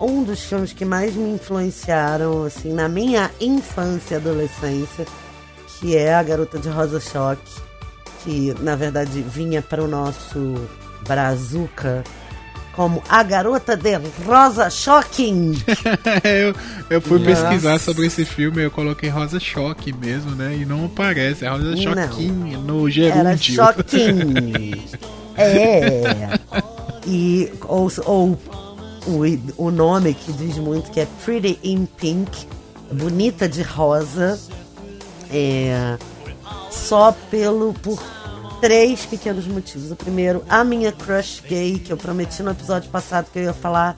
um 0.01 0.21
dos 0.21 0.43
filmes 0.43 0.73
que 0.73 0.83
mais 0.83 1.15
me 1.15 1.31
influenciaram, 1.31 2.43
assim, 2.43 2.73
na 2.73 2.89
minha 2.89 3.31
infância 3.39 4.15
e 4.15 4.17
adolescência, 4.17 5.05
que 5.79 5.95
é 5.95 6.13
A 6.13 6.21
Garota 6.21 6.59
de 6.59 6.67
Rosa 6.67 6.99
Choque, 6.99 7.53
que 8.21 8.53
na 8.59 8.75
verdade 8.75 9.21
vinha 9.21 9.61
para 9.61 9.81
o 9.81 9.87
nosso 9.87 10.55
Brazuca 11.07 12.03
como 12.73 13.01
A 13.07 13.23
Garota 13.23 13.77
de 13.77 13.97
Rosa 14.25 14.69
Shocking. 14.69 15.53
eu, 16.25 16.53
eu 16.89 16.99
fui 16.99 17.17
Nossa. 17.17 17.43
pesquisar 17.47 17.79
sobre 17.79 18.07
esse 18.07 18.25
filme, 18.25 18.61
eu 18.61 18.71
coloquei 18.71 19.09
Rosa 19.09 19.39
Choque 19.39 19.93
mesmo, 19.93 20.31
né? 20.31 20.53
E 20.53 20.65
não 20.65 20.87
aparece, 20.87 21.45
é 21.45 21.47
Rosa. 21.47 21.77
Choquinho 21.77 22.59
no 22.59 22.89
Era 22.89 23.37
gerúndio. 23.37 23.55
Shocking. 23.55 25.11
é. 25.37 26.39
E, 27.05 27.51
ou, 27.67 27.91
ou 28.05 28.39
o, 29.07 29.65
o 29.65 29.71
nome 29.71 30.13
que 30.13 30.31
diz 30.33 30.57
muito 30.57 30.91
que 30.91 30.99
é 30.99 31.07
Pretty 31.25 31.59
in 31.63 31.85
Pink, 31.85 32.47
bonita 32.91 33.49
de 33.49 33.61
rosa. 33.61 34.39
É, 35.31 35.97
só 36.69 37.15
pelo 37.29 37.73
por 37.73 38.01
três 38.61 39.05
pequenos 39.05 39.47
motivos. 39.47 39.91
O 39.91 39.95
primeiro, 39.95 40.43
a 40.47 40.63
minha 40.63 40.91
crush 40.91 41.41
gay, 41.47 41.79
que 41.79 41.91
eu 41.91 41.97
prometi 41.97 42.43
no 42.43 42.51
episódio 42.51 42.89
passado 42.89 43.27
que 43.31 43.39
eu 43.39 43.43
ia 43.43 43.53
falar, 43.53 43.95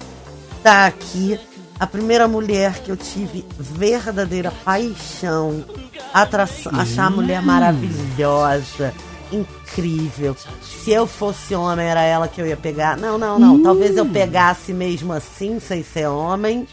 tá 0.64 0.88
aqui. 0.88 1.40
A 1.80 1.88
primeira 1.88 2.28
mulher 2.28 2.80
que 2.80 2.90
eu 2.90 2.96
tive 2.96 3.44
verdadeira 3.60 4.54
paixão, 4.64 5.66
atração, 6.14 6.72
achar 6.80 7.08
a 7.08 7.10
mulher 7.10 7.42
maravilhosa, 7.42 8.94
incrível. 9.34 10.36
Se 10.62 10.92
eu 10.92 11.06
fosse 11.08 11.56
homem, 11.56 11.86
era 11.88 12.02
ela 12.04 12.28
que 12.28 12.40
eu 12.42 12.46
ia 12.48 12.58
pegar. 12.58 12.96
Não, 12.98 13.18
não, 13.18 13.40
não. 13.40 13.62
Talvez 13.64 13.98
eu 13.98 14.06
pegasse 14.06 14.74
mesmo 14.74 15.12
assim, 15.14 15.60
sem 15.60 15.84
ser 15.84 16.08
homem. 16.08 16.68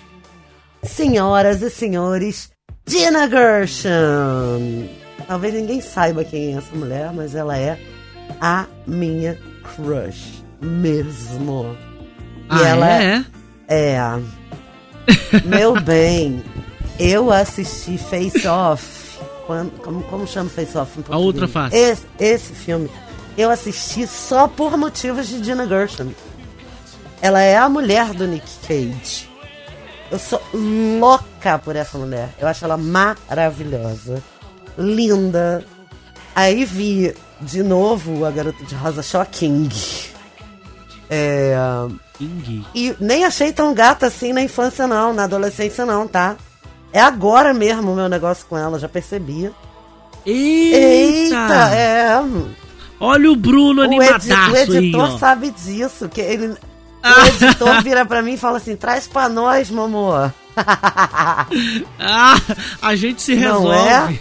Senhoras 0.82 1.60
e 1.62 1.70
senhores, 1.70 2.50
Gina 2.86 3.28
Gershon. 3.28 4.88
Talvez 5.26 5.54
ninguém 5.54 5.80
saiba 5.80 6.24
quem 6.24 6.54
é 6.54 6.58
essa 6.58 6.74
mulher, 6.74 7.12
mas 7.12 7.34
ela 7.34 7.56
é 7.56 7.78
a 8.40 8.66
minha 8.86 9.38
crush 9.76 10.42
mesmo. 10.60 11.76
E 12.50 12.64
Ah, 12.64 12.68
ela 12.68 12.90
é? 13.02 13.24
é. 13.68 14.00
Meu 15.44 15.78
bem, 15.80 16.42
eu 16.98 17.30
assisti 17.30 17.98
Face 17.98 18.46
Off. 18.46 18.99
Quando, 19.50 19.72
como, 19.82 20.02
como 20.04 20.26
chama 20.28 20.48
Face 20.48 20.78
Off? 20.78 21.04
A 21.08 21.18
outra 21.18 21.48
face. 21.48 21.74
Esse, 21.76 22.06
esse 22.20 22.52
filme. 22.52 22.88
Eu 23.36 23.50
assisti 23.50 24.06
só 24.06 24.46
por 24.46 24.76
motivos 24.76 25.26
de 25.26 25.42
Gina 25.42 25.66
Gershon. 25.66 26.12
Ela 27.20 27.40
é 27.40 27.56
a 27.56 27.68
mulher 27.68 28.12
do 28.12 28.28
Nick 28.28 28.48
Cage. 28.64 29.28
Eu 30.08 30.20
sou 30.20 30.40
louca 30.54 31.58
por 31.58 31.74
essa 31.74 31.98
mulher. 31.98 32.32
Eu 32.38 32.46
acho 32.46 32.64
ela 32.64 32.76
maravilhosa. 32.76 34.22
Linda. 34.78 35.64
Aí 36.32 36.64
vi 36.64 37.12
de 37.40 37.64
novo 37.64 38.24
a 38.24 38.30
garota 38.30 38.64
de 38.64 38.76
rosa 38.76 39.02
Shocking. 39.02 39.68
É. 41.10 41.56
King. 42.16 42.64
E 42.72 42.94
nem 43.00 43.24
achei 43.24 43.52
tão 43.52 43.74
gata 43.74 44.06
assim 44.06 44.32
na 44.32 44.42
infância, 44.42 44.86
não, 44.86 45.12
na 45.12 45.24
adolescência, 45.24 45.84
não, 45.84 46.06
tá? 46.06 46.36
É 46.92 47.00
agora 47.00 47.54
mesmo 47.54 47.92
o 47.92 47.96
meu 47.96 48.08
negócio 48.08 48.46
com 48.48 48.58
ela, 48.58 48.78
já 48.78 48.88
percebi. 48.88 49.50
Eita! 50.26 50.76
Eita, 50.76 51.74
é. 51.74 52.22
Olha 52.98 53.30
o 53.30 53.36
Bruno 53.36 53.80
O, 53.80 53.84
animadaço 53.84 54.52
o 54.52 54.56
editor 54.56 55.10
aí, 55.10 55.18
sabe 55.18 55.50
disso. 55.50 56.08
Que 56.08 56.20
ele, 56.20 56.46
o 57.02 57.26
editor 57.26 57.82
vira 57.82 58.04
pra 58.04 58.20
mim 58.22 58.34
e 58.34 58.38
fala 58.38 58.58
assim: 58.58 58.76
traz 58.76 59.06
pra 59.06 59.28
nós, 59.28 59.70
mamô. 59.70 60.12
Ah, 61.98 62.36
a 62.82 62.94
gente 62.94 63.22
se 63.22 63.34
Não 63.34 63.66
resolve. 63.66 64.20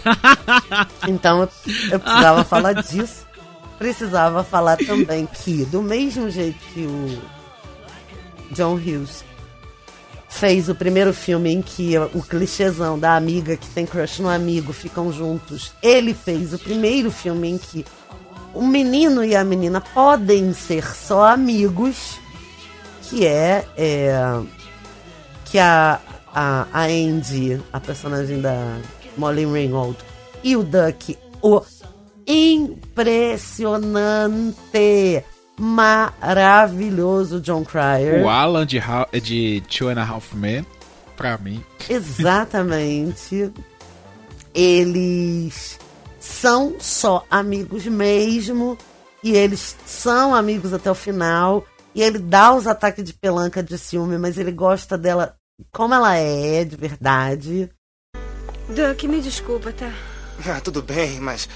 Então 1.06 1.42
eu, 1.42 1.48
eu 1.90 2.00
precisava 2.00 2.44
falar 2.44 2.72
disso. 2.72 3.26
Precisava 3.78 4.44
falar 4.44 4.78
também 4.78 5.26
que, 5.26 5.64
do 5.66 5.82
mesmo 5.82 6.30
jeito 6.30 6.58
que 6.72 6.80
o 6.80 7.20
John 8.52 8.74
Hughes 8.74 9.24
fez 10.30 10.68
o 10.68 10.74
primeiro 10.74 11.12
filme 11.12 11.52
em 11.52 11.60
que 11.60 11.98
o 11.98 12.22
clichêzão 12.22 12.98
da 12.98 13.16
amiga 13.16 13.56
que 13.56 13.68
tem 13.68 13.84
crush 13.84 14.22
no 14.22 14.28
amigo 14.28 14.72
ficam 14.72 15.12
juntos, 15.12 15.72
ele 15.82 16.14
fez 16.14 16.54
o 16.54 16.58
primeiro 16.58 17.10
filme 17.10 17.50
em 17.50 17.58
que 17.58 17.84
o 18.54 18.64
menino 18.64 19.24
e 19.24 19.34
a 19.36 19.44
menina 19.44 19.80
podem 19.80 20.54
ser 20.54 20.86
só 20.94 21.24
amigos, 21.24 22.18
que 23.02 23.26
é, 23.26 23.66
é 23.76 24.40
que 25.44 25.58
a, 25.58 26.00
a, 26.32 26.66
a 26.72 26.84
Andy, 26.84 27.60
a 27.72 27.80
personagem 27.80 28.40
da 28.40 28.78
Molly 29.16 29.44
Ringwald, 29.44 29.96
e 30.42 30.56
o 30.56 30.62
Duck, 30.62 31.18
o 31.42 31.60
impressionante, 32.26 35.22
maravilhoso 35.60 37.40
John 37.40 37.64
Cryer. 37.64 38.24
O 38.24 38.28
Alan 38.28 38.66
de, 38.66 38.80
de 39.22 39.62
Two 39.68 39.88
and 39.88 40.00
a 40.00 40.04
Half 40.04 40.32
Men, 40.34 40.64
pra 41.16 41.36
mim. 41.36 41.62
Exatamente. 41.88 43.52
Eles 44.54 45.78
são 46.18 46.76
só 46.80 47.24
amigos 47.30 47.86
mesmo. 47.86 48.78
E 49.22 49.32
eles 49.32 49.76
são 49.84 50.34
amigos 50.34 50.72
até 50.72 50.90
o 50.90 50.94
final. 50.94 51.64
E 51.94 52.02
ele 52.02 52.18
dá 52.18 52.54
os 52.54 52.66
ataques 52.66 53.04
de 53.04 53.12
pelanca 53.12 53.62
de 53.62 53.76
ciúme, 53.76 54.16
mas 54.16 54.38
ele 54.38 54.52
gosta 54.52 54.96
dela 54.96 55.36
como 55.70 55.94
ela 55.94 56.16
é, 56.16 56.64
de 56.64 56.74
verdade. 56.76 57.68
Duck, 58.68 59.06
me 59.06 59.20
desculpa, 59.20 59.72
tá? 59.72 59.92
Ah, 60.46 60.60
tudo 60.60 60.80
bem, 60.80 61.20
mas 61.20 61.48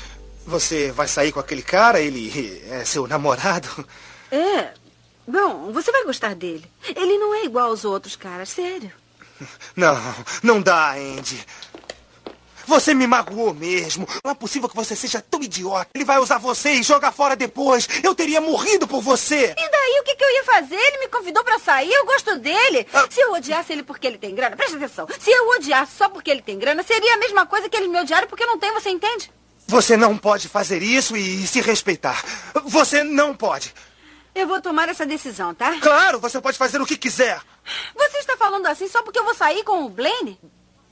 você 0.47 0.91
vai 0.93 1.09
sair 1.09 1.33
com 1.33 1.41
aquele 1.41 1.63
cara? 1.63 2.01
Ele 2.01 2.63
é 2.71 2.85
seu 2.85 3.07
namorado? 3.07 3.69
É. 4.31 4.73
Bom, 5.27 5.73
você 5.73 5.91
vai 5.91 6.05
gostar 6.05 6.35
dele. 6.35 6.71
Ele 6.95 7.19
não 7.19 7.35
é 7.35 7.45
igual 7.45 7.71
aos 7.71 7.85
outros 7.85 8.17
caras, 8.17 8.51
sério. 8.51 8.93
Não, 9.75 9.97
não 10.43 10.61
dá, 10.61 10.93
Andy. 10.93 11.45
Você 12.67 12.95
me 12.95 13.07
magoou 13.07 13.53
mesmo. 13.53 14.09
Não 14.25 14.33
é 14.33 14.35
possível 14.35 14.69
que 14.69 14.77
você 14.77 14.97
seja 14.97 15.21
tão 15.21 15.43
idiota. 15.43 15.89
Ele 15.95 16.05
vai 16.05 16.19
usar 16.19 16.39
você 16.39 16.73
e 16.73 16.83
jogar 16.83 17.13
fora 17.13 17.37
depois. 17.37 17.89
Eu 18.03 18.15
teria 18.15 18.41
morrido 18.41 18.87
por 18.87 19.03
você. 19.03 19.55
E 19.57 19.71
daí, 19.71 20.01
o 20.01 20.05
que, 20.05 20.15
que 20.15 20.25
eu 20.25 20.31
ia 20.31 20.45
fazer? 20.45 20.77
Ele 20.77 20.99
me 20.99 21.09
convidou 21.09 21.45
pra 21.45 21.59
sair, 21.59 21.93
eu 21.93 22.07
gosto 22.07 22.39
dele. 22.39 22.87
Se 23.11 23.21
eu 23.21 23.33
odiasse 23.33 23.73
ele 23.73 23.83
porque 23.83 24.07
ele 24.07 24.19
tem 24.19 24.35
grana, 24.35 24.57
presta 24.57 24.77
atenção. 24.77 25.07
Se 25.19 25.31
eu 25.31 25.49
odiasse 25.51 25.97
só 25.97 26.09
porque 26.09 26.31
ele 26.31 26.43
tem 26.43 26.59
grana, 26.59 26.83
seria 26.83 27.15
a 27.15 27.19
mesma 27.19 27.47
coisa 27.47 27.69
que 27.69 27.77
ele 27.77 27.89
me 27.89 28.01
odiar 28.01 28.27
porque 28.27 28.47
não 28.47 28.59
tem, 28.59 28.73
você 28.73 28.91
entende? 28.91 29.31
Você 29.67 29.97
não 29.97 30.17
pode 30.17 30.49
fazer 30.49 30.83
isso 30.83 31.17
e 31.17 31.47
se 31.47 31.61
respeitar. 31.61 32.23
Você 32.65 33.03
não 33.03 33.35
pode. 33.35 33.75
Eu 34.35 34.47
vou 34.49 34.61
tomar 34.61 34.89
essa 34.89 35.07
decisão, 35.07 35.55
tá? 35.55 35.79
Claro, 35.81 36.19
você 36.19 36.41
pode 36.41 36.59
fazer 36.59 36.81
o 36.81 36.87
que 36.87 36.97
quiser. 36.97 37.41
Você 37.95 38.19
está 38.19 38.37
falando 38.37 38.67
assim 38.67 38.89
só 38.89 39.03
porque 39.03 39.19
eu 39.19 39.25
vou 39.25 39.35
sair 39.35 39.63
com 39.63 39.85
o 39.85 39.89
Blaine? 39.89 40.39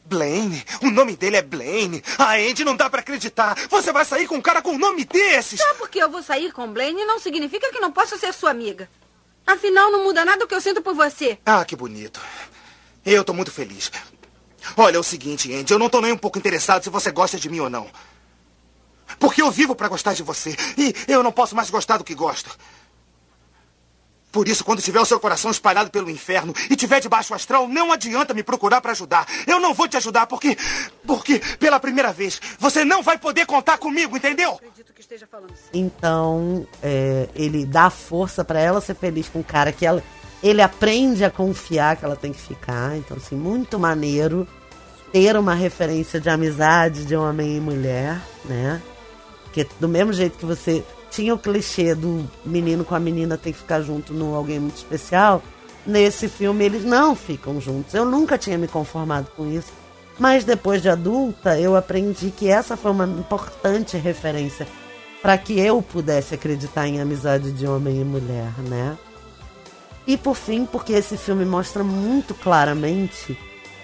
Blaine? 0.05 0.65
O 0.83 0.91
nome 0.91 1.17
dele 1.17 1.37
é 1.37 1.43
Blaine. 1.43 2.03
A 2.19 2.35
Andy 2.35 2.65
não 2.65 2.77
dá 2.77 2.89
pra 2.89 3.01
acreditar. 3.01 3.57
Você 3.69 3.93
vai 3.93 4.05
sair 4.05 4.27
com 4.27 4.37
um 4.37 4.43
cara 4.43 4.63
com 4.63 4.73
um 4.73 4.79
nome 4.79 5.05
desses? 5.05 5.61
Só 5.61 5.75
porque 5.75 5.99
eu 5.99 6.11
vou 6.11 6.23
sair 6.23 6.53
com 6.53 6.65
o 6.65 6.69
Blaine 6.69 7.05
não 7.05 7.19
significa 7.19 7.71
que 7.71 7.81
não 7.81 7.93
posso 7.93 8.19
ser 8.19 8.33
sua 8.33 8.51
amiga. 8.51 8.89
Afinal, 9.47 9.91
não 9.91 10.05
muda 10.05 10.25
nada 10.25 10.45
o 10.45 10.49
que 10.49 10.55
eu 10.55 10.61
sinto 10.61 10.81
por 10.81 10.95
você. 10.95 11.39
Ah, 11.45 11.65
que 11.65 11.75
bonito. 11.75 12.21
Eu 13.05 13.25
tô 13.25 13.33
muito 13.33 13.51
feliz. 13.51 13.91
Olha, 14.77 14.97
é 14.97 15.01
o 15.01 15.03
seguinte, 15.03 15.53
Andy, 15.53 15.73
eu 15.73 15.79
não 15.79 15.91
tô 15.91 16.01
nem 16.01 16.13
um 16.13 16.17
pouco 16.17 16.39
interessado 16.39 16.85
se 16.85 16.91
você 16.91 17.11
gosta 17.11 17.37
de 17.39 17.49
mim 17.49 17.59
ou 17.59 17.69
não. 17.69 17.91
Porque 19.19 19.43
eu 19.43 19.51
vivo 19.51 19.75
pra 19.75 19.89
gostar 19.89 20.15
de 20.15 20.23
você. 20.23 20.57
E 20.77 20.95
eu 21.09 21.23
não 21.23 21.33
posso 21.33 21.55
mais 21.55 21.71
gostar 21.71 21.99
do 21.99 22.05
que 22.05 22.15
gosto. 22.15 22.57
Por 24.33 24.49
isso, 24.49 24.65
quando 24.65 24.81
tiver 24.81 24.99
o 24.99 25.05
seu 25.05 25.21
coração 25.21 25.51
espalhado 25.51 25.91
pelo 25.91 26.09
inferno 26.09 26.55
e 26.71 26.75
tiver 26.75 27.01
debaixo 27.01 27.35
astral, 27.35 27.69
não 27.69 27.93
adianta 27.93 28.33
me 28.33 28.43
procurar 28.43 28.81
pra 28.81 28.93
ajudar. 28.93 29.27
Eu 29.47 29.61
não 29.61 29.75
vou 29.75 29.87
te 29.87 29.99
ajudar 29.99 30.27
porque. 30.27 30.57
Porque, 31.07 31.39
pela 31.59 31.79
primeira 31.79 32.15
vez, 32.15 32.41
você 32.59 32.83
não 32.83 33.03
vai 33.03 33.19
poder 33.19 33.45
contar 33.45 33.77
comigo, 33.77 34.17
entendeu? 34.17 34.59
Então, 35.75 36.67
é, 36.83 37.29
ele 37.35 37.67
dá 37.67 37.91
força 37.91 38.43
pra 38.43 38.59
ela 38.59 38.81
ser 38.81 38.95
feliz 38.95 39.29
com 39.29 39.41
o 39.41 39.45
cara 39.45 39.71
que 39.71 39.85
ela. 39.85 40.03
Ele 40.43 40.63
aprende 40.63 41.25
a 41.25 41.31
confiar 41.31 41.97
que 41.97 42.05
ela 42.05 42.17
tem 42.17 42.33
que 42.33 42.41
ficar. 42.41 42.97
Então, 42.97 43.19
assim, 43.19 43.37
muito 43.37 43.79
maneiro 43.79 44.49
ter 45.13 45.37
uma 45.37 45.55
referência 45.55 46.19
de 46.19 46.31
amizade 46.31 47.05
de 47.05 47.15
homem 47.15 47.59
e 47.59 47.61
mulher, 47.61 48.19
né? 48.47 48.81
Porque 49.53 49.69
do 49.79 49.87
mesmo 49.87 50.15
jeito 50.15 50.39
que 50.39 50.47
você 50.47 50.83
tinha 51.11 51.35
o 51.35 51.39
clichê 51.39 51.95
do 51.95 52.27
menino 52.43 52.87
com 52.87 52.95
a 52.95 53.01
menina 53.01 53.37
tem 53.37 53.53
que 53.53 53.59
ficar 53.59 53.83
junto 53.83 54.15
no 54.15 54.35
alguém 54.35 54.59
muito 54.59 54.77
especial, 54.77 55.43
nesse 55.87 56.27
filme 56.27 56.65
eles 56.65 56.87
não 56.87 57.15
ficam 57.15 57.61
juntos. 57.61 57.93
Eu 57.93 58.07
nunca 58.07 58.39
tinha 58.39 58.57
me 58.57 58.67
conformado 58.67 59.29
com 59.37 59.47
isso. 59.47 59.71
Mas 60.19 60.43
depois 60.43 60.81
de 60.81 60.89
adulta, 60.89 61.59
eu 61.61 61.77
aprendi 61.77 62.31
que 62.31 62.49
essa 62.49 62.79
foi 62.79 62.93
uma 62.93 63.05
importante 63.05 63.99
referência 63.99 64.67
para 65.21 65.37
que 65.37 65.61
eu 65.61 65.83
pudesse 65.83 66.35
acreditar 66.35 66.89
em 66.89 66.99
amizade 66.99 67.53
de 67.53 67.67
homem 67.67 68.01
e 68.01 68.05
mulher, 68.05 68.53
né? 68.67 68.97
E 70.07 70.17
por 70.17 70.35
fim, 70.35 70.65
porque 70.65 70.95
esse 70.95 71.19
filme 71.19 71.45
mostra 71.45 71.85
muito 71.85 72.35
claramente 72.35 73.39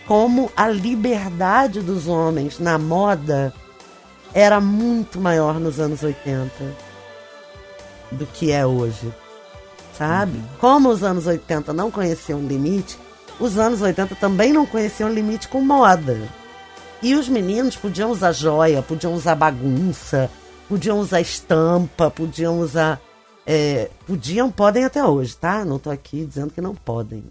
como 0.07 0.51
a 0.57 0.69
liberdade 0.69 1.81
dos 1.81 2.09
homens 2.09 2.59
na 2.59 2.79
moda 2.79 3.53
era 4.35 4.61
muito 4.61 5.21
maior 5.21 5.59
nos 5.59 5.81
anos 5.81 6.03
80 6.03 6.51
do 8.13 8.27
que 8.27 8.53
é 8.53 8.67
hoje. 8.67 9.13
Sabe? 9.93 10.41
Como 10.61 10.89
os 10.89 11.03
anos 11.03 11.27
80 11.27 11.73
não 11.73 11.91
conheciam 11.91 12.41
limite, 12.41 12.99
os 13.41 13.59
anos 13.59 13.81
80 13.81 14.15
também 14.17 14.53
não 14.53 14.67
conheciam 14.67 15.13
limite 15.13 15.49
com 15.49 15.61
moda. 15.61 16.19
E 17.03 17.15
os 17.15 17.29
meninos 17.29 17.77
podiam 17.77 18.11
usar 18.11 18.33
joia, 18.33 18.83
podiam 18.83 19.15
usar 19.15 19.35
bagunça, 19.35 20.31
podiam 20.69 20.99
usar 20.99 21.21
estampa, 21.21 22.11
podiam 22.11 22.61
usar. 22.61 23.01
é, 23.47 23.91
podiam, 24.07 24.51
podem 24.51 24.85
até 24.85 25.05
hoje, 25.05 25.37
tá? 25.37 25.65
Não 25.65 25.79
tô 25.79 25.91
aqui 25.91 26.25
dizendo 26.25 26.53
que 26.53 26.61
não 26.61 26.75
podem. 26.75 27.25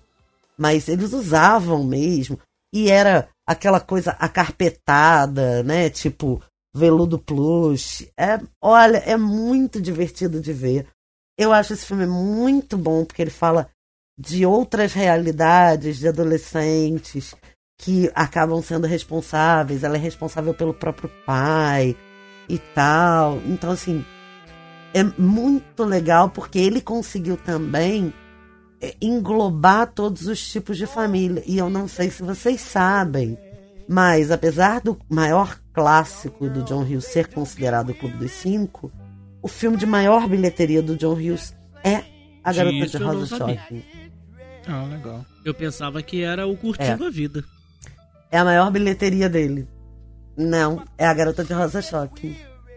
Mas 0.57 0.87
eles 0.87 1.13
usavam 1.13 1.83
mesmo. 1.83 2.39
E 2.73 2.89
era 2.89 3.27
aquela 3.45 3.79
coisa 3.79 4.11
acarpetada, 4.11 5.63
né? 5.63 5.89
Tipo, 5.89 6.41
veludo 6.77 7.19
plush. 7.19 8.07
É, 8.17 8.39
olha, 8.61 8.97
é 8.97 9.17
muito 9.17 9.81
divertido 9.81 10.39
de 10.39 10.53
ver. 10.53 10.87
Eu 11.37 11.51
acho 11.51 11.73
esse 11.73 11.85
filme 11.85 12.05
muito 12.05 12.77
bom, 12.77 13.03
porque 13.03 13.21
ele 13.21 13.31
fala 13.31 13.69
de 14.19 14.45
outras 14.45 14.93
realidades 14.93 15.97
de 15.97 16.07
adolescentes 16.07 17.35
que 17.79 18.11
acabam 18.15 18.61
sendo 18.61 18.87
responsáveis. 18.87 19.83
Ela 19.83 19.95
é 19.95 19.99
responsável 19.99 20.53
pelo 20.53 20.73
próprio 20.73 21.09
pai 21.25 21.95
e 22.49 22.57
tal. 22.57 23.39
Então, 23.45 23.71
assim, 23.71 24.03
é 24.93 25.03
muito 25.03 25.83
legal 25.83 26.29
porque 26.29 26.57
ele 26.57 26.81
conseguiu 26.81 27.37
também 27.37 28.13
é, 28.81 28.95
englobar 29.01 29.91
todos 29.91 30.27
os 30.27 30.49
tipos 30.49 30.77
de 30.77 30.87
família. 30.87 31.43
E 31.45 31.57
eu 31.57 31.69
não 31.69 31.87
sei 31.87 32.09
se 32.09 32.23
vocês 32.23 32.61
sabem, 32.61 33.37
mas 33.87 34.31
apesar 34.31 34.81
do 34.81 34.97
maior 35.09 35.59
clássico 35.73 36.49
do 36.49 36.63
John 36.63 36.81
Hughes 36.83 37.05
ser 37.05 37.27
considerado 37.27 37.89
o 37.91 37.93
Clube 37.95 38.17
dos 38.17 38.31
Cinco, 38.31 38.91
o 39.41 39.47
filme 39.47 39.77
de 39.77 39.85
maior 39.85 40.27
bilheteria 40.27 40.81
do 40.81 40.95
John 40.97 41.13
Hughes 41.13 41.55
é 41.83 42.03
A 42.43 42.51
Garota 42.51 42.75
Disso 42.77 42.97
de 42.97 43.03
Rosa. 43.03 43.37
Shopping. 43.37 43.83
Ah, 44.67 44.83
legal. 44.83 45.25
Eu 45.45 45.53
pensava 45.53 46.01
que 46.01 46.23
era 46.23 46.45
o 46.45 46.57
Curtindo 46.57 47.05
É. 47.05 47.07
a 47.07 47.09
Vida. 47.09 47.43
É 48.31 48.37
a 48.39 48.43
maior 48.43 48.69
bilheteria 48.71 49.29
dele. 49.29 49.67
Não, 50.35 50.83
é 50.97 51.05
A 51.07 51.13
Garota 51.13 51.43
de 51.43 51.53
Rosa 51.53 51.81
Shopping. 51.81 52.35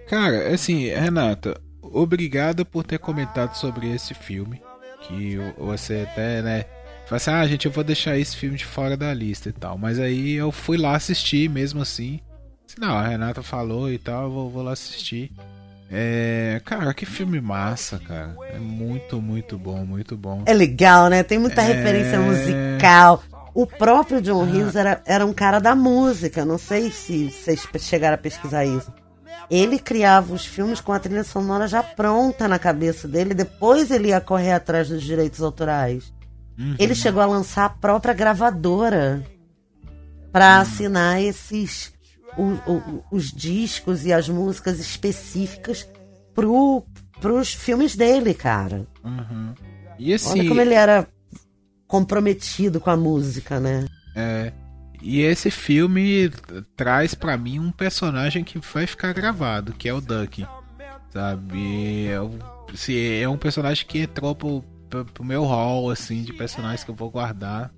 Cara, 0.08 0.52
assim, 0.54 0.88
Renata, 0.88 1.60
obrigado 1.82 2.64
por 2.64 2.84
ter 2.84 2.98
comentado 2.98 3.54
sobre 3.54 3.92
esse 3.92 4.14
filme. 4.14 4.62
Que 5.02 5.38
você 5.58 6.06
até, 6.10 6.42
né? 6.42 6.64
Falou 7.10 7.16
assim, 7.16 7.30
ah, 7.32 7.44
gente, 7.48 7.66
eu 7.66 7.72
vou 7.72 7.82
deixar 7.82 8.16
esse 8.16 8.36
filme 8.36 8.56
de 8.56 8.64
fora 8.64 8.96
da 8.96 9.12
lista 9.12 9.48
e 9.48 9.52
tal. 9.52 9.76
Mas 9.76 9.98
aí 9.98 10.34
eu 10.34 10.52
fui 10.52 10.78
lá 10.78 10.94
assistir 10.94 11.50
mesmo 11.50 11.82
assim. 11.82 12.20
Disse, 12.64 12.78
Não, 12.80 12.96
a 12.96 13.02
Renata 13.08 13.42
falou 13.42 13.90
e 13.92 13.98
tal, 13.98 14.26
eu 14.26 14.30
vou, 14.30 14.48
vou 14.48 14.62
lá 14.62 14.74
assistir. 14.74 15.32
É. 15.90 16.62
Cara, 16.64 16.94
que 16.94 17.04
filme 17.04 17.40
massa, 17.40 17.98
cara. 17.98 18.36
É 18.52 18.60
muito, 18.60 19.20
muito 19.20 19.58
bom, 19.58 19.84
muito 19.84 20.16
bom. 20.16 20.44
É 20.46 20.54
legal, 20.54 21.08
né? 21.08 21.24
Tem 21.24 21.36
muita 21.36 21.62
É. 21.62 21.64
referência 21.72 22.20
musical. 22.20 23.24
O 23.52 23.66
próprio 23.66 24.22
John 24.22 24.44
Hughes 24.44 24.76
era, 24.76 25.02
era 25.04 25.26
um 25.26 25.32
cara 25.32 25.58
da 25.58 25.74
música. 25.74 26.44
Não 26.44 26.58
sei 26.58 26.92
se 26.92 27.28
vocês 27.32 27.66
chegaram 27.80 28.14
a 28.14 28.18
pesquisar 28.18 28.64
isso. 28.64 28.92
Ele 29.50 29.80
criava 29.80 30.32
os 30.32 30.46
filmes 30.46 30.80
com 30.80 30.92
a 30.92 31.00
trilha 31.00 31.24
sonora 31.24 31.66
já 31.66 31.82
pronta 31.82 32.46
na 32.46 32.56
cabeça 32.60 33.08
dele. 33.08 33.34
Depois 33.34 33.90
ele 33.90 34.10
ia 34.10 34.20
correr 34.20 34.52
atrás 34.52 34.88
dos 34.88 35.02
direitos 35.02 35.42
autorais. 35.42 36.12
Ele 36.78 36.94
chegou 36.94 37.22
a 37.22 37.26
lançar 37.26 37.64
a 37.66 37.70
própria 37.70 38.12
gravadora 38.14 39.24
para 40.32 40.58
assinar 40.60 41.20
esses 41.20 41.92
o- 42.36 42.70
o- 42.70 43.04
os 43.10 43.32
discos 43.32 44.04
e 44.04 44.12
as 44.12 44.28
músicas 44.28 44.78
específicas 44.78 45.88
pro, 46.34 46.84
pros 47.20 47.52
filmes 47.52 47.96
dele, 47.96 48.32
cara. 48.34 48.86
Uhum. 49.04 49.54
E 49.98 50.14
assim. 50.14 50.40
Olha 50.40 50.48
como 50.48 50.60
ele 50.60 50.74
era 50.74 51.06
comprometido 51.86 52.80
com 52.80 52.90
a 52.90 52.96
música, 52.96 53.58
né? 53.58 53.86
É. 54.14 54.52
E 55.02 55.20
esse 55.22 55.50
filme 55.50 56.30
traz 56.76 57.14
pra 57.14 57.36
mim 57.36 57.58
um 57.58 57.72
personagem 57.72 58.44
que 58.44 58.58
vai 58.58 58.86
ficar 58.86 59.12
gravado, 59.14 59.72
que 59.72 59.88
é 59.88 59.94
o 59.94 60.00
Duck. 60.00 60.46
sabe? 61.12 62.06
É, 62.06 62.20
um- 62.20 62.38
se 62.72 63.20
é 63.20 63.28
um 63.28 63.36
personagem 63.36 63.84
que 63.84 63.98
entrou 63.98 64.32
pro, 64.32 64.64
pro, 64.90 65.04
pro 65.04 65.24
meu 65.24 65.44
hall, 65.44 65.90
assim, 65.90 66.22
de 66.22 66.32
personagens 66.32 66.84
que 66.84 66.90
eu 66.90 66.94
vou 66.94 67.10
guardar 67.10 67.70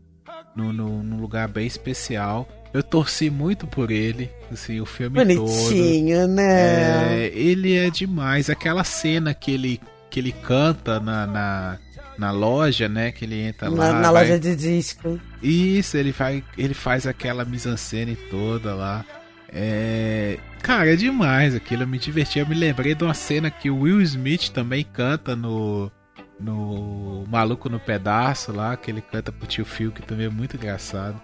no, 0.56 0.72
no, 0.72 1.02
num 1.02 1.20
lugar 1.20 1.46
bem 1.48 1.66
especial. 1.66 2.48
Eu 2.74 2.82
torci 2.82 3.28
muito 3.28 3.66
por 3.66 3.90
ele, 3.90 4.30
assim, 4.50 4.80
o 4.80 4.86
filme 4.86 5.18
todo. 5.24 5.44
Bonitinho, 5.44 6.26
né? 6.26 7.26
É, 7.26 7.32
ele 7.34 7.76
é 7.76 7.90
demais. 7.90 8.48
Aquela 8.48 8.82
cena 8.82 9.34
que 9.34 9.50
ele, 9.50 9.80
que 10.08 10.18
ele 10.18 10.32
canta 10.32 10.98
na, 10.98 11.26
na, 11.26 11.78
na 12.16 12.30
loja, 12.30 12.88
né? 12.88 13.12
Que 13.12 13.26
ele 13.26 13.42
entra 13.42 13.68
lá. 13.68 13.92
na 13.92 14.00
na 14.00 14.10
vai- 14.12 14.22
loja 14.24 14.38
de 14.40 14.56
disco. 14.56 15.20
Isso, 15.42 15.98
ele, 15.98 16.12
vai, 16.12 16.42
ele 16.56 16.72
faz 16.72 17.06
aquela 17.06 17.44
mise-en-scène 17.44 18.16
toda 18.30 18.74
lá. 18.74 19.04
É. 19.52 20.38
Cara, 20.62 20.92
é 20.92 20.96
demais 20.96 21.54
aquilo. 21.54 21.82
Eu 21.82 21.86
me 21.88 21.98
diverti. 21.98 22.38
Eu 22.38 22.46
me 22.48 22.54
lembrei 22.54 22.94
de 22.94 23.04
uma 23.04 23.12
cena 23.12 23.50
que 23.50 23.68
o 23.68 23.80
Will 23.80 24.00
Smith 24.00 24.48
também 24.48 24.82
canta 24.82 25.36
no. 25.36 25.92
No 26.42 27.24
Maluco 27.28 27.68
no 27.68 27.78
Pedaço 27.78 28.52
lá, 28.52 28.76
que 28.76 28.90
ele 28.90 29.00
canta 29.00 29.30
pro 29.30 29.46
tio 29.46 29.64
Phil, 29.64 29.92
que 29.92 30.02
também 30.02 30.26
é 30.26 30.30
muito 30.30 30.56
engraçado. 30.56 31.20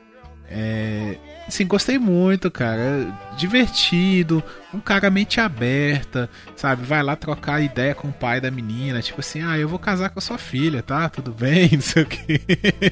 É. 0.50 1.16
Sim, 1.48 1.66
gostei 1.66 1.98
muito, 1.98 2.50
cara. 2.50 3.06
Divertido, 3.36 4.42
um 4.72 4.80
cara 4.80 5.10
mente 5.10 5.40
aberta, 5.40 6.28
sabe? 6.56 6.84
Vai 6.84 7.02
lá 7.02 7.16
trocar 7.16 7.60
ideia 7.62 7.94
com 7.94 8.08
o 8.08 8.12
pai 8.12 8.40
da 8.40 8.50
menina, 8.50 9.00
tipo 9.00 9.20
assim, 9.20 9.42
ah, 9.42 9.58
eu 9.58 9.68
vou 9.68 9.78
casar 9.78 10.10
com 10.10 10.18
a 10.18 10.22
sua 10.22 10.38
filha, 10.38 10.82
tá? 10.82 11.08
Tudo 11.08 11.32
bem, 11.32 11.70
não 11.72 11.80
sei 11.80 12.02
o 12.02 12.06
quê. 12.06 12.40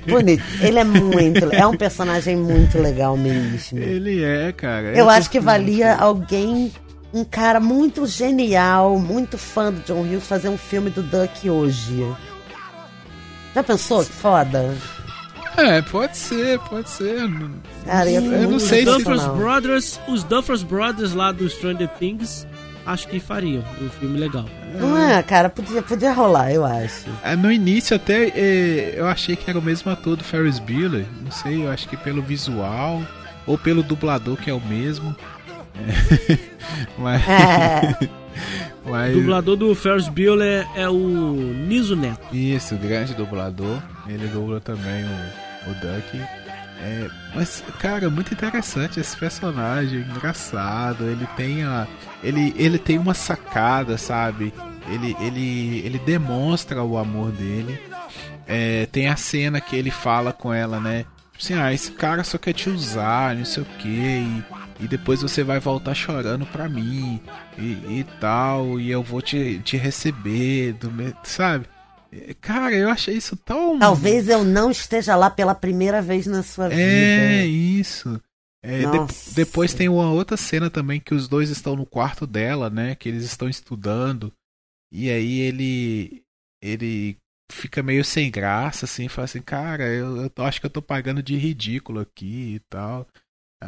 Bonito. 0.06 0.42
Ele 0.60 0.78
é 0.78 0.84
muito. 0.84 1.44
É 1.52 1.66
um 1.66 1.76
personagem 1.76 2.36
muito 2.36 2.78
legal 2.78 3.16
mesmo. 3.16 3.78
Ele 3.78 4.22
é, 4.22 4.52
cara. 4.52 4.96
Eu 4.96 5.08
acho 5.08 5.28
curti 5.28 5.30
que 5.30 5.38
muito. 5.38 5.46
valia 5.46 5.94
alguém, 5.96 6.72
um 7.16 7.24
cara 7.24 7.58
muito 7.58 8.06
genial, 8.06 8.98
muito 8.98 9.38
fã 9.38 9.72
do 9.72 9.80
John 9.80 10.02
Hughes, 10.02 10.26
fazer 10.26 10.48
um 10.50 10.58
filme 10.58 10.90
do 10.90 11.02
Duck 11.02 11.48
hoje. 11.48 12.06
Já 13.54 13.62
pensou 13.62 14.04
que 14.04 14.12
foda? 14.12 14.76
É, 15.56 15.80
pode 15.80 16.14
ser, 16.18 16.58
pode 16.60 16.90
ser. 16.90 17.22
Cara, 17.86 18.04
ser 18.04 18.16
eu 18.16 18.50
não 18.50 18.58
sei 18.58 18.84
os 18.84 18.92
se. 18.96 18.98
Duffers. 18.98 19.26
Brothers, 19.28 20.00
os 20.06 20.22
Duffers 20.22 20.62
Brothers 20.62 21.14
lá 21.14 21.32
do 21.32 21.48
Stranger 21.48 21.88
Things, 21.98 22.46
acho 22.84 23.08
que 23.08 23.18
fariam 23.18 23.64
um 23.80 23.88
filme 23.88 24.18
legal. 24.18 24.44
Não 24.78 24.98
é, 24.98 25.22
cara, 25.22 25.48
podia, 25.48 25.80
podia 25.80 26.12
rolar, 26.12 26.52
eu 26.52 26.66
acho. 26.66 27.06
É, 27.22 27.34
No 27.34 27.50
início 27.50 27.96
até 27.96 28.28
é, 28.28 28.92
eu 28.94 29.06
achei 29.08 29.34
que 29.34 29.48
era 29.48 29.58
o 29.58 29.62
mesmo 29.62 29.90
ator 29.90 30.16
do 30.16 30.24
Ferris 30.24 30.58
Bueller. 30.58 31.06
Não 31.24 31.30
sei, 31.30 31.64
eu 31.64 31.70
acho 31.70 31.88
que 31.88 31.96
pelo 31.96 32.20
visual 32.20 33.00
ou 33.46 33.56
pelo 33.56 33.82
dublador 33.82 34.36
que 34.36 34.50
é 34.50 34.52
o 34.52 34.60
mesmo. 34.60 35.16
Mas, 36.98 37.22
É. 37.28 38.08
O 38.84 38.90
mas 38.90 39.14
dublador 39.14 39.56
do 39.56 39.74
Ferris 39.74 40.08
Bueller 40.08 40.66
é, 40.74 40.82
é 40.82 40.88
o 40.88 40.98
Niso 40.98 41.96
Neto. 41.96 42.34
isso, 42.34 42.74
o 42.74 42.78
grande 42.78 43.14
dublador. 43.14 43.82
Ele 44.06 44.26
dubla 44.28 44.60
também 44.60 45.04
o, 45.04 45.70
o 45.70 45.74
Duck. 45.74 46.20
É, 46.78 47.08
mas, 47.34 47.64
cara, 47.78 48.10
muito 48.10 48.32
interessante 48.34 49.00
esse 49.00 49.16
personagem, 49.16 50.00
engraçado. 50.00 51.04
Ele 51.04 51.26
tem 51.36 51.64
a, 51.64 51.86
ele, 52.22 52.54
ele 52.56 52.78
tem 52.78 52.98
uma 52.98 53.14
sacada, 53.14 53.96
sabe? 53.96 54.52
Ele, 54.88 55.16
ele, 55.20 55.82
ele 55.84 55.98
demonstra 55.98 56.82
o 56.82 56.98
amor 56.98 57.32
dele. 57.32 57.80
É, 58.46 58.86
tem 58.86 59.08
a 59.08 59.16
cena 59.16 59.60
que 59.60 59.74
ele 59.74 59.90
fala 59.90 60.32
com 60.32 60.52
ela, 60.52 60.78
né? 60.78 61.04
Tipo 61.32 61.44
assim, 61.44 61.54
ah, 61.54 61.72
esse 61.72 61.90
cara 61.92 62.22
só 62.22 62.38
quer 62.38 62.52
te 62.52 62.70
usar, 62.70 63.34
não 63.34 63.44
sei 63.44 63.62
o 63.62 63.66
que, 63.78 64.42
e, 64.80 64.86
depois 64.88 65.22
você 65.22 65.42
vai 65.42 65.58
voltar 65.58 65.94
chorando 65.94 66.46
pra 66.46 66.68
mim, 66.68 67.20
e, 67.58 68.00
e 68.00 68.06
tal, 68.20 68.78
e 68.78 68.90
eu 68.90 69.02
vou 69.02 69.22
te, 69.22 69.58
te 69.60 69.76
receber, 69.76 70.74
do 70.74 70.90
sabe? 71.24 71.66
É, 72.12 72.34
Cara, 72.34 72.74
eu 72.74 72.88
achei 72.88 73.16
isso 73.16 73.36
tão. 73.36 73.78
Talvez 73.78 74.28
eu 74.28 74.44
não 74.44 74.70
esteja 74.70 75.16
lá 75.16 75.30
pela 75.30 75.54
primeira 75.54 76.00
vez 76.00 76.26
na 76.26 76.42
sua 76.42 76.68
vida. 76.68 76.80
É, 76.82 77.46
isso. 77.46 78.20
É, 78.62 78.78
de- 78.80 79.34
depois 79.34 79.72
tem 79.74 79.88
uma 79.88 80.10
outra 80.10 80.36
cena 80.36 80.68
também 80.68 80.98
que 81.00 81.14
os 81.14 81.28
dois 81.28 81.50
estão 81.50 81.76
no 81.76 81.86
quarto 81.86 82.26
dela, 82.26 82.68
né? 82.68 82.94
Que 82.94 83.08
eles 83.08 83.24
estão 83.24 83.48
estudando. 83.48 84.32
E 84.92 85.10
aí 85.10 85.40
ele. 85.40 86.22
Ele 86.62 87.16
fica 87.52 87.82
meio 87.82 88.04
sem 88.04 88.28
graça, 88.30 88.86
assim, 88.86 89.06
fala 89.08 89.26
assim, 89.26 89.40
cara, 89.40 89.84
eu, 89.84 90.16
eu 90.36 90.44
acho 90.44 90.58
que 90.58 90.66
eu 90.66 90.70
tô 90.70 90.82
pagando 90.82 91.22
de 91.22 91.36
ridículo 91.36 92.00
aqui 92.00 92.54
e 92.56 92.60
tal. 92.68 93.06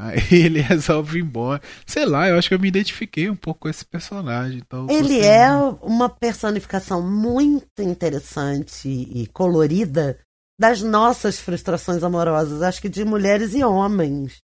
Aí 0.01 0.19
ele 0.31 0.61
resolve 0.61 1.19
ir 1.19 1.23
embora. 1.23 1.61
Sei 1.87 2.05
lá, 2.05 2.29
eu 2.29 2.39
acho 2.39 2.49
que 2.49 2.55
eu 2.55 2.61
me 2.61 2.69
identifiquei 2.69 3.29
um 3.29 3.37
pouco 3.37 3.61
com 3.61 3.69
esse 3.69 3.85
personagem. 3.85 4.59
Então 4.65 4.87
Ele 4.89 5.20
é 5.20 5.51
muito. 5.51 5.85
uma 5.85 6.09
personificação 6.09 7.03
muito 7.03 7.81
interessante 7.81 8.89
e 8.89 9.27
colorida 9.29 10.19
das 10.59 10.83
nossas 10.83 11.39
frustrações 11.39 12.03
amorosas, 12.03 12.62
acho 12.62 12.81
que 12.81 12.89
de 12.89 13.05
mulheres 13.05 13.55
e 13.55 13.62
homens. 13.62 14.39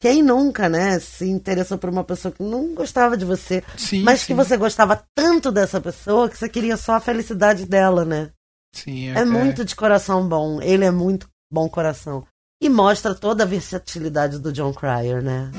Quem 0.00 0.22
nunca, 0.22 0.68
né, 0.68 1.00
se 1.00 1.26
interessou 1.26 1.78
por 1.78 1.88
uma 1.88 2.04
pessoa 2.04 2.30
que 2.30 2.42
não 2.42 2.74
gostava 2.74 3.16
de 3.16 3.24
você, 3.24 3.64
Sim, 3.76 4.02
mas 4.02 4.20
sim. 4.20 4.26
que 4.26 4.34
você 4.34 4.56
gostava 4.56 5.02
tanto 5.14 5.50
dessa 5.50 5.80
pessoa 5.80 6.28
que 6.28 6.36
você 6.36 6.48
queria 6.48 6.76
só 6.76 6.94
a 6.96 7.00
felicidade 7.00 7.64
dela, 7.64 8.04
né? 8.04 8.30
Sim, 8.74 9.08
É 9.08 9.24
muito 9.24 9.64
de 9.64 9.74
coração 9.74 10.28
bom. 10.28 10.60
Ele 10.60 10.84
é 10.84 10.90
muito 10.90 11.26
bom 11.50 11.66
coração. 11.68 12.26
E 12.60 12.68
mostra 12.70 13.14
toda 13.14 13.42
a 13.42 13.46
versatilidade 13.46 14.38
do 14.38 14.50
John 14.50 14.72
Cryer, 14.72 15.22
né? 15.22 15.50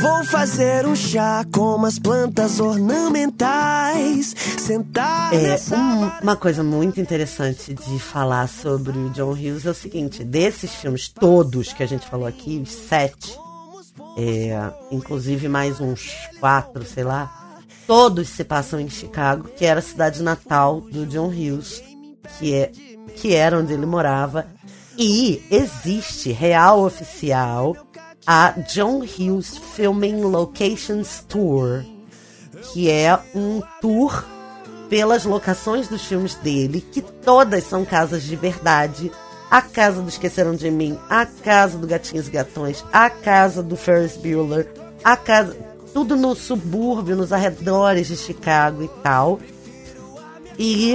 Vou 0.00 0.24
fazer 0.24 0.86
um 0.86 0.96
chá 0.96 1.44
com 1.52 1.76
umas 1.76 1.98
plantas 1.98 2.58
ornamentais. 2.60 4.34
Sentar 4.58 5.32
É, 5.34 5.56
um- 5.74 6.22
uma 6.22 6.36
coisa 6.36 6.62
muito 6.62 7.00
interessante 7.00 7.74
de 7.74 7.98
falar 7.98 8.48
sobre 8.48 8.96
o 8.96 9.10
John 9.10 9.32
Hughes 9.32 9.66
é 9.66 9.70
o 9.70 9.74
seguinte: 9.74 10.24
desses 10.24 10.74
filmes 10.74 11.08
todos 11.08 11.72
que 11.72 11.82
a 11.82 11.86
gente 11.86 12.06
falou 12.06 12.26
aqui, 12.26 12.58
os 12.62 12.70
sete, 12.72 13.36
é, 14.16 14.72
inclusive 14.90 15.48
mais 15.48 15.80
uns 15.80 16.12
quatro, 16.40 16.84
sei 16.84 17.04
lá, 17.04 17.30
todos 17.86 18.28
se 18.28 18.44
passam 18.44 18.80
em 18.80 18.88
Chicago, 18.88 19.48
que 19.56 19.64
era 19.64 19.80
a 19.80 19.82
cidade 19.82 20.22
natal 20.22 20.80
do 20.80 21.06
John 21.06 21.28
Hughes, 21.28 21.82
que, 22.38 22.54
é, 22.54 22.70
que 23.16 23.34
era 23.34 23.58
onde 23.58 23.72
ele 23.72 23.86
morava. 23.86 24.46
E 24.98 25.42
existe, 25.50 26.32
real 26.32 26.84
oficial, 26.84 27.76
a 28.26 28.50
John 28.72 29.00
Hughes 29.00 29.56
Filming 29.56 30.22
Locations 30.22 31.24
Tour, 31.28 31.84
que 32.72 32.90
é 32.90 33.18
um 33.34 33.60
tour 33.80 34.24
pelas 34.88 35.24
locações 35.24 35.88
dos 35.88 36.04
filmes 36.04 36.34
dele, 36.34 36.80
que 36.80 37.00
todas 37.00 37.64
são 37.64 37.84
casas 37.84 38.22
de 38.22 38.36
verdade. 38.36 39.10
A 39.50 39.60
casa 39.60 40.00
do 40.00 40.08
Esqueceram 40.08 40.54
de 40.54 40.70
Mim, 40.70 40.98
a 41.10 41.26
casa 41.26 41.76
do 41.76 41.86
Gatinhos 41.86 42.28
e 42.28 42.30
Gatões, 42.30 42.84
a 42.92 43.10
casa 43.10 43.62
do 43.62 43.76
Ferris 43.76 44.16
Bueller, 44.16 44.66
a 45.04 45.16
casa. 45.16 45.71
Tudo 45.92 46.16
no 46.16 46.34
subúrbio, 46.34 47.16
nos 47.16 47.32
arredores 47.32 48.08
de 48.08 48.16
Chicago 48.16 48.82
e 48.82 48.88
tal. 49.02 49.38
E 50.58 50.94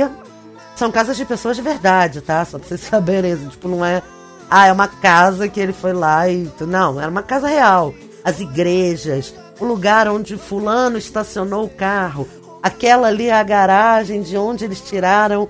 são 0.75 0.91
casas 0.91 1.17
de 1.17 1.25
pessoas 1.25 1.55
de 1.55 1.61
verdade, 1.61 2.21
tá? 2.21 2.43
Só 2.45 2.57
pra 2.59 2.67
vocês 2.67 2.81
saberem 2.87 3.33
isso. 3.33 3.49
Tipo, 3.49 3.67
não 3.67 3.85
é. 3.85 4.01
Ah, 4.49 4.67
é 4.67 4.71
uma 4.71 4.87
casa 4.87 5.49
que 5.49 5.59
ele 5.59 5.73
foi 5.73 5.93
lá 5.93 6.29
e. 6.29 6.49
Não, 6.61 6.99
era 6.99 7.09
uma 7.09 7.23
casa 7.23 7.47
real. 7.47 7.93
As 8.23 8.39
igrejas, 8.39 9.33
o 9.59 9.65
lugar 9.65 10.07
onde 10.07 10.37
Fulano 10.37 10.97
estacionou 10.97 11.65
o 11.65 11.69
carro. 11.69 12.27
Aquela 12.61 13.07
ali 13.07 13.27
é 13.27 13.33
a 13.33 13.43
garagem 13.43 14.21
de 14.21 14.37
onde 14.37 14.65
eles 14.65 14.81
tiraram 14.81 15.49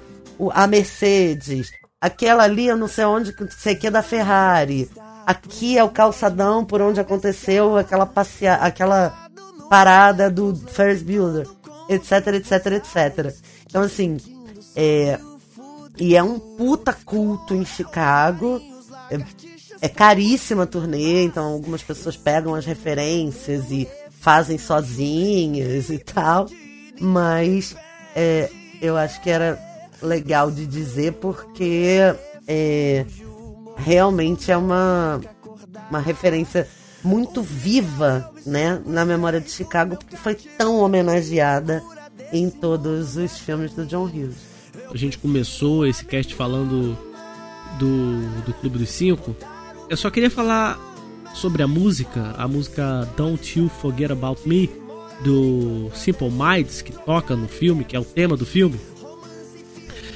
a 0.52 0.68
Mercedes. 0.68 1.72
Aquela 2.00 2.44
ali, 2.44 2.68
eu 2.68 2.78
não 2.78 2.88
sei 2.88 3.06
onde, 3.06 3.34
não 3.40 3.50
sei 3.50 3.76
que, 3.76 3.88
é 3.88 3.92
da 3.92 4.04
Ferrari. 4.04 4.90
Aqui 5.26 5.78
é 5.78 5.84
o 5.84 5.90
calçadão 5.90 6.64
por 6.64 6.82
onde 6.82 7.00
aconteceu 7.00 7.76
aquela 7.76 8.06
passea 8.06 8.56
aquela 8.56 9.27
parada 9.70 10.30
do 10.30 10.56
Ferris 10.56 11.02
Bueller, 11.02 11.48
etc, 11.90 12.28
etc, 12.36 12.66
etc. 12.74 13.36
Então, 13.66 13.82
assim, 13.82 14.18
é, 14.76 15.20
e 15.98 16.16
é 16.16 16.24
um 16.24 16.40
puta 16.40 16.94
culto 16.94 17.54
em 17.54 17.66
Chicago. 17.66 18.62
É, 19.10 19.20
é 19.82 19.90
caríssima 19.90 20.64
a 20.64 20.68
turnê, 20.68 21.24
então 21.24 21.46
algumas 21.46 21.84
pessoas 21.84 22.18
pegam 22.18 22.56
as 22.56 22.66
referências 22.66 23.72
e 23.72 23.88
fazem 24.20 24.58
sozinhas 24.58 25.90
e 25.90 26.00
tal. 26.00 26.48
Mas 27.00 27.76
é, 28.16 28.50
eu 28.82 28.98
acho 28.98 29.22
que 29.22 29.30
era 29.30 29.60
legal 30.02 30.52
de 30.52 30.66
dizer 30.66 31.14
porque 31.14 31.98
é, 32.48 33.06
realmente 33.78 34.52
é 34.52 34.58
uma, 34.58 35.22
uma 35.90 36.00
referência 36.00 36.68
muito 37.08 37.42
viva 37.42 38.30
né, 38.46 38.82
na 38.86 39.06
memória 39.06 39.40
de 39.40 39.50
Chicago, 39.50 39.96
porque 39.96 40.18
foi 40.18 40.36
tão 40.36 40.80
homenageada 40.80 41.82
em 42.34 42.50
todos 42.50 43.16
os 43.16 43.40
filmes 43.40 43.74
do 43.74 43.86
John 43.86 44.04
Hughes. 44.04 44.36
A 44.92 44.98
gente 44.98 45.18
começou 45.18 45.88
esse 45.88 46.04
cast 46.04 46.36
falando 46.36 46.98
do, 47.80 48.42
do 48.46 48.54
Clube 48.56 48.80
dos 48.80 48.90
Cinco. 48.90 49.34
Eu 49.90 49.96
só 49.96 50.10
queria 50.10 50.30
falar 50.30 50.78
sobre 51.34 51.64
a 51.64 51.68
música, 51.68 52.36
a 52.38 52.46
música 52.48 53.08
Don't 53.16 53.58
You 53.58 53.70
Forget 53.70 54.12
About 54.12 54.48
Me, 54.48 54.70
do 55.24 55.90
Simple 55.94 56.30
Minds, 56.30 56.82
que 56.82 56.92
toca 56.92 57.38
no 57.38 57.48
filme, 57.48 57.86
que 57.86 57.96
é 57.96 58.00
o 58.00 58.06
tema 58.06 58.36
do 58.36 58.46
filme. 58.46 58.80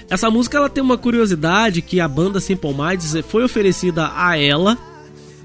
Essa 0.10 0.30
música 0.30 0.58
ela 0.58 0.70
tem 0.70 0.84
uma 0.84 0.98
curiosidade 0.98 1.82
que 1.82 2.02
a 2.02 2.08
banda 2.08 2.42
Simple 2.42 2.74
Minds 2.74 3.16
foi 3.30 3.46
oferecida 3.46 4.12
a 4.14 4.38
ela, 4.38 4.78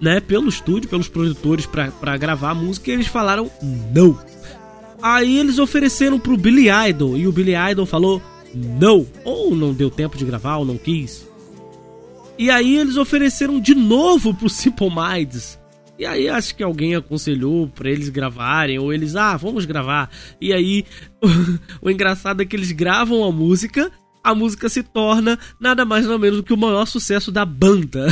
né, 0.00 0.20
pelo 0.20 0.48
estúdio, 0.48 0.88
pelos 0.88 1.08
produtores 1.08 1.66
para 1.66 2.16
gravar 2.16 2.50
a 2.50 2.54
música 2.54 2.90
e 2.90 2.94
eles 2.94 3.06
falaram 3.06 3.50
não. 3.92 4.18
Aí 5.02 5.38
eles 5.38 5.58
ofereceram 5.58 6.18
pro 6.18 6.36
Billy 6.36 6.68
Idol 6.88 7.16
e 7.16 7.26
o 7.26 7.32
Billy 7.32 7.54
Idol 7.54 7.86
falou 7.86 8.22
não, 8.54 9.06
ou 9.24 9.54
não 9.54 9.72
deu 9.72 9.90
tempo 9.90 10.16
de 10.16 10.24
gravar 10.24 10.56
ou 10.56 10.64
não 10.64 10.78
quis. 10.78 11.26
E 12.38 12.50
aí 12.50 12.76
eles 12.76 12.96
ofereceram 12.96 13.60
de 13.60 13.74
novo 13.74 14.34
pro 14.34 14.48
Simple 14.48 14.88
Minds. 14.90 15.58
E 15.98 16.04
aí 16.04 16.28
acho 16.28 16.54
que 16.54 16.62
alguém 16.62 16.94
aconselhou 16.94 17.68
para 17.68 17.90
eles 17.90 18.10
gravarem, 18.10 18.78
ou 18.78 18.92
eles, 18.92 19.16
ah, 19.16 19.36
vamos 19.36 19.64
gravar. 19.64 20.10
E 20.40 20.52
aí 20.52 20.84
o, 21.80 21.90
engraçado 21.90 22.42
é 22.42 22.44
que 22.44 22.54
eles 22.54 22.72
gravam 22.72 23.24
a 23.24 23.32
música, 23.32 23.90
a 24.22 24.34
música 24.34 24.68
se 24.68 24.82
torna 24.82 25.38
nada 25.58 25.84
mais 25.84 26.04
nada 26.04 26.18
menos 26.18 26.38
do 26.38 26.42
que 26.42 26.52
o 26.52 26.58
maior 26.58 26.86
sucesso 26.86 27.32
da 27.32 27.44
banda. 27.44 28.06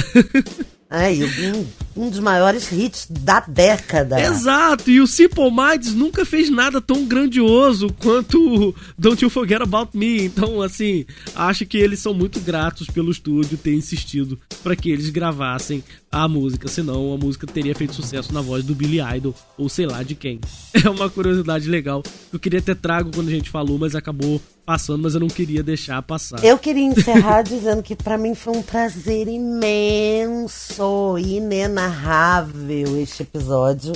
É, 0.94 1.10
um, 1.50 2.04
um 2.04 2.10
dos 2.10 2.20
maiores 2.20 2.70
hits 2.70 3.06
da 3.10 3.40
década. 3.40 4.20
Exato, 4.20 4.90
e 4.90 5.00
o 5.00 5.06
Simple 5.06 5.50
Minds 5.50 5.94
nunca 5.94 6.24
fez 6.24 6.48
nada 6.50 6.80
tão 6.80 7.04
grandioso 7.04 7.92
quanto 8.00 8.74
Don't 8.96 9.22
You 9.22 9.30
Forget 9.30 9.62
About 9.62 9.96
Me. 9.96 10.24
Então, 10.24 10.62
assim, 10.62 11.04
acho 11.34 11.66
que 11.66 11.78
eles 11.78 11.98
são 11.98 12.14
muito 12.14 12.40
gratos 12.40 12.86
pelo 12.86 13.10
estúdio 13.10 13.58
ter 13.58 13.74
insistido 13.74 14.38
para 14.62 14.76
que 14.76 14.90
eles 14.90 15.10
gravassem 15.10 15.82
a 16.14 16.28
música, 16.28 16.68
senão 16.68 17.12
a 17.12 17.18
música 17.18 17.44
teria 17.44 17.74
feito 17.74 17.92
sucesso 17.92 18.32
na 18.32 18.40
voz 18.40 18.62
do 18.62 18.72
Billy 18.72 19.00
Idol 19.16 19.34
ou 19.58 19.68
sei 19.68 19.84
lá 19.84 20.02
de 20.04 20.14
quem. 20.14 20.40
É 20.84 20.90
uma 20.90 21.08
curiosidade 21.08 21.66
legal 21.66 22.02
que 22.02 22.36
eu 22.36 22.38
queria 22.38 22.60
ter 22.60 22.76
trago 22.76 23.10
quando 23.14 23.28
a 23.28 23.30
gente 23.30 23.48
falou, 23.48 23.78
mas 23.78 23.94
acabou 23.94 24.40
passando, 24.66 25.02
mas 25.02 25.14
eu 25.14 25.20
não 25.20 25.28
queria 25.28 25.62
deixar 25.62 26.02
passar. 26.02 26.44
Eu 26.44 26.58
queria 26.58 26.84
encerrar 26.84 27.40
dizendo 27.48 27.82
que 27.82 27.96
para 27.96 28.18
mim 28.18 28.34
foi 28.34 28.54
um 28.54 28.62
prazer 28.62 29.26
imenso, 29.28 31.16
inenarrável 31.18 33.00
este 33.00 33.22
episódio. 33.22 33.92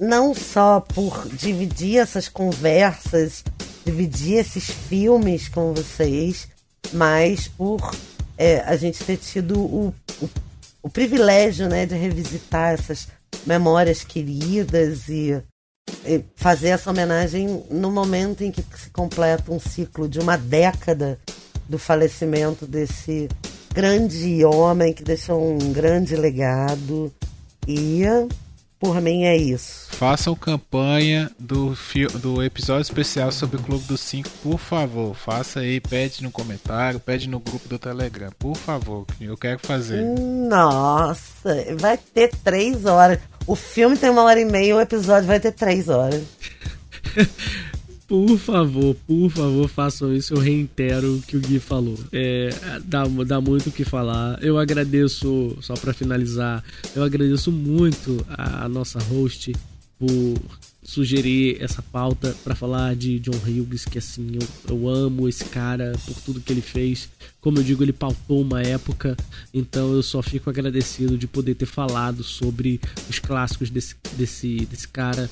Não 0.00 0.34
só 0.34 0.80
por 0.80 1.28
dividir 1.28 1.98
essas 1.98 2.28
conversas, 2.28 3.44
dividir 3.84 4.38
esses 4.38 4.68
filmes 4.68 5.48
com 5.48 5.72
vocês, 5.72 6.48
mas 6.92 7.46
por 7.46 7.94
é, 8.36 8.60
a 8.60 8.76
gente 8.76 9.02
ter 9.04 9.16
tido 9.16 9.58
o, 9.60 9.94
o, 10.86 10.90
privilégio 10.90 11.68
né, 11.68 11.86
de 11.86 11.94
revisitar 11.94 12.72
essas 12.74 13.08
memórias 13.44 14.04
queridas 14.04 15.08
e 15.08 15.42
fazer 16.36 16.68
essa 16.68 16.90
homenagem 16.90 17.64
no 17.70 17.90
momento 17.90 18.42
em 18.42 18.50
que 18.50 18.62
se 18.76 18.90
completa 18.90 19.52
um 19.52 19.60
ciclo 19.60 20.08
de 20.08 20.18
uma 20.18 20.36
década 20.36 21.18
do 21.68 21.78
falecimento 21.78 22.66
desse 22.66 23.28
grande 23.74 24.44
homem 24.44 24.92
que 24.92 25.02
deixou 25.02 25.54
um 25.54 25.72
grande 25.72 26.16
legado. 26.16 27.12
E 27.66 28.02
por 28.78 29.00
mim 29.00 29.24
é 29.24 29.36
isso. 29.36 29.88
Façam 29.90 30.34
campanha 30.34 31.30
do, 31.38 31.76
do 32.20 32.42
episódio 32.42 32.82
especial 32.82 33.32
sobre 33.32 33.56
o 33.56 33.62
Clube 33.62 33.84
dos 33.84 34.00
Cinco, 34.00 34.28
por 34.42 34.58
favor. 34.58 35.14
Faça 35.14 35.60
aí, 35.60 35.80
pede 35.80 36.22
no 36.22 36.30
comentário, 36.30 37.00
pede 37.00 37.28
no 37.28 37.40
grupo 37.40 37.68
do 37.68 37.78
Telegram, 37.78 38.30
por 38.38 38.56
favor. 38.56 39.06
Eu 39.20 39.36
quero 39.36 39.58
fazer. 39.60 40.04
Nossa, 40.04 41.74
vai 41.78 41.96
ter 41.96 42.30
três 42.44 42.84
horas. 42.84 43.18
O 43.46 43.56
filme 43.56 43.96
tem 43.96 44.10
uma 44.10 44.22
hora 44.22 44.40
e 44.40 44.44
meia, 44.44 44.76
o 44.76 44.80
episódio 44.80 45.26
vai 45.26 45.40
ter 45.40 45.52
três 45.52 45.88
horas. 45.88 46.22
Por 48.06 48.38
favor, 48.38 48.94
por 49.04 49.28
favor, 49.30 49.68
façam 49.68 50.14
isso. 50.14 50.32
Eu 50.32 50.38
reitero 50.38 51.16
o 51.16 51.22
que 51.22 51.36
o 51.36 51.40
Gui 51.40 51.58
falou. 51.58 51.98
É, 52.12 52.50
dá, 52.84 53.04
dá 53.26 53.40
muito 53.40 53.68
o 53.68 53.72
que 53.72 53.84
falar. 53.84 54.38
Eu 54.42 54.58
agradeço, 54.58 55.56
só 55.60 55.74
para 55.74 55.92
finalizar, 55.92 56.62
eu 56.94 57.02
agradeço 57.02 57.50
muito 57.50 58.24
a, 58.28 58.68
nossa 58.68 59.00
host 59.00 59.52
por 59.98 60.34
sugerir 60.84 61.60
essa 61.60 61.82
pauta 61.82 62.32
para 62.44 62.54
falar 62.54 62.94
de 62.94 63.18
John 63.18 63.40
Hughes, 63.44 63.84
que 63.84 63.98
assim, 63.98 64.38
eu, 64.40 64.76
eu 64.76 64.88
amo 64.88 65.28
esse 65.28 65.44
cara 65.46 65.92
por 66.06 66.14
tudo 66.20 66.40
que 66.40 66.52
ele 66.52 66.60
fez. 66.60 67.08
Como 67.40 67.58
eu 67.58 67.64
digo, 67.64 67.82
ele 67.82 67.92
pautou 67.92 68.40
uma 68.40 68.62
época, 68.62 69.16
então 69.52 69.92
eu 69.92 70.02
só 70.02 70.22
fico 70.22 70.48
agradecido 70.48 71.18
de 71.18 71.26
poder 71.26 71.56
ter 71.56 71.66
falado 71.66 72.22
sobre 72.22 72.80
os 73.10 73.18
clássicos 73.18 73.68
desse, 73.68 73.96
desse, 74.16 74.64
desse 74.66 74.86
cara. 74.86 75.28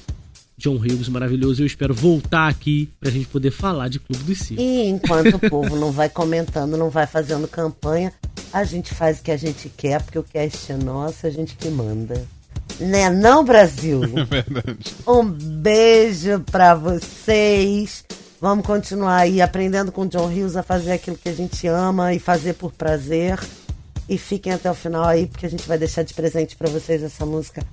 John 0.57 0.77
Hughes 0.77 1.09
maravilhoso. 1.09 1.63
Eu 1.63 1.67
espero 1.67 1.95
voltar 1.95 2.49
aqui 2.49 2.89
pra 3.01 3.11
gente 3.11 3.27
poder 3.27 3.51
falar 3.51 3.89
de 3.89 3.99
Clube 3.99 4.23
dos 4.25 4.39
Cinco. 4.39 4.61
E 4.61 4.85
enquanto 4.85 5.35
o 5.35 5.51
povo 5.51 5.77
não 5.77 5.91
vai 5.91 6.09
comentando, 6.09 6.77
não 6.77 6.91
vai 6.91 7.07
fazendo 7.07 7.49
campanha, 7.49 8.13
a 8.53 8.65
gente 8.65 8.95
faz 8.95 9.19
o 9.19 9.23
que 9.23 9.31
a 9.31 9.37
gente 9.37 9.69
quer, 9.69 10.03
porque 10.03 10.19
o 10.19 10.23
cast 10.23 10.73
é 10.73 10.77
nosso, 10.77 11.27
a 11.27 11.31
gente 11.31 11.57
que 11.57 11.69
manda. 11.69 12.25
Né 12.79 13.11
não, 13.11 13.45
Brasil? 13.45 14.01
É 14.17 14.25
verdade. 14.25 14.95
Um 15.07 15.25
beijo 15.25 16.41
pra 16.51 16.75
vocês. 16.75 18.05
Vamos 18.41 18.67
continuar 18.67 19.17
aí 19.17 19.41
aprendendo 19.41 19.91
com 19.91 20.07
John 20.07 20.27
Hughes 20.27 20.57
a 20.57 20.63
fazer 20.63 20.93
aquilo 20.93 21.17
que 21.17 21.29
a 21.29 21.35
gente 21.35 21.67
ama 21.67 22.13
e 22.15 22.19
fazer 22.19 22.55
por 22.55 22.73
prazer. 22.73 23.41
E 24.09 24.19
fiquem 24.19 24.53
até 24.53 24.71
o 24.71 24.75
final 24.75 25.05
aí, 25.05 25.27
porque 25.27 25.47
a 25.47 25.49
gente 25.49 25.67
vai 25.67 25.79
deixar 25.79 26.03
de 26.03 26.13
presente 26.13 26.55
para 26.57 26.69
vocês 26.69 27.03
essa 27.03 27.25
música 27.25 27.65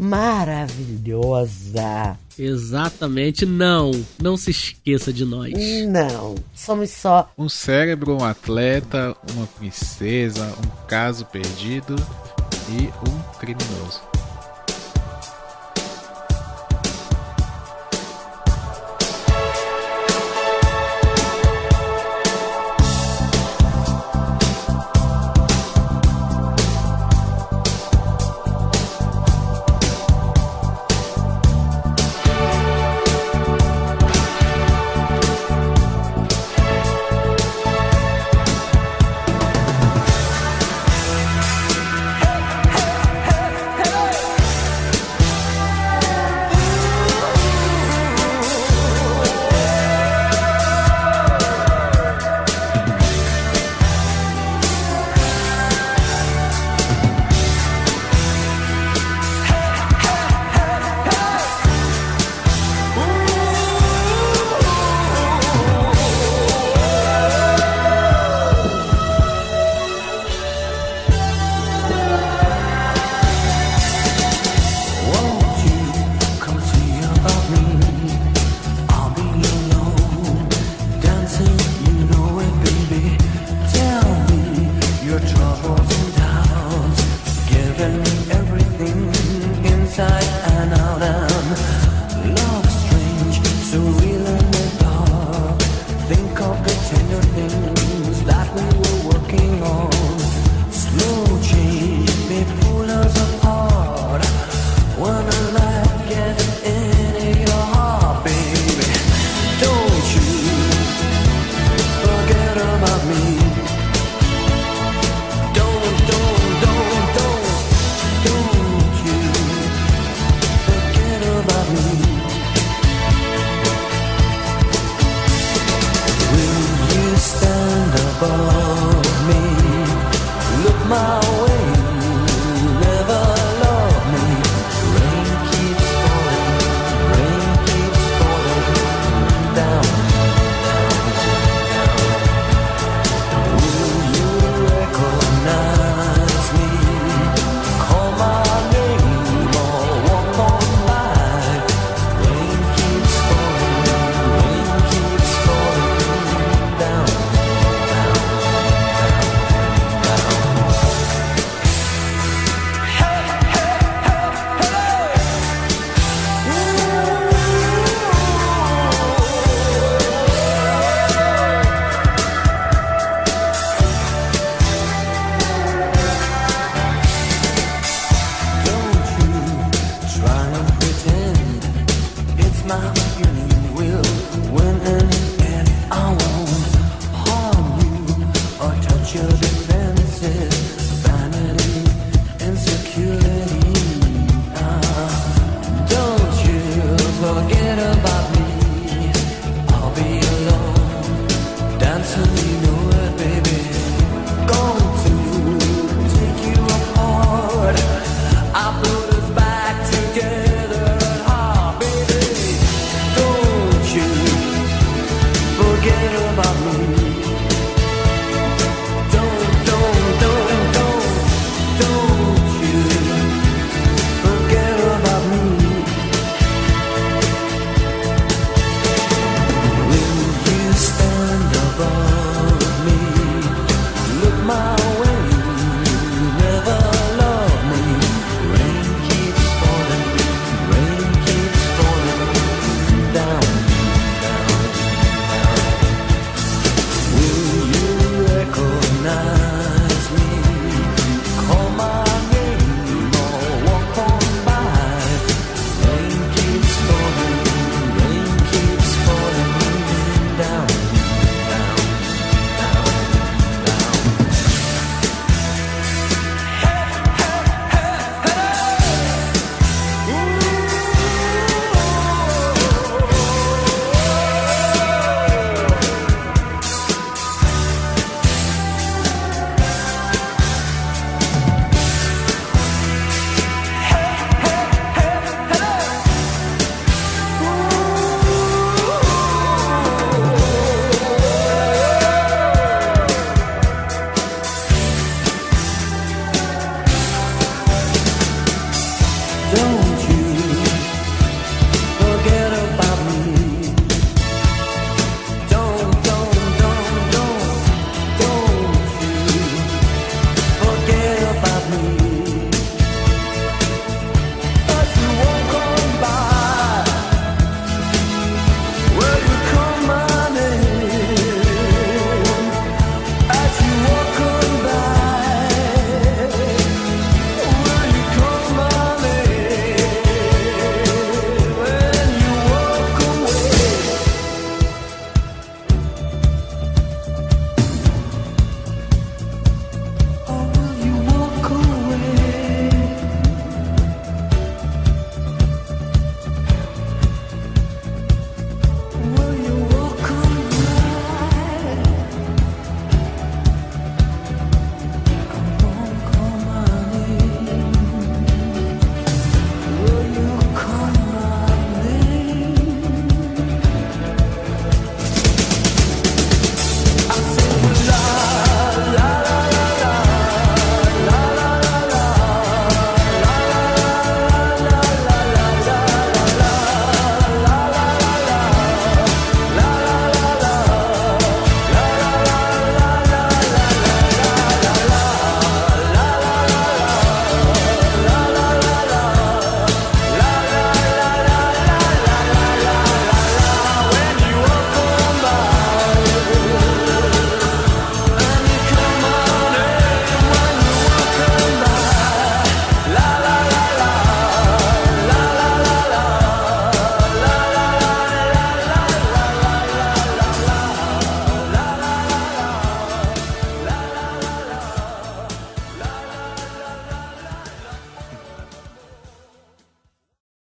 maravilhosa. 0.00 2.16
Exatamente, 2.38 3.44
não. 3.44 3.90
Não 4.20 4.36
se 4.36 4.50
esqueça 4.50 5.12
de 5.12 5.24
nós. 5.26 5.52
Não, 5.86 6.34
somos 6.54 6.90
só 6.90 7.30
um 7.36 7.50
cérebro, 7.50 8.16
um 8.16 8.24
atleta, 8.24 9.14
uma 9.34 9.46
princesa, 9.46 10.46
um 10.46 10.86
caso 10.86 11.26
perdido 11.26 11.94
e 12.70 12.88
um 13.08 13.38
criminoso. 13.38 14.09